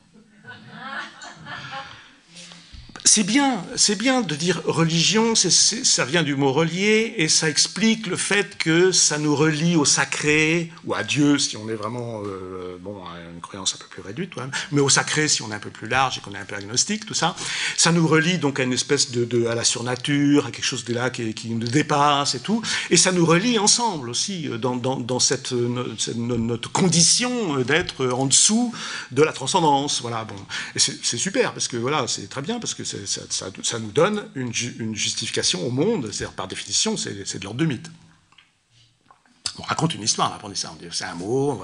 C'est 3.07 3.23
bien, 3.23 3.63
c'est 3.75 3.95
bien 3.95 4.21
de 4.21 4.35
dire 4.35 4.61
religion, 4.65 5.35
ça 5.35 6.05
vient 6.05 6.23
du 6.23 6.35
mot 6.35 6.51
relier, 6.51 7.13
et 7.17 7.29
ça 7.29 7.47
explique 7.47 8.07
le 8.07 8.17
fait 8.17 8.57
que 8.57 8.91
ça 8.91 9.19
nous 9.19 9.35
relie 9.35 9.75
au 9.75 9.85
sacré, 9.85 10.71
ou 10.85 10.95
à 10.95 11.03
Dieu 11.03 11.37
si 11.37 11.55
on 11.55 11.69
est 11.69 11.75
vraiment, 11.75 12.23
euh, 12.25 12.77
bon, 12.81 12.97
une 13.33 13.41
croyance 13.41 13.75
un 13.75 13.77
peu 13.77 13.85
plus 13.89 14.01
réduite, 14.01 14.31
mais 14.71 14.81
au 14.81 14.89
sacré 14.89 15.27
si 15.27 15.43
on 15.43 15.51
est 15.51 15.53
un 15.53 15.59
peu 15.59 15.69
plus 15.69 15.87
large 15.87 16.17
et 16.17 16.21
qu'on 16.21 16.33
est 16.33 16.39
un 16.39 16.45
peu 16.45 16.55
agnostique, 16.55 17.05
tout 17.05 17.13
ça. 17.13 17.35
Ça 17.77 17.91
nous 17.91 18.07
relie 18.07 18.39
donc 18.39 18.59
à 18.59 18.63
une 18.63 18.73
espèce 18.73 19.11
de, 19.11 19.45
à 19.45 19.53
la 19.53 19.63
surnature, 19.63 20.47
à 20.47 20.51
quelque 20.51 20.65
chose 20.65 20.83
de 20.83 20.93
là 20.93 21.11
qui, 21.11 21.49
nous 21.49 21.67
dépasse 21.67 22.33
et 22.33 22.39
tout, 22.39 22.63
et 22.89 22.97
ça 22.97 23.11
nous 23.11 23.25
relie 23.25 23.59
ensemble 23.59 24.09
aussi 24.09 24.49
euh, 24.49 24.57
dans, 24.57 25.19
cette, 25.19 25.51
notre 25.51 26.71
condition 26.71 27.59
d'être 27.59 28.07
en 28.07 28.25
dessous 28.25 28.73
de 29.11 29.21
la 29.21 29.31
transcendance, 29.31 30.01
voilà, 30.01 30.25
bon. 30.25 30.35
C'est 30.75 31.17
super, 31.17 31.53
parce 31.53 31.67
que 31.67 31.77
voilà, 31.77 32.07
c'est 32.07 32.27
très 32.27 32.41
bien, 32.41 32.59
parce 32.59 32.73
que 32.73 32.83
ça, 33.05 33.79
nous 33.79 33.91
donne 33.91 34.23
une, 34.35 34.53
justification 34.53 35.65
au 35.65 35.71
monde, 35.71 36.09
c'est-à-dire 36.11 36.35
par 36.35 36.47
définition, 36.47 36.97
c'est 36.97 37.37
de 37.39 37.43
l'ordre 37.43 37.59
de 37.59 37.65
mythe. 37.65 37.89
On 39.57 39.63
raconte 39.63 39.95
une 39.95 40.03
histoire, 40.03 40.31
on 40.31 40.35
apprend 40.35 40.53
ça. 40.53 40.73
On 40.73 40.75
dit 40.75 40.85
c'est 40.91 41.05
un 41.05 41.15
mot, 41.15 41.63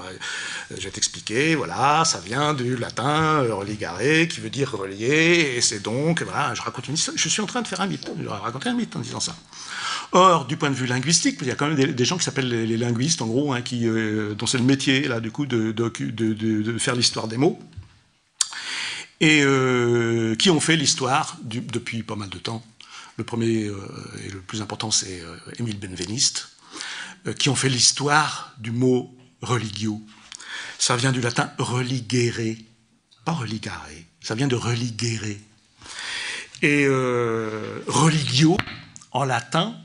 je 0.70 0.80
vais 0.80 0.90
t'expliquer, 0.90 1.54
voilà, 1.54 2.04
ça 2.06 2.20
vient 2.20 2.54
du 2.54 2.76
latin 2.76 3.42
religare, 3.52 3.98
qui 4.30 4.40
veut 4.40 4.48
dire 4.48 4.72
relier, 4.72 5.54
et 5.56 5.60
c'est 5.60 5.80
donc, 5.80 6.22
voilà, 6.22 6.54
je 6.54 6.62
raconte 6.62 6.88
une 6.88 6.94
histoire. 6.94 7.16
Je 7.18 7.28
suis 7.28 7.42
en 7.42 7.46
train 7.46 7.60
de 7.60 7.68
faire 7.68 7.82
un 7.82 7.86
mythe, 7.86 8.08
je 8.18 8.28
raconter 8.28 8.70
un 8.70 8.74
mythe 8.74 8.96
en 8.96 9.00
disant 9.00 9.20
ça. 9.20 9.36
Or, 10.12 10.46
du 10.46 10.56
point 10.56 10.70
de 10.70 10.74
vue 10.74 10.86
linguistique, 10.86 11.38
il 11.42 11.48
y 11.48 11.50
a 11.50 11.54
quand 11.54 11.68
même 11.68 11.94
des, 11.94 12.04
gens 12.04 12.16
qui 12.16 12.24
s'appellent 12.24 12.48
les, 12.48 12.76
linguistes, 12.76 13.20
en 13.20 13.26
gros, 13.26 13.52
hein, 13.52 13.60
qui, 13.60 13.86
dont 14.38 14.46
c'est 14.46 14.58
le 14.58 14.64
métier, 14.64 15.06
là, 15.06 15.20
du 15.20 15.30
coup, 15.30 15.44
de 15.46 16.78
faire 16.78 16.94
l'histoire 16.94 17.28
des 17.28 17.36
mots 17.36 17.58
et 19.22 19.40
euh, 19.44 20.34
qui 20.34 20.50
ont 20.50 20.58
fait 20.58 20.76
l'histoire 20.76 21.38
depuis 21.44 22.02
pas 22.02 22.16
mal 22.16 22.28
de 22.28 22.38
temps. 22.38 22.62
Le 23.16 23.24
premier 23.24 23.66
euh, 23.66 23.78
et 24.24 24.28
le 24.28 24.40
plus 24.40 24.60
important, 24.60 24.90
c'est 24.90 25.20
euh, 25.20 25.36
Émile 25.58 25.78
Benveniste, 25.78 26.50
qui 27.38 27.48
ont 27.48 27.54
fait 27.54 27.68
l'histoire 27.68 28.52
du 28.58 28.72
mot 28.72 29.16
religio. 29.40 30.02
Ça 30.78 30.96
vient 30.96 31.12
du 31.12 31.20
latin 31.20 31.52
religere, 31.56 32.56
pas 33.24 33.32
religare, 33.32 33.86
ça 34.20 34.34
vient 34.34 34.48
de 34.48 34.56
religere. 34.56 35.36
Et 36.62 36.88
religio, 37.86 38.56
en 39.12 39.22
latin, 39.22 39.76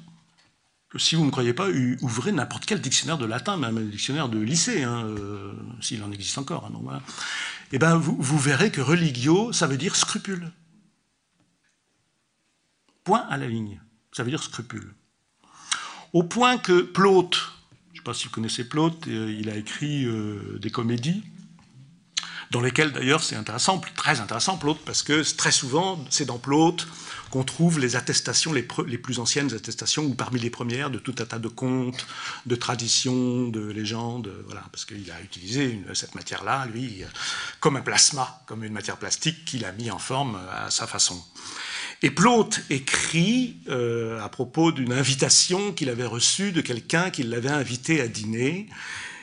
si 0.98 1.14
vous 1.14 1.22
ne 1.22 1.28
me 1.28 1.32
croyez 1.32 1.54
pas, 1.54 1.68
ouvrez 2.02 2.32
n'importe 2.32 2.66
quel 2.66 2.82
dictionnaire 2.82 3.20
de 3.20 3.26
latin, 3.26 3.58
même 3.58 3.78
un 3.78 3.82
dictionnaire 3.82 4.30
de 4.30 4.40
lycée, 4.40 4.82
hein, 4.82 5.08
s'il 5.80 6.02
en 6.02 6.12
existe 6.12 6.40
encore. 6.40 6.66
Hein, 6.66 7.02
eh 7.72 7.80
ben 7.80 7.97
vous, 7.97 8.38
verrez 8.38 8.72
que 8.72 8.82
religio, 8.82 9.51
ça 9.51 9.68
veut 9.68 9.78
dire 9.78 9.95
scrupule. 9.95 10.51
Point 13.03 13.26
à 13.30 13.38
la 13.38 13.47
ligne. 13.47 13.82
Ça 14.11 14.24
veut 14.24 14.30
dire 14.30 14.43
scrupule. 14.43 14.93
Au 16.13 16.24
point 16.24 16.57
que 16.57 16.82
Plaute, 16.82 17.36
je 17.89 17.93
ne 17.93 17.97
sais 17.97 18.03
pas 18.03 18.13
si 18.13 18.26
vous 18.26 18.34
connaissez 18.34 18.68
Plaute, 18.68 19.07
euh, 19.07 19.36
il 19.38 19.49
a 19.49 19.55
écrit 19.55 20.05
euh, 20.05 20.57
des 20.59 20.72
comédies, 20.72 21.24
dans 22.51 22.61
lesquelles 22.61 22.93
d'ailleurs 22.93 23.22
c'est 23.22 23.36
intéressant, 23.36 23.80
très 23.95 24.22
intéressant 24.22 24.57
Plaute, 24.57 24.80
parce 24.86 25.03
que 25.03 25.22
très 25.36 25.51
souvent 25.51 26.03
c'est 26.09 26.26
dans 26.26 26.39
Plaute 26.39 26.88
qu'on 27.30 27.43
trouve 27.43 27.80
les 27.80 27.95
attestations, 27.95 28.53
les, 28.53 28.63
plus 28.63 29.19
anciennes 29.19 29.53
attestations, 29.53 30.05
ou 30.05 30.13
parmi 30.13 30.39
les 30.39 30.49
premières, 30.49 30.89
de 30.89 30.99
tout 30.99 31.15
un 31.19 31.25
tas 31.25 31.39
de 31.39 31.47
contes, 31.47 32.05
de 32.45 32.55
traditions, 32.55 33.47
de 33.47 33.67
légendes, 33.67 34.32
voilà, 34.45 34.63
parce 34.71 34.86
qu'il 34.86 35.09
a 35.11 35.21
utilisé 35.21 35.80
cette 35.93 36.15
matière-là, 36.15 36.67
lui, 36.73 37.03
comme 37.59 37.75
un 37.75 37.82
plasma, 37.82 38.41
comme 38.45 38.63
une 38.63 38.73
matière 38.73 38.97
plastique 38.97 39.45
qu'il 39.45 39.65
a 39.65 39.71
mis 39.71 39.91
en 39.91 39.99
forme 39.99 40.39
à 40.51 40.69
sa 40.69 40.88
façon. 40.88 41.21
Et 42.03 42.11
Plaute 42.11 42.61
écrit 42.69 43.57
euh, 43.69 44.21
à 44.21 44.30
propos 44.30 44.71
d'une 44.71 44.93
invitation 44.93 45.71
qu'il 45.71 45.89
avait 45.89 46.05
reçue 46.05 46.51
de 46.51 46.61
quelqu'un 46.61 47.09
qui 47.09 47.23
l'avait 47.23 47.49
invité 47.49 48.01
à 48.01 48.07
dîner. 48.07 48.67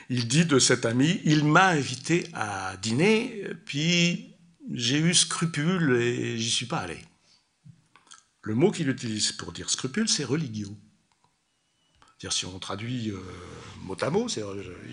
Il 0.09 0.27
dit 0.27 0.45
de 0.45 0.59
cet 0.59 0.85
ami, 0.85 1.21
il 1.23 1.45
m'a 1.45 1.67
invité 1.67 2.27
à 2.33 2.75
dîner, 2.81 3.43
puis 3.65 4.35
j'ai 4.73 4.97
eu 4.97 5.13
scrupule 5.13 5.97
et 6.01 6.37
j'y 6.37 6.49
suis 6.49 6.65
pas 6.65 6.79
allé. 6.79 6.97
Le 8.45 8.53
mot 8.53 8.69
qu'il 8.69 8.89
utilise 8.89 9.31
pour 9.31 9.51
dire 9.51 9.71
scrupule, 9.71 10.07
c'est 10.07 10.23
religio. 10.23 10.69
dire 12.19 12.31
si 12.31 12.45
on 12.45 12.59
traduit 12.59 13.09
euh, 13.09 13.19
mot 13.81 13.97
à 13.99 14.11
mot, 14.11 14.27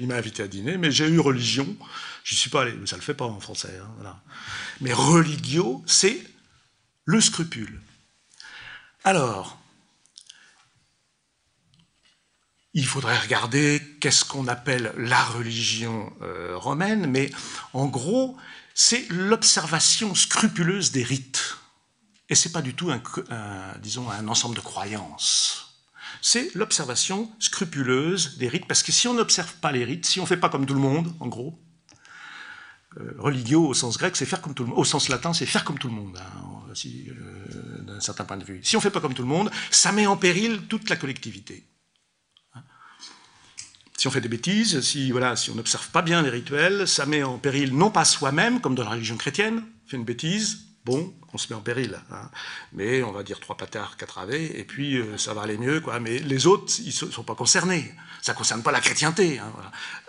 il 0.01 0.09
m'a 0.09 0.15
invité 0.15 0.43
à 0.43 0.49
dîner, 0.49 0.79
mais 0.79 0.91
j'ai 0.91 1.07
eu 1.07 1.21
religion, 1.21 1.77
je 2.25 2.35
suis 2.35 2.49
pas 2.49 2.63
allé, 2.63 2.75
ça 2.87 2.97
le 2.97 3.03
fait 3.03 3.13
pas 3.13 3.27
en 3.27 3.41
français. 3.41 3.79
Hein, 3.79 4.17
mais 4.81 4.95
religio, 4.95 5.85
c'est 5.87 6.19
le 7.05 7.21
scrupule. 7.21 7.79
Alors, 9.05 9.59
il 12.73 12.87
faudrait 12.87 13.19
regarder 13.19 13.83
qu'est-ce 14.01 14.25
qu'on 14.25 14.49
appelle 14.49 14.95
la 14.97 15.23
religion 15.23 16.11
euh, 16.23 16.57
romaine, 16.57 17.07
mais 17.07 17.31
en 17.75 17.87
gros, 17.87 18.35
c'est 18.75 19.07
l'observation 19.11 20.15
scrupuleuse 20.15 20.91
des 20.91 21.03
rites. 21.03 21.59
Et 22.33 22.35
ce 22.35 22.49
n'est 22.49 22.53
pas 22.53 22.63
du 22.63 22.73
tout 22.73 22.91
un, 22.91 23.03
disons, 23.83 24.11
un 24.11 24.27
ensemble 24.27 24.57
de 24.57 24.63
croyances. 24.63 25.77
C'est 26.23 26.55
l'observation 26.55 27.31
scrupuleuse 27.39 28.39
des 28.39 28.49
rites, 28.49 28.67
parce 28.67 28.83
que 28.83 28.91
si 28.91 29.07
on 29.07 29.13
n'observe 29.13 29.53
pas 29.57 29.71
les 29.71 29.85
rites, 29.85 30.07
si 30.07 30.19
on 30.19 30.23
ne 30.23 30.27
fait 30.27 30.39
pas 30.39 30.49
comme 30.49 30.65
tout 30.65 30.73
le 30.73 30.81
monde, 30.81 31.15
en 31.21 31.27
gros, 31.27 31.63
euh, 32.97 33.13
religio 33.19 33.67
au 33.67 33.75
sens 33.75 33.99
grec, 33.99 34.17
c'est 34.17 34.25
faire 34.25 34.41
comme 34.41 34.55
tout 34.55 34.63
le 34.63 34.71
monde. 34.71 34.79
Au 34.79 34.85
sens 34.85 35.11
latin, 35.11 35.35
c'est 35.35 35.45
faire 35.45 35.63
comme 35.63 35.79
tout 35.79 35.89
le 35.89 35.95
monde, 35.95 36.17
hein, 36.17 36.73
euh, 36.87 37.83
d'un 37.83 38.01
certain 38.01 38.25
point 38.25 38.39
de 38.39 38.45
vue. 38.45 38.61
Si 38.63 38.77
on 38.77 38.79
ne 38.79 38.83
fait 38.83 38.91
pas 38.91 39.03
comme 39.03 39.13
tout 39.13 39.21
le 39.21 39.29
monde, 39.29 39.51
ça 39.71 39.93
met 39.93 40.07
en 40.07 40.17
péril 40.17 40.63
toute 40.71 40.89
la 40.89 40.97
collectivité. 40.97 41.69
Hein. 42.55 42.63
Si 43.99 44.09
on 44.09 44.11
fait 44.11 44.23
des 44.23 44.29
bêtises, 44.29 44.81
si, 44.81 45.11
voilà, 45.11 45.37
si 45.37 45.51
on 45.51 45.55
n'observe 45.55 45.91
pas 45.91 46.01
bien 46.01 46.23
les 46.23 46.31
rituels, 46.31 46.89
ça 46.89 47.05
met 47.05 47.23
en 47.23 47.37
péril 47.37 47.77
non 47.77 47.91
pas 47.91 48.07
soi-même, 48.07 48.63
comme 48.63 48.75
dans 48.75 48.85
la 48.85 48.91
religion 48.93 49.19
chrétienne, 49.19 49.63
fait 49.87 49.99
une 49.99 50.07
bêtise, 50.07 50.72
bon, 50.85 51.15
on 51.33 51.39
se 51.39 51.49
met 51.49 51.55
en 51.55 51.61
péril. 51.61 51.99
Hein. 52.11 52.31
Mais 52.73 53.03
on 53.03 53.13
va 53.13 53.23
dire 53.23 53.41
trois 53.41 53.57
patards, 53.57 53.97
quatre 53.97 54.19
avés, 54.19 54.59
et 54.59 54.65
puis 54.65 54.97
euh, 54.97 55.17
ça 55.17 55.35
va 55.35 55.43
aller 55.43 55.59
mieux. 55.59 55.81
Quoi. 55.81 56.01
Mais 56.01 56.19
les 56.19 56.47
autres, 56.47 56.73
ils 56.81 56.87
ne 56.87 57.11
sont 57.11 57.25
pas 57.25 57.35
concernés. 57.35 57.95
Ça 58.21 58.33
ne 58.33 58.39
concerne 58.39 58.63
pas 58.63 58.73
la 58.73 58.81
chrétienté. 58.81 59.39
Hein, 59.39 59.53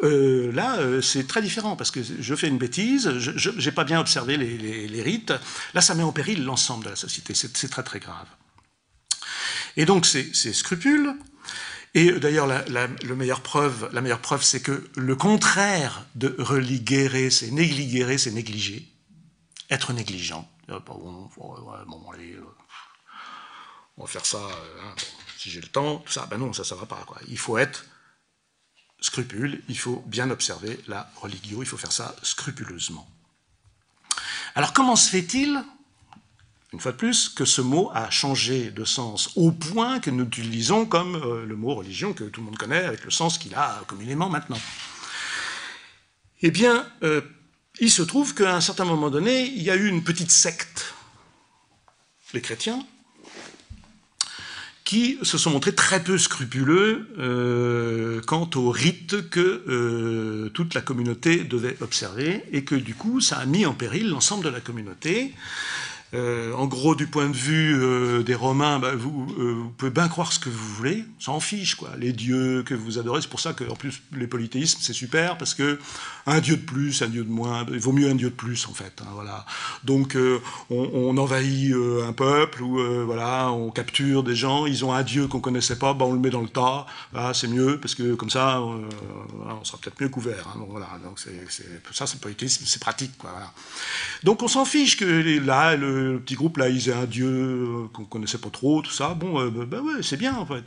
euh, 0.03 0.51
là, 0.51 0.77
euh, 0.77 1.01
c'est 1.01 1.27
très 1.27 1.41
différent, 1.41 1.75
parce 1.75 1.91
que 1.91 2.01
je 2.03 2.35
fais 2.35 2.47
une 2.47 2.57
bêtise, 2.57 3.17
je 3.17 3.49
n'ai 3.49 3.71
pas 3.71 3.83
bien 3.83 3.99
observé 3.99 4.37
les, 4.37 5.01
rites. 5.01 5.33
Là, 5.73 5.81
ça 5.81 5.95
met 5.95 6.03
en 6.03 6.11
péril 6.11 6.43
l'ensemble 6.43 6.85
de 6.85 6.89
la 6.89 6.95
société. 6.95 7.33
C'est 7.33 7.69
très 7.69 7.83
très 7.83 7.99
grave. 7.99 8.27
Et 9.75 9.85
donc, 9.85 10.05
c'est 10.05 10.53
scrupule. 10.53 11.15
Et 11.95 12.11
d'ailleurs, 12.11 12.47
la, 12.47 12.63
la, 12.69 12.87
meilleure 13.15 13.41
preuve, 13.41 13.89
la 13.93 14.01
meilleure 14.01 14.21
preuve, 14.21 14.43
c'est 14.43 14.61
que 14.61 14.89
le 14.95 15.15
contraire 15.15 16.05
de 16.15 16.35
religérer, 16.39 17.29
c'est 17.29 17.51
négligérer, 17.51 18.17
c'est 18.17 18.31
négliger. 18.31 18.87
Être 19.69 19.93
négligent. 19.93 20.47
Euh, 20.69 20.79
bon, 20.79 21.29
euh, 21.37 22.41
on 23.97 24.01
va 24.03 24.07
faire 24.07 24.25
ça, 24.25 24.37
euh, 24.37 24.81
hein, 24.81 24.95
si 25.37 25.49
j'ai 25.49 25.61
le 25.61 25.67
temps, 25.67 25.97
tout 25.97 26.11
ça. 26.11 26.25
Ben 26.27 26.37
non, 26.37 26.53
ça, 26.53 26.63
ça 26.63 26.75
va 26.75 26.85
pas. 26.85 27.05
Il 27.27 27.37
faut 27.37 27.57
être 27.57 27.85
scrupule, 28.99 29.61
il 29.67 29.77
faut 29.77 30.03
bien 30.07 30.29
observer 30.29 30.79
la 30.87 31.11
religio, 31.17 31.61
il 31.61 31.65
faut 31.65 31.77
faire 31.77 31.91
ça 31.91 32.15
scrupuleusement. 32.23 33.07
Alors 34.55 34.71
comment 34.71 34.95
se 34.95 35.09
fait-il, 35.09 35.61
une 36.71 36.79
fois 36.79 36.93
de 36.93 36.97
plus, 36.97 37.27
que 37.27 37.43
ce 37.43 37.59
mot 37.59 37.91
a 37.93 38.09
changé 38.09 38.71
de 38.71 38.85
sens 38.85 39.31
au 39.35 39.51
point 39.51 39.99
que 39.99 40.09
nous 40.09 40.23
l'utilisons 40.23 40.85
comme 40.85 41.17
le 41.17 41.55
mot 41.55 41.75
religion 41.75 42.13
que 42.13 42.23
tout 42.23 42.39
le 42.39 42.45
monde 42.45 42.57
connaît 42.57 42.83
avec 42.83 43.03
le 43.03 43.11
sens 43.11 43.37
qu'il 43.37 43.53
a 43.55 43.83
communément 43.87 44.29
maintenant? 44.29 44.59
Eh 46.41 46.51
bien, 46.51 46.89
il 47.79 47.89
se 47.89 48.01
trouve 48.01 48.33
qu'à 48.33 48.55
un 48.55 48.61
certain 48.61 48.85
moment 48.85 49.09
donné, 49.09 49.45
il 49.45 49.63
y 49.63 49.71
a 49.71 49.75
eu 49.75 49.87
une 49.87 50.03
petite 50.03 50.31
secte, 50.31 50.93
les 52.33 52.41
chrétiens, 52.41 52.85
qui 54.83 55.17
se 55.23 55.37
sont 55.37 55.49
montrés 55.49 55.73
très 55.73 56.03
peu 56.03 56.17
scrupuleux 56.17 57.07
euh, 57.17 58.21
quant 58.27 58.49
aux 58.55 58.69
rites 58.69 59.29
que 59.29 59.63
euh, 59.67 60.49
toute 60.49 60.73
la 60.73 60.81
communauté 60.81 61.43
devait 61.43 61.77
observer, 61.81 62.43
et 62.51 62.63
que 62.63 62.75
du 62.75 62.93
coup, 62.93 63.21
ça 63.21 63.37
a 63.37 63.45
mis 63.45 63.65
en 63.65 63.73
péril 63.73 64.09
l'ensemble 64.09 64.43
de 64.43 64.49
la 64.49 64.59
communauté. 64.59 65.33
Euh, 66.13 66.53
en 66.53 66.67
gros, 66.67 66.93
du 66.93 67.07
point 67.07 67.27
de 67.27 67.35
vue 67.35 68.23
des 68.23 68.35
Romains, 68.35 68.77
bah, 68.77 68.93
vous, 68.95 69.73
pouvez 69.77 69.89
bien 69.89 70.07
croire 70.07 70.31
ce 70.31 70.37
que 70.37 70.49
vous 70.49 70.75
voulez, 70.75 71.03
ça 71.19 71.31
en 71.31 71.39
fiche, 71.39 71.73
quoi. 71.73 71.89
Les 71.97 72.13
dieux 72.13 72.61
que 72.61 72.75
vous 72.75 72.99
adorez, 72.99 73.21
c'est 73.21 73.29
pour 73.29 73.39
ça 73.39 73.53
qu'en 73.53 73.75
plus, 73.75 74.03
les 74.15 74.27
polythéismes, 74.27 74.77
c'est 74.79 74.93
super, 74.93 75.39
parce 75.39 75.55
que 75.55 75.79
un 76.25 76.39
dieu 76.39 76.57
de 76.57 76.61
plus, 76.61 77.01
un 77.01 77.07
dieu 77.07 77.23
de 77.23 77.29
moins, 77.29 77.65
il 77.71 77.79
vaut 77.79 77.91
mieux 77.91 78.09
un 78.09 78.15
dieu 78.15 78.29
de 78.29 78.35
plus, 78.35 78.67
en 78.67 78.73
fait. 78.73 79.01
Hein, 79.01 79.09
voilà. 79.13 79.45
Donc, 79.83 80.17
on, 80.69 80.89
on, 80.93 81.17
envahit 81.17 81.73
un 82.07 82.13
peuple, 82.13 82.63
ou 82.63 82.79
voilà, 83.05 83.51
on 83.51 83.69
capture 83.71 84.23
des 84.23 84.35
gens, 84.35 84.65
ils 84.65 84.85
ont 84.85 84.93
un 84.93 85.03
dieu 85.03 85.27
qu'on 85.27 85.39
connaissait 85.39 85.77
pas, 85.77 85.93
bah, 85.93 86.05
on 86.05 86.13
le 86.13 86.19
met 86.19 86.29
dans 86.29 86.41
le 86.41 86.49
tas, 86.49 86.85
c'est 87.33 87.47
mieux, 87.47 87.79
parce 87.79 87.95
que 87.95 88.15
comme 88.15 88.29
ça, 88.29 88.61
on 88.61 89.63
sera 89.63 89.77
peut-être 89.77 90.01
mieux 90.01 90.09
couvert. 90.09 90.47
Hein, 90.55 90.59
voilà, 90.67 90.89
donc 91.03 91.19
c'est, 91.19 91.45
ça, 91.91 92.07
c'est 92.07 92.15
le 92.15 92.19
polythéisme, 92.19 92.63
c'est 92.65 92.81
pratique, 92.81 93.17
quoi. 93.17 93.31
Voilà. 93.31 93.51
Donc, 94.23 94.41
on 94.43 94.47
s'en 94.47 94.65
fiche 94.65 94.97
que 94.97 95.39
là, 95.39 95.75
le 95.75 96.19
petit 96.19 96.35
groupe 96.35 96.57
là, 96.57 96.69
ils 96.69 96.89
aient 96.89 96.93
un 96.93 97.05
dieu 97.05 97.27
euh, 97.27 97.87
qu'on 97.93 98.05
connaissait 98.05 98.37
pas 98.37 98.49
trop, 98.49 98.81
tout 98.81 98.91
ça. 98.91 99.13
Bon, 99.13 99.39
euh, 99.39 99.49
bah, 99.49 99.81
ouais, 99.81 100.01
c'est 100.01 100.17
bien 100.17 100.35
en 100.35 100.45
fait. 100.45 100.65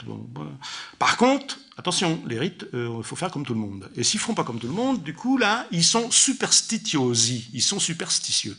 Par 0.98 1.16
contre, 1.16 1.58
attention, 1.76 2.22
les 2.26 2.38
rites, 2.38 2.66
il 2.72 2.78
euh, 2.78 3.02
faut 3.02 3.16
faire 3.16 3.30
comme 3.30 3.44
tout 3.44 3.54
le 3.54 3.60
monde. 3.60 3.90
Et 3.96 4.02
s'ils 4.02 4.20
font 4.20 4.34
pas 4.34 4.44
comme 4.44 4.58
tout 4.58 4.66
le 4.66 4.72
monde, 4.72 5.02
du 5.02 5.14
coup 5.14 5.38
là, 5.38 5.66
ils 5.70 5.84
sont 5.84 6.10
superstitiosi, 6.10 7.50
ils 7.52 7.62
sont 7.62 7.78
superstitieux. 7.78 8.56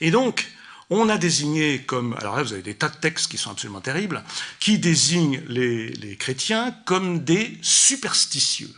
Et 0.00 0.10
donc, 0.10 0.50
on 0.90 1.08
a 1.08 1.18
désigné 1.18 1.82
comme, 1.82 2.14
alors 2.18 2.36
là 2.36 2.42
vous 2.42 2.52
avez 2.52 2.62
des 2.62 2.74
tas 2.74 2.88
de 2.88 2.96
textes 2.96 3.30
qui 3.30 3.38
sont 3.38 3.50
absolument 3.50 3.80
terribles, 3.80 4.22
qui 4.60 4.78
désignent 4.78 5.42
les 5.48 6.16
chrétiens 6.18 6.76
comme 6.84 7.24
des 7.24 7.58
superstitieux 7.62 8.74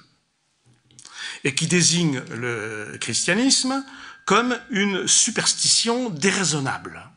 et 1.45 1.55
qui 1.55 1.67
désignent 1.67 2.23
le 2.31 2.97
christianisme 3.01 3.85
comme 4.25 4.59
une 4.71 5.07
superstition 5.07 6.11
déraisonnable. 6.11 7.11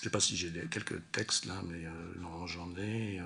Je 0.00 0.06
ne 0.06 0.08
sais 0.08 0.12
pas 0.12 0.20
si 0.20 0.34
j'ai 0.34 0.50
quelques 0.70 0.98
textes 1.12 1.44
là, 1.44 1.60
mais 1.68 1.84
non, 2.22 2.46
j'en 2.46 2.74
ai. 2.78 3.20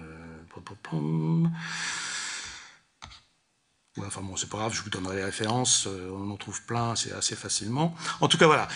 Enfin 4.02 4.22
bon, 4.22 4.34
c'est 4.34 4.48
pas 4.50 4.58
grave, 4.58 4.74
je 4.74 4.82
vous 4.82 4.90
donnerai 4.90 5.16
les 5.16 5.24
références, 5.24 5.86
euh, 5.86 6.10
on 6.10 6.28
en 6.28 6.36
trouve 6.36 6.60
plein, 6.62 6.96
c'est 6.96 7.12
assez 7.12 7.36
facilement. 7.36 7.94
En 8.20 8.26
tout 8.26 8.36
cas, 8.36 8.46
voilà. 8.46 8.66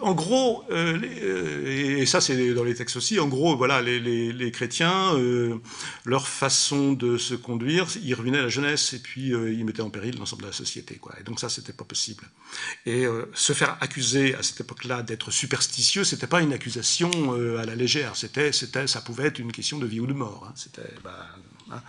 en 0.00 0.12
gros, 0.12 0.64
euh, 0.70 1.00
euh, 1.02 1.98
et 1.98 2.04
ça 2.04 2.20
c'est 2.20 2.52
dans 2.52 2.64
les 2.64 2.74
textes 2.74 2.96
aussi, 2.96 3.18
en 3.18 3.28
gros, 3.28 3.56
voilà, 3.56 3.80
les, 3.80 4.52
chrétiens, 4.52 5.14
leur 6.04 6.28
façon 6.28 6.92
de 6.92 7.16
se 7.16 7.34
conduire, 7.34 7.86
ils 8.02 8.12
ruinaient 8.14 8.42
la 8.42 8.50
jeunesse 8.50 8.92
et 8.92 8.98
puis 8.98 9.28
ils 9.28 9.64
mettaient 9.64 9.80
en 9.80 9.88
péril 9.88 10.18
l'ensemble 10.18 10.42
de 10.42 10.48
la 10.48 10.52
société. 10.52 11.00
Et 11.18 11.22
donc 11.22 11.40
ça, 11.40 11.48
c'était 11.48 11.72
pas 11.72 11.84
possible. 11.84 12.24
Et 12.84 13.06
se 13.32 13.54
faire 13.54 13.78
accuser 13.80 14.34
à 14.34 14.42
cette 14.42 14.60
époque-là 14.60 15.02
d'être 15.02 15.30
superstitieux, 15.30 16.04
c'était 16.04 16.26
pas 16.26 16.42
une 16.42 16.52
accusation 16.52 17.10
à 17.58 17.64
la 17.64 17.74
légère, 17.74 18.14
c'était, 18.16 18.52
ça 18.52 19.00
pouvait 19.00 19.28
être 19.28 19.38
une 19.38 19.52
question 19.52 19.78
de 19.78 19.86
vie 19.86 20.00
ou 20.00 20.06
de 20.06 20.12
mort. 20.12 20.46
Hein. 20.46 20.52
C'était, 20.54 20.94
bah, 21.02 21.28
hein, 21.70 21.80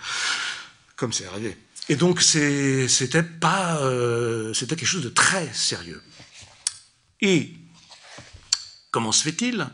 comme 0.96 1.12
c'est 1.12 1.26
arrivé. 1.26 1.58
Et 1.90 1.96
donc 1.96 2.22
c'était 2.22 3.24
pas, 3.24 3.78
euh, 3.82 4.54
c'était 4.54 4.76
quelque 4.76 4.88
chose 4.88 5.04
de 5.04 5.10
très 5.10 5.52
sérieux. 5.54 6.02
Et 7.22 7.54
comment 8.92 9.12
se 9.12 9.24
fait-il? 9.24 9.68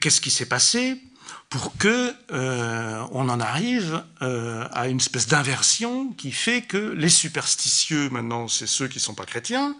Qu'est-ce 0.00 0.20
qui 0.20 0.30
s'est 0.30 0.46
passé? 0.46 1.00
Pour 1.48 1.76
que 1.76 2.12
euh, 2.32 3.04
on 3.12 3.28
en 3.28 3.38
arrive 3.38 4.02
euh, 4.20 4.66
à 4.72 4.88
une 4.88 4.96
espèce 4.96 5.28
d'inversion 5.28 6.08
qui 6.12 6.32
fait 6.32 6.62
que 6.62 6.76
les 6.76 7.08
superstitieux 7.08 8.10
maintenant 8.10 8.48
c'est 8.48 8.66
ceux 8.66 8.88
qui 8.88 8.98
sont 8.98 9.14
pas 9.14 9.26
chrétiens 9.26 9.76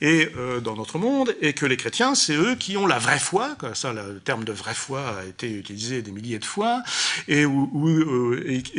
et 0.00 0.30
euh, 0.36 0.60
dans 0.60 0.74
notre 0.74 0.98
monde 0.98 1.34
et 1.42 1.52
que 1.52 1.66
les 1.66 1.76
chrétiens 1.76 2.14
c'est 2.14 2.34
eux 2.34 2.54
qui 2.54 2.78
ont 2.78 2.86
la 2.86 2.98
vraie 2.98 3.18
foi 3.18 3.56
ça 3.74 3.92
le 3.92 4.20
terme 4.20 4.44
de 4.44 4.52
vraie 4.52 4.74
foi 4.74 5.18
a 5.18 5.24
été 5.24 5.50
utilisé 5.50 6.00
des 6.00 6.12
milliers 6.12 6.38
de 6.38 6.46
fois 6.46 6.82
et, 7.28 7.44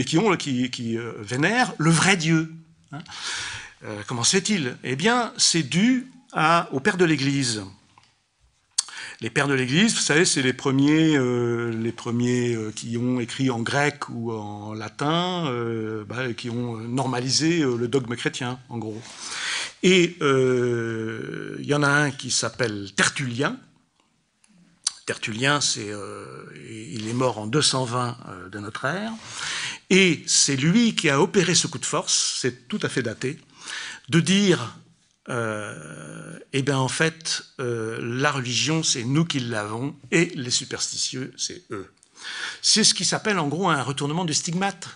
qui 0.05 0.17
ont 0.17 0.35
qui, 0.35 0.97
vénèrent 1.19 1.73
le 1.77 1.91
vrai 1.91 2.17
Dieu 2.17 2.51
hein. 2.91 2.99
comment 4.07 4.23
c'est 4.23 4.49
il 4.49 4.75
Eh 4.83 4.95
bien 4.95 5.33
c'est 5.37 5.63
dû 5.63 6.07
au 6.71 6.79
père 6.79 6.97
de 6.97 7.05
l'Église 7.05 7.63
les 9.23 9.29
pères 9.29 9.47
de 9.47 9.53
l'Église, 9.53 9.95
vous 9.95 10.01
savez, 10.01 10.25
c'est 10.25 10.41
les 10.41 10.51
premiers, 10.51 11.15
euh, 11.15 11.71
les 11.71 11.93
premiers 11.93 12.55
euh, 12.55 12.73
qui 12.75 12.97
ont 12.97 13.21
écrit 13.21 13.49
en 13.49 13.61
grec 13.61 14.09
ou 14.09 14.33
en 14.33 14.73
latin, 14.73 15.47
euh, 15.47 16.03
bah, 16.03 16.33
qui 16.33 16.49
ont 16.49 16.75
normalisé 16.75 17.59
le 17.59 17.87
dogme 17.87 18.17
chrétien, 18.17 18.59
en 18.67 18.77
gros. 18.77 19.01
Et 19.81 20.17
il 20.19 21.65
y 21.65 21.73
en 21.73 21.83
a 21.83 21.87
un 21.87 22.11
qui 22.11 22.31
s'appelle 22.31 22.91
Tertullien. 22.95 23.57
Tertullien, 25.05 25.61
c'est, 25.61 25.91
il 26.69 27.07
est 27.07 27.13
mort 27.13 27.37
en 27.37 27.47
220 27.47 28.17
de 28.51 28.59
notre 28.59 28.85
ère, 28.85 29.11
et 29.89 30.23
c'est 30.27 30.55
lui 30.55 30.95
qui 30.95 31.09
a 31.09 31.21
opéré 31.21 31.55
ce 31.55 31.67
coup 31.67 31.79
de 31.79 31.85
force, 31.85 32.37
c'est 32.41 32.67
tout 32.67 32.79
à 32.81 32.89
fait 32.89 33.03
daté, 33.03 33.39
de 34.09 34.19
dire 34.19 34.77
euh, 35.29 36.39
eh 36.51 36.61
bien 36.61 36.77
en 36.77 36.87
fait, 36.87 37.43
euh, 37.59 37.99
la 38.01 38.31
religion, 38.31 38.83
c'est 38.83 39.03
nous 39.03 39.25
qui 39.25 39.39
l'avons, 39.39 39.95
et 40.11 40.25
les 40.35 40.51
superstitieux, 40.51 41.33
c'est 41.37 41.63
eux. 41.71 41.91
C'est 42.61 42.83
ce 42.83 42.93
qui 42.93 43.05
s'appelle 43.05 43.39
en 43.39 43.47
gros 43.47 43.69
un 43.69 43.81
retournement 43.81 44.25
du 44.25 44.33
stigmate. 44.33 44.87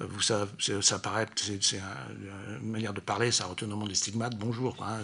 Euh, 0.00 0.06
vous, 0.08 0.20
ça, 0.20 0.48
ça 0.80 0.98
paraît, 0.98 1.26
c'est 1.36 1.80
une 2.60 2.70
manière 2.70 2.92
de 2.92 3.00
parler, 3.00 3.32
c'est 3.32 3.42
un 3.42 3.46
retournement 3.46 3.86
des 3.86 3.94
stigmates, 3.94 4.36
bonjour. 4.36 4.76
Hein, 4.82 4.98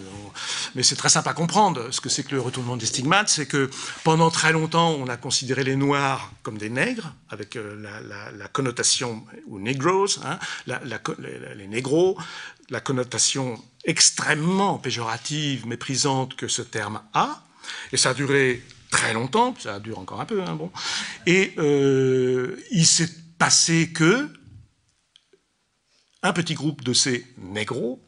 mais 0.74 0.82
c'est 0.82 0.97
très 0.97 1.09
simple 1.09 1.28
à 1.28 1.34
comprendre. 1.34 1.90
Ce 1.90 2.01
que 2.01 2.09
c'est 2.09 2.22
que 2.22 2.34
le 2.34 2.40
retournement 2.40 2.76
des 2.76 2.86
stigmates, 2.86 3.28
c'est 3.28 3.47
que 3.47 3.70
pendant 4.05 4.30
très 4.30 4.53
longtemps, 4.53 4.90
on 4.90 5.09
a 5.09 5.16
considéré 5.16 5.64
les 5.64 5.76
Noirs 5.76 6.32
comme 6.42 6.59
des 6.59 6.70
nègres, 6.70 7.12
avec 7.30 7.57
la, 7.57 8.49
connotation, 8.49 9.24
ou 9.47 9.59
negros, 9.59 10.18
hein, 10.24 10.38
les 10.66 11.66
négros, 11.66 12.18
la 12.70 12.80
connotation 12.80 13.62
extrêmement 13.84 14.78
péjorative, 14.78 15.66
méprisante 15.66 16.36
que 16.36 16.49
ce 16.49 16.62
terme 16.62 17.01
a, 17.12 17.42
et 17.92 17.97
ça 17.97 18.11
a 18.11 18.14
duré 18.14 18.62
très 18.90 19.12
longtemps, 19.12 19.55
ça 19.59 19.80
dure 19.80 19.99
encore 19.99 20.20
un 20.20 20.24
peu, 20.24 20.42
hein, 20.42 20.55
bon, 20.55 20.70
et 21.26 21.53
euh, 21.59 22.57
il 22.70 22.86
s'est 22.86 23.11
passé 23.38 23.90
que 23.92 24.28
un 26.25 26.33
petit 26.33 26.55
groupe 26.55 26.83
de 26.83 26.93
ces 26.93 27.25
négros 27.39 28.01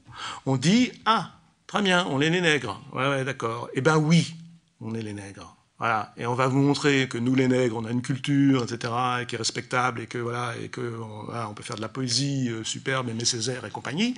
ont 0.47 0.57
dit 0.57 0.91
Ah, 1.05 1.33
très 1.67 1.83
bien, 1.83 2.07
on 2.11 2.21
est 2.21 2.31
les 2.31 2.41
nègres. 2.41 2.83
Ouais, 2.93 3.09
ouais, 3.09 3.25
d'accord. 3.25 3.69
Eh 3.75 3.81
bien 3.81 3.99
oui, 3.99 4.35
on 4.81 4.95
est 4.95 5.03
les 5.03 5.13
nègres. 5.13 5.55
Voilà. 5.79 6.15
Et 6.17 6.25
on 6.25 6.35
va 6.35 6.47
vous 6.47 6.59
montrer 6.59 7.07
que 7.07 7.19
nous, 7.19 7.35
les 7.35 7.49
nègres, 7.49 7.77
on 7.77 7.85
a 7.85 7.91
une 7.91 8.01
culture, 8.01 8.63
etc., 8.63 8.93
et 9.21 9.27
qui 9.27 9.35
est 9.35 9.39
respectable, 9.39 10.01
et 10.01 10.07
que 10.07 10.17
voilà, 10.17 10.55
et 10.63 10.71
que 10.71 10.99
on, 11.29 11.53
peut 11.53 11.63
faire 11.63 11.77
de 11.77 11.83
la 11.83 11.91
poésie 11.91 12.49
euh, 12.49 12.65
superbe, 12.65 13.11
aimer 13.11 13.27
Césaire 13.27 13.67
et 13.67 13.71
compagnie. 13.71 14.15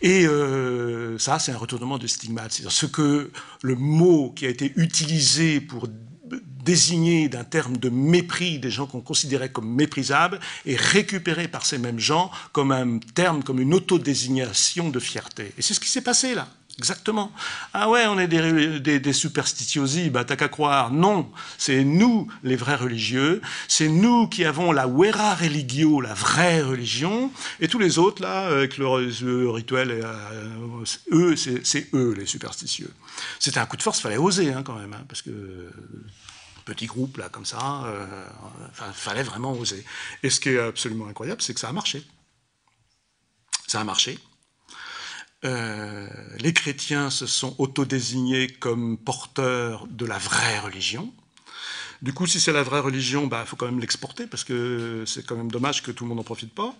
Et 0.00 0.26
euh, 0.26 1.18
ça, 1.18 1.38
c'est 1.38 1.52
un 1.52 1.58
retournement 1.58 1.98
de 1.98 2.06
stigmate. 2.06 2.52
C'est-à-dire 2.52 2.72
ce 2.72 2.86
que 2.86 3.30
le 3.60 3.74
mot 3.74 4.32
qui 4.34 4.46
a 4.46 4.48
été 4.48 4.72
utilisé 4.76 5.60
pour 5.60 5.86
désigner 6.64 7.28
d'un 7.28 7.44
terme 7.44 7.76
de 7.76 7.88
mépris 7.88 8.58
des 8.58 8.70
gens 8.70 8.86
qu'on 8.86 9.00
considérait 9.00 9.50
comme 9.50 9.68
méprisables 9.68 10.40
est 10.64 10.80
récupéré 10.80 11.48
par 11.48 11.64
ces 11.64 11.78
mêmes 11.78 12.00
gens 12.00 12.30
comme 12.52 12.72
un 12.72 12.98
terme, 13.14 13.42
comme 13.42 13.60
une 13.60 13.74
autodésignation 13.74 14.90
de 14.90 14.98
fierté. 14.98 15.52
Et 15.56 15.62
c'est 15.62 15.74
ce 15.74 15.80
qui 15.80 15.88
s'est 15.88 16.02
passé 16.02 16.34
là. 16.34 16.48
Exactement. 16.78 17.32
Ah 17.72 17.88
ouais, 17.88 18.06
on 18.06 18.18
est 18.18 18.28
des, 18.28 18.80
des, 18.80 19.00
des 19.00 19.12
superstitiosi, 19.14 20.10
bah 20.10 20.24
t'as 20.26 20.36
qu'à 20.36 20.48
croire. 20.48 20.92
Non, 20.92 21.32
c'est 21.56 21.84
nous 21.84 22.30
les 22.42 22.56
vrais 22.56 22.76
religieux, 22.76 23.40
c'est 23.66 23.88
nous 23.88 24.28
qui 24.28 24.44
avons 24.44 24.72
la 24.72 24.86
vera 24.86 25.34
religio, 25.34 26.02
la 26.02 26.12
vraie 26.12 26.60
religion, 26.60 27.32
et 27.60 27.68
tous 27.68 27.78
les 27.78 27.98
autres 27.98 28.20
là, 28.20 28.48
avec 28.48 28.76
le, 28.76 28.86
rituel, 29.48 29.90
euh, 29.90 30.84
eux, 31.12 31.34
c'est 31.34 31.94
eux 31.94 32.14
les 32.14 32.26
superstitieux. 32.26 32.92
C'était 33.38 33.58
un 33.58 33.64
coup 33.64 33.78
de 33.78 33.82
force, 33.82 34.00
fallait 34.00 34.18
oser 34.18 34.52
hein, 34.52 34.62
quand 34.62 34.74
même, 34.74 34.92
hein, 34.92 35.04
parce 35.08 35.22
que 35.22 35.30
petit 36.66 36.86
groupe 36.86 37.16
là 37.16 37.30
comme 37.30 37.46
ça, 37.46 37.84
euh, 37.86 38.26
fallait 38.92 39.22
vraiment 39.22 39.52
oser. 39.52 39.82
Et 40.22 40.28
ce 40.28 40.40
qui 40.40 40.50
est 40.50 40.58
absolument 40.58 41.06
incroyable, 41.06 41.40
c'est 41.40 41.54
que 41.54 41.60
ça 41.60 41.70
a 41.70 41.72
marché. 41.72 42.04
Ça 43.66 43.80
a 43.80 43.84
marché. 43.84 44.18
Euh, 45.46 46.08
les 46.40 46.52
chrétiens 46.52 47.08
se 47.08 47.26
sont 47.26 47.54
autodésignés 47.58 48.48
comme 48.48 48.98
porteurs 48.98 49.86
de 49.86 50.04
la 50.04 50.18
vraie 50.18 50.58
religion. 50.58 51.12
Du 52.02 52.12
coup, 52.12 52.26
si 52.26 52.40
c'est 52.40 52.52
la 52.52 52.62
vraie 52.62 52.80
religion, 52.80 53.22
il 53.24 53.28
bah, 53.28 53.44
faut 53.46 53.56
quand 53.56 53.66
même 53.66 53.80
l'exporter, 53.80 54.26
parce 54.26 54.44
que 54.44 55.04
c'est 55.06 55.24
quand 55.24 55.36
même 55.36 55.50
dommage 55.50 55.82
que 55.82 55.90
tout 55.90 56.04
le 56.04 56.08
monde 56.08 56.18
n'en 56.18 56.24
profite 56.24 56.52
pas. 56.54 56.74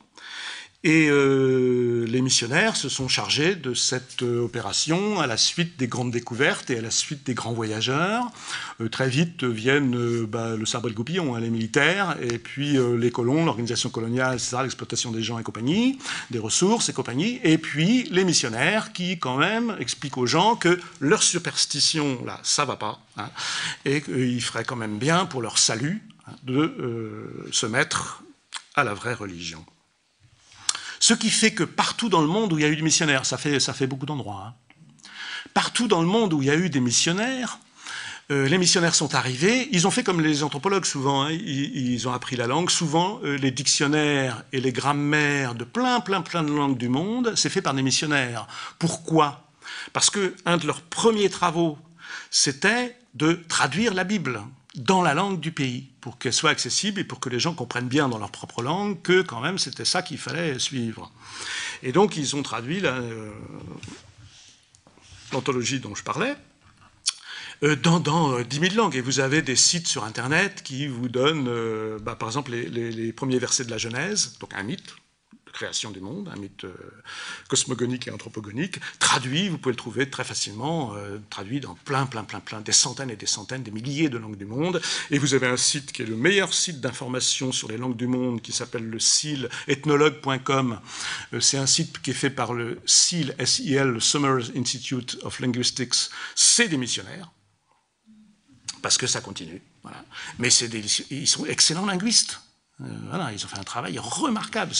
Et 0.86 1.08
euh, 1.10 2.06
les 2.06 2.22
missionnaires 2.22 2.76
se 2.76 2.88
sont 2.88 3.08
chargés 3.08 3.56
de 3.56 3.74
cette 3.74 4.22
euh, 4.22 4.44
opération 4.44 5.18
à 5.18 5.26
la 5.26 5.36
suite 5.36 5.76
des 5.76 5.88
grandes 5.88 6.12
découvertes 6.12 6.70
et 6.70 6.78
à 6.78 6.80
la 6.80 6.92
suite 6.92 7.26
des 7.26 7.34
grands 7.34 7.52
voyageurs. 7.52 8.30
Euh, 8.80 8.88
très 8.88 9.08
vite 9.08 9.42
viennent 9.42 10.24
bah, 10.26 10.54
le 10.54 10.64
sabre 10.64 10.86
et 10.86 10.90
le 10.90 10.94
goupillon, 10.94 11.34
hein, 11.34 11.40
les 11.40 11.50
militaires, 11.50 12.16
et 12.22 12.38
puis 12.38 12.78
les 12.98 13.10
colons, 13.10 13.44
l'organisation 13.44 13.90
coloniale, 13.90 14.38
l'exploitation 14.62 15.10
des 15.10 15.24
gens 15.24 15.40
et 15.40 15.42
compagnie, 15.42 15.98
des 16.30 16.38
ressources 16.38 16.88
et 16.88 16.92
compagnie, 16.92 17.40
et 17.42 17.58
puis 17.58 18.04
les 18.12 18.22
missionnaires 18.22 18.92
qui, 18.92 19.18
quand 19.18 19.38
même, 19.38 19.76
expliquent 19.80 20.18
aux 20.18 20.26
gens 20.26 20.54
que 20.54 20.78
leur 21.00 21.24
superstition, 21.24 22.24
là, 22.24 22.38
ça 22.44 22.64
va 22.64 22.76
pas, 22.76 23.00
hein, 23.16 23.28
et 23.84 24.02
qu'il 24.02 24.40
ferait 24.40 24.64
quand 24.64 24.76
même 24.76 24.98
bien 24.98 25.26
pour 25.26 25.42
leur 25.42 25.58
salut 25.58 26.00
hein, 26.28 26.32
de 26.44 27.48
se 27.50 27.66
mettre 27.66 28.22
à 28.76 28.84
la 28.84 28.94
vraie 28.94 29.14
religion. 29.14 29.66
Ce 31.08 31.14
qui 31.14 31.30
fait 31.30 31.52
que 31.52 31.62
partout 31.62 32.08
dans 32.08 32.20
le 32.20 32.26
monde 32.26 32.52
où 32.52 32.58
il 32.58 32.62
y 32.62 32.64
a 32.64 32.68
eu 32.68 32.74
des 32.74 32.82
missionnaires, 32.82 33.24
ça 33.24 33.36
fait, 33.38 33.86
beaucoup 33.86 34.06
d'endroits, 34.06 34.46
hein. 34.48 34.54
partout 35.54 35.86
dans 35.86 36.00
le 36.00 36.06
monde 36.08 36.32
où 36.32 36.42
il 36.42 36.48
y 36.48 36.50
a 36.50 36.56
eu 36.56 36.68
des 36.68 36.80
missionnaires, 36.80 37.60
euh, 38.32 38.48
les 38.48 38.58
missionnaires 38.58 38.96
sont 38.96 39.14
arrivés, 39.14 39.68
ils 39.70 39.86
ont 39.86 39.92
fait 39.92 40.02
comme 40.02 40.20
les 40.20 40.42
anthropologues 40.42 40.84
souvent, 40.84 41.22
hein. 41.22 41.30
ils, 41.30 42.08
ont 42.08 42.12
appris 42.12 42.34
la 42.34 42.48
langue. 42.48 42.70
Souvent, 42.70 43.20
euh, 43.22 43.36
les 43.36 43.52
dictionnaires 43.52 44.42
et 44.52 44.60
les 44.60 44.72
grammaires 44.72 45.54
de 45.54 45.62
plein, 45.62 46.00
plein, 46.00 46.22
plein 46.22 46.42
de 46.42 46.50
langues 46.50 46.76
du 46.76 46.88
monde, 46.88 47.34
c'est 47.36 47.50
fait 47.50 47.62
par 47.62 47.74
des 47.74 47.82
missionnaires. 47.82 48.48
Pourquoi? 48.80 49.44
Parce 49.92 50.10
que 50.10 50.34
un 50.44 50.56
de 50.56 50.66
leurs 50.66 50.80
premiers 50.80 51.30
travaux, 51.30 51.78
c'était 52.32 52.98
de 53.14 53.44
traduire 53.46 53.94
la 53.94 54.02
Bible 54.02 54.42
dans 54.76 55.02
la 55.02 55.14
langue 55.14 55.40
du 55.40 55.52
pays, 55.52 55.88
pour 56.00 56.18
qu'elle 56.18 56.32
soit 56.32 56.50
accessible 56.50 57.00
et 57.00 57.04
pour 57.04 57.18
que 57.18 57.28
les 57.28 57.40
gens 57.40 57.54
comprennent 57.54 57.88
bien 57.88 58.08
dans 58.08 58.18
leur 58.18 58.30
propre 58.30 58.62
langue 58.62 59.00
que 59.02 59.22
quand 59.22 59.40
même 59.40 59.58
c'était 59.58 59.84
ça 59.84 60.02
qu'il 60.02 60.18
fallait 60.18 60.58
suivre. 60.58 61.10
Et 61.82 61.92
donc 61.92 62.16
ils 62.16 62.36
ont 62.36 62.42
traduit 62.42 62.80
euh, 62.84 63.30
l'anthologie 65.32 65.80
dont 65.80 65.94
je 65.94 66.02
parlais 66.02 66.36
euh, 67.62 67.74
dans, 67.74 68.00
dans 68.00 68.40
10 68.40 68.58
euh, 68.58 68.68
000 68.68 68.74
langues. 68.74 68.96
Et 68.96 69.00
vous 69.00 69.20
avez 69.20 69.40
des 69.40 69.56
sites 69.56 69.88
sur 69.88 70.04
Internet 70.04 70.62
qui 70.62 70.86
vous 70.86 71.08
donnent, 71.08 71.48
bah, 72.02 72.14
par 72.14 72.28
exemple, 72.28 72.52
les, 72.52 73.12
premiers 73.14 73.38
versets 73.38 73.64
de 73.64 73.70
la 73.70 73.78
Genèse, 73.78 74.36
donc 74.40 74.52
un 74.54 74.62
mythe, 74.62 74.94
création 75.56 75.90
du 75.90 76.00
monde, 76.00 76.30
un 76.32 76.38
mythe 76.38 76.66
cosmogonique 77.48 78.08
et 78.08 78.10
anthropogonique, 78.10 78.78
traduit, 78.98 79.48
vous 79.48 79.56
pouvez 79.56 79.72
le 79.72 79.78
trouver 79.78 80.10
très 80.10 80.22
facilement, 80.22 80.94
traduit 81.30 81.60
dans 81.60 81.74
plein, 81.74 82.04
plein, 82.04 82.24
plein, 82.24 82.40
plein, 82.40 82.60
des 82.60 82.72
centaines 82.72 83.10
et 83.10 83.16
des 83.16 83.26
centaines, 83.26 83.62
des 83.62 83.70
milliers 83.70 84.10
de 84.10 84.18
langues 84.18 84.36
du 84.36 84.44
monde. 84.44 84.82
Et 85.10 85.18
vous 85.18 85.32
avez 85.32 85.46
un 85.46 85.56
site 85.56 85.92
qui 85.92 86.02
est 86.02 86.06
le 86.06 86.14
meilleur 86.14 86.52
site 86.52 86.80
d'information 86.80 87.52
sur 87.52 87.68
les 87.68 87.78
langues 87.78 87.96
du 87.96 88.06
monde, 88.06 88.42
qui 88.42 88.52
s'appelle 88.52 88.84
le 88.84 89.00
SIL, 89.00 89.48
ethnologue.com. 89.66 90.78
C'est 91.40 91.58
un 91.58 91.66
site 91.66 92.02
qui 92.02 92.10
est 92.10 92.14
fait 92.14 92.30
par 92.30 92.52
le 92.52 92.78
SIL, 92.84 93.34
SIL, 93.42 93.78
le 93.78 94.00
Summers 94.00 94.50
Institute 94.54 95.18
of 95.22 95.40
Linguistics. 95.40 96.10
C'est 96.34 96.68
des 96.68 96.76
missionnaires 96.76 97.32
parce 98.82 98.98
que 98.98 99.06
ça 99.06 99.22
continue. 99.22 99.62
Mais 100.38 100.48
ils 100.50 101.26
sont 101.26 101.46
excellents 101.46 101.86
linguistes. 101.86 102.40
Euh, 102.82 103.30
ils 103.32 103.44
ont 103.44 103.48
fait 103.48 103.58
un 103.58 103.64
travail 103.64 103.98
remarquable. 103.98 104.72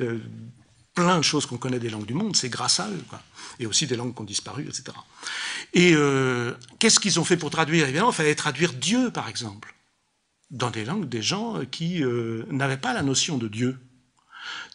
Euh, 0.00 0.18
plein 0.94 1.18
de 1.18 1.22
choses 1.22 1.46
qu'on 1.46 1.58
connaît 1.58 1.78
des 1.78 1.90
langues 1.90 2.06
du 2.06 2.14
monde, 2.14 2.34
c'est 2.34 2.48
grâce 2.48 2.80
à 2.80 2.88
eux. 2.88 3.04
Et 3.58 3.66
aussi 3.66 3.86
des 3.86 3.96
langues 3.96 4.14
qui 4.14 4.20
ont 4.22 4.24
disparu, 4.24 4.62
etc. 4.62 4.96
Et 5.74 5.92
euh, 5.94 6.54
qu'est-ce 6.78 6.98
qu'ils 6.98 7.20
ont 7.20 7.24
fait 7.24 7.36
pour 7.36 7.50
traduire? 7.50 7.84
Évidemment, 7.84 8.10
il 8.10 8.14
fallait 8.14 8.34
traduire 8.34 8.72
Dieu, 8.72 9.10
par 9.10 9.28
exemple, 9.28 9.74
dans 10.50 10.70
des 10.70 10.84
langues 10.84 11.08
des 11.08 11.22
gens 11.22 11.60
qui 11.70 12.02
n'avaient 12.50 12.76
pas 12.76 12.94
la 12.94 13.02
notion 13.02 13.36
de 13.36 13.48
Dieu. 13.48 13.78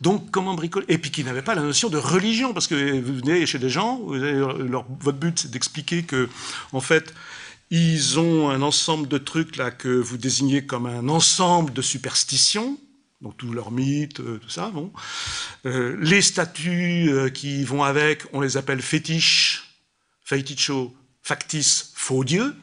Donc, 0.02 0.31
comment 0.31 0.53
bricoler? 0.53 0.85
Et 0.89 0.98
puis 0.98 1.11
qui 1.11 1.23
n'avaient 1.23 1.41
pas 1.41 1.56
la 1.56 1.61
notion 1.61 1.89
de 1.89 1.98
religion, 1.98 2.53
parce 2.53 2.68
que 2.68 2.99
vous 2.99 3.15
venez 3.15 3.45
chez 3.45 3.57
des 3.57 3.69
gens, 3.69 3.99
votre 3.99 5.18
but 5.18 5.39
c'est 5.39 5.52
d'expliquer 5.52 6.03
que, 6.03 6.30
en 6.72 6.81
fait, 6.81 7.14
ils 7.72 8.19
ont 8.19 8.49
un 8.49 8.61
ensemble 8.61 9.07
de 9.07 9.18
trucs 9.18 9.56
là 9.56 9.72
que 9.72 9.88
vous 9.88 10.18
désignez 10.18 10.65
comme 10.65 10.85
un 10.85 11.07
ensemble 11.07 11.72
de 11.72 11.81
superstitions, 11.81 12.77
donc 13.22 13.38
tous 13.38 13.53
leurs 13.53 13.72
mythes, 13.72 14.19
euh, 14.19 14.39
tout 14.39 14.49
ça. 14.49 14.69
Bon. 14.73 14.91
Euh, 15.65 15.95
les 16.02 16.22
statues 16.22 17.10
euh, 17.10 17.30
qui 17.30 17.64
vont 17.64 17.84
avec, 17.84 18.23
on 18.34 18.41
les 18.41 18.57
appelle 18.57 18.81
fétiches, 18.81 19.77
feiticho, 20.23 20.93
factice, 21.23 21.93
faux 21.95 22.26
dieux. 22.26 22.53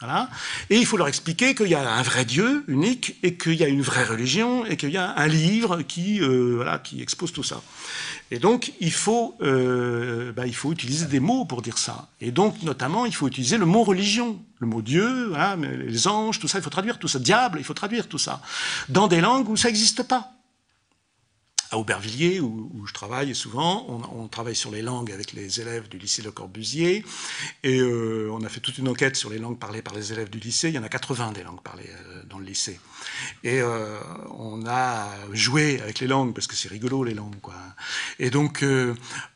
Voilà. 0.00 0.30
Et 0.70 0.78
il 0.78 0.86
faut 0.86 0.96
leur 0.96 1.08
expliquer 1.08 1.54
qu'il 1.54 1.68
y 1.68 1.74
a 1.74 1.88
un 1.88 2.02
vrai 2.02 2.24
Dieu 2.24 2.64
unique 2.66 3.16
et 3.22 3.36
qu'il 3.36 3.54
y 3.54 3.62
a 3.62 3.68
une 3.68 3.82
vraie 3.82 4.04
religion 4.04 4.64
et 4.64 4.78
qu'il 4.78 4.90
y 4.90 4.96
a 4.96 5.14
un 5.14 5.26
livre 5.28 5.82
qui, 5.82 6.20
voilà, 6.20 6.78
qui 6.78 7.02
expose 7.02 7.32
tout 7.32 7.42
ça. 7.42 7.62
Et 8.32 8.38
donc, 8.38 8.72
il 8.80 8.92
faut, 8.92 9.34
euh, 9.42 10.32
bah, 10.32 10.46
il 10.46 10.54
faut 10.54 10.70
utiliser 10.70 11.06
des 11.06 11.18
mots 11.18 11.44
pour 11.44 11.62
dire 11.62 11.78
ça. 11.78 12.08
Et 12.20 12.30
donc, 12.30 12.62
notamment, 12.62 13.04
il 13.04 13.14
faut 13.14 13.26
utiliser 13.26 13.58
le 13.58 13.66
mot 13.66 13.82
religion, 13.82 14.40
le 14.58 14.66
mot 14.68 14.82
Dieu, 14.82 15.34
les 15.62 16.06
anges, 16.06 16.38
tout 16.38 16.46
ça, 16.46 16.58
il 16.58 16.62
faut 16.62 16.70
traduire 16.70 16.98
tout 16.98 17.08
ça. 17.08 17.18
Diable, 17.18 17.58
il 17.58 17.64
faut 17.64 17.74
traduire 17.74 18.06
tout 18.06 18.18
ça. 18.18 18.40
Dans 18.88 19.08
des 19.08 19.20
langues 19.20 19.48
où 19.48 19.56
ça 19.56 19.68
n'existe 19.68 20.04
pas 20.04 20.32
à 21.70 21.78
Aubervilliers, 21.78 22.40
où, 22.40 22.84
je 22.86 22.92
travaille 22.92 23.34
souvent, 23.34 23.86
on, 23.88 24.26
travaille 24.26 24.56
sur 24.56 24.72
les 24.72 24.82
langues 24.82 25.12
avec 25.12 25.32
les 25.32 25.60
élèves 25.60 25.88
du 25.88 25.98
lycée 25.98 26.20
Le 26.20 26.32
Corbusier, 26.32 27.04
et 27.62 27.78
euh, 27.78 28.28
on 28.32 28.42
a 28.42 28.48
fait 28.48 28.60
toute 28.60 28.78
une 28.78 28.88
enquête 28.88 29.14
sur 29.14 29.30
les 29.30 29.38
langues 29.38 29.58
parlées 29.58 29.82
par 29.82 29.94
les 29.94 30.12
élèves 30.12 30.30
du 30.30 30.38
lycée. 30.38 30.68
Il 30.68 30.74
y 30.74 30.78
en 30.78 30.82
a 30.82 30.88
80 30.88 31.32
des 31.32 31.44
langues 31.44 31.62
parlées 31.62 31.88
euh, 31.88 32.22
dans 32.28 32.38
le 32.38 32.44
lycée. 32.44 32.80
Et 33.44 33.60
euh, 33.60 33.98
on 34.38 34.66
a 34.66 35.08
joué 35.32 35.80
avec 35.80 36.00
les 36.00 36.06
langues, 36.06 36.34
parce 36.34 36.46
que 36.46 36.56
c'est 36.56 36.68
rigolo 36.68 37.04
les 37.04 37.14
langues. 37.14 37.40
Quoi. 37.40 37.54
Et 38.18 38.30
donc, 38.30 38.64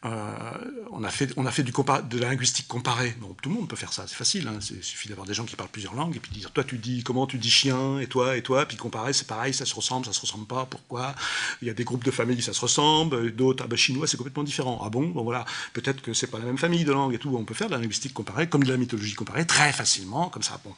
on 0.03 1.05
a 1.05 1.11
fait, 1.11 1.33
on 1.37 1.47
a 1.47 1.51
fait 1.51 1.63
du 1.63 1.73
de 1.73 2.19
la 2.19 2.29
linguistique 2.29 2.69
comparée. 2.69 3.17
Donc 3.21 3.41
tout 3.41 3.49
le 3.49 3.55
monde 3.57 3.69
peut 3.69 3.77
faire 3.77 3.93
ça, 3.93 4.05
c'est 4.07 4.17
facile. 4.17 4.49
Hein. 4.49 4.59
Il 4.71 4.83
suffit 4.83 5.09
d'avoir 5.09 5.27
des 5.27 5.35
gens 5.35 5.45
qui 5.45 5.57
parlent 5.57 5.71
plusieurs 5.71 5.95
langues, 5.95 6.17
et 6.17 6.21
puis 6.21 6.31
dire, 6.31 6.51
toi 6.51 6.65
tu 6.65 6.79
dis, 6.79 7.03
comment 7.03 7.27
tu 7.27 7.39
dis 7.39 7.51
chien, 7.51 7.99
et 7.99 8.07
toi, 8.07 8.37
et 8.37 8.43
toi, 8.43 8.67
puis 8.67 8.77
comparer, 8.77 9.13
c'est 9.13 9.27
pareil, 9.27 9.55
ça 9.55 9.67
se 9.67 9.75
ressemble, 9.75 10.07
ça 10.07 10.13
se 10.13 10.21
ressemble 10.21 10.47
pas, 10.47 10.67
pourquoi? 10.67 11.15
Il 11.63 11.69
y 11.69 11.71
a 11.71 11.75
des 11.75 11.85
groupes 11.85 12.05
de 12.05 12.11
familles 12.11 12.35
ça 12.43 12.53
se 12.53 12.61
ressemble, 12.61 13.33
d'autres, 13.33 13.65
ah 13.65 13.69
ben, 13.69 13.77
chinois, 13.77 14.07
c'est 14.07 14.17
complètement 14.17 14.43
différent. 14.45 14.81
Ah 14.85 14.91
bon, 14.91 15.09
bon 15.09 15.23
voilà, 15.23 15.45
peut-être 15.73 16.03
que 16.03 16.13
c'est 16.13 16.27
pas 16.27 16.39
la 16.39 16.45
même 16.45 16.59
famille 16.59 16.85
de 16.85 16.93
langue 16.93 17.15
et 17.15 17.19
tout. 17.19 17.35
On 17.37 17.45
peut 17.45 17.55
faire 17.55 17.69
de 17.69 17.73
la 17.73 17.79
linguistique 17.79 18.15
comparée, 18.15 18.49
comme 18.49 18.65
de 18.65 18.71
la 18.71 18.77
mythologie 18.77 19.15
comparée, 19.15 19.47
très 19.47 19.73
facilement, 19.73 20.29
comme 20.29 20.43
ça. 20.43 20.61
Bon 20.65 20.75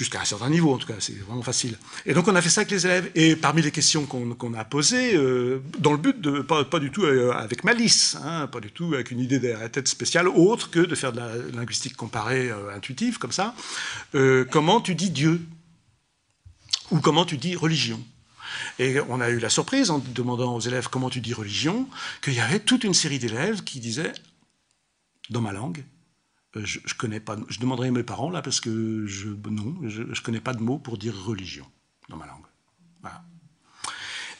jusqu'à 0.00 0.22
un 0.22 0.24
certain 0.24 0.48
niveau 0.48 0.72
en 0.72 0.78
tout 0.78 0.86
cas, 0.86 0.94
c'est 0.98 1.18
vraiment 1.26 1.42
facile. 1.42 1.76
Et 2.06 2.14
donc 2.14 2.26
on 2.26 2.34
a 2.34 2.40
fait 2.40 2.48
ça 2.48 2.62
avec 2.62 2.70
les 2.70 2.86
élèves, 2.86 3.10
et 3.14 3.36
parmi 3.36 3.60
les 3.60 3.70
questions 3.70 4.06
qu'on 4.06 4.54
a 4.54 4.64
posées, 4.64 5.14
euh, 5.14 5.62
dans 5.78 5.92
le 5.92 5.98
but 5.98 6.18
de, 6.18 6.40
pas, 6.40 6.64
pas 6.64 6.78
du 6.78 6.90
tout 6.90 7.02
euh, 7.02 7.32
avec 7.32 7.64
malice, 7.64 8.16
hein, 8.24 8.46
pas 8.46 8.60
du 8.60 8.72
tout 8.72 8.94
avec 8.94 9.10
une 9.10 9.20
idée 9.20 9.38
derrière 9.38 9.60
la 9.60 9.68
tête 9.68 9.88
spéciale, 9.88 10.26
autre 10.26 10.70
que 10.70 10.80
de 10.80 10.94
faire 10.94 11.12
de 11.12 11.18
la 11.18 11.36
linguistique 11.52 11.96
comparée 11.98 12.48
euh, 12.48 12.74
intuitive, 12.74 13.18
comme 13.18 13.32
ça, 13.32 13.54
comment 14.50 14.80
tu 14.80 14.94
dis 14.94 15.10
Dieu 15.10 15.42
Ou 16.90 17.00
comment 17.00 17.26
tu 17.26 17.36
dis 17.36 17.54
religion? 17.54 18.02
Et 18.78 19.00
on 19.10 19.20
a 19.20 19.28
eu 19.28 19.38
la 19.38 19.50
surprise 19.50 19.90
en 19.90 19.98
demandant 19.98 20.56
aux 20.56 20.60
élèves 20.60 20.88
comment 20.88 21.10
tu 21.10 21.20
dis 21.20 21.34
religion, 21.34 21.86
qu'il 22.22 22.32
y 22.32 22.40
avait 22.40 22.60
toute 22.60 22.84
une 22.84 22.94
série 22.94 23.18
d'élèves 23.18 23.64
qui 23.64 23.80
disaient, 23.80 24.14
dans 25.28 25.42
ma 25.42 25.52
langue, 25.52 25.84
je, 26.56 26.80
je, 26.84 26.94
connais 26.94 27.20
pas, 27.20 27.36
je 27.48 27.60
demanderai 27.60 27.88
à 27.88 27.90
mes 27.92 28.02
parents 28.02 28.30
là 28.30 28.42
parce 28.42 28.60
que 28.60 29.06
je, 29.06 29.28
non, 29.28 29.76
je, 29.88 30.02
ne 30.02 30.14
connais 30.22 30.40
pas 30.40 30.54
de 30.54 30.62
mots 30.62 30.78
pour 30.78 30.98
dire 30.98 31.14
religion 31.24 31.66
dans 32.08 32.16
ma 32.16 32.26
langue. 32.26 32.44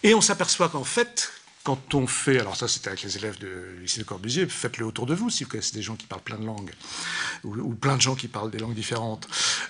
Et 0.03 0.15
on 0.15 0.23
s'aperçoit 0.23 0.71
qu'en 0.71 0.85
fait, 0.85 1.31
quand 1.63 1.95
on 1.95 2.07
fait, 2.07 2.41
alors 2.41 2.57
ça 2.57 2.69
c'était 2.69 2.89
avec 2.89 3.03
les 3.03 3.19
élèves 3.19 3.39
du 3.39 3.83
lycée 3.83 4.01
de 4.01 4.05
Corbusier, 4.05 4.47
faites-le 4.47 4.87
autour 4.87 5.05
de 5.05 5.15
vous 5.15 5.29
si 5.29 5.45
vous 5.45 5.51
connaissez 5.51 5.75
des 5.75 5.83
gens 5.83 5.95
qui 5.95 6.07
parlent 6.07 6.23
plein 6.23 6.39
de 6.39 6.47
langues, 6.47 6.73
ou, 7.45 7.75
plein 7.75 7.97
de 7.97 8.01
gens 8.01 8.15
qui 8.15 8.27
parlent 8.27 8.51
des 8.51 8.59
langues 8.59 8.75
différentes, 8.75 9.29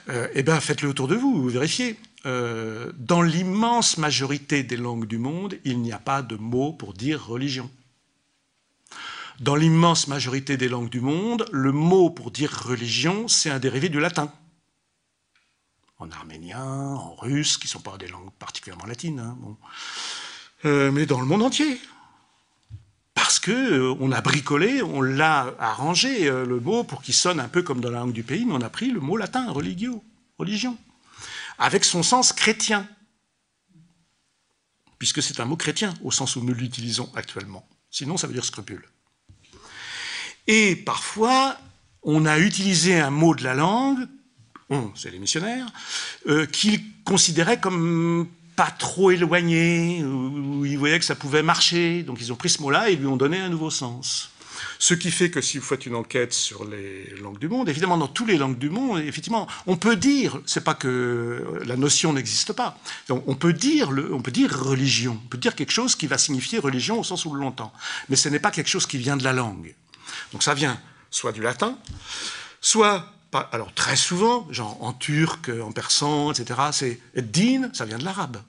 euh, 0.09 0.29
eh 0.35 0.45
bien 0.45 0.61
faites-le 0.61 0.89
autour 0.89 1.09
de 1.09 1.17
vous, 1.17 1.43
vous 1.43 1.49
vérifiez. 1.49 1.99
Euh, 2.27 2.93
dans 2.97 3.23
l'immense 3.23 3.99
majorité 3.99 4.63
des 4.63 4.77
langues 4.77 5.07
du 5.07 5.19
monde, 5.19 5.57
il 5.65 5.81
n'y 5.81 5.93
a 5.93 5.99
pas 5.99 6.23
de 6.23 6.37
mot 6.37 6.73
pour 6.73 6.93
dire 6.93 7.27
religion. 7.27 7.69
Dans 9.41 9.57
l'immense 9.57 10.07
majorité 10.07 10.57
des 10.57 10.69
langues 10.69 10.91
du 10.91 11.01
monde, 11.01 11.47
le 11.51 11.73
mot 11.73 12.11
pour 12.11 12.31
dire 12.31 12.53
religion, 12.53 13.27
c'est 13.27 13.51
un 13.51 13.59
dérivé 13.59 13.89
du 13.89 13.99
latin. 13.99 14.33
En 15.99 16.11
arménien, 16.11 16.63
en 16.63 17.15
russe, 17.15 17.57
qui 17.57 17.67
ne 17.67 17.71
sont 17.71 17.81
pas 17.81 17.99
des 17.99 18.07
langues 18.07 18.31
particulièrement 18.39 18.87
latines, 18.87 19.19
hein, 19.19 19.37
euh, 20.67 20.93
mais 20.93 21.07
dans 21.07 21.21
le 21.21 21.27
monde 21.27 21.43
entier. 21.43 21.81
Parce 23.15 23.39
que 23.39 23.51
euh, 23.51 23.97
on 23.99 24.13
a 24.13 24.21
bricolé, 24.21 24.83
on 24.83 25.01
l'a 25.01 25.55
arrangé 25.59 26.31
le 26.31 26.61
mot 26.61 26.85
pour 26.85 27.03
qu'il 27.03 27.15
sonne 27.15 27.41
un 27.41 27.49
peu 27.49 27.63
comme 27.63 27.81
dans 27.81 27.91
la 27.91 28.01
langue 28.01 28.13
du 28.13 28.23
pays, 28.23 28.45
mais 28.45 28.53
on 28.53 28.61
a 28.61 28.71
pris 28.71 28.91
le 28.91 29.01
mot 29.01 29.17
latin, 29.17 29.51
religio, 29.51 30.05
religion 30.39 30.79
avec 31.61 31.85
son 31.85 32.03
sens 32.03 32.33
chrétien, 32.33 32.89
puisque 34.99 35.23
c'est 35.23 35.41
un 35.41 35.45
mot 35.45 35.57
chrétien 35.57 35.95
au 36.03 36.11
sens 36.11 36.35
où 36.37 36.43
nous 36.43 36.55
l'utilisons 36.55 37.13
actuellement. 37.15 37.69
Sinon, 37.91 38.17
ça 38.17 38.27
veut 38.27 38.33
dire 38.33 38.47
scrupule. 38.47 38.89
Et 40.53 40.75
parfois, 40.75 41.57
on 42.03 42.27
a 42.27 42.41
utilisé 42.41 42.99
un 42.99 43.11
mot 43.11 43.37
de 43.37 43.45
la 43.45 43.55
langue, 43.55 44.01
on, 44.69 44.91
c'est 44.97 45.13
les 45.13 45.21
missionnaires, 45.21 45.69
euh, 46.27 46.45
qu'ils 46.45 46.81
considéraient 47.05 47.61
comme 47.61 48.27
pas 48.57 48.73
trop 48.77 49.13
éloigné, 49.13 50.03
où 50.03 50.67
ils 50.67 50.77
voyaient 50.77 50.99
que 50.99 51.05
ça 51.05 51.15
pouvait 51.15 51.45
marcher. 51.45 52.03
Donc 52.03 52.19
ils 52.21 52.33
ont 52.33 52.37
pris 52.37 52.49
ce 52.49 52.61
mot-là 52.63 52.91
et 52.91 52.97
lui 52.97 53.07
ont 53.07 53.17
donné 53.17 53.39
un 53.39 53.49
nouveau 53.49 53.71
sens. 53.71 54.33
Ce 54.81 54.93
qui 54.93 55.13
fait 55.13 55.31
que 55.31 55.41
si 55.41 55.59
vous 55.59 55.65
faites 55.65 55.87
une 55.87 55.95
enquête 55.95 56.33
sur 56.33 56.65
les 56.65 57.15
langues 57.23 57.39
du 57.39 57.49
monde, 57.49 57.69
évidemment, 57.69 57.97
dans 57.97 58.09
toutes 58.09 58.27
les 58.27 58.37
langues 58.37 58.59
du 58.59 58.71
monde, 58.71 58.99
effectivement, 58.99 59.47
on 59.69 59.77
peut 59.77 59.95
dire, 59.95 60.41
c'est 60.47 60.65
pas 60.65 60.75
que 60.75 61.61
la 61.65 61.77
notion 61.77 62.13
n'existe 62.13 62.55
pas, 62.55 62.77
on 63.09 63.37
peut 63.37 63.53
dire, 63.53 63.91
on 64.11 64.21
peut 64.21 64.33
dire 64.33 64.53
religion, 64.53 65.17
on 65.25 65.29
peut 65.29 65.39
dire 65.39 65.55
quelque 65.55 65.71
chose 65.71 65.95
qui 65.95 66.09
va 66.09 66.19
signifier 66.19 66.59
religion 66.59 66.99
au 66.99 67.05
sens 67.05 67.25
où 67.25 67.33
l'on 67.33 67.45
l'entend, 67.45 67.73
mais 68.09 68.17
ce 68.17 68.29
n'est 68.29 68.41
pas 68.41 68.51
quelque 68.51 68.69
chose 68.69 68.87
qui 68.87 68.99
vient 68.99 69.17
de 69.17 69.23
la 69.23 69.33
langue. 69.33 69.77
Donc 70.33 70.43
ça 70.43 70.55
vient 70.55 70.81
soit 71.11 71.33
du 71.33 71.43
latin, 71.43 71.79
soit 72.61 73.13
alors 73.33 73.73
très 73.75 73.97
souvent, 73.97 74.47
genre 74.53 74.83
en 74.83 74.93
turc, 74.93 75.49
en 75.49 75.73
persan, 75.73 76.33
etc., 76.33 76.61
c'est 76.73 77.01
din, 77.17 77.71
ça 77.73 77.85
vient 77.85 77.99
de 77.99 78.05
l'arabe. 78.05 78.43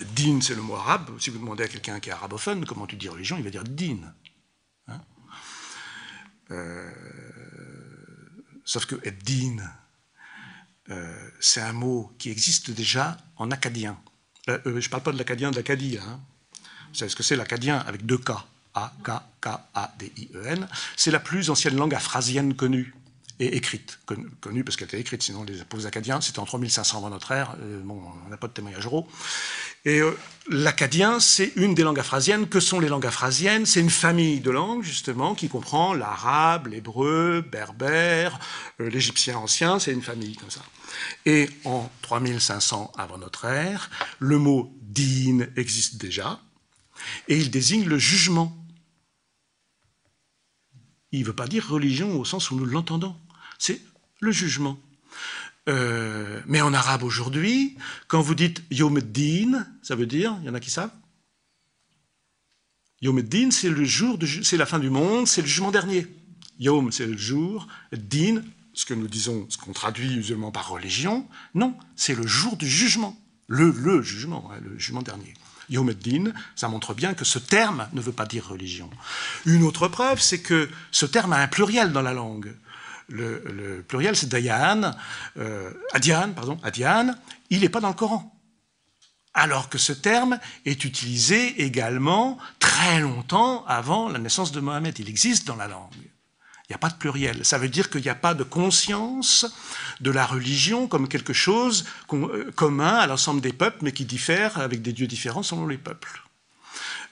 Din, 0.00 0.40
c'est 0.40 0.54
le 0.54 0.62
mot 0.62 0.74
arabe. 0.74 1.10
Si 1.20 1.30
vous 1.30 1.38
demandez 1.38 1.62
à 1.62 1.68
quelqu'un 1.68 2.00
qui 2.00 2.08
est 2.10 2.12
arabophone 2.12 2.64
comment 2.64 2.86
tu 2.86 2.96
dis 2.96 3.08
religion, 3.08 3.36
il 3.38 3.44
va 3.44 3.50
dire 3.50 3.64
din. 3.64 4.12
Euh, 6.50 6.90
sauf 8.64 8.84
que 8.84 8.96
Eddin, 9.06 9.56
euh, 10.90 11.30
c'est 11.40 11.60
un 11.60 11.72
mot 11.72 12.12
qui 12.18 12.30
existe 12.30 12.70
déjà 12.70 13.16
en 13.36 13.50
acadien. 13.50 13.98
Euh, 14.48 14.58
je 14.64 14.70
ne 14.70 14.88
parle 14.88 15.02
pas 15.02 15.12
de 15.12 15.18
l'acadien 15.18 15.50
de 15.50 15.56
l'Acadie. 15.56 15.98
Hein. 15.98 16.20
Vous 16.90 16.98
savez 16.98 17.10
ce 17.10 17.16
que 17.16 17.22
c'est 17.22 17.36
l'acadien 17.36 17.78
avec 17.78 18.04
deux 18.04 18.18
K 18.18 18.32
A-K-K-A-D-I-E-N. 18.74 20.68
C'est 20.96 21.10
la 21.10 21.20
plus 21.20 21.50
ancienne 21.50 21.76
langue 21.76 21.94
aphrasienne 21.94 22.54
connue 22.54 22.94
et 23.40 23.56
écrite, 23.56 23.98
connue 24.40 24.62
parce 24.62 24.76
qu'elle 24.76 24.88
était 24.88 25.00
écrite, 25.00 25.22
sinon 25.22 25.42
les 25.42 25.64
pauvres 25.64 25.86
acadiens, 25.86 26.20
c'était 26.20 26.38
en 26.38 26.44
3500 26.44 26.98
avant 26.98 27.10
notre 27.10 27.32
ère, 27.32 27.56
bon, 27.82 28.00
on 28.26 28.28
n'a 28.28 28.36
pas 28.36 28.46
de 28.46 28.52
témoignage 28.52 28.86
oraux. 28.86 29.08
Et 29.84 29.98
euh, 30.00 30.16
l'acadien, 30.48 31.18
c'est 31.18 31.52
une 31.56 31.74
des 31.74 31.82
langues 31.82 31.98
aphrasiennes. 31.98 32.48
Que 32.48 32.60
sont 32.60 32.78
les 32.78 32.88
langues 32.88 33.06
aphrasiennes? 33.06 33.66
C'est 33.66 33.80
une 33.80 33.90
famille 33.90 34.40
de 34.40 34.50
langues, 34.50 34.84
justement, 34.84 35.34
qui 35.34 35.48
comprend 35.48 35.92
l'arabe, 35.92 36.68
l'hébreu, 36.68 37.44
berbère, 37.50 38.38
euh, 38.80 38.88
l'égyptien 38.88 39.36
ancien, 39.38 39.80
c'est 39.80 39.92
une 39.92 40.02
famille 40.02 40.36
comme 40.36 40.50
ça. 40.50 40.62
Et 41.26 41.50
en 41.64 41.90
3500 42.02 42.92
avant 42.96 43.18
notre 43.18 43.46
ère, 43.46 43.90
le 44.20 44.38
mot 44.38 44.72
din 44.82 45.46
existe 45.56 45.96
déjà, 45.96 46.40
Et 47.26 47.36
il 47.36 47.50
désigne 47.50 47.86
le 47.86 47.98
jugement. 47.98 48.56
Il 51.12 51.20
ne 51.20 51.26
veut 51.26 51.34
pas 51.34 51.46
dire 51.46 51.68
religion 51.68 52.18
au 52.18 52.24
sens 52.24 52.50
où 52.50 52.56
nous 52.56 52.64
l'entendons. 52.64 53.14
C'est 53.58 53.80
le 54.20 54.32
jugement. 54.32 54.78
Euh, 55.68 56.40
mais 56.46 56.60
en 56.60 56.74
arabe 56.74 57.04
aujourd'hui, 57.04 57.76
quand 58.08 58.20
vous 58.20 58.34
dites 58.34 58.62
Yom 58.70 59.00
Din, 59.00 59.66
ça 59.82 59.94
veut 59.94 60.06
dire, 60.06 60.36
il 60.40 60.46
y 60.46 60.50
en 60.50 60.54
a 60.54 60.60
qui 60.60 60.70
savent? 60.70 60.90
Yom 63.00 63.20
Din, 63.22 63.50
c'est 63.50 63.70
c'est 64.42 64.56
la 64.56 64.66
fin 64.66 64.78
du 64.78 64.90
monde, 64.90 65.28
c'est 65.28 65.42
le 65.42 65.46
jugement 65.46 65.70
dernier. 65.70 66.06
Yom, 66.58 66.90
c'est 66.92 67.06
le 67.06 67.16
jour. 67.16 67.68
Din, 67.92 68.42
ce 68.74 68.86
que 68.86 68.94
nous 68.94 69.08
disons, 69.08 69.46
ce 69.50 69.58
qu'on 69.58 69.72
traduit 69.72 70.14
usuellement 70.14 70.50
par 70.50 70.68
religion, 70.68 71.28
non, 71.54 71.76
c'est 71.96 72.14
le 72.14 72.26
jour 72.26 72.56
du 72.56 72.68
jugement. 72.68 73.18
Le, 73.48 73.70
le 73.70 74.02
jugement, 74.02 74.50
hein, 74.52 74.58
le 74.62 74.78
jugement 74.78 75.02
dernier. 75.02 75.34
Yom 75.72 75.92
Din, 75.92 76.32
ça 76.54 76.68
montre 76.68 76.94
bien 76.94 77.14
que 77.14 77.24
ce 77.24 77.38
terme 77.38 77.88
ne 77.92 78.00
veut 78.00 78.12
pas 78.12 78.26
dire 78.26 78.46
religion. 78.48 78.88
Une 79.46 79.64
autre 79.64 79.88
preuve, 79.88 80.20
c'est 80.20 80.40
que 80.40 80.70
ce 80.90 81.06
terme 81.06 81.32
a 81.32 81.38
un 81.38 81.48
pluriel 81.48 81.92
dans 81.92 82.02
la 82.02 82.12
langue 82.12 82.54
le, 83.08 83.84
pluriel 83.86 84.16
c'est 84.16 84.28
Dayan, 84.28 84.92
euh, 85.38 85.70
pardon, 86.34 86.58
Adian, 86.62 87.14
il 87.50 87.60
n'est 87.60 87.68
pas 87.68 87.80
dans 87.80 87.88
le 87.88 87.94
Coran. 87.94 88.28
Alors 89.34 89.68
que 89.68 89.78
ce 89.78 89.92
terme 89.92 90.38
est 90.66 90.84
utilisé 90.84 91.62
également 91.62 92.38
très 92.58 93.00
longtemps 93.00 93.64
avant 93.66 94.08
la 94.08 94.18
naissance 94.18 94.52
de 94.52 94.60
Mohammed. 94.60 94.98
Il 94.98 95.08
existe 95.08 95.46
dans 95.46 95.56
la 95.56 95.68
langue. 95.68 96.11
Il 96.72 96.76
n'y 96.76 96.76
a 96.76 96.88
pas 96.88 96.88
de 96.88 96.96
pluriel. 96.96 97.44
Ça 97.44 97.58
veut 97.58 97.68
dire 97.68 97.90
qu'il 97.90 98.00
n'y 98.00 98.08
a 98.08 98.14
pas 98.14 98.32
de 98.32 98.44
conscience 98.44 99.44
de 100.00 100.10
la 100.10 100.24
religion 100.24 100.86
comme 100.86 101.06
quelque 101.06 101.34
chose 101.34 101.84
euh, 102.14 102.50
commun 102.56 102.94
à 102.94 103.06
l'ensemble 103.06 103.42
des 103.42 103.52
peuples, 103.52 103.80
mais 103.82 103.92
qui 103.92 104.06
diffère 104.06 104.58
avec 104.58 104.80
des 104.80 104.94
dieux 104.94 105.06
différents 105.06 105.42
selon 105.42 105.66
les 105.66 105.76
peuples. 105.76 106.22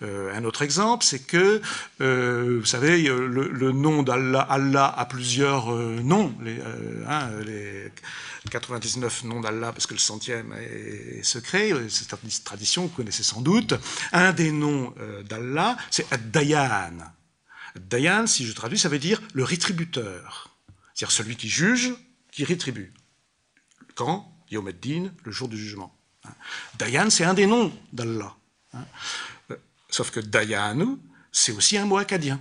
Euh, 0.03 0.35
un 0.35 0.45
autre 0.45 0.63
exemple, 0.63 1.05
c'est 1.05 1.27
que, 1.27 1.61
euh, 2.01 2.57
vous 2.59 2.65
savez, 2.65 3.03
le, 3.03 3.73
nom 3.73 4.03
d'Allah 4.03 4.41
Allah 4.49 4.87
a 4.97 5.05
plusieurs 5.05 5.71
noms, 5.75 6.35
les, 6.43 7.93
99 8.51 9.21
hein, 9.25 9.29
noms 9.29 9.41
d'Allah, 9.41 9.73
parce 9.73 9.87
que 9.87 9.93
le 9.93 10.01
centième 10.01 10.55
est, 10.55 11.23
secret, 11.23 11.75
c'est 11.91 12.11
une 12.11 12.31
tradition 12.43 12.85
que 12.85 12.93
vous 12.93 12.97
connaissez 12.97 13.25
sans 13.25 13.43
doute. 13.43 13.75
Un 14.13 14.33
des 14.33 14.53
noms 14.53 14.95
d'Allah, 15.29 15.77
c'est 15.91 16.11
Ad-Dayan. 16.11 17.13
Dayan, 17.77 18.27
si 18.27 18.47
je 18.47 18.53
traduis, 18.53 18.79
ça 18.79 18.89
veut 18.89 18.99
dire 18.99 19.21
le 19.35 19.45
rétributeur, 19.45 20.51
c'est-à-dire 20.95 21.13
celui 21.13 21.37
qui 21.37 21.49
juge, 21.49 21.95
qui 22.33 22.45
rétribue. 22.45 22.93
Quand 23.95 24.33
Yom 24.51 24.71
Din, 24.73 25.13
le 25.25 25.33
jour 25.33 25.49
du 25.49 25.57
jugement. 25.57 25.95
Dayan, 26.79 27.11
c'est 27.11 27.25
un 27.25 27.35
des 27.35 27.47
noms 27.47 27.73
d'Allah. 27.93 28.35
Sauf 29.89 30.11
que 30.11 30.21
Dayanu, 30.21 30.97
c'est 31.33 31.53
aussi 31.53 31.77
un 31.77 31.87
mot 31.87 31.99
acadien. 31.99 32.41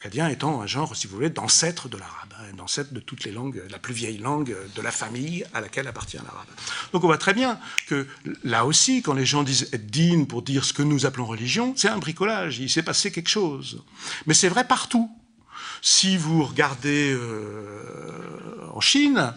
Acadien 0.00 0.28
étant 0.28 0.62
un 0.62 0.66
genre, 0.66 0.96
si 0.96 1.06
vous 1.06 1.14
voulez, 1.14 1.28
d'ancêtre 1.28 1.90
de 1.90 1.98
l'arabe, 1.98 2.32
hein, 2.38 2.54
d'ancêtre 2.56 2.94
de 2.94 3.00
toutes 3.00 3.24
les 3.24 3.32
langues, 3.32 3.62
la 3.70 3.78
plus 3.78 3.92
vieille 3.92 4.16
langue 4.16 4.56
de 4.74 4.80
la 4.80 4.90
famille 4.90 5.44
à 5.52 5.60
laquelle 5.60 5.86
appartient 5.86 6.16
l'arabe. 6.16 6.46
Donc 6.94 7.04
on 7.04 7.06
voit 7.06 7.18
très 7.18 7.34
bien 7.34 7.60
que 7.86 8.06
là 8.42 8.64
aussi, 8.64 9.02
quand 9.02 9.12
les 9.12 9.26
gens 9.26 9.42
disent 9.42 9.70
din 9.72 10.24
pour 10.24 10.40
dire 10.40 10.64
ce 10.64 10.72
que 10.72 10.82
nous 10.82 11.04
appelons 11.04 11.26
religion, 11.26 11.74
c'est 11.76 11.90
un 11.90 11.98
bricolage, 11.98 12.60
il 12.60 12.70
s'est 12.70 12.82
passé 12.82 13.12
quelque 13.12 13.28
chose. 13.28 13.82
Mais 14.24 14.32
c'est 14.32 14.48
vrai 14.48 14.66
partout. 14.66 15.10
Si 15.82 16.16
vous 16.16 16.44
regardez 16.44 17.12
euh, 17.12 18.70
en 18.72 18.80
Chine, 18.80 19.34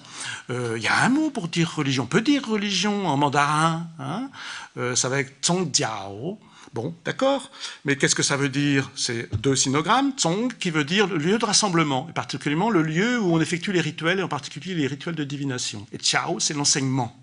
euh, 0.50 0.76
il 0.78 0.84
y 0.84 0.88
a 0.88 1.04
un 1.04 1.10
mot 1.10 1.30
pour 1.30 1.50
dire 1.50 1.74
religion. 1.76 2.04
On 2.04 2.08
peut 2.08 2.22
dire 2.22 2.48
religion 2.48 3.06
en 3.06 3.18
mandarin. 3.18 3.88
Hein 4.00 4.30
euh, 4.78 4.96
ça 4.96 5.10
va 5.10 5.20
être 5.20 5.46
Zhongjiao. 5.46 6.40
Bon, 6.74 6.96
d'accord, 7.06 7.52
mais 7.86 7.98
qu'est-ce 7.98 8.16
que 8.16 8.24
ça 8.24 8.36
veut 8.36 8.50
dire 8.50 8.90
C'est 8.96 9.30
deux 9.40 9.56
sinogrammes, 9.56 10.14
tsong, 10.18 10.52
qui 10.58 10.72
veut 10.72 10.84
dire 10.84 11.06
le 11.06 11.18
lieu 11.18 11.38
de 11.38 11.46
rassemblement, 11.46 12.08
et 12.10 12.14
particulièrement 12.14 12.72
le 12.72 12.82
lieu 12.82 13.20
où 13.20 13.36
on 13.36 13.40
effectue 13.40 13.72
les 13.72 13.82
rituels, 13.82 14.20
et 14.20 14.24
en 14.24 14.28
particulier 14.28 14.74
les 14.74 14.88
rituels 14.88 15.14
de 15.14 15.24
divination. 15.24 15.86
Et 15.92 16.00
Tiao, 16.00 16.40
c'est 16.40 16.56
l'enseignement. 16.56 17.16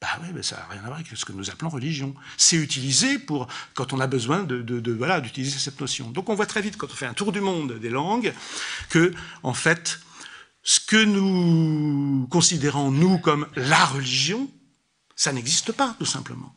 Bah 0.00 0.08
oui, 0.22 0.28
mais 0.34 0.42
ça 0.42 0.56
n'a 0.56 0.66
rien 0.70 0.80
à 0.80 0.86
voir 0.86 0.94
avec 0.94 1.08
ce 1.14 1.26
que 1.26 1.32
nous 1.32 1.50
appelons 1.50 1.68
religion. 1.68 2.14
C'est 2.38 2.56
utilisé 2.56 3.18
pour 3.18 3.46
quand 3.74 3.92
on 3.92 4.00
a 4.00 4.06
besoin 4.06 4.44
de, 4.44 4.92
voilà 4.92 5.20
d'utiliser 5.20 5.58
cette 5.58 5.78
notion. 5.78 6.10
Donc 6.10 6.30
on 6.30 6.34
voit 6.34 6.46
très 6.46 6.62
vite 6.62 6.78
quand 6.78 6.90
on 6.90 6.94
fait 6.94 7.04
un 7.04 7.12
tour 7.12 7.32
du 7.32 7.42
monde 7.42 7.78
des 7.78 7.90
langues 7.90 8.32
que 8.88 9.12
en 9.42 9.52
fait 9.52 10.00
ce 10.62 10.80
que 10.80 11.04
nous 11.04 12.26
considérons 12.30 12.90
nous 12.90 13.18
comme 13.18 13.46
la 13.56 13.84
religion, 13.84 14.50
ça 15.16 15.32
n'existe 15.34 15.72
pas 15.72 15.94
tout 15.98 16.06
simplement. 16.06 16.54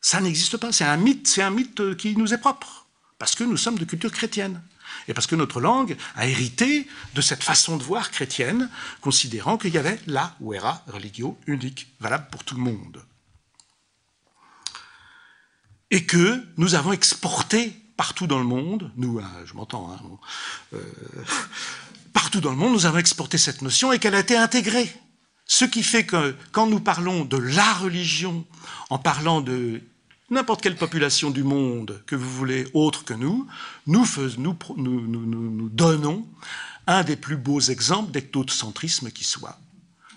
Ça 0.00 0.20
n'existe 0.20 0.56
pas. 0.56 0.72
C'est 0.72 0.84
un 0.84 0.96
mythe, 0.96 1.28
c'est 1.28 1.42
un 1.42 1.50
mythe 1.50 1.96
qui 1.96 2.16
nous 2.16 2.32
est 2.32 2.38
propre, 2.38 2.86
parce 3.18 3.34
que 3.34 3.44
nous 3.44 3.56
sommes 3.56 3.78
de 3.78 3.84
culture 3.84 4.12
chrétienne. 4.12 4.62
Et 5.08 5.14
parce 5.14 5.26
que 5.26 5.36
notre 5.36 5.60
langue 5.60 5.96
a 6.16 6.26
hérité 6.26 6.86
de 7.14 7.20
cette 7.20 7.42
façon 7.42 7.76
de 7.76 7.82
voir 7.82 8.10
chrétienne, 8.10 8.68
considérant 9.00 9.56
qu'il 9.56 9.74
y 9.74 9.78
avait 9.78 10.00
la 10.06 10.36
vera 10.40 10.82
religio 10.86 11.38
unique, 11.46 11.88
valable 12.00 12.26
pour 12.30 12.44
tout 12.44 12.56
le 12.56 12.62
monde. 12.62 13.02
Et 15.90 16.06
que 16.06 16.44
nous 16.56 16.74
avons 16.74 16.92
exporté 16.92 17.72
partout 17.96 18.26
dans 18.26 18.38
le 18.38 18.44
monde, 18.44 18.90
nous, 18.96 19.18
hein, 19.18 19.30
je 19.44 19.54
m'entends, 19.54 19.92
hein, 19.92 20.00
euh, 20.74 20.80
partout 22.12 22.40
dans 22.40 22.50
le 22.50 22.56
monde, 22.56 22.72
nous 22.72 22.86
avons 22.86 22.98
exporté 22.98 23.38
cette 23.38 23.62
notion 23.62 23.92
et 23.92 23.98
qu'elle 23.98 24.14
a 24.14 24.20
été 24.20 24.36
intégrée. 24.36 24.92
Ce 25.46 25.64
qui 25.64 25.82
fait 25.82 26.06
que 26.06 26.36
quand 26.52 26.68
nous 26.68 26.80
parlons 26.80 27.24
de 27.24 27.36
la 27.36 27.74
religion, 27.74 28.46
en 28.88 28.98
parlant 28.98 29.40
de 29.40 29.82
n'importe 30.30 30.62
quelle 30.62 30.76
population 30.76 31.30
du 31.30 31.42
monde 31.42 32.02
que 32.06 32.16
vous 32.16 32.30
voulez 32.30 32.68
autre 32.72 33.04
que 33.04 33.14
nous, 33.14 33.46
nous, 33.86 34.04
nous, 34.76 35.68
donnons 35.68 36.26
un 36.86 37.02
des 37.04 37.16
plus 37.16 37.36
beaux 37.36 37.60
exemples 37.60 38.12
d'ectocentrisme 38.12 39.10
qui 39.10 39.24
soit 39.24 39.58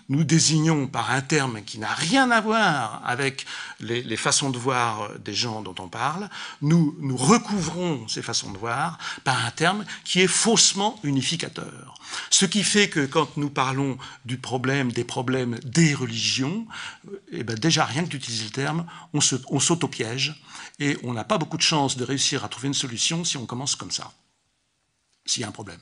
nous 0.08 0.24
désignons 0.24 0.86
par 0.86 1.10
un 1.10 1.20
terme 1.20 1.62
qui 1.62 1.78
n'a 1.78 1.92
rien 1.92 2.30
à 2.30 2.40
voir 2.40 3.02
avec 3.04 3.46
les, 3.80 4.16
façons 4.16 4.50
de 4.50 4.58
voir 4.58 5.18
des 5.18 5.34
gens 5.34 5.62
dont 5.62 5.74
on 5.78 5.88
parle, 5.88 6.28
nous, 6.62 6.96
nous 7.00 7.16
recouvrons 7.16 8.06
ces 8.08 8.22
façons 8.22 8.52
de 8.52 8.58
voir 8.58 8.98
par 9.24 9.44
un 9.44 9.50
terme 9.50 9.84
qui 10.04 10.20
est 10.20 10.26
faussement 10.26 10.98
unificateur. 11.02 11.94
Ce 12.30 12.44
qui 12.44 12.62
fait 12.62 12.88
que 12.88 13.06
quand 13.06 13.36
nous 13.36 13.50
parlons 13.50 13.98
du 14.24 14.38
problème, 14.38 14.92
des 14.92 15.04
problèmes 15.04 15.58
des 15.64 15.94
religions, 15.94 16.66
eh 17.32 17.42
ben 17.42 17.58
déjà 17.58 17.84
rien 17.84 18.04
que 18.04 18.10
d'utiliser 18.10 18.44
le 18.44 18.50
terme, 18.50 18.86
on 19.12 19.20
saute 19.20 19.84
au 19.84 19.88
piège 19.88 20.40
et 20.78 20.96
on 21.02 21.12
n'a 21.12 21.24
pas 21.24 21.38
beaucoup 21.38 21.56
de 21.56 21.62
chances 21.62 21.96
de 21.96 22.04
réussir 22.04 22.44
à 22.44 22.48
trouver 22.48 22.68
une 22.68 22.74
solution 22.74 23.24
si 23.24 23.36
on 23.36 23.46
commence 23.46 23.76
comme 23.76 23.90
ça, 23.90 24.12
s'il 25.26 25.42
y 25.42 25.44
a 25.44 25.48
un 25.48 25.52
problème. 25.52 25.80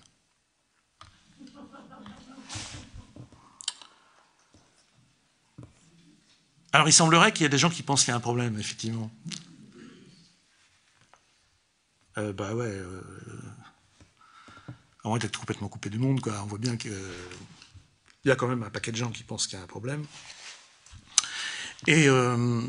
Alors 6.72 6.88
il 6.88 6.92
semblerait 6.92 7.32
qu'il 7.32 7.42
y 7.42 7.46
ait 7.46 7.50
des 7.50 7.58
gens 7.58 7.70
qui 7.70 7.82
pensent 7.82 8.04
qu'il 8.04 8.10
y 8.10 8.14
a 8.14 8.16
un 8.16 8.20
problème, 8.20 8.58
effectivement. 8.58 9.10
Euh, 12.18 12.32
bah 12.32 12.54
ouais. 12.54 12.66
Euh, 12.66 13.02
à 15.04 15.08
moins 15.08 15.18
d'être 15.18 15.38
complètement 15.38 15.68
coupé 15.68 15.90
du 15.90 15.98
monde, 15.98 16.20
quoi. 16.20 16.40
On 16.42 16.46
voit 16.46 16.58
bien 16.58 16.76
qu'il 16.76 16.92
y 18.24 18.30
a 18.30 18.36
quand 18.36 18.48
même 18.48 18.62
un 18.62 18.70
paquet 18.70 18.92
de 18.92 18.96
gens 18.96 19.10
qui 19.10 19.22
pensent 19.22 19.46
qu'il 19.46 19.58
y 19.58 19.60
a 19.60 19.64
un 19.64 19.68
problème. 19.68 20.04
Et 21.86 22.08
euh, 22.08 22.62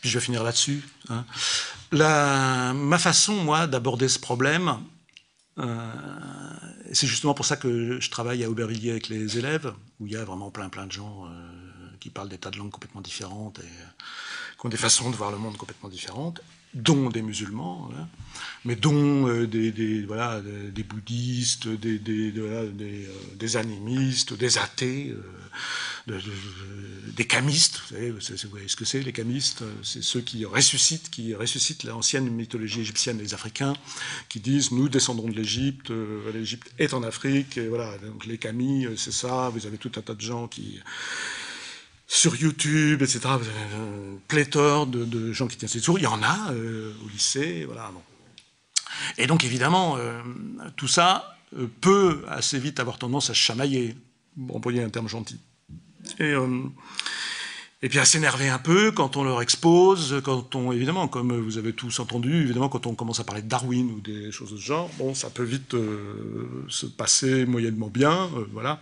puis 0.00 0.08
je 0.08 0.18
vais 0.18 0.24
finir 0.24 0.42
là-dessus. 0.42 0.82
Hein. 1.08 1.24
ma 1.92 2.98
façon, 2.98 3.34
moi, 3.44 3.66
d'aborder 3.66 4.08
ce 4.08 4.18
problème, 4.18 4.80
euh, 5.58 5.92
c'est 6.92 7.06
justement 7.06 7.34
pour 7.34 7.44
ça 7.44 7.56
que 7.56 8.00
je 8.00 8.10
travaille 8.10 8.42
à 8.44 8.50
Aubervilliers 8.50 8.92
avec 8.92 9.08
les 9.08 9.38
élèves, 9.38 9.72
où 10.00 10.06
il 10.06 10.12
y 10.12 10.16
a 10.16 10.24
vraiment 10.24 10.50
plein 10.50 10.68
plein 10.68 10.86
de 10.86 10.92
gens 10.92 11.28
qui 12.06 12.10
parlent 12.10 12.28
des 12.28 12.38
tas 12.38 12.52
de 12.52 12.58
langues 12.58 12.70
complètement 12.70 13.00
différentes 13.00 13.58
et 13.58 13.72
qui 14.60 14.64
ont 14.64 14.68
des 14.68 14.76
façons 14.76 15.10
de 15.10 15.16
voir 15.16 15.32
le 15.32 15.38
monde 15.38 15.56
complètement 15.56 15.88
différentes, 15.88 16.40
dont 16.72 17.10
des 17.10 17.22
musulmans, 17.22 17.90
hein, 17.98 18.06
mais 18.64 18.76
dont 18.76 19.26
euh, 19.26 19.46
des, 19.48 20.04
voilà, 20.06 20.40
des, 20.40 20.82
bouddhistes, 20.84 21.66
des, 21.66 21.98
des, 21.98 22.32
euh, 22.36 22.70
des, 23.34 23.56
animistes, 23.56 24.34
des 24.34 24.56
athées, 24.58 25.16
euh, 26.08 26.20
des 27.16 27.26
camistes. 27.26 27.80
Vous, 27.90 28.20
savez, 28.20 28.38
voyez 28.48 28.68
ce 28.68 28.76
que 28.76 28.84
c'est, 28.84 29.00
les 29.00 29.12
camistes 29.12 29.64
C'est 29.82 30.02
ceux 30.02 30.20
qui 30.20 30.44
ressuscitent, 30.44 31.10
qui 31.10 31.34
ressuscitent 31.34 31.82
l'ancienne 31.82 32.30
mythologie 32.30 32.82
égyptienne 32.82 33.18
des 33.18 33.34
Africains, 33.34 33.74
qui 34.28 34.38
disent 34.38 34.70
nous 34.70 34.88
descendons 34.88 35.28
de 35.28 35.34
l'Égypte, 35.34 35.90
l'Égypte 36.32 36.70
est 36.78 36.94
en 36.94 37.02
Afrique, 37.02 37.58
et 37.58 37.66
voilà. 37.66 37.98
Donc 37.98 38.26
les 38.26 38.38
camis, 38.38 38.86
c'est 38.96 39.12
ça. 39.12 39.48
Vous 39.48 39.66
avez 39.66 39.78
tout 39.78 39.90
un 39.96 40.02
tas 40.02 40.14
de 40.14 40.20
gens 40.20 40.46
qui 40.46 40.80
sur 42.06 42.36
YouTube, 42.36 43.02
etc. 43.02 43.20
Pléthore 44.28 44.86
de, 44.86 45.32
gens 45.32 45.46
qui 45.46 45.56
tiennent 45.56 45.68
ces 45.68 45.78
discours. 45.78 45.98
Il 45.98 46.02
y 46.02 46.06
en 46.06 46.22
a 46.22 46.52
euh, 46.52 46.92
au 47.04 47.08
lycée, 47.08 47.64
voilà. 47.64 47.90
Et 49.18 49.26
donc 49.26 49.44
évidemment, 49.44 49.96
euh, 49.98 50.20
tout 50.76 50.88
ça 50.88 51.36
euh, 51.56 51.66
peut 51.80 52.24
assez 52.28 52.58
vite 52.58 52.80
avoir 52.80 52.98
tendance 52.98 53.30
à 53.30 53.34
chamailler, 53.34 53.96
pour 54.46 54.56
employer 54.56 54.82
un 54.82 54.88
terme 54.88 55.08
gentil. 55.08 55.40
Et, 56.20 56.34
et 57.82 57.88
puis 57.88 57.98
à 57.98 58.04
s'énerver 58.04 58.48
un 58.48 58.60
peu 58.60 58.92
quand 58.92 59.16
on 59.16 59.24
leur 59.24 59.42
expose, 59.42 60.20
quand 60.24 60.54
on, 60.54 60.70
évidemment, 60.70 61.08
comme 61.08 61.36
vous 61.36 61.58
avez 61.58 61.72
tous 61.72 61.98
entendu, 61.98 62.42
évidemment, 62.42 62.68
quand 62.68 62.86
on 62.86 62.94
commence 62.94 63.18
à 63.18 63.24
parler 63.24 63.42
de 63.42 63.48
Darwin 63.48 63.90
ou 63.90 64.00
des 64.00 64.30
choses 64.30 64.52
de 64.52 64.56
ce 64.56 64.62
genre, 64.62 64.88
bon, 64.98 65.14
ça 65.14 65.30
peut 65.30 65.42
vite 65.42 65.74
se 66.68 66.86
passer 66.86 67.44
moyennement 67.44 67.88
bien, 67.88 68.30
voilà. 68.52 68.80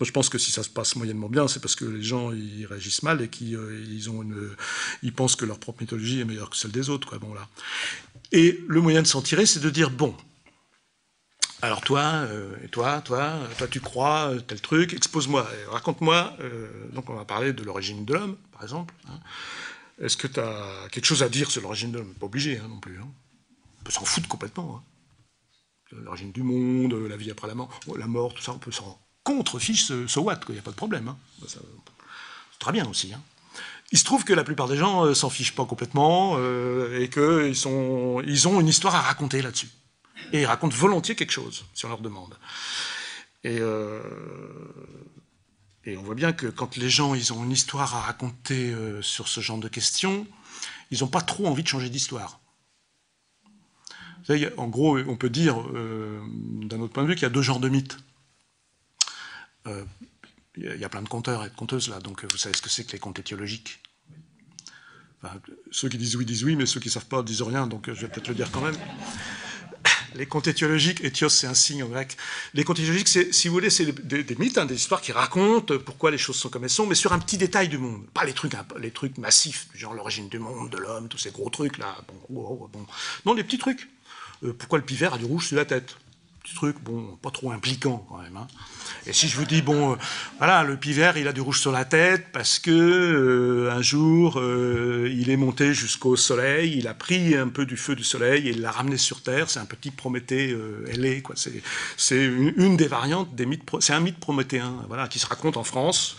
Moi, 0.00 0.06
je 0.06 0.12
pense 0.12 0.30
que 0.30 0.38
si 0.38 0.50
ça 0.50 0.62
se 0.62 0.70
passe 0.70 0.96
moyennement 0.96 1.28
bien, 1.28 1.46
c'est 1.46 1.60
parce 1.60 1.76
que 1.76 1.84
les 1.84 2.02
gens 2.02 2.32
ils 2.32 2.64
réagissent 2.64 3.02
mal 3.02 3.20
et 3.20 3.28
qu'ils 3.28 3.54
euh, 3.54 4.08
ont 4.08 4.22
une, 4.22 4.56
ils 5.02 5.12
pensent 5.12 5.36
que 5.36 5.44
leur 5.44 5.58
propre 5.58 5.82
mythologie 5.82 6.20
est 6.20 6.24
meilleure 6.24 6.48
que 6.48 6.56
celle 6.56 6.70
des 6.70 6.88
autres, 6.88 7.06
quoi. 7.06 7.18
Bon 7.18 7.34
là. 7.34 7.46
Et 8.32 8.64
le 8.66 8.80
moyen 8.80 9.02
de 9.02 9.06
s'en 9.06 9.20
tirer, 9.20 9.44
c'est 9.44 9.60
de 9.60 9.68
dire 9.68 9.90
bon, 9.90 10.16
alors 11.60 11.82
toi, 11.82 12.00
euh, 12.00 12.56
toi, 12.72 13.02
toi, 13.02 13.40
toi 13.58 13.68
tu 13.68 13.80
crois 13.80 14.30
euh, 14.30 14.40
tel 14.40 14.62
truc, 14.62 14.94
expose-moi, 14.94 15.46
raconte-moi. 15.68 16.34
Donc 16.94 17.10
on 17.10 17.14
va 17.14 17.26
parler 17.26 17.52
de 17.52 17.62
l'origine 17.62 18.06
de 18.06 18.14
l'homme, 18.14 18.38
par 18.52 18.62
exemple. 18.62 18.94
Hein. 19.06 19.20
Est-ce 20.00 20.16
que 20.16 20.26
tu 20.26 20.40
as 20.40 20.88
quelque 20.90 21.04
chose 21.04 21.22
à 21.22 21.28
dire 21.28 21.50
sur 21.50 21.60
l'origine 21.60 21.92
de 21.92 21.98
l'homme? 21.98 22.14
Pas 22.14 22.24
obligé 22.24 22.56
hein, 22.56 22.68
non 22.70 22.80
plus. 22.80 22.98
Hein. 22.98 23.08
On 23.80 23.84
peut 23.84 23.92
s'en 23.92 24.06
foutre 24.06 24.28
complètement. 24.28 24.76
Hein. 24.78 24.82
L'origine 25.92 26.32
du 26.32 26.42
monde, 26.42 26.94
la 26.94 27.18
vie 27.18 27.30
après 27.30 27.48
la 27.48 27.54
mort, 27.54 27.78
la 27.98 28.06
mort, 28.06 28.32
tout 28.32 28.42
ça, 28.42 28.52
on 28.52 28.58
peut 28.58 28.72
s'en 28.72 28.98
contre-fiche, 29.36 29.92
so 30.06 30.20
what, 30.22 30.40
il 30.48 30.54
n'y 30.54 30.58
a 30.58 30.62
pas 30.62 30.70
de 30.70 30.76
problème. 30.76 31.14
C'est 31.46 31.58
très 32.58 32.72
bien 32.72 32.86
aussi. 32.88 33.12
Il 33.92 33.98
se 33.98 34.04
trouve 34.04 34.24
que 34.24 34.32
la 34.32 34.44
plupart 34.44 34.68
des 34.68 34.76
gens 34.76 35.12
s'en 35.14 35.30
fichent 35.30 35.54
pas 35.54 35.64
complètement 35.64 36.38
et 36.38 37.08
qu'ils 37.10 37.54
ils 37.54 38.48
ont 38.48 38.60
une 38.60 38.68
histoire 38.68 38.94
à 38.94 39.00
raconter 39.00 39.42
là-dessus 39.42 39.68
et 40.32 40.42
ils 40.42 40.46
racontent 40.46 40.76
volontiers 40.76 41.14
quelque 41.14 41.32
chose 41.32 41.64
si 41.74 41.84
on 41.84 41.88
leur 41.88 42.00
demande. 42.00 42.36
Et, 43.44 43.58
euh, 43.60 44.02
on 45.86 46.02
voit 46.02 46.14
bien 46.14 46.32
que 46.32 46.46
quand 46.46 46.76
les 46.76 46.90
gens 46.90 47.10
ont 47.10 47.44
une 47.44 47.50
histoire 47.50 47.96
à 47.96 48.00
raconter 48.00 48.70
euh, 48.70 49.02
sur 49.02 49.28
ce 49.28 49.40
genre 49.40 49.58
de 49.58 49.68
questions, 49.68 50.26
ils 50.90 51.00
n'ont 51.00 51.08
pas 51.08 51.20
trop 51.20 51.46
envie 51.46 51.62
de 51.62 51.68
changer 51.68 51.88
d'histoire. 51.88 52.40
En 54.58 54.68
gros, 54.68 54.96
on 54.98 55.16
peut 55.16 55.30
dire, 55.30 55.60
euh, 55.74 56.20
d'un 56.62 56.80
autre 56.80 56.92
point 56.92 57.02
de 57.02 57.08
vue, 57.08 57.14
qu'il 57.14 57.24
y 57.24 57.26
a 57.26 57.30
deux 57.30 57.42
genres 57.42 57.58
de 57.58 57.68
mythes. 57.68 57.98
Il 59.66 60.76
y 60.78 60.84
a 60.84 60.88
plein 60.88 61.02
de 61.02 61.08
conteurs 61.08 61.44
et 61.44 61.50
de 61.50 61.54
conteuses 61.54 61.88
là, 61.88 62.00
donc 62.00 62.24
vous 62.30 62.38
savez 62.38 62.56
ce 62.56 62.62
que 62.62 62.68
c'est 62.68 62.84
que 62.84 62.92
les 62.92 62.98
contes 62.98 63.18
étiologiques. 63.18 63.80
ceux 65.70 65.88
qui 65.88 65.98
disent 65.98 66.16
oui 66.16 66.24
disent 66.24 66.44
oui, 66.44 66.56
mais 66.56 66.66
ceux 66.66 66.80
qui 66.80 66.88
ne 66.88 66.92
savent 66.92 67.06
pas 67.06 67.22
disent 67.22 67.42
rien, 67.42 67.66
donc 67.66 67.86
je 67.86 68.00
vais 68.00 68.08
peut-être 68.08 68.28
le 68.28 68.34
dire 68.34 68.50
quand 68.50 68.62
même 68.62 68.76
les 70.14 70.26
contes 70.26 70.46
étiologiques, 70.46 71.02
étios 71.04 71.28
c'est 71.28 71.46
un 71.46 71.54
signe 71.54 71.82
en 71.82 71.88
grec, 71.88 72.16
les 72.54 72.64
contes 72.64 72.78
étiologiques, 72.78 73.08
si 73.08 73.48
vous 73.48 73.54
voulez, 73.54 73.70
c'est 73.70 73.86
des, 73.86 74.36
mythes, 74.36 74.58
hein, 74.58 74.66
des 74.66 74.74
histoires 74.74 75.00
qui 75.00 75.12
racontent 75.12 75.78
pourquoi 75.78 76.10
les 76.10 76.18
choses 76.18 76.36
sont 76.36 76.48
comme 76.48 76.64
elles 76.64 76.70
sont, 76.70 76.86
mais 76.86 76.94
sur 76.94 77.12
un 77.12 77.18
petit 77.18 77.38
détail 77.38 77.68
du 77.68 77.78
monde. 77.78 78.06
Pas 78.12 78.24
les 78.24 78.32
trucs, 78.32 78.54
trucs 78.94 79.18
massifs, 79.18 79.68
genre 79.74 79.94
l'origine 79.94 80.28
du 80.28 80.38
monde, 80.38 80.70
de 80.70 80.78
l'homme, 80.78 81.08
tous 81.08 81.18
ces 81.18 81.30
gros 81.30 81.50
trucs 81.50 81.78
là. 81.78 81.96
Bon, 82.28 82.68
bon. 82.72 82.86
Non, 83.26 83.34
les 83.34 83.44
petits 83.44 83.58
trucs. 83.58 83.88
Euh, 84.42 84.54
pourquoi 84.54 84.78
le 84.78 84.84
pivert 84.84 85.14
a 85.14 85.18
du 85.18 85.24
rouge 85.24 85.48
sur 85.48 85.56
la 85.56 85.64
tête? 85.64 85.96
Petit 86.42 86.54
truc, 86.54 86.76
bon, 86.82 87.18
pas 87.20 87.30
trop 87.30 87.52
impliquant 87.52 88.06
quand 88.08 88.18
même. 88.18 88.36
Hein. 88.36 88.46
Et 89.06 89.12
si 89.12 89.28
je 89.28 89.36
vous 89.36 89.44
dis, 89.44 89.60
bon, 89.60 89.92
euh, 89.92 89.96
voilà, 90.38 90.62
le 90.62 90.76
pivert, 90.76 91.18
il 91.18 91.28
a 91.28 91.32
du 91.32 91.40
rouge 91.42 91.60
sur 91.60 91.70
la 91.70 91.84
tête 91.84 92.26
parce 92.32 92.58
que 92.58 92.70
euh, 92.70 93.70
un 93.72 93.82
jour, 93.82 94.38
euh, 94.38 95.10
il 95.12 95.30
est 95.30 95.36
monté 95.36 95.74
jusqu'au 95.74 96.16
soleil, 96.16 96.76
il 96.78 96.88
a 96.88 96.94
pris 96.94 97.36
un 97.36 97.48
peu 97.48 97.66
du 97.66 97.76
feu 97.76 97.94
du 97.94 98.04
soleil 98.04 98.48
et 98.48 98.52
il 98.52 98.62
l'a 98.62 98.70
ramené 98.70 98.96
sur 98.96 99.22
Terre. 99.22 99.50
C'est 99.50 99.60
un 99.60 99.66
petit 99.66 99.90
Prométhée 99.90 100.56
ailé, 100.90 101.20
quoi. 101.20 101.34
C'est 101.36 102.24
une, 102.24 102.54
une, 102.56 102.76
des 102.76 102.86
variantes 102.86 103.34
des 103.34 103.44
mythes. 103.44 103.68
C'est 103.80 103.92
un 103.92 104.00
mythe 104.00 104.18
prométhéen, 104.18 104.76
voilà, 104.88 105.08
qui 105.08 105.18
se 105.18 105.26
raconte 105.26 105.56
en 105.56 105.64
France 105.64 106.16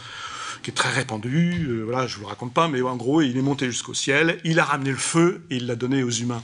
qui 0.62 0.72
est 0.72 0.74
très 0.74 0.90
répandu. 0.90 1.68
Euh, 1.68 1.84
voilà, 1.84 2.08
je 2.08 2.16
vous 2.16 2.22
le 2.22 2.28
raconte 2.28 2.54
pas, 2.54 2.68
mais 2.68 2.82
en 2.82 2.96
gros, 2.96 3.22
il 3.22 3.38
est 3.38 3.42
monté 3.42 3.66
jusqu'au 3.68 3.94
ciel, 3.94 4.40
il 4.44 4.60
a 4.60 4.66
ramené 4.66 4.92
le 4.92 4.98
feu 4.98 5.46
et 5.50 5.58
il 5.58 5.68
l'a 5.68 5.76
donné 5.76 6.04
aux 6.04 6.10
humains. 6.10 6.44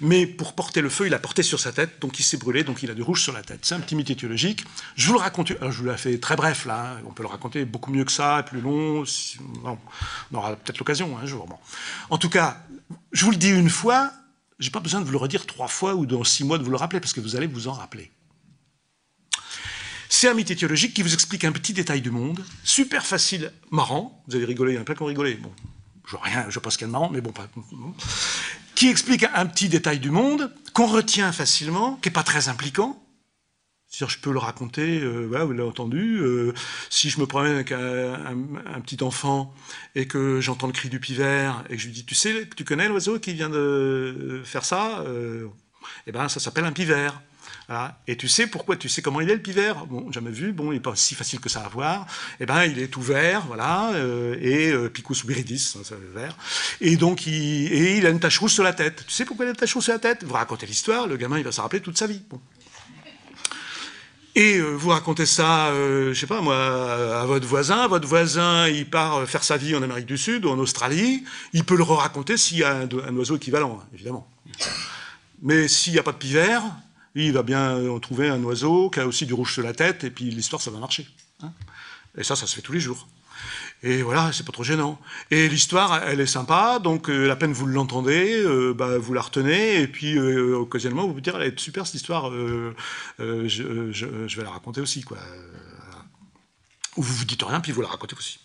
Mais 0.00 0.26
pour 0.26 0.54
porter 0.54 0.80
le 0.80 0.88
feu, 0.88 1.06
il 1.06 1.14
a 1.14 1.18
porté 1.18 1.42
sur 1.42 1.60
sa 1.60 1.72
tête, 1.72 2.00
donc 2.00 2.18
il 2.18 2.22
s'est 2.22 2.36
brûlé, 2.36 2.64
donc 2.64 2.82
il 2.82 2.90
a 2.90 2.94
du 2.94 3.02
rouge 3.02 3.22
sur 3.22 3.32
la 3.32 3.42
tête. 3.42 3.60
C'est 3.62 3.74
un 3.74 3.80
petit 3.80 3.94
mythe 3.94 4.10
étiologique. 4.10 4.64
Je 4.96 5.06
vous 5.08 5.14
le 5.14 5.20
raconte, 5.20 5.48
je 5.48 5.78
vous 5.78 5.84
l'ai 5.84 5.96
fait 5.96 6.18
très 6.18 6.36
bref 6.36 6.66
là, 6.66 6.98
on 7.06 7.12
peut 7.12 7.22
le 7.22 7.28
raconter 7.28 7.64
beaucoup 7.64 7.92
mieux 7.92 8.04
que 8.04 8.12
ça, 8.12 8.42
plus 8.42 8.60
long. 8.60 9.04
on 9.64 10.36
aura 10.36 10.56
peut-être 10.56 10.78
l'occasion 10.78 11.16
un 11.18 11.26
jour. 11.26 11.46
Bon. 11.46 11.56
En 12.10 12.18
tout 12.18 12.30
cas, 12.30 12.58
je 13.12 13.24
vous 13.24 13.30
le 13.30 13.36
dis 13.36 13.50
une 13.50 13.70
fois, 13.70 14.12
j'ai 14.58 14.70
pas 14.70 14.80
besoin 14.80 15.00
de 15.00 15.06
vous 15.06 15.12
le 15.12 15.18
redire 15.18 15.46
trois 15.46 15.68
fois 15.68 15.94
ou 15.94 16.06
dans 16.06 16.24
six 16.24 16.44
mois 16.44 16.58
de 16.58 16.64
vous 16.64 16.70
le 16.70 16.76
rappeler, 16.76 17.00
parce 17.00 17.12
que 17.12 17.20
vous 17.20 17.36
allez 17.36 17.46
vous 17.46 17.68
en 17.68 17.72
rappeler. 17.72 18.10
C'est 20.14 20.28
un 20.28 20.34
mythe 20.34 20.50
étiologique 20.50 20.92
qui 20.92 21.02
vous 21.02 21.14
explique 21.14 21.42
un 21.42 21.52
petit 21.52 21.72
détail 21.72 22.02
du 22.02 22.10
monde, 22.10 22.44
super 22.64 23.06
facile, 23.06 23.50
marrant. 23.70 24.22
Vous 24.28 24.36
avez 24.36 24.44
rigolé, 24.44 24.72
il 24.72 24.74
y 24.74 24.78
en 24.78 24.82
a 24.82 24.84
plein 24.84 24.94
qui 24.94 25.02
ont 25.02 25.06
rigolé. 25.06 25.36
Bon, 25.36 25.50
je 26.04 26.10
vois 26.10 26.20
rien, 26.20 26.44
je 26.50 26.58
a 26.58 26.86
de 26.86 26.86
marrant, 26.92 27.08
mais 27.10 27.22
bon, 27.22 27.32
pas. 27.32 27.48
Qui 28.74 28.90
explique 28.90 29.24
un 29.34 29.46
petit 29.46 29.70
détail 29.70 30.00
du 30.00 30.10
monde, 30.10 30.54
qu'on 30.74 30.86
retient 30.86 31.32
facilement, 31.32 31.96
qui 31.96 32.10
n'est 32.10 32.12
pas 32.12 32.22
très 32.24 32.50
impliquant. 32.50 33.02
C'est-à-dire, 33.88 34.14
je 34.14 34.18
peux 34.20 34.32
le 34.32 34.38
raconter, 34.38 35.00
euh, 35.00 35.24
vous 35.24 35.52
l'avez 35.52 35.62
entendu. 35.62 36.18
Euh, 36.18 36.52
si 36.90 37.08
je 37.08 37.18
me 37.18 37.24
promène 37.24 37.54
avec 37.54 37.72
un, 37.72 38.80
petit 38.82 39.02
enfant 39.02 39.54
et 39.94 40.06
que 40.06 40.42
j'entends 40.42 40.66
le 40.66 40.74
cri 40.74 40.90
du 40.90 41.00
pivert 41.00 41.64
et 41.70 41.76
que 41.76 41.80
je 41.80 41.86
lui 41.86 41.94
dis, 41.94 42.04
tu 42.04 42.14
sais, 42.14 42.46
tu 42.54 42.64
connais 42.64 42.86
l'oiseau 42.86 43.18
qui 43.18 43.32
vient 43.32 43.48
de 43.48 44.42
faire 44.44 44.66
ça 44.66 45.00
euh, 45.06 45.48
Eh 46.06 46.12
ben, 46.12 46.28
ça 46.28 46.38
s'appelle 46.38 46.66
un 46.66 46.72
pivert. 46.72 47.18
Et 48.06 48.16
tu 48.16 48.28
sais 48.28 48.46
pourquoi 48.46 48.76
Tu 48.76 48.88
sais 48.88 49.02
comment 49.02 49.20
il 49.20 49.30
est 49.30 49.34
le 49.34 49.42
pivert? 49.42 49.86
Bon, 49.86 50.10
jamais 50.12 50.30
vu. 50.30 50.52
Bon, 50.52 50.72
il 50.72 50.76
n'est 50.76 50.80
pas 50.80 50.94
si 50.96 51.14
facile 51.14 51.40
que 51.40 51.48
ça 51.48 51.60
à 51.60 51.68
voir. 51.68 52.06
Eh 52.40 52.46
ben, 52.46 52.64
il 52.64 52.78
est 52.78 52.88
tout 52.88 53.00
vert, 53.00 53.44
voilà, 53.46 53.92
euh, 53.94 54.36
et 54.40 54.70
euh, 54.70 54.88
Picus 54.88 55.24
viridis, 55.24 55.74
hein, 55.76 55.82
ça 55.84 55.94
vert. 56.14 56.36
Et 56.80 56.96
donc, 56.96 57.26
il, 57.26 57.72
et 57.72 57.98
il 57.98 58.06
a 58.06 58.10
une 58.10 58.20
tache 58.20 58.38
rouge 58.38 58.52
sur 58.52 58.64
la 58.64 58.72
tête. 58.72 59.04
Tu 59.06 59.12
sais 59.12 59.24
pourquoi 59.24 59.46
il 59.46 59.48
a 59.48 59.50
une 59.52 59.56
tache 59.56 59.74
rouge 59.74 59.84
sur 59.84 59.92
la 59.92 59.98
tête? 59.98 60.24
Vous 60.24 60.34
racontez 60.34 60.66
l'histoire, 60.66 61.06
le 61.06 61.16
gamin, 61.16 61.38
il 61.38 61.44
va 61.44 61.52
s'en 61.52 61.62
rappeler 61.62 61.80
toute 61.80 61.98
sa 61.98 62.06
vie. 62.06 62.22
Et 64.34 64.56
euh, 64.56 64.70
vous 64.70 64.88
racontez 64.88 65.26
ça, 65.26 65.68
euh, 65.68 66.14
je 66.14 66.20
sais 66.20 66.26
pas 66.26 66.40
moi, 66.40 66.56
à 67.20 67.26
votre 67.26 67.46
voisin. 67.46 67.86
Votre 67.86 68.08
voisin, 68.08 68.66
il 68.66 68.88
part 68.88 69.28
faire 69.28 69.44
sa 69.44 69.58
vie 69.58 69.76
en 69.76 69.82
Amérique 69.82 70.06
du 70.06 70.16
Sud 70.16 70.46
ou 70.46 70.48
en 70.48 70.58
Australie. 70.58 71.24
Il 71.52 71.64
peut 71.64 71.76
le 71.76 71.82
raconter 71.82 72.38
s'il 72.38 72.58
y 72.58 72.64
a 72.64 72.78
un, 72.78 73.16
oiseau 73.16 73.36
équivalent, 73.36 73.82
évidemment. 73.92 74.26
Mais 75.42 75.68
s'il 75.68 75.92
n'y 75.92 75.98
a 75.98 76.02
pas 76.02 76.12
de 76.12 76.16
pivert, 76.16 76.62
il 77.14 77.32
va 77.32 77.42
bien 77.42 77.76
euh, 77.76 77.98
trouver 77.98 78.28
un 78.28 78.42
oiseau 78.42 78.90
qui 78.90 79.00
a 79.00 79.06
aussi 79.06 79.26
du 79.26 79.34
rouge 79.34 79.52
sur 79.52 79.62
la 79.62 79.72
tête, 79.72 80.04
et 80.04 80.10
puis 80.10 80.24
l'histoire, 80.24 80.62
ça 80.62 80.70
va 80.70 80.78
marcher. 80.78 81.06
Hein. 81.42 81.52
et 82.16 82.22
ça, 82.22 82.36
ça 82.36 82.46
se 82.46 82.54
fait 82.54 82.62
tous 82.62 82.72
les 82.72 82.80
jours. 82.80 83.08
Et 83.82 84.02
voilà, 84.02 84.30
c'est 84.32 84.46
pas 84.46 84.52
trop 84.52 84.62
gênant. 84.62 85.00
Et 85.30 85.48
l'histoire, 85.48 86.04
elle 86.04 86.20
est 86.20 86.26
sympa, 86.26 86.78
donc 86.78 87.10
euh, 87.10 87.26
la 87.26 87.34
peine 87.34 87.52
vous 87.52 87.66
l'entendez, 87.66 88.40
euh, 88.44 88.72
bah, 88.72 88.96
vous 88.98 89.12
la 89.12 89.22
retenez, 89.22 89.80
et 89.80 89.88
puis 89.88 90.18
occasionnellement, 90.18 91.06
vous 91.06 91.14
vous 91.14 91.20
dire, 91.20 91.36
elle 91.36 91.48
est 91.48 91.58
super 91.58 91.86
cette 91.86 91.96
histoire, 91.96 92.30
je, 93.18 94.36
vais 94.36 94.42
la 94.42 94.50
raconter 94.50 94.80
aussi. 94.80 95.02
Quoi. 95.02 95.18
Ou 96.96 97.02
vous 97.02 97.14
vous 97.14 97.24
dites 97.24 97.42
rien, 97.42 97.60
puis 97.60 97.72
vous 97.72 97.82
la 97.82 97.88
racontez 97.88 98.16
aussi 98.16 98.38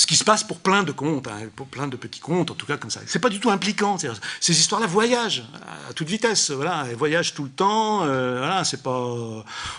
ce 0.00 0.06
qui 0.06 0.16
se 0.16 0.24
passe 0.24 0.42
pour 0.44 0.60
plein 0.60 0.82
de 0.82 0.92
contes, 0.92 1.28
hein, 1.28 1.50
pour 1.54 1.66
plein 1.66 1.86
de 1.86 1.94
petits 1.94 2.20
contes, 2.20 2.50
en 2.50 2.54
tout 2.54 2.64
cas 2.64 2.78
comme 2.78 2.88
ça. 2.88 3.00
C'est 3.06 3.18
pas 3.18 3.28
du 3.28 3.38
tout 3.38 3.50
impliquant. 3.50 3.98
Ces 4.40 4.58
histoires-là 4.58 4.86
voyagent 4.86 5.44
à 5.90 5.92
toute 5.92 6.08
vitesse. 6.08 6.50
Voilà, 6.50 6.86
elles 6.88 6.96
voyagent 6.96 7.34
tout 7.34 7.44
le 7.44 7.50
temps. 7.50 8.04
Euh, 8.04 8.38
voilà, 8.38 8.64
c'est 8.64 8.82
pas. 8.82 8.98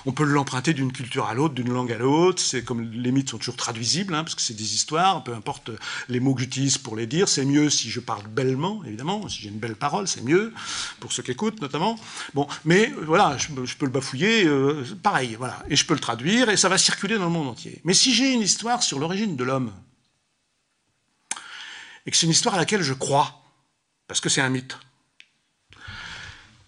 On 0.05 0.11
peut 0.11 0.23
l'emprunter 0.23 0.75
d'une 0.75 0.91
culture 0.91 1.25
à 1.25 1.33
l'autre, 1.33 1.55
d'une 1.55 1.73
langue 1.73 1.91
à 1.91 1.97
l'autre. 1.97 2.39
C'est 2.39 2.63
comme 2.63 2.91
les 2.91 3.11
mythes 3.11 3.31
sont 3.31 3.39
toujours 3.39 3.55
traduisibles, 3.55 4.13
hein, 4.13 4.23
parce 4.23 4.35
que 4.35 4.43
c'est 4.43 4.53
des 4.53 4.75
histoires. 4.75 5.23
Peu 5.23 5.33
importe 5.33 5.71
les 6.07 6.19
mots 6.19 6.35
que 6.35 6.41
j'utilise 6.41 6.77
pour 6.77 6.95
les 6.95 7.07
dire, 7.07 7.27
c'est 7.27 7.43
mieux 7.43 7.71
si 7.71 7.89
je 7.89 7.99
parle 7.99 8.27
bellement, 8.27 8.83
évidemment. 8.85 9.27
Si 9.27 9.41
j'ai 9.41 9.49
une 9.49 9.57
belle 9.57 9.75
parole, 9.75 10.07
c'est 10.07 10.21
mieux 10.23 10.53
pour 10.99 11.11
ceux 11.13 11.23
qui 11.23 11.31
écoutent, 11.31 11.59
notamment. 11.61 11.97
Bon, 12.35 12.45
mais 12.63 12.93
voilà, 13.07 13.37
je, 13.37 13.75
peux 13.75 13.85
le 13.85 13.91
bafouiller, 13.91 14.45
euh, 14.45 14.83
pareil, 15.01 15.35
voilà, 15.35 15.63
et 15.67 15.75
je 15.75 15.83
peux 15.83 15.95
le 15.95 15.99
traduire, 15.99 16.49
et 16.49 16.57
ça 16.57 16.69
va 16.69 16.77
circuler 16.77 17.17
dans 17.17 17.25
le 17.25 17.31
monde 17.31 17.47
entier. 17.47 17.81
Mais 17.85 17.95
si 17.95 18.13
j'ai 18.13 18.31
une 18.31 18.41
histoire 18.41 18.83
sur 18.83 18.99
l'origine 18.99 19.35
de 19.35 19.43
l'homme, 19.43 19.71
et 22.05 22.11
que 22.11 22.17
c'est 22.17 22.25
une 22.25 22.31
histoire 22.31 22.55
à 22.55 22.57
laquelle 22.57 22.81
je 22.81 22.93
crois, 22.93 23.43
parce 24.07 24.21
que 24.21 24.29
c'est 24.29 24.41
un 24.41 24.49
mythe, 24.49 24.77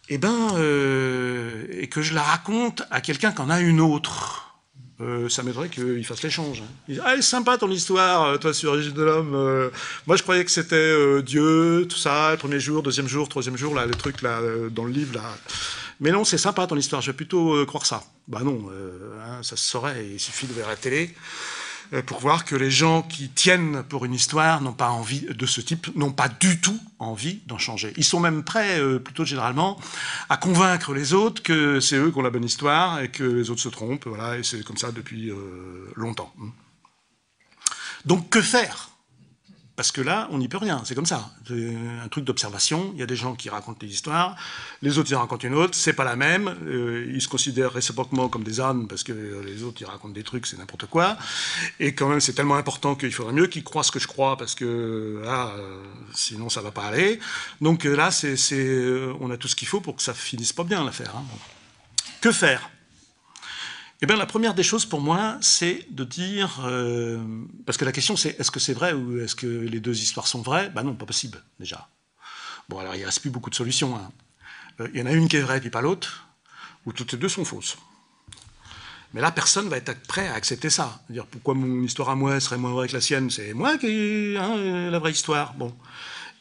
et 0.10 0.16
eh 0.16 0.18
ben, 0.18 0.50
euh, 0.58 1.66
et 1.72 1.88
que 1.88 2.02
je 2.02 2.14
la 2.14 2.22
raconte 2.22 2.84
à 2.92 3.00
quelqu'un 3.00 3.32
qui 3.32 3.42
en 3.42 3.50
a 3.50 3.62
une 3.62 3.80
autre, 3.80 4.54
euh, 5.00 5.30
ça 5.30 5.44
m'aiderait 5.44 5.70
qu'il 5.70 6.06
fasse 6.06 6.22
l'échange. 6.24 6.62
Hein. 6.62 6.68
Il 6.90 6.96
dit, 6.96 7.02
ah, 7.06 7.14
c'est 7.16 7.22
sympa 7.22 7.58
ton 7.58 7.72
histoire, 7.72 8.24
euh, 8.24 8.38
toi, 8.38 8.54
sur 8.54 8.74
l'origine 8.74 8.92
de 8.92 9.02
l'homme. 9.02 9.72
moi, 10.06 10.18
je 10.18 10.22
croyais 10.22 10.44
que 10.44 10.52
c'était 10.52 11.24
Dieu, 11.24 11.88
tout 11.90 11.98
ça, 11.98 12.36
premier 12.38 12.60
jour, 12.60 12.84
deuxième 12.84 13.08
jour, 13.08 13.30
troisième 13.30 13.56
jour, 13.56 13.74
là, 13.74 13.86
le 13.86 13.96
truc 13.96 14.22
là, 14.22 14.42
dans 14.72 14.84
le 14.84 14.92
livre, 14.92 15.16
là. 15.16 15.24
Mais 16.02 16.12
non, 16.12 16.26
c'est 16.26 16.38
sympa 16.38 16.68
ton 16.68 16.76
histoire, 16.76 17.02
je 17.02 17.12
vais 17.12 17.16
plutôt 17.16 17.66
croire 17.66 17.86
ça. 17.86 18.04
Bah 18.28 18.42
non, 18.44 18.70
hein, 19.26 19.42
ça 19.42 19.56
se 19.56 19.64
saurait, 19.64 20.06
il 20.06 20.20
suffit 20.20 20.48
de 20.48 20.54
voir 20.54 20.68
la 20.68 20.76
télé. 20.76 21.16
Euh, 21.94 22.02
pour 22.02 22.20
voir 22.20 22.44
que 22.44 22.56
les 22.56 22.72
gens 22.72 23.04
qui 23.04 23.30
tiennent 23.30 23.84
pour 23.84 24.06
une 24.06 24.14
histoire 24.14 24.62
n'ont 24.62 24.74
pas 24.74 24.90
envie 24.90 25.22
de 25.22 25.46
ce 25.46 25.62
type, 25.62 25.96
n'ont 25.96 26.12
pas 26.12 26.28
du 26.28 26.60
tout 26.60 26.80
envie 26.98 27.42
d'en 27.46 27.60
changer. 27.60 27.94
Ils 27.98 28.04
sont 28.04 28.20
même 28.20 28.44
prêts, 28.44 28.80
euh, 28.80 29.00
plutôt 29.00 29.26
généralement, 29.26 29.80
à 30.30 30.38
convaincre 30.38 30.94
les 30.94 31.14
autres 31.14 31.44
que 31.44 31.80
c'est 31.80 31.98
eux 31.98 32.12
qui 32.12 32.18
ont 32.18 32.24
la 32.24 32.32
bonne 32.32 32.46
histoire 32.46 33.00
et 33.02 33.10
que 33.10 33.24
les 33.24 33.50
autres 33.52 33.62
se 33.62 33.70
trompent. 33.70 34.08
Voilà, 34.08 34.38
et 34.38 34.44
c'est 34.44 34.64
comme 34.64 34.78
ça 34.78 34.92
depuis 34.92 35.30
euh, 35.30 35.92
longtemps. 35.96 36.34
Donc 38.06 38.30
que 38.30 38.42
faire? 38.42 38.90
Parce 39.76 39.92
que 39.92 40.02
là, 40.02 40.28
on 40.32 40.38
n'y 40.38 40.48
peut 40.48 40.58
rien, 40.58 40.84
c'est 40.86 40.94
comme 40.94 41.08
ça. 41.08 41.32
Un 41.50 42.08
truc 42.08 42.26
d'observation, 42.26 42.92
il 42.94 43.00
y 43.00 43.04
a 43.04 43.08
des 43.08 43.16
gens 43.16 43.34
qui 43.34 43.50
racontent 43.50 43.80
des 43.80 43.92
histoires, 43.92 44.36
les 44.84 45.00
autres 45.00 45.10
ils 45.10 45.16
racontent 45.16 45.48
une 45.48 45.56
autre, 45.56 45.74
c'est 45.74 45.94
pas 45.94 46.04
la 46.04 46.16
même, 46.16 46.56
euh, 46.66 47.12
ils 47.12 47.22
se 47.22 47.28
considèrent 47.28 47.72
réciproquement 47.72 48.30
comme 48.30 48.44
des 48.44 48.60
ânes, 48.60 48.88
parce 48.88 49.02
que 49.02 49.42
les 49.44 49.64
autres 49.64 49.82
ils 49.82 49.86
racontent 49.86 50.14
des 50.14 50.24
trucs, 50.24 50.46
c'est 50.46 50.58
n'importe 50.58 50.86
quoi, 50.86 51.18
et 51.80 51.96
quand 51.96 52.08
même 52.08 52.22
c'est 52.22 52.34
tellement 52.34 52.56
important 52.56 52.94
qu'il 52.94 53.12
faudrait 53.12 53.34
mieux 53.34 53.48
qu'ils 53.48 53.64
croient 53.64 53.84
ce 53.84 53.92
que 53.92 54.00
je 54.00 54.08
crois, 54.08 54.38
parce 54.38 54.54
que 54.54 55.22
là, 55.24 55.52
euh, 55.58 55.84
sinon 56.14 56.50
ça 56.50 56.62
va 56.62 56.72
pas 56.72 56.84
aller. 56.84 57.20
Donc 57.60 57.86
euh, 57.86 57.96
là, 57.96 58.12
c'est, 58.12 58.36
on 59.20 59.32
a 59.32 59.38
tout 59.38 59.48
ce 59.48 59.56
qu'il 59.56 59.68
faut 59.68 59.82
pour 59.82 59.96
que 59.96 60.04
ça 60.04 60.14
finisse 60.14 60.54
pas 60.54 60.64
bien 60.64 60.84
l'affaire. 60.84 61.16
Hein. 61.16 61.24
Que 62.22 62.32
faire? 62.32 62.70
Eh 64.04 64.06
bien, 64.06 64.18
la 64.18 64.26
première 64.26 64.54
des 64.54 64.64
choses 64.64 64.86
pour 64.86 65.00
moi, 65.00 65.38
c'est 65.40 65.88
de 65.90 66.04
dire, 66.04 66.60
euh, 66.66 67.24
parce 67.66 67.78
que 67.78 67.86
la 67.86 67.94
question 67.94 68.18
c'est 68.18 68.38
est-ce 68.38 68.52
que 68.52 68.60
c'est 68.60 68.74
vrai 68.74 68.92
ou 68.92 69.22
est-ce 69.22 69.34
que 69.34 69.48
les 69.48 69.80
deux 69.80 69.98
histoires 70.02 70.28
sont 70.28 70.42
vraies? 70.42 70.70
Ben 70.76 70.84
non, 70.84 70.94
pas 70.94 71.06
possible 71.06 71.42
déjà. 71.58 71.88
Bon, 72.68 72.80
alors 72.80 72.96
il 72.96 73.00
ne 73.00 73.06
reste 73.06 73.22
plus 73.22 73.30
beaucoup 73.30 73.50
de 73.50 73.56
solutions. 73.56 73.96
Hein. 73.96 74.12
Euh, 74.82 74.90
il 74.94 75.00
y 75.00 75.04
en 75.04 75.06
a 75.06 75.14
une 75.14 75.30
qui 75.30 75.38
est 75.38 75.42
vraie 75.42 75.62
puis 75.62 75.70
pas 75.70 75.80
l'autre, 75.80 76.28
ou 76.86 76.92
toutes 76.92 77.14
les 77.14 77.18
deux 77.18 77.30
sont 77.30 77.46
fausses. 77.46 77.78
Mais 79.14 79.22
là, 79.22 79.32
personne 79.32 79.70
va 79.70 79.78
être 79.78 79.98
prêt 80.02 80.28
à 80.28 80.34
accepter 80.34 80.70
ça. 80.70 81.02
Dire 81.10 81.26
pourquoi 81.26 81.54
mon 81.54 81.84
histoire 81.84 82.10
à 82.10 82.16
moi 82.16 82.42
serait 82.42 82.58
moins 82.58 82.74
vraie 82.74 82.90
que 82.90 82.94
la 82.96 83.02
sienne? 83.02 83.30
C'est 83.30 83.54
moi 83.54 83.78
qui 83.78 83.88
ai 83.88 84.38
hein, 84.38 84.90
la 84.92 85.00
vraie 85.00 85.12
histoire. 85.12 85.54
Bon. 85.54 85.74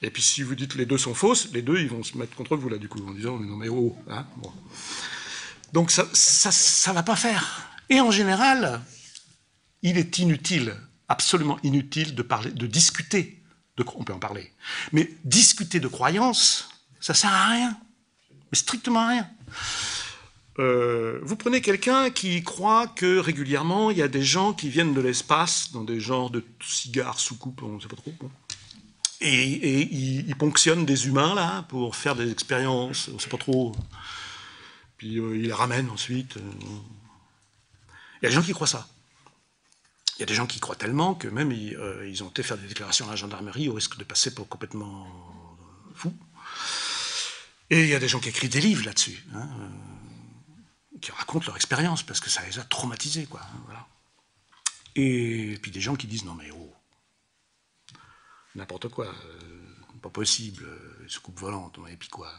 Et 0.02 0.10
puis 0.10 0.20
si 0.22 0.42
vous 0.42 0.56
dites 0.56 0.74
les 0.74 0.84
deux 0.84 0.98
sont 0.98 1.14
fausses, 1.14 1.48
les 1.52 1.62
deux 1.62 1.78
ils 1.78 1.88
vont 1.88 2.02
se 2.02 2.18
mettre 2.18 2.34
contre 2.34 2.56
vous 2.56 2.68
là 2.68 2.78
du 2.78 2.88
coup 2.88 2.98
en 3.06 3.12
disant 3.12 3.38
non 3.38 3.54
mais 3.54 3.68
oh. 3.68 3.96
Hein 4.10 4.26
bon. 4.38 4.50
Donc 5.72 5.90
ça 5.90 6.04
ne 6.04 6.94
va 6.94 7.02
pas 7.02 7.16
faire. 7.16 7.70
Et 7.88 8.00
en 8.00 8.10
général, 8.10 8.80
il 9.82 9.98
est 9.98 10.18
inutile, 10.18 10.74
absolument 11.08 11.58
inutile 11.62 12.14
de, 12.14 12.22
parler, 12.22 12.50
de 12.50 12.66
discuter. 12.66 13.42
On 13.96 14.04
peut 14.04 14.12
en 14.12 14.18
parler. 14.18 14.52
Mais 14.92 15.10
discuter 15.24 15.80
de 15.80 15.88
croyances, 15.88 16.68
ça 17.00 17.14
sert 17.14 17.32
à 17.32 17.48
rien. 17.48 17.76
Mais 18.50 18.58
strictement 18.58 19.00
à 19.00 19.08
rien. 19.08 19.30
Euh, 20.58 21.18
vous 21.22 21.36
prenez 21.36 21.62
quelqu'un 21.62 22.10
qui 22.10 22.42
croit 22.42 22.86
que 22.86 23.18
régulièrement, 23.18 23.90
il 23.90 23.96
y 23.96 24.02
a 24.02 24.08
des 24.08 24.22
gens 24.22 24.52
qui 24.52 24.68
viennent 24.68 24.92
de 24.92 25.00
l'espace, 25.00 25.72
dans 25.72 25.82
des 25.82 25.98
genres 25.98 26.30
de 26.30 26.44
cigares 26.62 27.18
sous 27.18 27.36
coupe, 27.36 27.62
on 27.62 27.76
ne 27.76 27.80
sait 27.80 27.88
pas 27.88 27.96
trop. 27.96 28.12
Et 29.22 29.82
ils, 30.26 30.36
ponctionnent 30.36 30.84
des 30.84 31.06
humains, 31.06 31.34
là, 31.34 31.64
pour 31.68 31.94
faire 31.94 32.16
des 32.16 32.30
expériences, 32.30 33.08
on 33.08 33.14
ne 33.14 33.18
sait 33.18 33.30
pas 33.30 33.38
trop 33.38 33.72
puis 35.02 35.18
euh, 35.18 35.34
il 35.34 35.42
les 35.42 35.52
ramène 35.52 35.90
ensuite. 35.90 36.36
Euh. 36.36 36.40
Il 38.20 38.22
y 38.22 38.26
a 38.26 38.28
des 38.28 38.34
gens 38.36 38.42
qui 38.42 38.52
croient 38.52 38.68
ça. 38.68 38.86
Il 40.16 40.20
y 40.20 40.22
a 40.22 40.26
des 40.26 40.34
gens 40.34 40.46
qui 40.46 40.60
croient 40.60 40.76
tellement 40.76 41.16
que 41.16 41.26
même 41.26 41.50
ils, 41.50 41.74
euh, 41.74 42.14
ont 42.22 42.28
été 42.28 42.44
faire 42.44 42.56
des 42.56 42.68
déclarations 42.68 43.08
à 43.08 43.10
la 43.10 43.16
gendarmerie 43.16 43.68
au 43.68 43.74
risque 43.74 43.96
de 43.96 44.04
passer 44.04 44.32
pour 44.32 44.48
complètement 44.48 45.58
fou. 45.96 46.14
Et 47.70 47.82
il 47.82 47.88
y 47.88 47.96
a 47.96 47.98
des 47.98 48.06
gens 48.06 48.20
qui 48.20 48.28
écrivent 48.28 48.52
des 48.52 48.60
livres 48.60 48.84
là-dessus, 48.84 49.24
hein, 49.34 49.48
qui 51.00 51.10
racontent 51.10 51.46
leur 51.46 51.56
expérience 51.56 52.04
parce 52.04 52.20
que 52.20 52.30
ça 52.30 52.46
les 52.46 52.60
a 52.60 52.62
traumatisés, 52.62 53.26
quoi. 53.26 53.40
Hein, 53.42 53.60
voilà. 53.64 53.88
Et 54.94 55.58
puis 55.60 55.72
des 55.72 55.80
gens 55.80 55.96
qui 55.96 56.06
disent 56.06 56.24
non 56.24 56.34
mais 56.34 56.52
oh, 56.52 56.72
n'importe 58.54 58.86
quoi, 58.86 59.12
pas 60.00 60.10
possible, 60.10 60.64
soucoupe 61.08 61.40
volante, 61.40 61.80
et 61.90 61.96
puis 61.96 62.08
quoi 62.08 62.32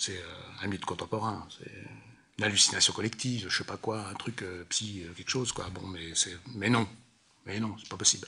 c'est 0.00 0.16
euh, 0.16 0.62
un 0.64 0.66
mythe 0.66 0.84
contemporain, 0.84 1.46
c'est 1.56 1.70
une 2.38 2.44
hallucination 2.44 2.94
collective, 2.94 3.46
je 3.48 3.58
sais 3.58 3.64
pas 3.64 3.76
quoi, 3.76 4.08
un 4.08 4.14
truc 4.14 4.42
euh, 4.42 4.64
psy, 4.70 5.02
euh, 5.04 5.12
quelque 5.12 5.28
chose, 5.28 5.52
quoi. 5.52 5.66
Bon, 5.74 5.86
mais, 5.86 6.12
mais 6.54 6.70
non, 6.70 6.88
mais 7.44 7.60
non, 7.60 7.76
c'est 7.78 7.88
pas 7.88 7.98
possible. 7.98 8.26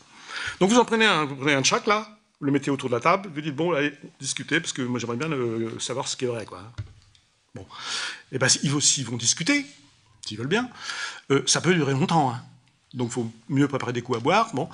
Donc 0.61 0.71
vous 0.71 0.79
en 0.79 0.85
prenez 0.85 1.07
un, 1.07 1.25
vous 1.25 1.35
prenez 1.35 1.55
un 1.55 1.63
de 1.63 1.67
chaque 1.67 1.87
là, 1.87 2.19
vous 2.39 2.47
le 2.47 2.53
mettez 2.53 2.71
autour 2.71 2.91
de 2.91 2.95
la 2.95 3.01
table, 3.01 3.31
vous 3.35 3.41
dites 3.41 3.57
bon, 3.57 3.73
allez, 3.73 3.95
discutez, 4.21 4.61
parce 4.61 4.75
que 4.75 4.83
moi 4.83 5.01
j'aimerais 5.01 5.17
bien 5.17 5.31
savoir 5.81 6.07
ce 6.07 6.17
qui 6.17 6.27
est 6.27 6.29
vrai, 6.29 6.45
quoi. 6.45 6.63
Bon, 7.55 7.63
et 7.63 8.37
eh 8.37 8.39
ben 8.39 8.49
s'ils 8.49 9.05
vont 9.07 9.17
discuter, 9.17 9.65
s'ils 10.27 10.39
veulent 10.39 10.47
bien, 10.47 10.71
ça 11.47 11.61
peut 11.61 11.75
durer 11.75 11.93
longtemps. 11.93 12.33
Hein. 12.33 12.43
Donc 12.95 13.09
il 13.09 13.13
faut 13.13 13.33
mieux 13.49 13.69
préparer 13.69 13.93
des 13.93 14.03
coups 14.03 14.19
à 14.19 14.21
boire. 14.21 14.51
Bon. 14.55 14.69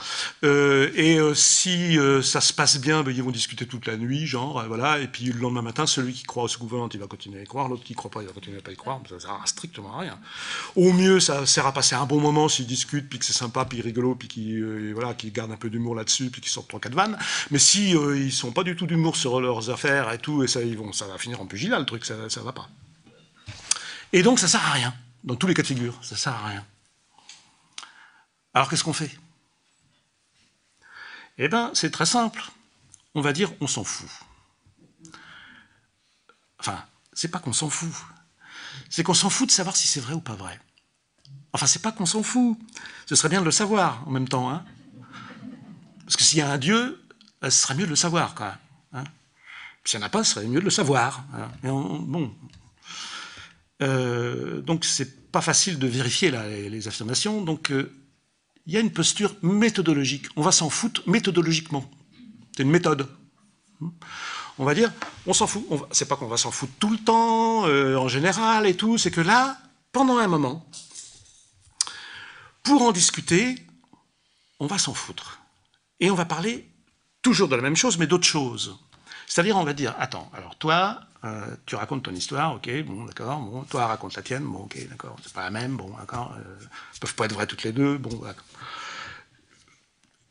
Euh, 0.44 0.90
et 0.94 1.18
euh, 1.18 1.34
si 1.34 1.98
euh, 1.98 2.20
ça 2.20 2.40
se 2.40 2.52
passe 2.52 2.80
bien, 2.80 3.02
ben, 3.02 3.14
ils 3.14 3.22
vont 3.22 3.30
discuter 3.30 3.66
toute 3.66 3.86
la 3.86 3.96
nuit, 3.96 4.26
genre, 4.26 4.64
voilà. 4.66 4.98
Et 4.98 5.06
puis 5.06 5.26
le 5.26 5.38
lendemain 5.38 5.62
matin, 5.62 5.86
celui 5.86 6.12
qui 6.12 6.24
croit 6.24 6.44
au 6.44 6.58
gouvernement, 6.58 6.88
il 6.92 7.00
va 7.00 7.06
continuer 7.06 7.40
à 7.40 7.42
y 7.42 7.46
croire. 7.46 7.68
L'autre 7.68 7.84
qui 7.84 7.92
ne 7.92 7.96
croit 7.96 8.10
pas, 8.10 8.22
il 8.22 8.26
va 8.26 8.32
continuer 8.32 8.58
à 8.58 8.60
pas 8.60 8.72
y 8.72 8.76
croire. 8.76 9.00
Ça 9.08 9.14
ne 9.14 9.20
sert 9.20 9.42
strictement 9.46 9.96
à 9.96 10.00
rien. 10.00 10.18
Au 10.74 10.92
mieux, 10.92 11.20
ça 11.20 11.46
sert 11.46 11.66
à 11.66 11.72
passer 11.72 11.94
un 11.94 12.06
bon 12.06 12.20
moment 12.20 12.48
s'ils 12.48 12.66
discutent, 12.66 13.08
puis 13.08 13.18
que 13.18 13.24
c'est 13.24 13.32
sympa, 13.32 13.64
puis 13.64 13.80
rigolo, 13.80 14.14
puis 14.16 14.28
qu'ils 14.28 14.92
voilà, 14.94 15.14
gardent 15.32 15.52
un 15.52 15.56
peu 15.56 15.70
d'humour 15.70 15.94
là-dessus, 15.94 16.30
puis 16.30 16.40
qu'ils 16.40 16.50
sortent 16.50 16.68
trois 16.68 16.80
quatre 16.80 16.94
vannes. 16.94 17.16
Mais 17.50 17.58
si 17.58 17.92
ils 17.92 18.32
sont 18.32 18.50
pas 18.52 18.64
du 18.64 18.74
tout 18.74 18.86
d'humour 18.86 19.16
sur 19.16 19.40
leurs 19.40 19.70
affaires 19.70 20.12
et 20.12 20.18
tout, 20.18 20.42
et 20.42 20.48
ça, 20.48 20.60
vont, 20.76 20.92
ça 20.92 21.06
va 21.06 21.18
finir 21.18 21.40
en 21.40 21.46
pugilat, 21.46 21.78
le 21.78 21.86
truc, 21.86 22.04
ça, 22.04 22.14
ne 22.16 22.44
va 22.44 22.52
pas. 22.52 22.68
Et 24.12 24.22
donc 24.22 24.38
ça 24.38 24.48
sert 24.48 24.64
à 24.64 24.72
rien. 24.72 24.94
Dans 25.24 25.36
tous 25.36 25.46
les 25.46 25.54
cas 25.54 25.62
de 25.62 25.66
figure, 25.66 25.98
ça 26.02 26.16
sert 26.16 26.32
à 26.32 26.48
rien. 26.48 26.64
Alors 28.58 28.68
qu'est-ce 28.68 28.82
qu'on 28.82 28.92
fait? 28.92 29.16
Eh 31.38 31.46
bien, 31.46 31.70
c'est 31.74 31.92
très 31.92 32.06
simple. 32.06 32.42
On 33.14 33.20
va 33.20 33.32
dire 33.32 33.52
on 33.60 33.68
s'en 33.68 33.84
fout. 33.84 34.10
Enfin, 36.58 36.84
c'est 37.12 37.28
pas 37.28 37.38
qu'on 37.38 37.52
s'en 37.52 37.70
fout. 37.70 37.94
C'est 38.90 39.04
qu'on 39.04 39.14
s'en 39.14 39.30
fout 39.30 39.46
de 39.46 39.52
savoir 39.52 39.76
si 39.76 39.86
c'est 39.86 40.00
vrai 40.00 40.14
ou 40.14 40.20
pas 40.20 40.34
vrai. 40.34 40.58
Enfin, 41.52 41.68
c'est 41.68 41.82
pas 41.82 41.92
qu'on 41.92 42.04
s'en 42.04 42.24
fout. 42.24 42.58
Ce 43.06 43.14
serait 43.14 43.28
bien 43.28 43.38
de 43.38 43.44
le 43.44 43.52
savoir 43.52 44.02
en 44.08 44.10
même 44.10 44.26
temps. 44.26 44.50
Hein 44.50 44.64
Parce 46.00 46.16
que 46.16 46.24
s'il 46.24 46.38
y 46.38 46.42
a 46.42 46.50
un 46.50 46.58
Dieu, 46.58 47.00
euh, 47.44 47.50
ce 47.50 47.62
serait 47.62 47.76
mieux 47.76 47.84
de 47.84 47.90
le 47.90 47.94
savoir, 47.94 48.34
quand. 48.34 48.52
Hein 48.92 49.04
s'il 49.84 50.00
n'y 50.00 50.04
en 50.04 50.08
a 50.08 50.10
pas, 50.10 50.24
ce 50.24 50.34
serait 50.34 50.48
mieux 50.48 50.58
de 50.58 50.64
le 50.64 50.70
savoir. 50.70 51.24
Hein 51.32 51.48
bon. 51.62 52.34
Euh, 53.82 54.60
donc, 54.62 54.84
c'est 54.84 55.30
pas 55.30 55.42
facile 55.42 55.78
de 55.78 55.86
vérifier 55.86 56.32
les, 56.32 56.88
affirmations. 56.88 57.40
Donc, 57.42 57.70
euh, 57.70 57.94
il 58.68 58.74
y 58.74 58.76
a 58.76 58.80
une 58.80 58.92
posture 58.92 59.34
méthodologique. 59.40 60.26
On 60.36 60.42
va 60.42 60.52
s'en 60.52 60.68
foutre 60.68 61.02
méthodologiquement. 61.06 61.90
C'est 62.54 62.62
une 62.62 62.70
méthode. 62.70 63.08
On 64.58 64.64
va 64.64 64.74
dire, 64.74 64.92
on 65.26 65.32
s'en 65.32 65.46
fout. 65.46 65.66
C'est 65.90 66.06
pas 66.06 66.16
qu'on 66.16 66.28
va 66.28 66.36
s'en 66.36 66.50
foutre 66.50 66.74
tout 66.78 66.90
le 66.90 66.98
temps, 66.98 67.66
euh, 67.66 67.96
en 67.96 68.08
général 68.08 68.66
et 68.66 68.76
tout. 68.76 68.98
C'est 68.98 69.10
que 69.10 69.22
là, 69.22 69.56
pendant 69.90 70.18
un 70.18 70.28
moment, 70.28 70.68
pour 72.62 72.82
en 72.82 72.92
discuter, 72.92 73.56
on 74.60 74.66
va 74.66 74.76
s'en 74.76 74.92
foutre. 74.92 75.40
Et 75.98 76.10
on 76.10 76.14
va 76.14 76.26
parler 76.26 76.68
toujours 77.22 77.48
de 77.48 77.56
la 77.56 77.62
même 77.62 77.76
chose, 77.76 77.96
mais 77.96 78.06
d'autre 78.06 78.26
chose. 78.26 78.78
C'est-à-dire, 79.28 79.56
on 79.56 79.64
va 79.64 79.74
dire, 79.74 79.94
attends, 79.98 80.30
alors 80.34 80.56
toi, 80.56 81.00
euh, 81.24 81.46
tu 81.66 81.74
racontes 81.74 82.04
ton 82.04 82.14
histoire, 82.14 82.54
ok, 82.54 82.70
bon, 82.84 83.04
d'accord, 83.04 83.40
bon, 83.40 83.62
toi 83.64 83.86
raconte 83.86 84.16
la 84.16 84.22
tienne, 84.22 84.44
bon, 84.44 84.60
ok, 84.60 84.88
d'accord, 84.88 85.16
c'est 85.22 85.32
pas 85.32 85.44
la 85.44 85.50
même, 85.50 85.76
bon, 85.76 85.94
d'accord, 85.98 86.34
euh, 86.38 86.64
peuvent 87.00 87.14
pas 87.14 87.26
être 87.26 87.34
vraies 87.34 87.46
toutes 87.46 87.62
les 87.62 87.72
deux, 87.72 87.98
bon, 87.98 88.16
d'accord. 88.16 88.44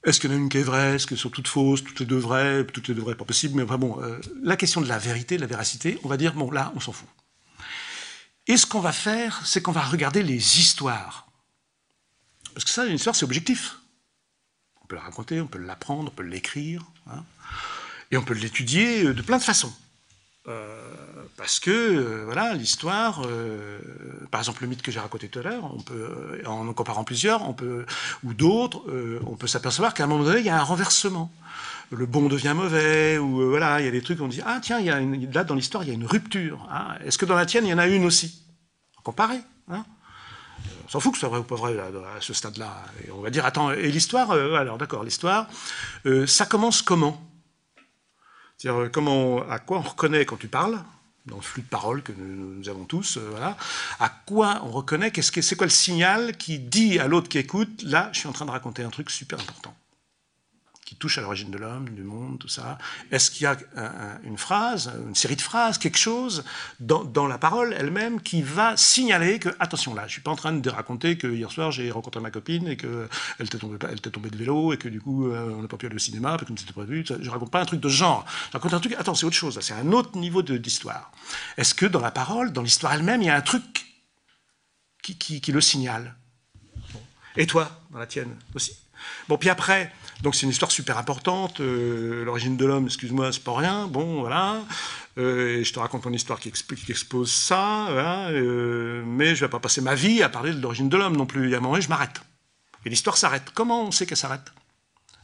Est-ce 0.04 0.20
qu'il 0.20 0.32
y 0.32 0.34
en 0.34 0.38
a 0.38 0.40
une 0.40 0.50
qui 0.50 0.58
est 0.58 0.64
vraie 0.64 0.96
Est-ce 0.96 1.06
qu'elles 1.06 1.18
sont 1.18 1.30
toutes 1.30 1.48
fausses 1.48 1.84
Toutes 1.84 2.00
les 2.00 2.06
deux 2.06 2.18
vraies 2.18 2.66
Toutes 2.66 2.88
les 2.88 2.94
deux 2.94 3.02
vraies, 3.02 3.16
pas 3.16 3.26
possible. 3.26 3.56
Mais 3.56 3.64
enfin 3.64 3.78
bon, 3.78 4.02
euh, 4.02 4.22
la 4.42 4.56
question 4.56 4.80
de 4.80 4.88
la 4.88 4.98
vérité, 4.98 5.36
de 5.36 5.42
la 5.42 5.48
véracité, 5.48 6.00
on 6.04 6.08
va 6.08 6.16
dire, 6.16 6.34
bon, 6.34 6.50
là, 6.50 6.72
on 6.76 6.80
s'en 6.80 6.94
fout. 6.94 7.10
Et 8.48 8.56
ce 8.56 8.66
qu'on 8.66 8.80
va 8.80 8.94
faire, 8.94 9.46
c'est 9.46 9.62
qu'on 9.62 9.74
va 9.74 9.82
regarder 9.82 10.24
les 10.24 10.60
histoires. 10.60 11.28
Parce 12.54 12.64
que 12.64 12.72
ça, 12.72 12.86
une 12.86 12.96
histoire, 12.96 13.16
c'est 13.16 13.26
objectif. 13.26 13.80
On 14.82 14.88
peut 14.88 14.96
la 14.96 15.02
raconter, 15.02 15.42
on 15.42 15.48
peut 15.48 15.60
l'apprendre, 15.60 16.10
on 16.12 16.16
peut 16.16 16.24
l'écrire. 16.24 16.84
Hein, 17.08 17.26
et 18.12 18.18
on 18.18 18.24
peut 18.24 18.34
l'étudier 18.34 19.14
de 19.14 19.22
plein 19.22 19.38
de 19.38 19.44
façons. 19.44 19.74
Euh, 20.48 20.82
parce 21.36 21.60
que 21.60 21.72
euh, 21.72 22.24
voilà 22.24 22.54
l'histoire, 22.54 23.22
euh, 23.26 23.80
par 24.32 24.40
exemple 24.40 24.62
le 24.62 24.70
mythe 24.70 24.82
que 24.82 24.94
j'ai 24.94 25.00
raconté 25.00 25.28
tout 25.28 25.40
à 25.40 25.42
l'heure, 25.42 25.70
on 25.76 25.82
peut 25.82 26.42
en 26.46 26.72
comparant 26.72 27.04
plusieurs, 27.04 27.48
on 27.50 27.54
peut 27.54 27.86
ou 28.24 28.34
d'autres, 28.34 28.82
on 29.26 29.36
peut 29.36 29.48
s'apercevoir 29.48 29.94
qu'à 29.94 30.06
un 30.06 30.08
moment 30.08 30.24
donné 30.24 30.40
il 30.40 30.46
y 30.46 30.50
a 30.50 30.58
un 30.58 30.64
renversement. 30.64 31.32
Le 31.90 32.06
bon 32.06 32.28
devient 32.28 32.54
mauvais, 32.54 33.18
ou 33.18 33.50
voilà, 33.50 33.80
il 33.80 33.86
y 33.86 33.88
a 33.88 33.92
des 33.92 34.02
trucs 34.02 34.22
on 34.22 34.28
dit 34.28 34.42
ah 34.46 34.60
tiens, 34.62 34.80
il 34.80 34.86
y 34.86 34.90
a 34.90 35.02
là 35.34 35.44
dans 35.44 35.56
l'histoire 35.56 35.84
il 35.84 35.88
y 35.88 35.92
a 35.92 35.96
une 35.96 36.06
rupture. 36.06 36.66
Hein. 36.72 36.96
Est-ce 37.04 37.18
que 37.18 37.26
dans 37.26 37.36
la 37.36 37.46
tienne 37.46 37.66
il 37.66 37.70
y 37.70 37.74
en 37.74 37.78
a 37.78 37.88
une 37.88 38.06
aussi? 38.06 38.42
Comparé. 39.04 39.40
Hein 39.70 39.84
on 40.86 40.90
s'en 40.90 41.02
fout 41.02 41.12
que 41.12 41.18
ce 41.18 41.22
soit 41.22 41.30
vrai 41.30 41.40
ou 41.40 41.44
pas 41.44 41.56
vrai 41.56 41.78
à 41.78 42.22
ce 42.22 42.34
stade-là. 42.34 42.86
On 43.14 43.22
va 43.22 43.30
dire 43.30 43.46
attends 43.46 43.72
et 43.72 43.92
l'histoire 43.92 44.32
alors 44.32 44.78
d'accord 44.78 45.04
l'histoire 45.04 45.48
ça 46.26 46.46
commence 46.46 46.82
comment? 46.82 47.22
C'est-à-dire 48.58 48.82
euh, 48.82 48.90
comment, 48.90 49.48
à 49.50 49.60
quoi 49.60 49.78
on 49.78 49.82
reconnaît 49.82 50.26
quand 50.26 50.38
tu 50.38 50.48
parles, 50.48 50.80
dans 51.26 51.36
le 51.36 51.42
flux 51.42 51.62
de 51.62 51.68
parole 51.68 52.02
que 52.02 52.14
nous, 52.18 52.70
avons 52.70 52.86
tous, 52.86 53.18
euh, 53.18 53.52
à 54.00 54.10
quoi 54.10 54.62
on 54.64 54.72
reconnaît, 54.72 55.12
qu'est-ce 55.12 55.32
que 55.32 55.42
c'est 55.42 55.56
quoi 55.56 55.68
le 55.68 55.72
signal 55.72 56.36
qui 56.38 56.58
dit 56.60 57.00
à 57.00 57.08
l'autre 57.08 57.30
qui 57.30 57.38
écoute, 57.38 57.84
là, 57.84 58.10
je 58.14 58.20
suis 58.20 58.28
en 58.28 58.32
train 58.32 58.46
de 58.46 58.52
raconter 58.52 58.84
un 58.84 58.90
truc 58.90 59.10
super 59.10 59.40
important. 59.40 59.76
Qui 60.88 60.96
touche 60.96 61.18
à 61.18 61.22
l'origine 61.22 61.52
de 61.52 61.58
l'homme, 61.58 61.90
du 61.90 62.02
monde, 62.02 62.40
tout 62.40 62.48
ça 62.48 62.78
Est-ce 63.12 63.30
qu'il 63.30 63.44
y 63.44 63.46
a 63.46 63.58
une 64.24 64.38
phrase, 64.38 64.90
une 65.06 65.16
série 65.16 65.36
de 65.36 65.42
phrases, 65.42 65.78
quelque 65.78 65.98
chose 65.98 66.46
dans, 66.80 67.28
la 67.28 67.38
parole 67.38 67.76
elle-même 67.78 68.22
qui 68.22 68.42
va 68.42 68.78
signaler 68.78 69.38
que, 69.38 69.50
attention 69.60 69.94
là, 69.94 70.08
je 70.08 70.14
suis 70.14 70.22
pas 70.22 70.32
en 70.32 70.38
train 70.38 70.54
de 70.54 70.70
raconter 70.70 71.18
que 71.18 71.28
hier 71.28 71.52
soir 71.52 71.72
j'ai 71.72 71.92
rencontré 71.92 72.22
ma 72.22 72.32
copine 72.32 72.70
et 72.70 72.78
qu'elle 72.78 73.10
était 73.42 73.58
tombée, 73.58 73.78
tombée 73.78 74.30
de 74.30 74.38
vélo 74.38 74.72
et 74.72 74.78
que 74.78 74.88
du 74.88 75.02
coup 75.02 75.28
euh, 75.28 75.52
on 75.58 75.62
n'a 75.62 75.68
pas 75.68 75.76
pu 75.76 75.88
aller 75.88 75.96
au 75.96 76.00
cinéma 76.00 76.38
parce 76.38 76.50
que 76.50 76.58
c'était 76.58 76.72
prévu. 76.72 77.04
Je 77.06 77.30
raconte 77.30 77.52
pas 77.52 77.60
un 77.60 77.66
truc 77.66 77.82
de 77.82 77.90
genre. 77.90 78.26
Je 78.48 78.54
raconte 78.54 78.74
un 78.74 78.80
truc, 78.80 78.94
attends, 78.98 79.14
c'est 79.14 79.26
autre 79.26 79.36
chose, 79.36 79.60
c'est 79.62 79.74
un 79.74 79.92
autre 79.92 80.18
niveau 80.18 80.42
d'histoire. 80.42 81.12
Est-ce 81.58 81.76
que 81.76 81.86
dans 81.86 82.00
la 82.00 82.12
parole, 82.12 82.54
dans 82.54 82.62
l'histoire 82.62 82.94
elle-même, 82.94 83.22
il 83.22 83.26
y 83.26 83.30
a 83.30 83.36
un 83.36 83.42
truc 83.42 83.86
qui 85.02 85.52
le 85.52 85.60
signale? 85.60 86.16
Et 87.36 87.46
toi, 87.46 87.70
dans 87.92 88.00
la 88.00 88.08
tienne 88.08 88.38
aussi? 88.56 88.78
Bon, 89.28 89.38
puis 89.38 89.50
après, 89.50 89.92
donc 90.22 90.36
c'est 90.36 90.44
une 90.44 90.50
histoire 90.50 90.72
super 90.72 90.98
importante. 90.98 91.62
Euh, 91.62 92.26
l'origine 92.26 92.58
de 92.58 92.66
l'homme, 92.66 92.86
excuse-moi, 92.86 93.32
c'est 93.32 93.44
pas 93.44 93.56
rien. 93.56 93.88
Bon, 93.88 94.22
voilà. 94.22 94.64
Euh, 95.18 95.64
je 95.64 95.74
te 95.74 95.80
raconte 95.80 96.06
une 96.06 96.16
histoire 96.16 96.40
qui, 96.40 96.50
expose 96.90 97.32
ça. 97.32 97.88
Euh, 97.90 99.04
mais 99.06 99.36
je 99.36 99.46
vais 99.46 99.50
pas 99.50 99.60
passer 99.60 99.82
ma 99.82 99.96
vie 99.96 100.24
à 100.24 100.30
parler 100.30 100.54
de 100.54 100.60
l'origine 100.60 100.90
de 100.90 100.98
l'homme 100.98 101.16
non 101.16 101.26
plus. 101.26 101.46
Il 101.46 101.52
y 101.52 101.56
a 101.56 101.60
un 101.60 101.62
moment, 101.62 101.80
je 101.80 101.90
m'arrête. 101.90 102.22
Et 102.86 102.90
l'histoire 102.90 103.18
s'arrête. 103.18 103.52
Comment 103.54 103.84
on 103.84 103.92
sait 103.92 104.06
qu'elle 104.06 104.18
s'arrête? 104.18 104.52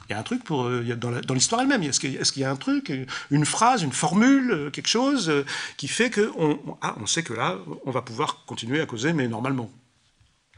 Il 0.09 0.11
y 0.11 0.15
a 0.15 0.19
un 0.19 0.23
truc 0.23 0.43
pour, 0.43 0.69
dans 0.69 1.33
l'histoire 1.33 1.61
elle-même. 1.61 1.81
Est-ce 1.81 1.99
qu'il 1.99 2.41
y 2.41 2.45
a 2.45 2.51
un 2.51 2.57
truc, 2.57 2.91
une 3.31 3.45
phrase, 3.45 3.83
une 3.83 3.93
formule, 3.93 4.69
quelque 4.73 4.89
chose 4.89 5.31
qui 5.77 5.87
fait 5.87 6.11
qu'on 6.11 6.59
ah, 6.81 6.95
on 6.99 7.05
sait 7.05 7.23
que 7.23 7.33
là, 7.33 7.57
on 7.85 7.91
va 7.91 8.01
pouvoir 8.01 8.43
continuer 8.45 8.81
à 8.81 8.85
causer, 8.85 9.13
mais 9.13 9.29
normalement. 9.29 9.71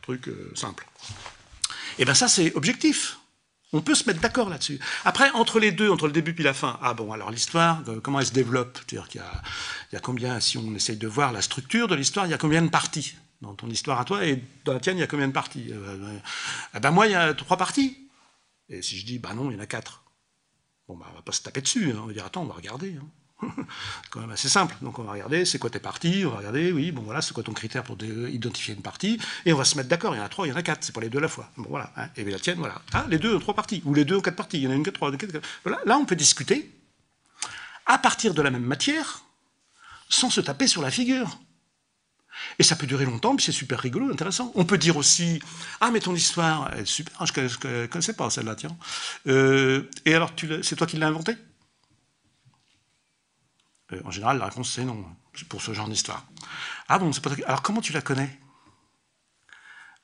Truc 0.01 0.29
simple. 0.55 0.87
Et 1.97 2.01
eh 2.01 2.05
bien 2.05 2.15
ça, 2.15 2.27
c'est 2.27 2.55
objectif. 2.55 3.19
On 3.75 3.81
peut 3.81 3.93
se 3.93 4.07
mettre 4.07 4.21
d'accord 4.21 4.47
là-dessus. 4.47 4.79
Après, 5.03 5.29
entre 5.31 5.59
les 5.59 5.73
deux, 5.73 5.89
entre 5.89 6.07
le 6.07 6.13
début 6.13 6.33
puis 6.33 6.45
la 6.45 6.53
fin, 6.53 6.79
ah 6.81 6.93
bon, 6.93 7.11
alors 7.11 7.29
l'histoire, 7.29 7.83
euh, 7.89 7.99
comment 7.99 8.21
elle 8.21 8.25
se 8.25 8.31
développe? 8.31 8.77
C'est-à-dire 8.77 9.09
qu'il 9.09 9.21
y, 9.91 9.95
a 9.97 9.99
combien, 9.99 10.39
si 10.39 10.57
on 10.57 10.73
essaye 10.73 10.95
de 10.95 11.07
voir 11.09 11.33
la 11.33 11.41
structure 11.41 11.89
de 11.89 11.95
l'histoire, 11.95 12.25
il 12.25 12.29
y 12.29 12.33
a 12.33 12.37
combien 12.37 12.61
de 12.61 12.69
parties? 12.69 13.15
Dans 13.41 13.53
ton 13.53 13.69
histoire 13.69 13.99
à 13.99 14.05
toi 14.05 14.25
et 14.25 14.41
dans 14.63 14.71
la 14.71 14.79
tienne, 14.79 14.95
il 14.95 15.01
y 15.01 15.03
a 15.03 15.07
combien 15.07 15.27
de 15.27 15.33
parties? 15.33 15.67
Euh, 15.73 16.17
eh 16.73 16.79
ben 16.79 16.91
moi, 16.91 17.05
il 17.07 17.11
y 17.11 17.15
a 17.15 17.33
trois 17.33 17.57
parties. 17.57 17.97
Et 18.69 18.81
si 18.81 18.97
je 18.97 19.05
dis, 19.05 19.19
bah 19.19 19.33
non, 19.33 19.51
il 19.51 19.55
y 19.55 19.57
en 19.57 19.63
a 19.63 19.65
quatre. 19.65 20.03
Bon, 20.87 20.95
bah, 20.95 21.07
on 21.11 21.15
va 21.15 21.21
pas 21.21 21.33
se 21.33 21.41
taper 21.41 21.59
dessus. 21.59 21.91
Hein. 21.91 21.99
On 22.01 22.05
va 22.05 22.13
dire, 22.13 22.25
attends, 22.25 22.43
on 22.43 22.47
va 22.47 22.53
regarder. 22.53 22.95
Hein. 22.97 23.05
quand 24.09 24.21
même 24.21 24.31
assez 24.31 24.49
simple. 24.49 24.75
Donc 24.81 24.99
on 24.99 25.03
va 25.03 25.13
regarder, 25.13 25.45
c'est 25.45 25.59
quoi 25.59 25.69
tes 25.69 25.79
parties, 25.79 26.23
on 26.25 26.31
va 26.31 26.37
regarder, 26.37 26.71
oui, 26.71 26.91
bon 26.91 27.01
voilà, 27.01 27.21
c'est 27.21 27.33
quoi 27.33 27.43
ton 27.43 27.53
critère 27.53 27.83
pour 27.83 27.97
identifier 28.03 28.73
une 28.73 28.81
partie, 28.81 29.19
et 29.45 29.53
on 29.53 29.57
va 29.57 29.65
se 29.65 29.75
mettre 29.77 29.89
d'accord, 29.89 30.15
il 30.15 30.17
y 30.17 30.21
en 30.21 30.25
a 30.25 30.29
trois, 30.29 30.47
il 30.47 30.51
y 30.51 30.53
en 30.53 30.55
a 30.55 30.63
quatre, 30.63 30.83
c'est 30.83 30.93
pas 30.93 31.01
les 31.01 31.09
deux 31.09 31.19
à 31.19 31.21
la 31.21 31.27
fois. 31.27 31.49
Bon 31.57 31.67
voilà, 31.69 31.91
hein. 31.97 32.09
et 32.15 32.23
bien 32.23 32.33
la 32.33 32.39
tienne, 32.39 32.57
voilà. 32.57 32.81
Ah, 32.93 33.05
les 33.09 33.19
deux 33.19 33.35
ont 33.35 33.39
trois 33.39 33.53
parties, 33.53 33.81
ou 33.85 33.93
les 33.93 34.05
deux 34.05 34.17
ont 34.17 34.21
quatre 34.21 34.35
parties, 34.35 34.57
il 34.57 34.63
y 34.63 34.67
en 34.67 34.71
a 34.71 34.75
une 34.75 34.83
quatre, 34.83 34.95
trois, 34.95 35.11
quatre, 35.11 35.31
quatre. 35.31 35.47
Voilà, 35.63 35.79
là 35.85 35.97
on 35.97 36.05
peut 36.05 36.15
discuter 36.15 36.71
à 37.85 37.97
partir 37.97 38.33
de 38.33 38.41
la 38.41 38.51
même 38.51 38.63
matière, 38.63 39.23
sans 40.09 40.29
se 40.29 40.41
taper 40.41 40.67
sur 40.67 40.81
la 40.81 40.91
figure. 40.91 41.39
Et 42.59 42.63
ça 42.63 42.75
peut 42.75 42.85
durer 42.85 43.05
longtemps, 43.05 43.35
puis 43.35 43.45
c'est 43.45 43.51
super 43.53 43.79
rigolo, 43.79 44.11
intéressant. 44.11 44.51
On 44.55 44.65
peut 44.65 44.77
dire 44.77 44.97
aussi, 44.97 45.41
ah 45.79 45.89
mais 45.91 45.99
ton 46.01 46.13
histoire, 46.13 46.69
elle 46.73 46.81
est 46.81 46.85
super, 46.85 47.25
je 47.25 47.67
ne 47.67 47.85
connaissais 47.85 48.13
pas 48.13 48.29
celle-là, 48.29 48.55
tiens. 48.55 48.75
Euh, 49.27 49.89
et 50.05 50.13
alors, 50.13 50.33
c'est 50.61 50.75
toi 50.75 50.85
qui 50.85 50.97
l'as 50.97 51.07
inventée? 51.07 51.37
Euh, 53.93 54.01
en 54.03 54.11
général, 54.11 54.37
la 54.39 54.45
réponse 54.45 54.71
c'est 54.71 54.83
non, 54.83 55.05
pour 55.49 55.61
ce 55.61 55.73
genre 55.73 55.87
d'histoire. 55.87 56.25
Ah 56.87 56.99
bon, 56.99 57.11
c'est 57.11 57.21
pas 57.21 57.31
Alors 57.45 57.61
comment 57.61 57.81
tu 57.81 57.93
la 57.93 58.01
connais? 58.01 58.39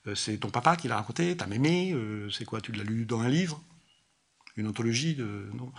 Euh, 0.08 0.16
C'est 0.16 0.38
ton 0.38 0.50
papa 0.50 0.76
qui 0.76 0.88
l'a 0.88 0.96
raconté, 0.96 1.36
ta 1.38 1.48
mémé, 1.48 1.92
euh, 1.94 2.30
c'est 2.30 2.46
quoi? 2.46 2.62
Tu 2.62 2.72
l'as 2.72 2.84
lu 2.84 3.06
dans 3.06 3.22
un 3.22 3.30
livre? 3.30 3.62
Une 4.58 4.68
anthologie 4.68 5.16
de... 5.16 5.50
Non? 5.54 5.72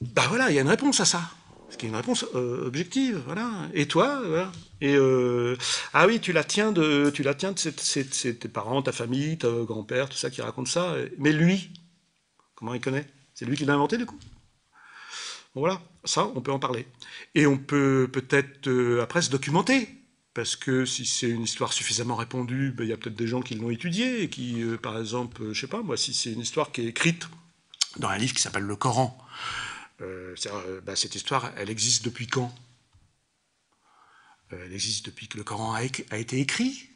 bah 0.00 0.26
voilà, 0.28 0.50
il 0.50 0.54
y 0.54 0.58
a 0.58 0.62
une 0.62 0.68
réponse 0.68 1.00
à 1.00 1.04
ça. 1.04 1.30
Ce 1.70 1.76
qui 1.76 1.86
est 1.86 1.88
une 1.88 1.96
réponse 1.96 2.24
objective, 2.34 3.22
voilà. 3.26 3.68
Et 3.74 3.86
toi. 3.86 4.22
Et 4.80 4.96
ah 5.92 6.06
oui, 6.06 6.20
tu 6.20 6.32
la 6.32 6.44
tiens 6.44 6.72
de, 6.72 7.10
tu 7.10 7.22
la 7.22 7.34
tiens 7.34 7.52
de 7.52 7.58
c'est 7.58 8.38
tes 8.38 8.48
parents, 8.48 8.80
ta 8.82 8.92
famille, 8.92 9.36
ton 9.38 9.64
grand-père, 9.64 10.08
tout 10.08 10.16
ça 10.16 10.30
qui 10.30 10.40
raconte 10.40 10.68
ça. 10.68 10.94
Mais 11.18 11.32
lui, 11.32 11.70
comment 12.54 12.74
il 12.74 12.80
connaît? 12.80 13.06
C'est 13.34 13.44
lui 13.44 13.56
qui 13.56 13.64
l'a 13.64 13.74
inventé 13.74 13.98
du 13.98 14.06
coup? 14.06 14.18
Voilà, 15.58 15.80
ça, 16.04 16.26
on 16.34 16.40
peut 16.40 16.52
en 16.52 16.58
parler. 16.58 16.86
Et 17.34 17.46
on 17.46 17.58
peut 17.58 18.08
peut-être 18.12 18.68
euh, 18.68 19.02
après 19.02 19.22
se 19.22 19.30
documenter, 19.30 19.88
parce 20.34 20.56
que 20.56 20.84
si 20.84 21.04
c'est 21.04 21.28
une 21.28 21.42
histoire 21.42 21.72
suffisamment 21.72 22.16
répandue, 22.16 22.72
ben, 22.72 22.84
il 22.84 22.90
y 22.90 22.92
a 22.92 22.96
peut-être 22.96 23.16
des 23.16 23.26
gens 23.26 23.40
qui 23.40 23.54
l'ont 23.54 23.70
étudiée, 23.70 24.22
et 24.22 24.30
qui, 24.30 24.62
euh, 24.62 24.76
par 24.76 24.98
exemple, 24.98 25.52
je 25.52 25.60
sais 25.60 25.66
pas, 25.66 25.82
moi, 25.82 25.96
si 25.96 26.14
c'est 26.14 26.32
une 26.32 26.40
histoire 26.40 26.72
qui 26.72 26.82
est 26.82 26.86
écrite 26.86 27.28
dans 27.96 28.08
un 28.08 28.18
livre 28.18 28.34
qui 28.34 28.42
s'appelle 28.42 28.62
Le 28.62 28.76
Coran, 28.76 29.18
euh, 30.00 30.34
ben, 30.82 30.94
cette 30.94 31.14
histoire, 31.14 31.52
elle 31.56 31.70
existe 31.70 32.04
depuis 32.04 32.26
quand? 32.26 32.54
Elle 34.50 34.72
existe 34.72 35.06
depuis 35.06 35.28
que 35.28 35.36
le 35.36 35.44
Coran 35.44 35.74
a, 35.74 35.82
été 35.82 36.38
écrit? 36.40 36.88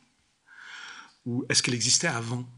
Ou 1.26 1.44
est-ce 1.48 1.62
qu'elle 1.62 1.74
existait 1.74 2.06
avant? 2.06 2.48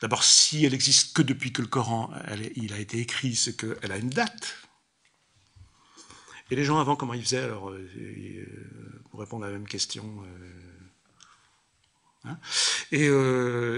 D'abord, 0.00 0.24
si 0.24 0.64
elle 0.64 0.74
existe 0.74 1.16
que 1.16 1.22
depuis 1.22 1.52
que 1.52 1.62
le 1.62 1.68
Coran 1.68 2.10
a 2.12 2.36
été 2.36 2.98
écrit, 2.98 3.36
c'est 3.36 3.56
qu'elle 3.56 3.92
a 3.92 3.96
une 3.96 4.10
date. 4.10 4.61
Et 6.52 6.54
les 6.54 6.64
gens 6.64 6.78
avant, 6.78 6.96
comment 6.96 7.14
ils 7.14 7.22
faisaient 7.22 7.44
alors, 7.44 7.70
euh, 7.70 7.80
euh, 7.96 8.44
pour 9.10 9.20
répondre 9.20 9.46
à 9.46 9.46
la 9.46 9.54
même 9.54 9.66
question 9.66 10.04
euh, 12.26 12.28
hein? 12.28 12.36
Et 12.92 13.08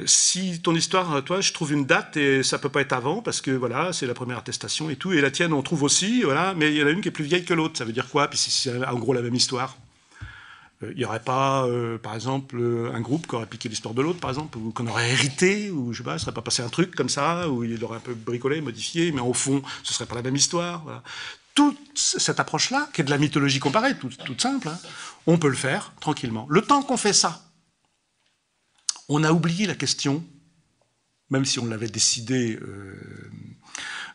si 0.09 0.61
ton 0.61 0.75
histoire, 0.75 1.23
toi, 1.23 1.41
je 1.41 1.53
trouve 1.53 1.73
une 1.73 1.87
date 1.87 2.17
et 2.17 2.43
ça 2.43 2.59
peut 2.59 2.69
pas 2.69 2.81
être 2.81 2.93
avant 2.93 3.23
parce 3.23 3.41
que 3.41 3.53
voilà, 3.53 3.93
c'est 3.93 4.09
la 4.09 4.15
première 4.15 4.39
attestation 4.39 4.91
et 4.91 4.97
tout. 4.97 5.13
Et 5.13 5.21
la 5.21 5.31
tienne, 5.31 5.53
on 5.53 5.63
trouve 5.63 5.85
aussi, 5.85 6.23
voilà, 6.23 6.53
mais 6.55 6.73
il 6.73 6.79
y 6.79 6.83
en 6.83 6.89
a 6.89 6.91
une 6.91 7.01
qui 7.01 7.07
est 7.07 7.13
plus 7.13 7.23
vieille 7.23 7.45
que 7.45 7.55
l'autre. 7.55 7.79
Ça 7.79 7.85
veut 7.85 7.93
dire 7.93 8.09
quoi? 8.09 8.27
Puis 8.27 8.39
c'est 8.41 8.85
en 8.85 8.99
gros 8.99 9.13
la 9.13 9.23
même 9.23 9.37
histoire. 9.37 9.79
Il 10.83 10.97
n'y 10.97 11.05
aurait 11.05 11.23
pas, 11.23 11.69
par 12.03 12.17
exemple, 12.17 12.61
un 12.93 13.01
groupe 13.01 13.29
qui 13.29 13.37
aurait 13.37 13.47
piqué 13.47 13.69
l'histoire 13.69 13.95
de 13.95 14.03
l'autre, 14.03 14.19
par 14.19 14.31
exemple, 14.31 14.59
ou 14.59 14.73
qu'on 14.73 14.89
aurait 14.89 15.13
hérité, 15.13 15.71
ou 15.71 15.93
je 15.93 15.99
sais 15.99 16.05
pas, 16.05 16.19
ça 16.19 16.25
serait 16.25 16.35
pas 16.35 16.43
passé 16.43 16.65
un 16.65 16.69
truc 16.69 16.97
comme 16.97 17.09
ça, 17.09 17.49
où 17.49 17.63
il 17.63 17.83
aurait 17.85 17.99
un 17.99 18.01
peu 18.01 18.15
bricolé, 18.15 18.61
modifié, 18.61 19.13
mais 19.13 19.21
au 19.21 19.33
fond, 19.33 19.63
ce 19.85 19.95
serait 19.95 20.07
pas 20.07 20.17
la 20.17 20.23
même 20.23 20.35
histoire. 20.35 21.03
Toute 21.55 21.79
cette 21.99 22.41
approche-là, 22.41 22.89
qui 22.93 23.01
est 23.01 23.05
de 23.05 23.11
la 23.11 23.19
mythologie 23.19 23.61
comparée, 23.61 23.97
toute, 23.97 24.41
simple, 24.41 24.69
hein, 24.69 24.79
on 25.27 25.39
peut 25.39 25.49
le 25.49 25.55
faire 25.55 25.93
tranquillement. 26.01 26.47
Le 26.51 26.63
temps 26.63 26.83
qu'on 26.83 26.97
fait 26.97 27.13
ça, 27.13 27.51
on 29.09 29.23
a 29.23 29.33
oublié 29.33 29.67
la 29.67 29.75
question, 29.75 30.25
même 31.31 31.45
si 31.45 31.59
on 31.59 31.67
l'avait 31.67 31.89
décidé 31.89 32.57
euh, 32.57 33.31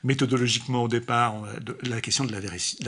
méthodologiquement 0.04 0.84
au 0.84 0.88
départ, 0.88 1.36
la 1.84 2.02
question 2.02 2.26
de 2.26 2.32
la, 2.32 2.40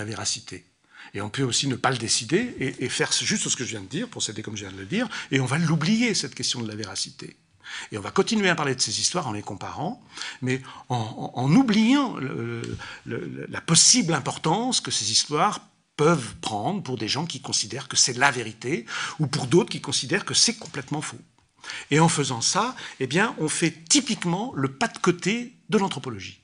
véracité. 0.04 0.66
Et 1.14 1.22
on 1.22 1.30
peut 1.30 1.44
aussi 1.44 1.68
ne 1.68 1.76
pas 1.76 1.92
le 1.92 1.98
décider 1.98 2.56
et, 2.60 2.86
et, 2.86 2.90
faire 2.90 3.12
juste 3.12 3.48
ce 3.48 3.56
que 3.56 3.64
je 3.64 3.70
viens 3.70 3.82
de 3.82 3.88
dire, 3.88 4.08
procéder 4.10 4.42
comme 4.42 4.58
je 4.58 4.66
viens 4.66 4.74
de 4.74 4.80
le 4.80 4.86
dire, 4.86 5.08
et 5.32 5.40
on 5.40 5.46
va 5.46 5.58
l'oublier, 5.58 6.14
cette 6.14 6.36
question 6.36 6.62
de 6.62 6.68
la 6.68 6.76
véracité. 6.76 7.38
Et 7.92 7.98
on 7.98 8.02
va 8.02 8.12
continuer 8.12 8.50
à 8.50 8.56
parler 8.56 8.76
de 8.76 8.82
ces 8.82 9.00
histoires 9.00 9.28
en 9.28 9.34
les 9.34 9.42
comparant, 9.42 10.04
mais 10.42 10.62
en, 10.90 11.54
oubliant 11.56 12.16
la 13.06 13.62
possible 13.62 14.14
importance 14.14 14.82
que 14.82 14.92
ces 14.92 15.12
histoires 15.12 15.60
peuvent 15.98 16.36
prendre 16.42 16.82
pour 16.82 16.98
des 16.98 17.08
gens 17.08 17.26
qui 17.26 17.42
considèrent 17.42 17.88
que 17.88 17.98
c'est 17.98 18.18
la 18.18 18.32
vérité, 18.32 18.86
ou 19.20 19.28
pour 19.28 19.48
d'autres 19.48 19.70
qui 19.70 19.82
considèrent 19.82 20.26
que 20.26 20.34
c'est 20.34 20.56
complètement 20.56 21.02
faux. 21.02 21.20
Et 21.92 22.00
en 22.00 22.10
faisant 22.10 22.42
ça, 22.42 22.76
eh 23.00 23.08
bien, 23.08 23.36
on 23.38 23.48
fait 23.48 23.72
typiquement 23.88 24.52
le 24.56 24.74
pas 24.74 24.88
de 24.88 24.98
côté 24.98 25.54
de 25.70 25.78
l'anthropologie. 25.78 26.42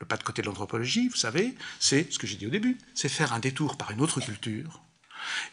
Le 0.00 0.06
pas 0.06 0.16
de 0.16 0.24
côté 0.24 0.42
de 0.42 0.46
l'anthropologie, 0.46 1.08
vous 1.08 1.16
savez, 1.16 1.54
c'est 1.78 2.12
ce 2.12 2.18
que 2.18 2.26
j'ai 2.26 2.36
dit 2.36 2.46
au 2.46 2.50
début, 2.50 2.78
c'est 2.94 3.08
faire 3.08 3.32
un 3.32 3.38
détour 3.38 3.76
par 3.76 3.90
une 3.92 4.00
autre 4.00 4.20
culture 4.20 4.83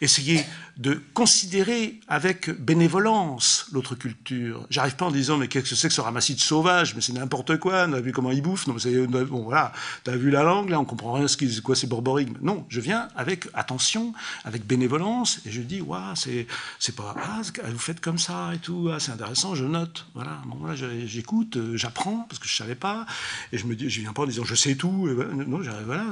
essayer 0.02 0.44
de 0.78 1.02
considérer 1.14 2.00
avec 2.08 2.50
bénévolence 2.50 3.68
l'autre 3.72 3.96
culture. 3.96 4.66
J'arrive 4.70 4.96
pas 4.96 5.06
en 5.06 5.12
disant 5.12 5.38
mais 5.38 5.48
qu'est-ce 5.48 5.70
que 5.70 5.76
c'est 5.76 5.88
que 5.90 5.94
ce 5.94 6.02
ramassis 6.02 6.36
de 6.36 6.40
sauvage? 6.40 6.96
Mais 6.96 7.02
c'est 7.02 7.14
n'importe 7.14 7.58
quoi. 7.58 7.86
On 7.88 7.94
a 7.94 8.02
vu 8.02 8.12
comment 8.12 8.32
ils 8.32 8.42
bouffent. 8.42 8.68
Non, 8.68 8.76
bon 8.76 9.44
voilà. 9.44 9.74
T'as 10.04 10.16
vu 10.16 10.32
la 10.32 10.44
langue 10.44 10.70
là 10.70 10.80
On 10.80 10.86
comprend 10.86 11.14
rien 11.14 11.28
ce 11.28 11.38
qui, 11.38 11.62
quoi 11.62 11.76
c'est 11.76 11.88
borborique. 11.88 12.30
Non, 12.42 12.66
je 12.70 12.80
viens 12.80 13.10
avec 13.16 13.48
attention, 13.54 14.14
avec 14.46 14.66
bénévolence 14.66 15.42
et 15.46 15.52
je 15.52 15.62
dis 15.62 15.82
waouh 15.82 16.16
c'est 16.16 16.48
c'est 16.80 16.96
pas 16.96 17.16
ah, 17.18 17.42
vous 17.70 17.80
faites 17.80 18.00
comme 18.00 18.18
ça 18.18 18.52
et 18.54 18.60
tout. 18.60 18.90
Ah, 18.92 19.00
c'est 19.00 19.12
intéressant. 19.12 19.56
Je 19.56 19.66
note. 19.66 20.08
Voilà. 20.16 20.42
Bon 20.46 20.66
là 20.66 20.74
j'écoute, 20.76 21.58
euh, 21.58 21.78
j'apprends 21.78 22.26
parce 22.28 22.40
que 22.40 22.48
je 22.48 22.56
savais 22.56 22.76
pas 22.76 23.06
et 23.52 23.58
je 23.58 23.66
me 23.66 23.76
dis 23.76 23.90
je 23.90 24.02
viens 24.02 24.14
pas 24.14 24.24
en 24.24 24.28
disant 24.28 24.46
je 24.46 24.56
sais 24.56 24.76
tout. 24.76 25.08
non, 25.48 25.62
voilà. 25.86 26.06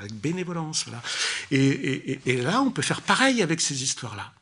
Avec 0.00 0.14
bénévolence. 0.14 0.84
Voilà. 0.86 1.02
Et, 1.50 1.58
et, 1.58 2.20
et 2.26 2.42
là 2.42 2.62
on 2.66 2.70
peut 2.70 2.82
faire 2.82 3.02
pareil 3.02 3.42
avec 3.42 3.60
ces 3.60 3.82
histoires-là. 3.82 4.32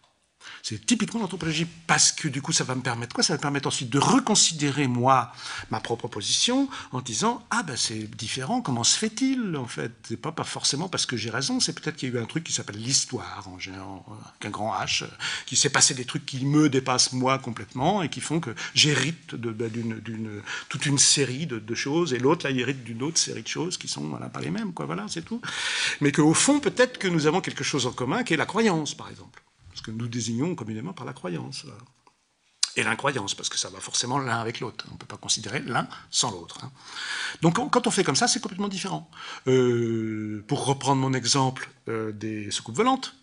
C'est 0.67 0.87
typiquement 0.87 1.21
l'anthropologie, 1.21 1.67
parce 1.87 2.11
que 2.11 2.27
du 2.27 2.41
coup, 2.41 2.53
ça 2.53 2.65
va 2.65 2.75
me 2.75 2.81
permettre 2.81 3.15
quoi? 3.15 3.23
Ça 3.23 3.35
va 3.35 3.37
me 3.37 3.43
permettre 3.43 3.69
ensuite 3.69 3.91
de 3.91 3.99
reconsidérer, 3.99 4.87
moi, 4.87 5.31
ma 5.71 5.79
propre 5.79 6.09
position, 6.09 6.71
en 6.93 7.03
disant, 7.03 7.47
ah 7.51 7.63
ben 7.63 7.77
c'est 7.77 8.11
différent, 8.17 8.63
comment 8.63 8.83
se 8.83 8.97
fait-il, 8.97 9.59
en 9.59 9.67
fait? 9.67 9.93
C'est 10.09 10.17
pas, 10.17 10.33
pas 10.33 10.43
forcément 10.43 10.89
parce 10.89 11.05
que 11.05 11.19
j'ai 11.19 11.29
raison, 11.29 11.61
c'est 11.61 11.79
peut-être 11.79 11.97
qu'il 11.97 12.09
y 12.09 12.17
a 12.17 12.19
eu 12.19 12.23
un 12.23 12.25
truc 12.25 12.45
qui 12.45 12.55
s'appelle 12.55 12.79
l'histoire, 12.79 13.47
en 13.47 13.59
général, 13.59 13.85
avec 14.09 14.47
un 14.47 14.49
grand 14.49 14.73
H, 14.73 15.05
qui 15.45 15.55
s'est 15.55 15.69
passé 15.69 15.93
des 15.93 16.07
trucs 16.07 16.25
qui 16.25 16.47
me 16.47 16.71
dépassent 16.71 17.13
moi 17.13 17.39
complètement, 17.39 18.03
et 18.03 18.09
qui 18.09 18.23
font 18.23 18.41
que 18.41 18.55
j'hérite 18.75 19.35
ben, 19.35 19.71
d'une 19.71 20.41
toute 20.71 20.87
une 20.87 20.99
série 20.99 21.47
de, 21.47 21.75
choses, 21.75 22.15
et 22.15 22.19
l'autre, 22.19 22.47
là, 22.47 22.51
il 22.51 22.59
hérite 22.59 22.83
d'une 22.85 23.03
autre 23.03 23.19
série 23.19 23.43
de 23.43 23.49
choses 23.49 23.77
qui 23.77 23.87
sont 23.87 24.05
voilà, 24.05 24.31
pas 24.31 24.41
les 24.41 24.51
mêmes, 24.51 24.73
quoi, 24.73 24.87
voilà, 24.87 25.05
c'est 25.11 25.27
tout. 25.27 25.43
Mais 26.01 26.11
qu'au 26.11 26.33
fond, 26.33 26.59
peut-être 26.59 26.97
que 26.97 27.09
nous 27.09 27.27
avons 27.27 27.43
quelque 27.43 27.65
chose 27.65 27.87
en 27.87 27.93
commun, 27.93 28.25
qui 28.25 28.33
est 28.33 28.39
la 28.39 28.47
croyance, 28.47 28.95
par 28.95 29.11
exemple 29.11 29.44
que 29.85 29.91
nous 29.91 30.09
désignons 30.09 30.55
communément 30.55 30.93
par 30.93 31.07
la 31.07 31.13
croyance. 31.13 31.67
Et 32.77 32.83
l'incroyance, 32.83 33.35
parce 33.37 33.49
que 33.49 33.59
ça 33.59 33.69
va 33.69 33.79
forcément 33.79 34.19
l'un 34.19 34.41
avec 34.41 34.59
l'autre. 34.59 34.85
On 34.91 34.95
ne 34.95 34.99
peut 34.99 35.07
pas 35.07 35.17
considérer 35.17 35.61
l'un 35.61 35.87
sans 36.11 36.33
l'autre. 36.33 36.59
Hein. 36.65 36.73
Donc 37.41 37.55
quand 37.71 37.87
on 37.87 37.91
fait 37.91 38.03
comme 38.03 38.17
ça, 38.17 38.27
c'est 38.27 38.41
complètement 38.41 38.69
différent. 38.69 39.09
Euh, 39.47 40.45
pour 40.49 40.67
reprendre 40.67 41.01
mon 41.01 41.13
exemple 41.13 41.71
euh, 41.89 42.11
des 42.11 42.51
soucoupes 42.51 42.75
volantes, 42.75 43.15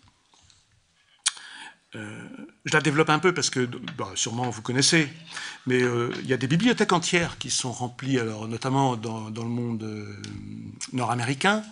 euh, 1.94 2.26
je 2.64 2.72
la 2.72 2.80
développe 2.80 3.10
un 3.10 3.18
peu 3.18 3.34
parce 3.34 3.50
que, 3.50 3.68
bah, 3.98 4.08
sûrement 4.14 4.48
vous 4.48 4.62
connaissez, 4.62 5.12
mais 5.66 5.82
euh, 5.82 6.10
il 6.22 6.26
y 6.26 6.32
a 6.32 6.38
des 6.38 6.46
bibliothèques 6.46 6.92
entières 6.92 7.36
qui 7.36 7.50
sont 7.50 7.70
remplies, 7.70 8.18
alors, 8.18 8.48
notamment 8.48 8.96
dans, 8.96 9.28
le 9.28 9.42
monde 9.42 9.82
euh, 9.82 10.16
nord-américain, 10.94 11.62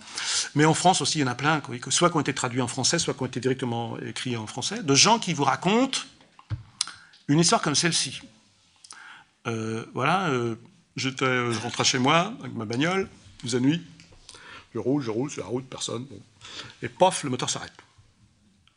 mais 0.55 0.67
en 0.67 0.75
France 0.75 1.01
aussi, 1.01 1.19
il 1.19 1.23
y 1.23 1.25
en 1.25 1.29
a 1.29 1.35
plein, 1.35 1.63
soit 1.89 2.11
qui 2.11 2.17
ont 2.17 2.21
été 2.21 2.35
traduits 2.35 2.61
en 2.61 2.69
français, 2.69 2.99
soit 2.99 3.15
qui 3.15 3.23
ont 3.23 3.27
été 3.27 3.41
directement 3.41 3.99
écrits 4.01 4.37
en 4.37 4.47
français, 4.47 4.83
de 4.83 4.95
gens 4.95 5.19
qui 5.19 5.33
vous 5.33 5.45
racontent 5.45 6.01
une 7.29 7.39
histoire 7.39 7.63
comme 7.63 7.75
celle-ci. 7.75 8.21
voilà, 9.95 10.31
je 10.97 11.61
rentre 11.63 11.85
chez 11.85 11.99
moi 11.99 12.35
avec 12.41 12.55
ma 12.55 12.67
bagnole, 12.67 13.09
vous 13.43 13.59
nuit, 13.59 13.83
je 14.75 14.79
roule, 14.79 15.03
je 15.03 15.11
roule 15.11 15.31
sur 15.31 15.45
la 15.45 15.49
route, 15.49 15.65
personne, 15.65 16.07
et 16.83 16.91
pof, 16.91 17.25
le 17.25 17.31
moteur 17.31 17.49
s'arrête 17.49 17.73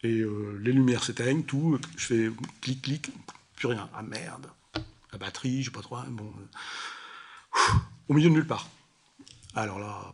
et 0.04 0.20
euh, 0.20 0.60
les 0.62 0.74
lumières 0.74 1.04
s'éteignent, 1.04 1.44
tout, 1.44 1.80
je 1.96 2.06
fais 2.06 2.30
clic, 2.62 2.82
clic, 2.82 3.10
plus 3.56 3.68
rien. 3.68 3.90
Ah 3.96 4.04
merde, 4.04 4.48
la 5.12 5.18
batterie, 5.18 5.62
je 5.62 5.66
sais 5.66 5.72
pas 5.72 5.82
trop, 5.82 5.96
hein, 5.96 6.06
bon, 6.10 6.32
euh, 7.56 7.60
au 8.10 8.14
milieu 8.14 8.30
de 8.30 8.34
nulle 8.34 8.48
part. 8.48 8.68
Alors 9.56 9.80
là, 9.80 10.14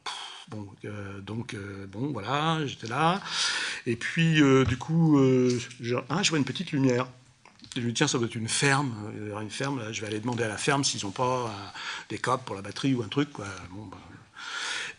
bon, 0.50 0.68
euh, 0.86 1.20
donc, 1.22 1.56
bon, 1.92 2.12
voilà, 2.12 2.66
j'étais 2.66 2.88
là, 2.88 3.22
et 3.86 3.96
puis, 3.96 4.42
du 4.68 4.78
coup, 4.78 5.18
je, 5.80 5.96
hein, 6.10 6.22
je 6.22 6.30
vois 6.30 6.38
une 6.38 6.46
petite 6.46 6.72
lumière. 6.72 7.08
je 7.76 7.82
me 7.82 7.88
dis, 7.88 7.94
tiens, 7.96 8.08
ça 8.08 8.20
doit 8.20 8.28
être 8.28 8.36
une 8.36 8.50
ferme. 8.50 8.94
une 9.42 9.50
ferme, 9.50 9.92
je 9.92 10.02
vais 10.02 10.08
aller 10.08 10.20
demander 10.20 10.44
à 10.44 10.50
la 10.50 10.58
ferme 10.58 10.84
s'ils 10.84 11.04
n'ont 11.06 11.12
pas 11.12 11.52
des 12.10 12.20
câbles 12.20 12.44
pour 12.44 12.56
la 12.56 12.62
batterie 12.62 12.94
ou 12.94 13.02
un 13.02 13.08
truc. 13.08 13.32
Quoi. 13.32 13.46
Bah, 13.46 13.98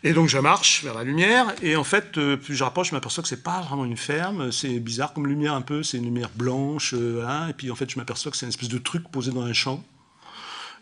et 0.03 0.13
donc 0.13 0.27
je 0.27 0.39
marche 0.39 0.83
vers 0.83 0.95
la 0.95 1.03
lumière, 1.03 1.53
et 1.61 1.75
en 1.75 1.83
fait, 1.83 2.17
euh, 2.17 2.35
plus 2.35 2.55
je 2.55 2.63
rapproche, 2.63 2.89
je 2.89 2.95
m'aperçois 2.95 3.21
que 3.21 3.29
c'est 3.29 3.43
pas 3.43 3.61
vraiment 3.61 3.85
une 3.85 3.97
ferme, 3.97 4.51
c'est 4.51 4.79
bizarre 4.79 5.13
comme 5.13 5.27
lumière 5.27 5.53
un 5.53 5.61
peu, 5.61 5.83
c'est 5.83 5.97
une 5.97 6.05
lumière 6.05 6.31
blanche, 6.35 6.95
euh, 6.95 7.23
hein, 7.27 7.49
et 7.49 7.53
puis 7.53 7.69
en 7.69 7.75
fait 7.75 7.89
je 7.89 7.99
m'aperçois 7.99 8.31
que 8.31 8.37
c'est 8.37 8.47
une 8.47 8.51
espèce 8.51 8.69
de 8.69 8.79
truc 8.79 9.07
posé 9.11 9.31
dans 9.31 9.43
un 9.43 9.53
champ, 9.53 9.83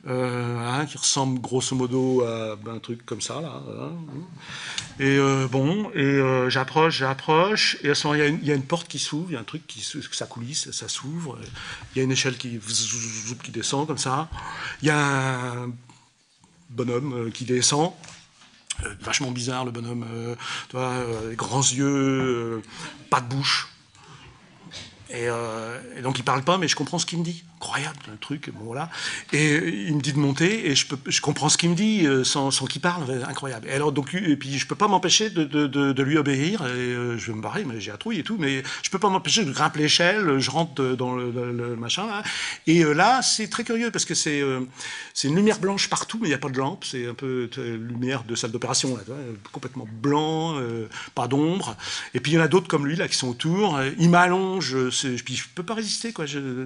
euh, 0.08 0.58
hein, 0.58 0.86
qui 0.86 0.98
ressemble 0.98 1.42
grosso 1.42 1.76
modo 1.76 2.24
à 2.24 2.56
ben, 2.56 2.76
un 2.76 2.80
truc 2.80 3.06
comme 3.06 3.20
ça, 3.20 3.42
là. 3.42 3.62
Hein. 3.82 3.92
Et 5.02 5.18
bon, 5.52 5.92
et 5.94 6.50
j'approche, 6.50 7.00
j'approche, 7.00 7.78
et 7.84 7.90
à 7.90 7.96
ce 7.96 8.08
moment 8.08 8.22
il 8.22 8.46
y, 8.46 8.52
a 8.52 8.56
une 8.56 8.64
porte 8.64 8.88
qui 8.88 9.00
s'ouvre, 9.00 9.32
il 9.32 9.34
y 9.34 9.38
a 9.38 9.42
un 9.42 9.44
truc 9.44 9.68
qui 9.68 9.82
ça 10.12 10.26
coulisse, 10.28 10.72
ça 10.72 10.88
s'ouvre, 10.88 11.38
il 11.94 11.98
y 11.98 12.02
a 12.02 12.04
une 12.06 12.12
échelle 12.12 12.38
qui, 12.38 12.58
qui 13.44 13.52
descend 13.52 13.86
comme 13.86 13.98
ça, 13.98 14.30
il 14.82 14.88
y 14.88 14.92
a 14.92 14.98
un 14.98 15.74
bonhomme 16.70 17.32
qui 17.34 17.44
descend, 17.44 17.92
vachement 19.02 19.32
bizarre 19.32 19.66
le 19.66 19.72
bonhomme, 19.72 20.06
euh, 20.12 20.36
tu 20.70 20.76
vois, 20.76 20.90
euh, 20.90 21.36
grands 21.36 21.62
yeux, 21.62 22.62
pas 23.10 23.22
de 23.22 23.28
bouche. 23.28 23.70
Et, 25.10 25.26
et, 25.98 26.02
donc 26.04 26.20
il 26.20 26.24
parle 26.24 26.44
pas, 26.44 26.60
mais 26.60 26.68
je 26.68 26.76
comprends 26.76 27.00
ce 27.00 27.06
qu'il 27.08 27.18
me 27.18 27.24
dit 27.24 27.44
incroyable, 27.60 28.00
un 28.14 28.16
truc, 28.16 28.52
bon 28.54 28.64
voilà. 28.64 28.90
Et 29.34 29.58
il 29.88 29.94
me 29.94 30.00
dit 30.00 30.14
de 30.14 30.18
monter, 30.18 30.72
et 30.72 30.76
je, 30.76 31.22
comprends 31.22 31.50
ce 31.50 31.58
qu'il 31.58 31.70
me 31.70 31.76
dit 31.76 32.08
euh, 32.08 32.24
sans, 32.24 32.52
qu'il 32.52 32.80
parle, 32.80 33.04
incroyable. 33.28 33.68
Et 33.68 33.74
alors, 33.74 33.92
donc, 33.92 34.14
et 34.14 34.38
puis 34.38 34.58
je 34.58 34.66
peux 34.66 34.76
pas 34.76 34.88
m'empêcher 34.88 35.30
de, 35.30 36.02
lui 36.02 36.18
obéir, 36.18 36.62
euh, 36.64 37.18
je 37.18 37.32
vais 37.32 37.38
me 37.38 37.42
barrer, 37.42 37.66
mais 37.66 37.82
j'ai 37.82 37.92
la 37.92 37.98
trouille 37.98 38.20
et 38.20 38.24
tout, 38.24 38.38
mais 38.40 38.64
je 38.82 38.90
peux 38.90 38.98
pas 38.98 39.10
m'empêcher 39.10 39.44
de 39.44 39.52
grimper 39.52 39.80
l'échelle, 39.80 40.40
je 40.40 40.50
rentre 40.50 40.82
dans 40.96 41.16
le, 41.16 41.76
machin. 41.76 42.08
Et 42.66 42.86
euh, 42.86 42.94
là, 42.94 43.22
c'est 43.22 43.50
très 43.50 43.66
curieux, 43.66 43.92
parce 43.92 44.06
que 44.06 44.14
c'est 44.14 44.42
une 45.24 45.36
lumière 45.36 45.60
blanche 45.60 45.90
partout, 45.90 46.18
mais 46.22 46.28
il 46.28 46.32
n'y 46.32 46.36
a 46.36 46.40
pas 46.40 46.50
de 46.50 46.58
lampe, 46.58 46.86
c'est 46.86 47.08
un 47.08 47.14
peu 47.14 47.50
lumière 47.58 48.24
de 48.24 48.36
salle 48.36 48.52
d'opération, 48.52 48.98
complètement 49.52 49.88
blanc, 50.02 50.56
pas 51.14 51.28
d'ombre. 51.28 51.76
Et 52.14 52.22
puis 52.22 52.32
il 52.32 52.36
y 52.36 52.38
en 52.38 52.44
a 52.44 52.48
d'autres 52.48 52.70
comme 52.70 52.88
lui, 52.88 52.96
là, 52.96 53.10
qui 53.10 53.18
sont 53.18 53.28
autour, 53.28 53.82
il 53.98 54.10
m'allonge, 54.10 54.78
puis 55.26 55.36
je 55.36 55.44
peux 55.54 55.64
pas 55.64 55.74
résister, 55.74 56.14
quoi, 56.14 56.24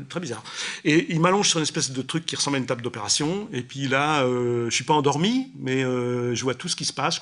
très 0.08 0.20
bizarre. 0.20 0.44
Et 0.86 1.14
il 1.14 1.20
m'allonge 1.20 1.50
sur 1.50 1.60
une 1.60 1.64
espèce 1.64 1.92
de 1.92 2.02
truc 2.02 2.26
qui 2.26 2.36
ressemble 2.36 2.58
à 2.58 2.60
une 2.60 2.66
table 2.66 2.82
d'opération. 2.82 3.48
Et 3.54 3.62
puis 3.62 3.88
là, 3.88 4.24
euh, 4.24 4.70
je 4.70 4.76
suis 4.76 4.84
pas 4.84 4.94
endormi, 4.94 5.52
mais 5.58 5.84
euh, 5.84 6.36
je 6.36 6.44
vois 6.44 6.56
tout 6.56 6.68
ce 6.68 6.76
qui 6.76 6.86
se 6.86 6.94
passe. 6.94 7.20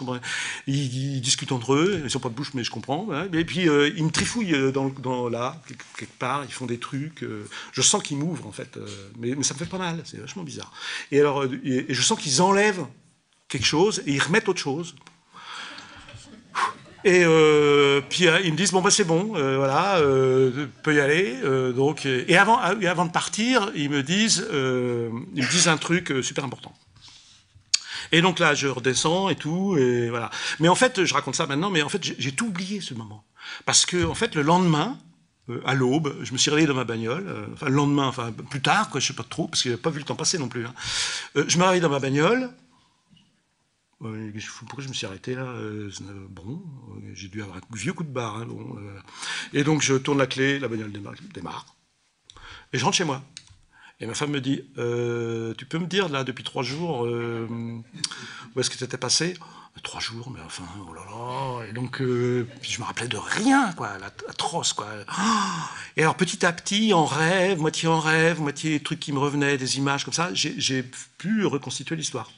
Ils, 0.67 1.21
discutent 1.21 1.51
entre 1.51 1.73
eux. 1.73 2.01
Ils 2.03 2.09
sont 2.09 2.19
pas 2.19 2.29
de 2.29 2.33
bouche, 2.33 2.53
mais 2.53 2.63
je 2.63 2.71
comprends. 2.71 3.07
Et 3.33 3.45
puis 3.45 3.69
euh, 3.69 3.91
ils 3.95 4.03
me 4.03 4.09
trifouillent 4.09 4.71
dans, 4.71 4.89
dans, 4.89 5.29
là, 5.29 5.61
quelque 5.97 6.17
part. 6.17 6.43
Ils 6.45 6.53
font 6.53 6.65
des 6.65 6.79
trucs. 6.79 7.23
Euh, 7.23 7.47
je 7.71 7.81
sens 7.81 8.01
qu'ils 8.01 8.17
m'ouvrent 8.17 8.47
en 8.47 8.51
fait, 8.51 8.79
mais, 9.19 9.35
mais, 9.35 9.43
ça 9.43 9.53
me 9.53 9.59
fait 9.59 9.65
pas 9.65 9.77
mal. 9.77 10.01
C'est 10.05 10.19
vachement 10.19 10.43
bizarre. 10.43 10.71
Et 11.11 11.19
alors, 11.19 11.45
et 11.45 11.85
je 11.87 12.01
sens 12.01 12.19
qu'ils 12.19 12.41
enlèvent 12.41 12.85
quelque 13.47 13.65
chose 13.65 14.01
et 14.07 14.13
ils 14.13 14.21
remettent 14.21 14.49
autre 14.49 14.59
chose. 14.59 14.95
Et 17.03 17.23
euh, 17.25 18.01
puis 18.09 18.27
euh, 18.27 18.39
ils 18.43 18.51
me 18.51 18.57
disent 18.57 18.71
bon 18.71 18.81
bah 18.81 18.91
c'est 18.91 19.03
bon, 19.03 19.33
euh, 19.35 19.57
voilà, 19.57 19.97
euh, 19.97 20.67
peut 20.83 20.93
y 20.93 20.99
aller. 20.99 21.35
Euh, 21.43 21.71
donc 21.71 22.05
et 22.05 22.37
avant, 22.37 22.59
ah 22.61 22.75
et 22.79 22.87
avant 22.87 23.05
de 23.05 23.11
partir, 23.11 23.71
ils 23.75 23.89
me 23.89 24.03
disent, 24.03 24.45
ils 24.51 24.55
me 25.43 25.49
disent 25.49 25.67
un 25.67 25.77
truc 25.77 26.13
super 26.21 26.43
important. 26.43 26.73
Et 28.11 28.21
donc 28.21 28.39
là, 28.39 28.53
je 28.53 28.67
redescends 28.67 29.29
et 29.29 29.35
tout, 29.35 29.77
et 29.77 30.09
voilà. 30.09 30.29
Mais 30.59 30.67
en 30.67 30.75
fait, 30.75 31.05
je 31.05 31.13
raconte 31.13 31.35
ça 31.35 31.47
maintenant, 31.47 31.69
mais 31.69 31.81
en 31.81 31.89
fait, 31.89 32.03
j'ai 32.03 32.31
tout 32.33 32.47
oublié 32.47 32.81
ce 32.81 32.93
moment, 32.93 33.23
parce 33.65 33.85
que 33.85 34.05
en 34.05 34.15
fait, 34.15 34.35
le 34.35 34.41
lendemain, 34.41 34.97
à 35.65 35.73
l'aube, 35.73 36.15
je 36.21 36.33
me 36.33 36.37
suis 36.37 36.49
réveillé 36.51 36.67
dans 36.67 36.75
ma 36.75 36.83
bagnole, 36.83 37.25
enfin 37.53 37.67
le 37.67 37.75
lendemain, 37.75 38.07
enfin 38.07 38.31
plus 38.31 38.61
tard, 38.61 38.89
quoi, 38.89 38.99
je 38.99 39.07
sais 39.07 39.13
pas 39.13 39.25
trop, 39.27 39.47
parce 39.47 39.63
que 39.63 39.69
j'ai 39.69 39.77
pas 39.77 39.89
vu 39.89 39.99
le 39.99 40.05
temps 40.05 40.15
passer 40.15 40.37
non 40.37 40.49
plus. 40.49 40.65
Hein. 40.65 40.73
je 41.35 41.57
me 41.57 41.63
réveille 41.63 41.81
dans 41.81 41.89
ma 41.89 41.99
bagnole, 41.99 42.49
pourquoi 44.01 44.83
je 44.83 44.89
me 44.89 44.93
suis 44.93 45.05
arrêté 45.05 45.35
là? 45.35 45.43
Euh, 45.43 45.89
Bon, 46.29 46.61
euh, 46.89 47.11
j'ai 47.13 47.27
dû 47.27 47.41
avoir 47.41 47.57
un 47.57 47.75
vieux 47.75 47.93
coup 47.93 48.03
de 48.03 48.09
barre. 48.09 48.37
Hein, 48.37 48.45
bon, 48.47 48.77
euh. 48.77 48.99
et 49.53 49.63
donc 49.63 49.81
je 49.81 49.95
tourne 49.95 50.17
la 50.17 50.27
clé, 50.27 50.59
la 50.59 50.67
bagnole 50.67 50.91
démarre, 50.91 51.65
et 52.73 52.77
je 52.77 52.85
rentre 52.85 52.97
chez 52.97 53.03
moi. 53.03 53.21
Et 53.99 54.07
ma 54.07 54.15
femme 54.15 54.31
me 54.31 54.41
dit 54.41 54.63
Tu 55.57 55.65
peux 55.65 55.77
me 55.77 55.85
dire, 55.85 56.09
là, 56.09 56.23
depuis 56.23 56.43
trois 56.43 56.63
jours, 56.63 57.01
où 57.01 58.59
est-ce 58.59 58.69
que 58.71 58.77
tu 58.77 58.83
étais 58.83 58.97
passé? 58.97 59.35
Trois 59.83 60.01
jours, 60.01 60.31
mais 60.31 60.41
enfin, 60.43 60.63
oh 60.87 60.93
là 60.93 61.01
là. 61.05 61.67
Et 61.69 61.73
donc, 61.73 61.99
je 61.99 62.79
me 62.79 62.83
rappelais 62.83 63.07
de 63.07 63.17
rien, 63.17 63.71
quoi, 63.73 63.91
atroce, 64.27 64.73
quoi. 64.73 64.87
Et 65.97 66.01
alors, 66.01 66.15
petit 66.15 66.43
à 66.45 66.51
petit, 66.51 66.93
en 66.93 67.05
rêve, 67.05 67.59
moitié 67.59 67.87
en 67.87 67.99
rêve, 67.99 68.41
moitié 68.41 68.79
trucs 68.79 68.99
qui 68.99 69.13
me 69.13 69.19
revenaient, 69.19 69.57
des 69.59 69.77
images 69.77 70.03
comme 70.03 70.13
ça, 70.13 70.31
j'ai 70.33 70.83
pu 71.19 71.45
reconstituer 71.45 71.95
l'histoire. 71.95 72.31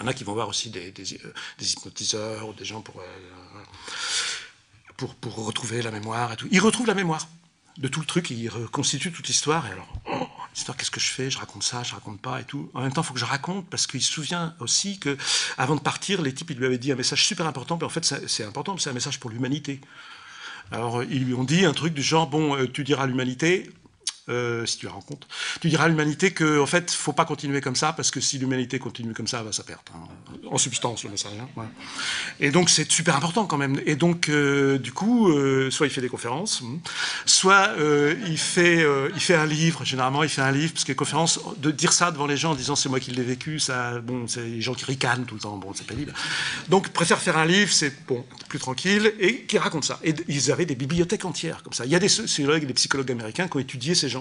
Il 0.00 0.04
y 0.04 0.06
en 0.06 0.08
a 0.08 0.14
qui 0.14 0.24
vont 0.24 0.32
voir 0.32 0.48
aussi 0.48 0.70
des, 0.70 0.94
euh, 1.24 1.32
hypnotiseurs 1.60 2.48
ou 2.48 2.54
des 2.54 2.64
gens 2.64 2.82
euh, 2.96 3.62
pour, 4.96 5.44
retrouver 5.44 5.82
la 5.82 5.90
mémoire 5.90 6.32
et 6.32 6.36
tout. 6.36 6.48
Ils 6.50 6.60
retrouvent 6.60 6.86
la 6.86 6.94
mémoire 6.94 7.28
de 7.76 7.86
tout 7.86 8.00
le 8.00 8.06
truc, 8.06 8.30
ils 8.30 8.48
reconstituent 8.48 9.12
toute 9.12 9.28
l'histoire. 9.28 9.66
Et 9.66 9.72
alors, 9.72 9.92
oh, 10.10 10.26
l'histoire, 10.54 10.78
qu'est-ce 10.78 10.90
que 10.90 11.00
je 11.00 11.10
fais? 11.10 11.30
Je 11.30 11.36
raconte 11.36 11.64
ça, 11.64 11.82
je 11.82 11.92
raconte 11.92 12.18
pas 12.18 12.40
et 12.40 12.44
tout. 12.44 12.70
En 12.72 12.80
même 12.80 12.94
temps, 12.94 13.02
il 13.02 13.04
faut 13.04 13.12
que 13.12 13.20
je 13.20 13.26
raconte 13.26 13.68
parce 13.68 13.86
qu'il 13.86 14.00
se 14.00 14.10
souvient 14.10 14.54
aussi 14.58 14.98
que, 14.98 15.18
avant 15.58 15.76
de 15.76 15.82
partir, 15.82 16.22
les 16.22 16.32
types, 16.32 16.48
lui 16.50 16.64
avaient 16.64 16.78
dit 16.78 16.92
un 16.92 16.96
message 16.96 17.26
super 17.26 17.46
important. 17.46 17.76
Mais 17.76 17.84
en 17.84 17.90
fait, 17.90 18.04
c'est 18.26 18.44
important, 18.44 18.78
c'est 18.78 18.88
un 18.88 18.94
message 18.94 19.20
pour 19.20 19.28
l'humanité. 19.28 19.82
Alors, 20.72 21.02
ils 21.02 21.24
lui 21.24 21.34
ont 21.34 21.44
dit 21.44 21.66
un 21.66 21.74
truc 21.74 21.92
du 21.92 22.02
genre 22.02 22.26
bon, 22.26 22.56
euh, 22.56 22.66
tu 22.66 22.84
diras 22.84 23.06
l'humanité, 23.06 23.70
euh, 24.30 24.66
si 24.66 24.78
tu 24.78 24.86
la 24.86 24.92
rencontres, 24.92 25.26
tu 25.60 25.68
diras 25.68 25.84
à 25.84 25.88
l'humanité 25.88 26.32
qu'en 26.32 26.62
en 26.62 26.66
fait, 26.66 26.90
faut 26.90 27.12
pas 27.12 27.24
continuer 27.24 27.60
comme 27.60 27.76
ça, 27.76 27.92
parce 27.92 28.10
que 28.10 28.20
si 28.20 28.38
l'humanité 28.38 28.78
continue 28.78 29.12
comme 29.12 29.26
ça, 29.26 29.38
elle 29.40 29.46
va 29.46 29.52
se 29.52 29.62
perdre. 29.62 29.82
Hein. 29.94 30.08
En 30.50 30.58
substance, 30.58 31.04
le 31.04 31.10
message. 31.10 31.32
Hein, 31.56 31.66
Et 32.38 32.50
donc, 32.50 32.70
c'est 32.70 32.90
super 32.90 33.16
important 33.16 33.46
quand 33.46 33.58
même. 33.58 33.80
Et 33.86 33.96
donc, 33.96 34.28
euh, 34.28 34.78
du 34.78 34.92
coup, 34.92 35.30
euh, 35.30 35.70
soit 35.70 35.86
il 35.86 35.90
fait 35.90 36.00
des 36.00 36.08
conférences, 36.08 36.62
hmm, 36.62 36.78
soit 37.26 37.70
il, 38.26 38.38
fait, 38.38 38.84
un 39.34 39.46
livre. 39.46 39.84
Généralement, 39.84 40.22
il 40.22 40.28
fait 40.28 40.42
un 40.42 40.52
livre, 40.52 40.72
parce 40.72 40.84
que 40.84 40.92
les 40.92 40.96
conférences, 40.96 41.40
de 41.58 41.70
dire 41.70 41.92
ça 41.92 42.10
devant 42.10 42.26
les 42.26 42.36
gens 42.36 42.52
en 42.52 42.54
disant 42.54 42.76
c'est 42.76 42.88
moi 42.88 43.00
qui 43.00 43.10
l'ai 43.10 43.22
vécu, 43.22 43.58
ça, 43.58 44.00
bon, 44.00 44.26
c'est 44.26 44.42
les 44.42 44.60
gens 44.60 44.74
qui 44.74 44.84
ricanent 44.84 45.24
tout 45.24 45.34
le 45.34 45.40
temps, 45.40 45.56
bon, 45.56 45.72
c'est 45.74 45.86
pénible. 45.86 46.14
Donc, 46.68 46.90
préfère 46.90 47.18
faire 47.18 47.36
un 47.36 47.46
livre, 47.46 47.72
c'est 47.72 48.06
bon, 48.06 48.24
plus 48.48 48.58
tranquille, 48.58 49.12
et 49.18 49.42
qui 49.42 49.58
raconte 49.58 49.84
ça. 49.84 49.98
Et 50.04 50.14
ils 50.28 50.52
avaient 50.52 50.66
des 50.66 50.74
bibliothèques 50.74 51.24
entières 51.24 51.62
comme 51.62 51.72
ça. 51.72 51.84
Il 51.84 51.90
y 51.90 51.96
a 51.96 51.98
des 51.98 52.08
sociologues 52.08 52.62
et 52.62 52.66
des 52.66 52.74
psychologues 52.74 53.10
américains 53.10 53.48
qui 53.48 53.56
ont 53.56 53.60
étudié 53.60 53.94
ces 53.94 54.08
gens 54.08 54.19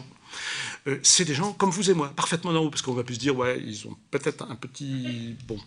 euh, 0.87 0.99
c'est 1.03 1.25
des 1.25 1.33
gens 1.33 1.53
comme 1.53 1.69
vous 1.69 1.89
et 1.89 1.93
moi, 1.93 2.09
parfaitement 2.15 2.51
normaux, 2.51 2.69
parce 2.69 2.81
qu'on 2.81 2.93
va 2.93 3.03
plus 3.03 3.15
se 3.15 3.19
dire, 3.19 3.35
ouais, 3.35 3.61
ils 3.65 3.87
ont 3.87 3.97
peut-être 4.11 4.45
un 4.49 4.55
petit, 4.55 5.35
bon, 5.47 5.57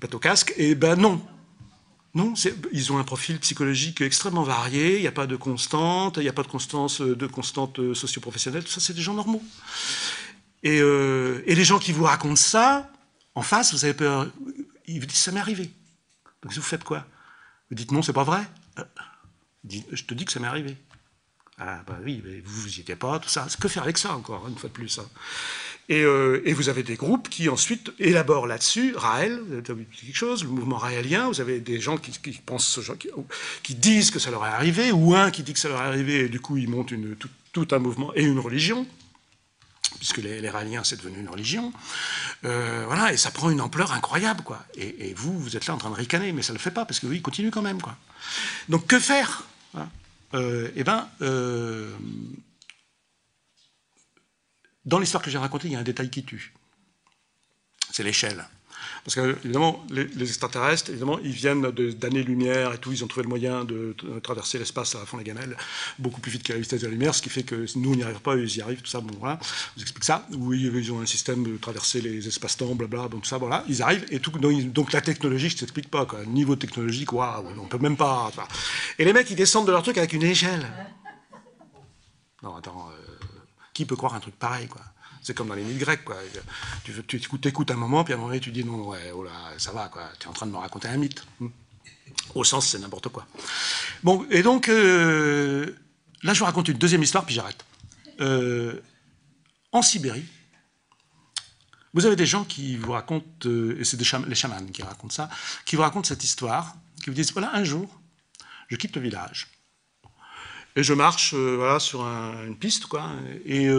pète 0.00 0.14
au 0.14 0.18
casque, 0.18 0.54
et 0.56 0.74
ben 0.74 0.96
non. 0.96 1.20
Non, 2.14 2.32
ils 2.72 2.92
ont 2.92 2.98
un 2.98 3.04
profil 3.04 3.40
psychologique 3.40 4.00
extrêmement 4.00 4.44
varié, 4.44 4.96
il 4.96 5.00
n'y 5.00 5.08
a 5.08 5.12
pas 5.12 5.26
de 5.26 5.34
constante, 5.34 6.18
il 6.18 6.22
n'y 6.22 6.28
a 6.28 6.32
pas 6.32 6.44
de 6.44 6.48
constance, 6.48 7.00
de 7.00 7.26
constante 7.26 7.80
euh, 7.80 7.92
socio-professionnelle, 7.92 8.62
tout 8.62 8.70
ça, 8.70 8.78
c'est 8.78 8.92
des 8.92 9.02
gens 9.02 9.14
normaux. 9.14 9.42
Et, 10.62 10.80
euh, 10.80 11.42
et, 11.46 11.56
les 11.56 11.64
gens 11.64 11.80
qui 11.80 11.90
vous 11.90 12.04
racontent 12.04 12.36
ça, 12.36 12.88
en 13.34 13.42
face, 13.42 13.74
vous 13.74 13.84
avez 13.84 13.94
peur, 13.94 14.28
ils 14.86 15.00
vous 15.00 15.06
disent, 15.06 15.18
ça 15.18 15.32
m'est 15.32 15.40
arrivé. 15.40 15.70
Donc 16.42 16.52
vous 16.52 16.62
faites 16.62 16.84
quoi? 16.84 17.04
Vous 17.68 17.74
dites, 17.74 17.90
non, 17.90 18.00
c'est 18.00 18.12
pas 18.12 18.22
vrai. 18.22 18.46
je 19.68 20.04
te 20.04 20.14
dis 20.14 20.24
que 20.24 20.30
ça 20.30 20.38
m'est 20.38 20.46
arrivé. 20.46 20.76
Ah 21.58 21.82
bah 21.86 21.96
oui, 22.04 22.20
mais 22.24 22.42
vous 22.44 22.62
vous 22.62 22.76
y 22.76 22.80
étiez 22.80 22.96
pas, 22.96 23.18
tout 23.20 23.28
ça. 23.28 23.46
Que 23.60 23.68
faire 23.68 23.84
avec 23.84 23.96
ça 23.96 24.16
encore, 24.16 24.48
une 24.48 24.56
fois 24.56 24.68
de 24.68 24.74
plus 24.74 24.98
hein. 24.98 25.06
euh, 25.90 26.42
et, 26.44 26.52
vous 26.52 26.68
avez 26.68 26.82
des 26.82 26.96
groupes 26.96 27.28
qui 27.28 27.48
ensuite 27.48 27.92
élaborent 28.00 28.48
là-dessus, 28.48 28.92
Raël, 28.96 29.40
vous 29.46 29.70
avez 29.70 29.84
quelque 29.84 30.16
chose, 30.16 30.42
le 30.42 30.50
mouvement 30.50 30.78
raélien, 30.78 31.28
vous 31.28 31.40
avez 31.40 31.60
des 31.60 31.80
gens 31.80 31.96
qui, 31.96 32.10
pensent, 32.44 32.80
qui, 33.62 33.74
disent 33.76 34.10
que 34.10 34.18
ça 34.18 34.32
leur 34.32 34.44
est 34.44 34.50
arrivé, 34.50 34.90
ou 34.90 35.14
un 35.14 35.30
qui 35.30 35.44
dit 35.44 35.52
que 35.52 35.60
ça 35.60 35.68
leur 35.68 35.80
est 35.80 35.86
arrivé, 35.86 36.24
et 36.24 36.28
du 36.28 36.40
coup 36.40 36.56
ils 36.56 36.68
montent 36.68 36.92
tout, 37.52 37.68
un 37.70 37.78
mouvement 37.78 38.12
et 38.16 38.24
une 38.24 38.40
religion, 38.40 38.84
puisque 39.98 40.18
les, 40.18 40.40
les 40.40 40.50
raéliens 40.50 40.82
c'est 40.82 40.96
devenu 40.96 41.20
une 41.20 41.28
religion. 41.28 41.72
Euh, 42.44 42.82
voilà, 42.86 43.12
et 43.12 43.16
ça 43.16 43.30
prend 43.30 43.48
une 43.48 43.60
ampleur 43.60 43.92
incroyable, 43.92 44.42
quoi. 44.42 44.64
Et, 44.74 45.14
vous, 45.14 45.38
vous 45.38 45.56
êtes 45.56 45.66
là 45.66 45.74
en 45.74 45.78
train 45.78 45.90
de 45.90 45.94
ricaner, 45.94 46.32
mais 46.32 46.42
ça 46.42 46.52
ne 46.52 46.58
le 46.58 46.62
fait 46.62 46.72
pas, 46.72 46.84
parce 46.84 46.98
que 46.98 47.06
oui, 47.06 47.16
il 47.16 47.22
continue 47.22 47.52
quand 47.52 47.62
même, 47.62 47.80
quoi. 47.80 47.96
Donc 48.68 48.88
que 48.88 48.98
faire? 48.98 49.44
Euh, 50.34 50.70
eh 50.74 50.84
bien, 50.84 51.08
euh, 51.22 51.96
dans 54.84 54.98
l'histoire 54.98 55.22
que 55.22 55.30
j'ai 55.30 55.38
racontée, 55.38 55.68
il 55.68 55.72
y 55.72 55.76
a 55.76 55.78
un 55.78 55.84
détail 55.84 56.10
qui 56.10 56.24
tue. 56.24 56.52
C'est 57.90 58.02
l'échelle. 58.02 58.44
Parce 59.04 59.16
que, 59.16 59.36
évidemment, 59.44 59.84
les, 59.90 60.06
extraterrestres, 60.22 60.88
évidemment, 60.90 61.18
ils 61.22 61.32
viennent 61.32 61.70
d'années-lumière 61.70 62.72
et 62.72 62.78
tout, 62.78 62.90
ils 62.90 63.04
ont 63.04 63.06
trouvé 63.06 63.24
le 63.24 63.28
moyen 63.28 63.64
de, 63.64 63.94
traverser 64.22 64.58
l'espace 64.58 64.94
à 64.94 65.00
la 65.00 65.06
fond 65.06 65.18
des 65.18 65.24
gamelles 65.24 65.56
beaucoup 65.98 66.20
plus 66.20 66.32
vite 66.32 66.42
qu'à 66.42 66.54
la 66.54 66.60
vitesse 66.60 66.80
de 66.80 66.86
la 66.86 66.92
lumière, 66.92 67.14
ce 67.14 67.20
qui 67.20 67.28
fait 67.28 67.42
que 67.42 67.66
nous, 67.76 67.92
on 67.92 67.96
n'y 67.96 68.02
arrive 68.02 68.20
pas, 68.20 68.34
ils 68.36 68.56
y 68.56 68.62
arrivent, 68.62 68.80
tout 68.80 68.90
ça, 68.90 69.00
bon, 69.00 69.14
voilà, 69.20 69.38
je 69.42 69.48
vous 69.76 69.82
explique 69.82 70.04
ça. 70.04 70.26
Oui, 70.32 70.70
ils 70.74 70.92
ont 70.92 71.00
un 71.00 71.06
système 71.06 71.44
de 71.44 71.56
traverser 71.58 72.00
les 72.00 72.26
espaces-temps, 72.26 72.74
blabla, 72.74 73.08
donc 73.08 73.26
ça, 73.26 73.36
voilà, 73.36 73.62
ils 73.68 73.82
arrivent, 73.82 74.06
et 74.10 74.20
tout, 74.20 74.30
donc, 74.30 74.92
la 74.92 75.02
technologie, 75.02 75.50
je 75.50 75.56
ne 75.56 75.60
t'explique 75.60 75.90
pas, 75.90 76.06
quoi. 76.06 76.24
niveau 76.24 76.56
technologique, 76.56 77.12
waouh, 77.12 77.44
on 77.60 77.66
peut 77.66 77.78
même 77.78 77.98
pas. 77.98 78.32
Et 78.98 79.04
les 79.04 79.12
mecs, 79.12 79.30
ils 79.30 79.36
descendent 79.36 79.66
de 79.66 79.72
leur 79.72 79.82
truc 79.82 79.98
avec 79.98 80.14
une 80.14 80.22
échelle. 80.22 80.66
Non, 82.42 82.56
attends, 82.56 82.88
euh, 82.90 83.26
qui 83.74 83.84
peut 83.84 83.96
croire 83.96 84.14
un 84.14 84.20
truc 84.20 84.38
pareil, 84.38 84.68
quoi? 84.68 84.82
C'est 85.24 85.32
comme 85.32 85.48
dans 85.48 85.54
les 85.54 85.64
mythes 85.64 85.78
grecs, 85.78 86.04
quoi. 86.04 86.16
Tu, 86.84 87.16
écoutes, 87.16 87.70
un 87.70 87.76
moment, 87.76 88.04
puis 88.04 88.12
à 88.12 88.16
un 88.16 88.20
moment 88.20 88.38
tu 88.38 88.50
dis 88.50 88.62
non, 88.62 88.88
ouais, 88.88 89.10
oh 89.14 89.26
ça 89.56 89.72
va, 89.72 89.88
quoi. 89.88 90.02
Tu 90.20 90.26
es 90.26 90.28
en 90.28 90.34
train 90.34 90.46
de 90.46 90.52
me 90.52 90.58
raconter 90.58 90.86
un 90.88 90.98
mythe. 90.98 91.26
Hmm. 91.40 91.48
Au 92.34 92.44
sens, 92.44 92.68
c'est 92.68 92.78
n'importe 92.78 93.08
quoi. 93.08 93.26
Bon, 94.02 94.26
et 94.30 94.42
donc, 94.42 94.68
euh, 94.68 95.74
là, 96.22 96.34
je 96.34 96.40
vous 96.40 96.44
raconte 96.44 96.68
une 96.68 96.76
deuxième 96.76 97.02
histoire, 97.02 97.24
puis 97.24 97.34
j'arrête. 97.34 97.64
Euh, 98.20 98.82
en 99.72 99.80
Sibérie, 99.80 100.26
vous 101.94 102.04
avez 102.04 102.16
des 102.16 102.26
gens 102.26 102.44
qui 102.44 102.76
vous 102.76 102.92
racontent, 102.92 103.26
euh, 103.46 103.80
et 103.80 103.84
c'est 103.84 103.98
les 103.98 104.04
chamans 104.34 104.66
qui 104.74 104.82
racontent 104.82 105.14
ça, 105.14 105.30
qui 105.64 105.74
vous 105.74 105.82
racontent 105.82 106.06
cette 106.06 106.22
histoire, 106.22 106.76
qui 107.02 107.08
vous 107.08 107.16
disent 107.16 107.32
voilà, 107.32 107.54
un 107.54 107.64
jour, 107.64 107.88
je 108.68 108.76
quitte 108.76 108.94
le 108.94 109.00
village. 109.00 109.48
Et 110.76 110.82
je 110.82 110.92
marche 110.92 111.32
voilà, 111.32 111.80
sur 111.80 112.02
une 112.02 112.58
piste, 112.58 112.86
quoi, 112.86 113.10
et 113.46 113.70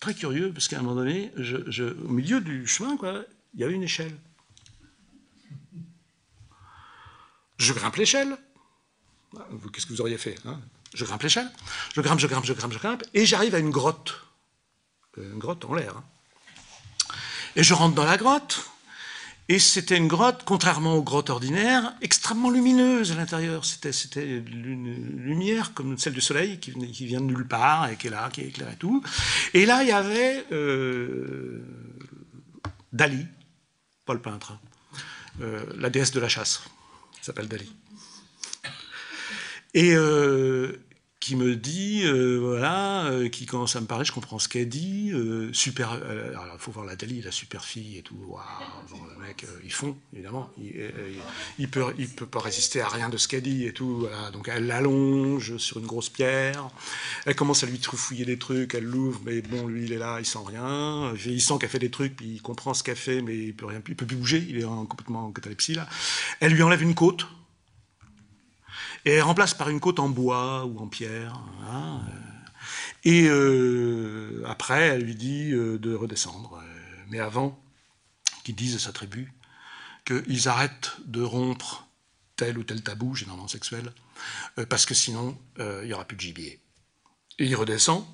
très 0.00 0.14
curieux, 0.14 0.52
parce 0.52 0.68
qu'à 0.68 0.78
un 0.78 0.82
moment 0.82 0.96
donné, 0.96 1.32
au 1.36 2.08
milieu 2.08 2.40
du 2.40 2.66
chemin, 2.66 2.96
il 3.54 3.60
y 3.60 3.64
avait 3.64 3.74
une 3.74 3.82
échelle. 3.82 4.16
Je 7.56 7.72
grimpe 7.72 7.96
l'échelle. 7.96 8.36
Qu'est-ce 9.72 9.86
que 9.86 9.92
vous 9.92 10.00
auriez 10.00 10.18
fait 10.18 10.36
hein? 10.46 10.60
Je 10.94 11.04
grimpe 11.04 11.22
l'échelle. 11.22 11.50
Je 11.94 12.00
grimpe, 12.00 12.18
je 12.18 12.26
grimpe, 12.26 12.44
je 12.44 12.52
grimpe, 12.52 12.72
je 12.72 12.78
grimpe, 12.78 13.04
et 13.14 13.26
j'arrive 13.26 13.54
à 13.54 13.58
une 13.58 13.70
grotte. 13.70 14.24
Une 15.16 15.38
grotte 15.38 15.64
en 15.64 15.74
l'air. 15.74 15.96
Hein. 15.96 16.04
Et 17.56 17.64
je 17.64 17.74
rentre 17.74 17.94
dans 17.94 18.04
la 18.04 18.16
grotte. 18.16 18.70
Et 19.50 19.58
c'était 19.58 19.96
une 19.96 20.08
grotte, 20.08 20.42
contrairement 20.44 20.96
aux 20.96 21.02
grottes 21.02 21.30
ordinaires, 21.30 21.94
extrêmement 22.02 22.50
lumineuse 22.50 23.12
à 23.12 23.14
l'intérieur. 23.14 23.64
C'était 23.64 23.90
une 24.22 25.16
lumière 25.16 25.72
comme 25.72 25.96
celle 25.96 26.12
du 26.12 26.20
soleil 26.20 26.60
qui, 26.60 26.72
vient 27.06 27.20
de 27.20 27.26
nulle 27.26 27.48
part 27.48 27.88
et 27.88 27.96
qui 27.96 28.08
est 28.08 28.10
là, 28.10 28.28
qui 28.30 28.42
éclaire 28.42 28.76
tout. 28.78 29.02
Et 29.54 29.64
là, 29.64 29.82
il 29.82 29.88
y 29.88 29.92
avait 29.92 30.44
euh, 30.52 31.64
Dali, 32.92 33.24
pas 34.04 34.12
le 34.12 34.20
peintre, 34.20 34.58
euh, 35.40 35.64
la 35.78 35.88
déesse 35.88 36.12
de 36.12 36.20
la 36.20 36.28
chasse, 36.28 36.62
qui 37.12 37.24
s'appelle 37.24 37.48
Dali. 37.48 37.72
Et, 39.72 39.94
euh, 39.94 40.78
qui 41.28 41.36
me 41.36 41.56
dit, 41.56 42.04
euh, 42.04 42.38
voilà, 42.38 43.04
euh, 43.08 43.28
qui 43.28 43.44
commence 43.44 43.76
à 43.76 43.82
me 43.82 43.86
parler, 43.86 44.06
je 44.06 44.12
comprends 44.12 44.38
ce 44.38 44.48
qu'elle 44.48 44.66
dit, 44.66 45.10
euh, 45.12 45.52
super, 45.52 45.90
alors 45.92 46.46
il 46.54 46.58
faut 46.58 46.70
voir 46.70 46.86
la 46.86 46.96
Dali, 46.96 47.20
la 47.20 47.30
super 47.30 47.66
fille 47.66 47.98
et 47.98 48.02
tout, 48.02 48.16
waouh, 48.28 48.40
le 49.14 49.26
mec, 49.26 49.44
ils 49.62 49.70
font, 49.70 49.94
évidemment, 50.14 50.48
il, 51.58 51.68
peut, 51.68 51.84
il 51.98 52.08
peut 52.08 52.24
pas 52.24 52.38
résister 52.40 52.80
à 52.80 52.88
rien 52.88 53.10
de 53.10 53.18
ce 53.18 53.28
qu'elle 53.28 53.42
dit 53.42 53.66
et 53.66 53.74
tout, 53.74 53.98
voilà, 53.98 54.30
donc 54.30 54.48
elle 54.48 54.68
l'allonge 54.68 55.58
sur 55.58 55.80
une 55.80 55.86
grosse 55.86 56.08
pierre, 56.08 56.70
elle 57.26 57.34
commence 57.34 57.62
à 57.62 57.66
lui 57.66 57.78
troufouiller 57.78 58.24
des 58.24 58.38
trucs, 58.38 58.72
elle 58.72 58.84
l'ouvre, 58.84 59.20
mais 59.26 59.42
bon, 59.42 59.66
lui 59.66 59.84
il 59.84 59.92
est 59.92 59.98
là, 59.98 60.20
il 60.20 60.24
sent 60.24 60.38
rien, 60.46 61.12
il 61.26 61.42
sent 61.42 61.54
qu'elle 61.60 61.68
fait 61.68 61.78
des 61.78 61.90
trucs, 61.90 62.16
puis 62.16 62.26
il 62.36 62.40
comprend 62.40 62.72
ce 62.72 62.82
qu'elle 62.82 62.96
fait, 62.96 63.20
mais 63.20 63.36
il 63.36 63.54
peut 63.54 63.66
rien, 63.66 63.82
il 63.86 63.94
peut 63.96 64.06
plus 64.06 64.16
bouger, 64.16 64.46
il 64.48 64.56
est 64.56 64.64
complètement 64.88 65.26
en 65.26 65.30
catalepsie 65.30 65.74
là, 65.74 65.86
elle 66.40 66.52
lui 66.52 66.62
enlève 66.62 66.82
une 66.82 66.94
côte, 66.94 67.26
et 69.04 69.12
elle 69.12 69.22
remplace 69.22 69.54
par 69.54 69.68
une 69.68 69.80
côte 69.80 69.98
en 69.98 70.08
bois 70.08 70.64
ou 70.64 70.78
en 70.78 70.88
pierre. 70.88 71.40
Hein, 71.70 72.00
euh. 72.08 72.50
et 73.04 73.28
euh, 73.28 74.42
après, 74.46 74.88
elle 74.88 75.02
lui 75.02 75.14
dit 75.14 75.52
euh, 75.52 75.78
de 75.78 75.94
redescendre. 75.94 76.62
Mais 77.08 77.20
avant, 77.20 77.58
qu'ils 78.44 78.54
disent 78.54 78.76
à 78.76 78.78
sa 78.78 78.92
tribu 78.92 79.32
qu'ils 80.04 80.48
arrêtent 80.48 80.96
de 81.04 81.22
rompre 81.22 81.86
tel 82.36 82.56
ou 82.56 82.64
tel 82.64 82.82
tabou, 82.82 83.14
généralement 83.14 83.48
sexuel, 83.48 83.92
parce 84.70 84.86
que 84.86 84.94
sinon, 84.94 85.36
il 85.58 85.86
n'y 85.86 85.92
aura 85.92 86.06
plus 86.06 86.16
de 86.16 86.20
gibier. 86.22 86.60
Et 87.38 87.44
il 87.44 87.54
redescend, 87.54 88.06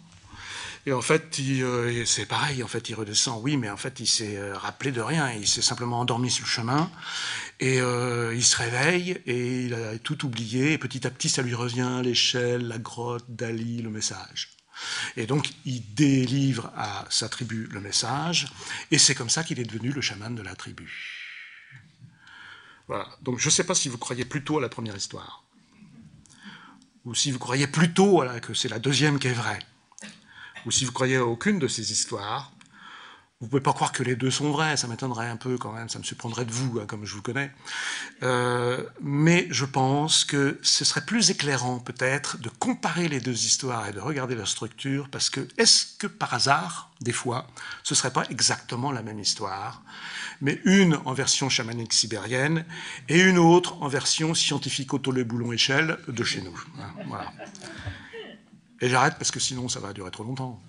et 0.86 0.92
en 0.92 1.00
fait, 1.00 1.38
euh, 1.40 2.04
c'est 2.04 2.26
pareil, 2.26 2.62
en 2.62 2.68
fait, 2.68 2.90
il 2.90 2.94
redescend, 2.94 3.42
oui, 3.42 3.56
mais 3.56 3.70
en 3.70 3.76
fait, 3.76 4.00
il 4.00 4.06
s'est 4.06 4.36
euh, 4.36 4.56
rappelé 4.56 4.92
de 4.92 5.00
rien, 5.00 5.32
il 5.32 5.48
s'est 5.48 5.62
simplement 5.62 6.00
endormi 6.00 6.30
sur 6.30 6.44
le 6.44 6.50
chemin, 6.50 6.90
et 7.58 7.80
euh, 7.80 8.34
il 8.34 8.44
se 8.44 8.56
réveille, 8.56 9.18
et 9.24 9.64
il 9.64 9.74
a 9.74 9.98
tout 9.98 10.26
oublié, 10.26 10.72
et 10.72 10.78
petit 10.78 11.06
à 11.06 11.10
petit, 11.10 11.30
ça 11.30 11.40
lui 11.40 11.54
revient, 11.54 12.02
l'échelle, 12.04 12.68
la 12.68 12.78
grotte, 12.78 13.24
Dali, 13.28 13.80
le 13.80 13.88
message. 13.88 14.50
Et 15.16 15.26
donc, 15.26 15.48
il 15.64 15.82
délivre 15.94 16.70
à 16.76 17.06
sa 17.08 17.30
tribu 17.30 17.66
le 17.72 17.80
message, 17.80 18.48
et 18.90 18.98
c'est 18.98 19.14
comme 19.14 19.30
ça 19.30 19.42
qu'il 19.42 19.58
est 19.60 19.64
devenu 19.64 19.90
le 19.90 20.02
chaman 20.02 20.34
de 20.34 20.42
la 20.42 20.54
tribu. 20.54 20.90
Voilà. 22.88 23.08
Donc, 23.22 23.38
je 23.38 23.46
ne 23.46 23.50
sais 23.50 23.64
pas 23.64 23.74
si 23.74 23.88
vous 23.88 23.96
croyez 23.96 24.26
plutôt 24.26 24.58
à 24.58 24.60
la 24.60 24.68
première 24.68 24.96
histoire, 24.96 25.44
ou 27.06 27.14
si 27.14 27.30
vous 27.30 27.38
croyez 27.38 27.68
plutôt 27.68 28.22
que 28.42 28.52
c'est 28.52 28.68
la 28.68 28.78
deuxième 28.78 29.18
qui 29.18 29.28
est 29.28 29.32
vraie 29.32 29.60
ou 30.66 30.70
si 30.70 30.84
vous 30.84 30.92
croyez 30.92 31.16
à 31.16 31.24
aucune 31.24 31.58
de 31.58 31.68
ces 31.68 31.92
histoires, 31.92 32.54
vous 33.44 33.50
pouvez 33.50 33.62
pas 33.62 33.74
croire 33.74 33.92
que 33.92 34.02
les 34.02 34.16
deux 34.16 34.30
sont 34.30 34.50
vrais, 34.52 34.76
ça 34.76 34.86
m'étonnerait 34.86 35.28
un 35.28 35.36
peu 35.36 35.58
quand 35.58 35.72
même, 35.72 35.90
ça 35.90 35.98
me 35.98 36.04
surprendrait 36.04 36.46
de 36.46 36.50
vous, 36.50 36.78
hein, 36.78 36.86
comme 36.86 37.04
je 37.04 37.14
vous 37.14 37.20
connais. 37.20 37.50
Euh, 38.22 38.82
mais 39.02 39.48
je 39.50 39.66
pense 39.66 40.24
que 40.24 40.58
ce 40.62 40.84
serait 40.84 41.04
plus 41.04 41.30
éclairant 41.30 41.78
peut-être 41.78 42.38
de 42.38 42.48
comparer 42.48 43.06
les 43.08 43.20
deux 43.20 43.44
histoires 43.44 43.86
et 43.88 43.92
de 43.92 44.00
regarder 44.00 44.34
leur 44.34 44.48
structure, 44.48 45.10
parce 45.10 45.28
que 45.28 45.46
est-ce 45.58 45.98
que 45.98 46.06
par 46.06 46.32
hasard, 46.32 46.90
des 47.00 47.12
fois, 47.12 47.46
ce 47.82 47.94
serait 47.94 48.12
pas 48.12 48.24
exactement 48.30 48.92
la 48.92 49.02
même 49.02 49.18
histoire, 49.18 49.82
mais 50.40 50.60
une 50.64 50.98
en 51.04 51.12
version 51.12 51.50
chamanique 51.50 51.92
sibérienne 51.92 52.64
et 53.10 53.20
une 53.20 53.38
autre 53.38 53.82
en 53.82 53.88
version 53.88 54.32
scientifique 54.32 54.94
auto 54.94 55.12
boulon 55.24 55.52
échelle 55.52 55.98
de 56.08 56.24
chez 56.24 56.40
nous. 56.40 56.64
Hein, 56.80 56.94
voilà. 57.08 57.30
Et 58.84 58.88
j'arrête 58.90 59.14
parce 59.14 59.30
que 59.30 59.40
sinon 59.40 59.66
ça 59.70 59.80
va 59.80 59.94
durer 59.94 60.10
trop 60.10 60.24
longtemps. 60.24 60.60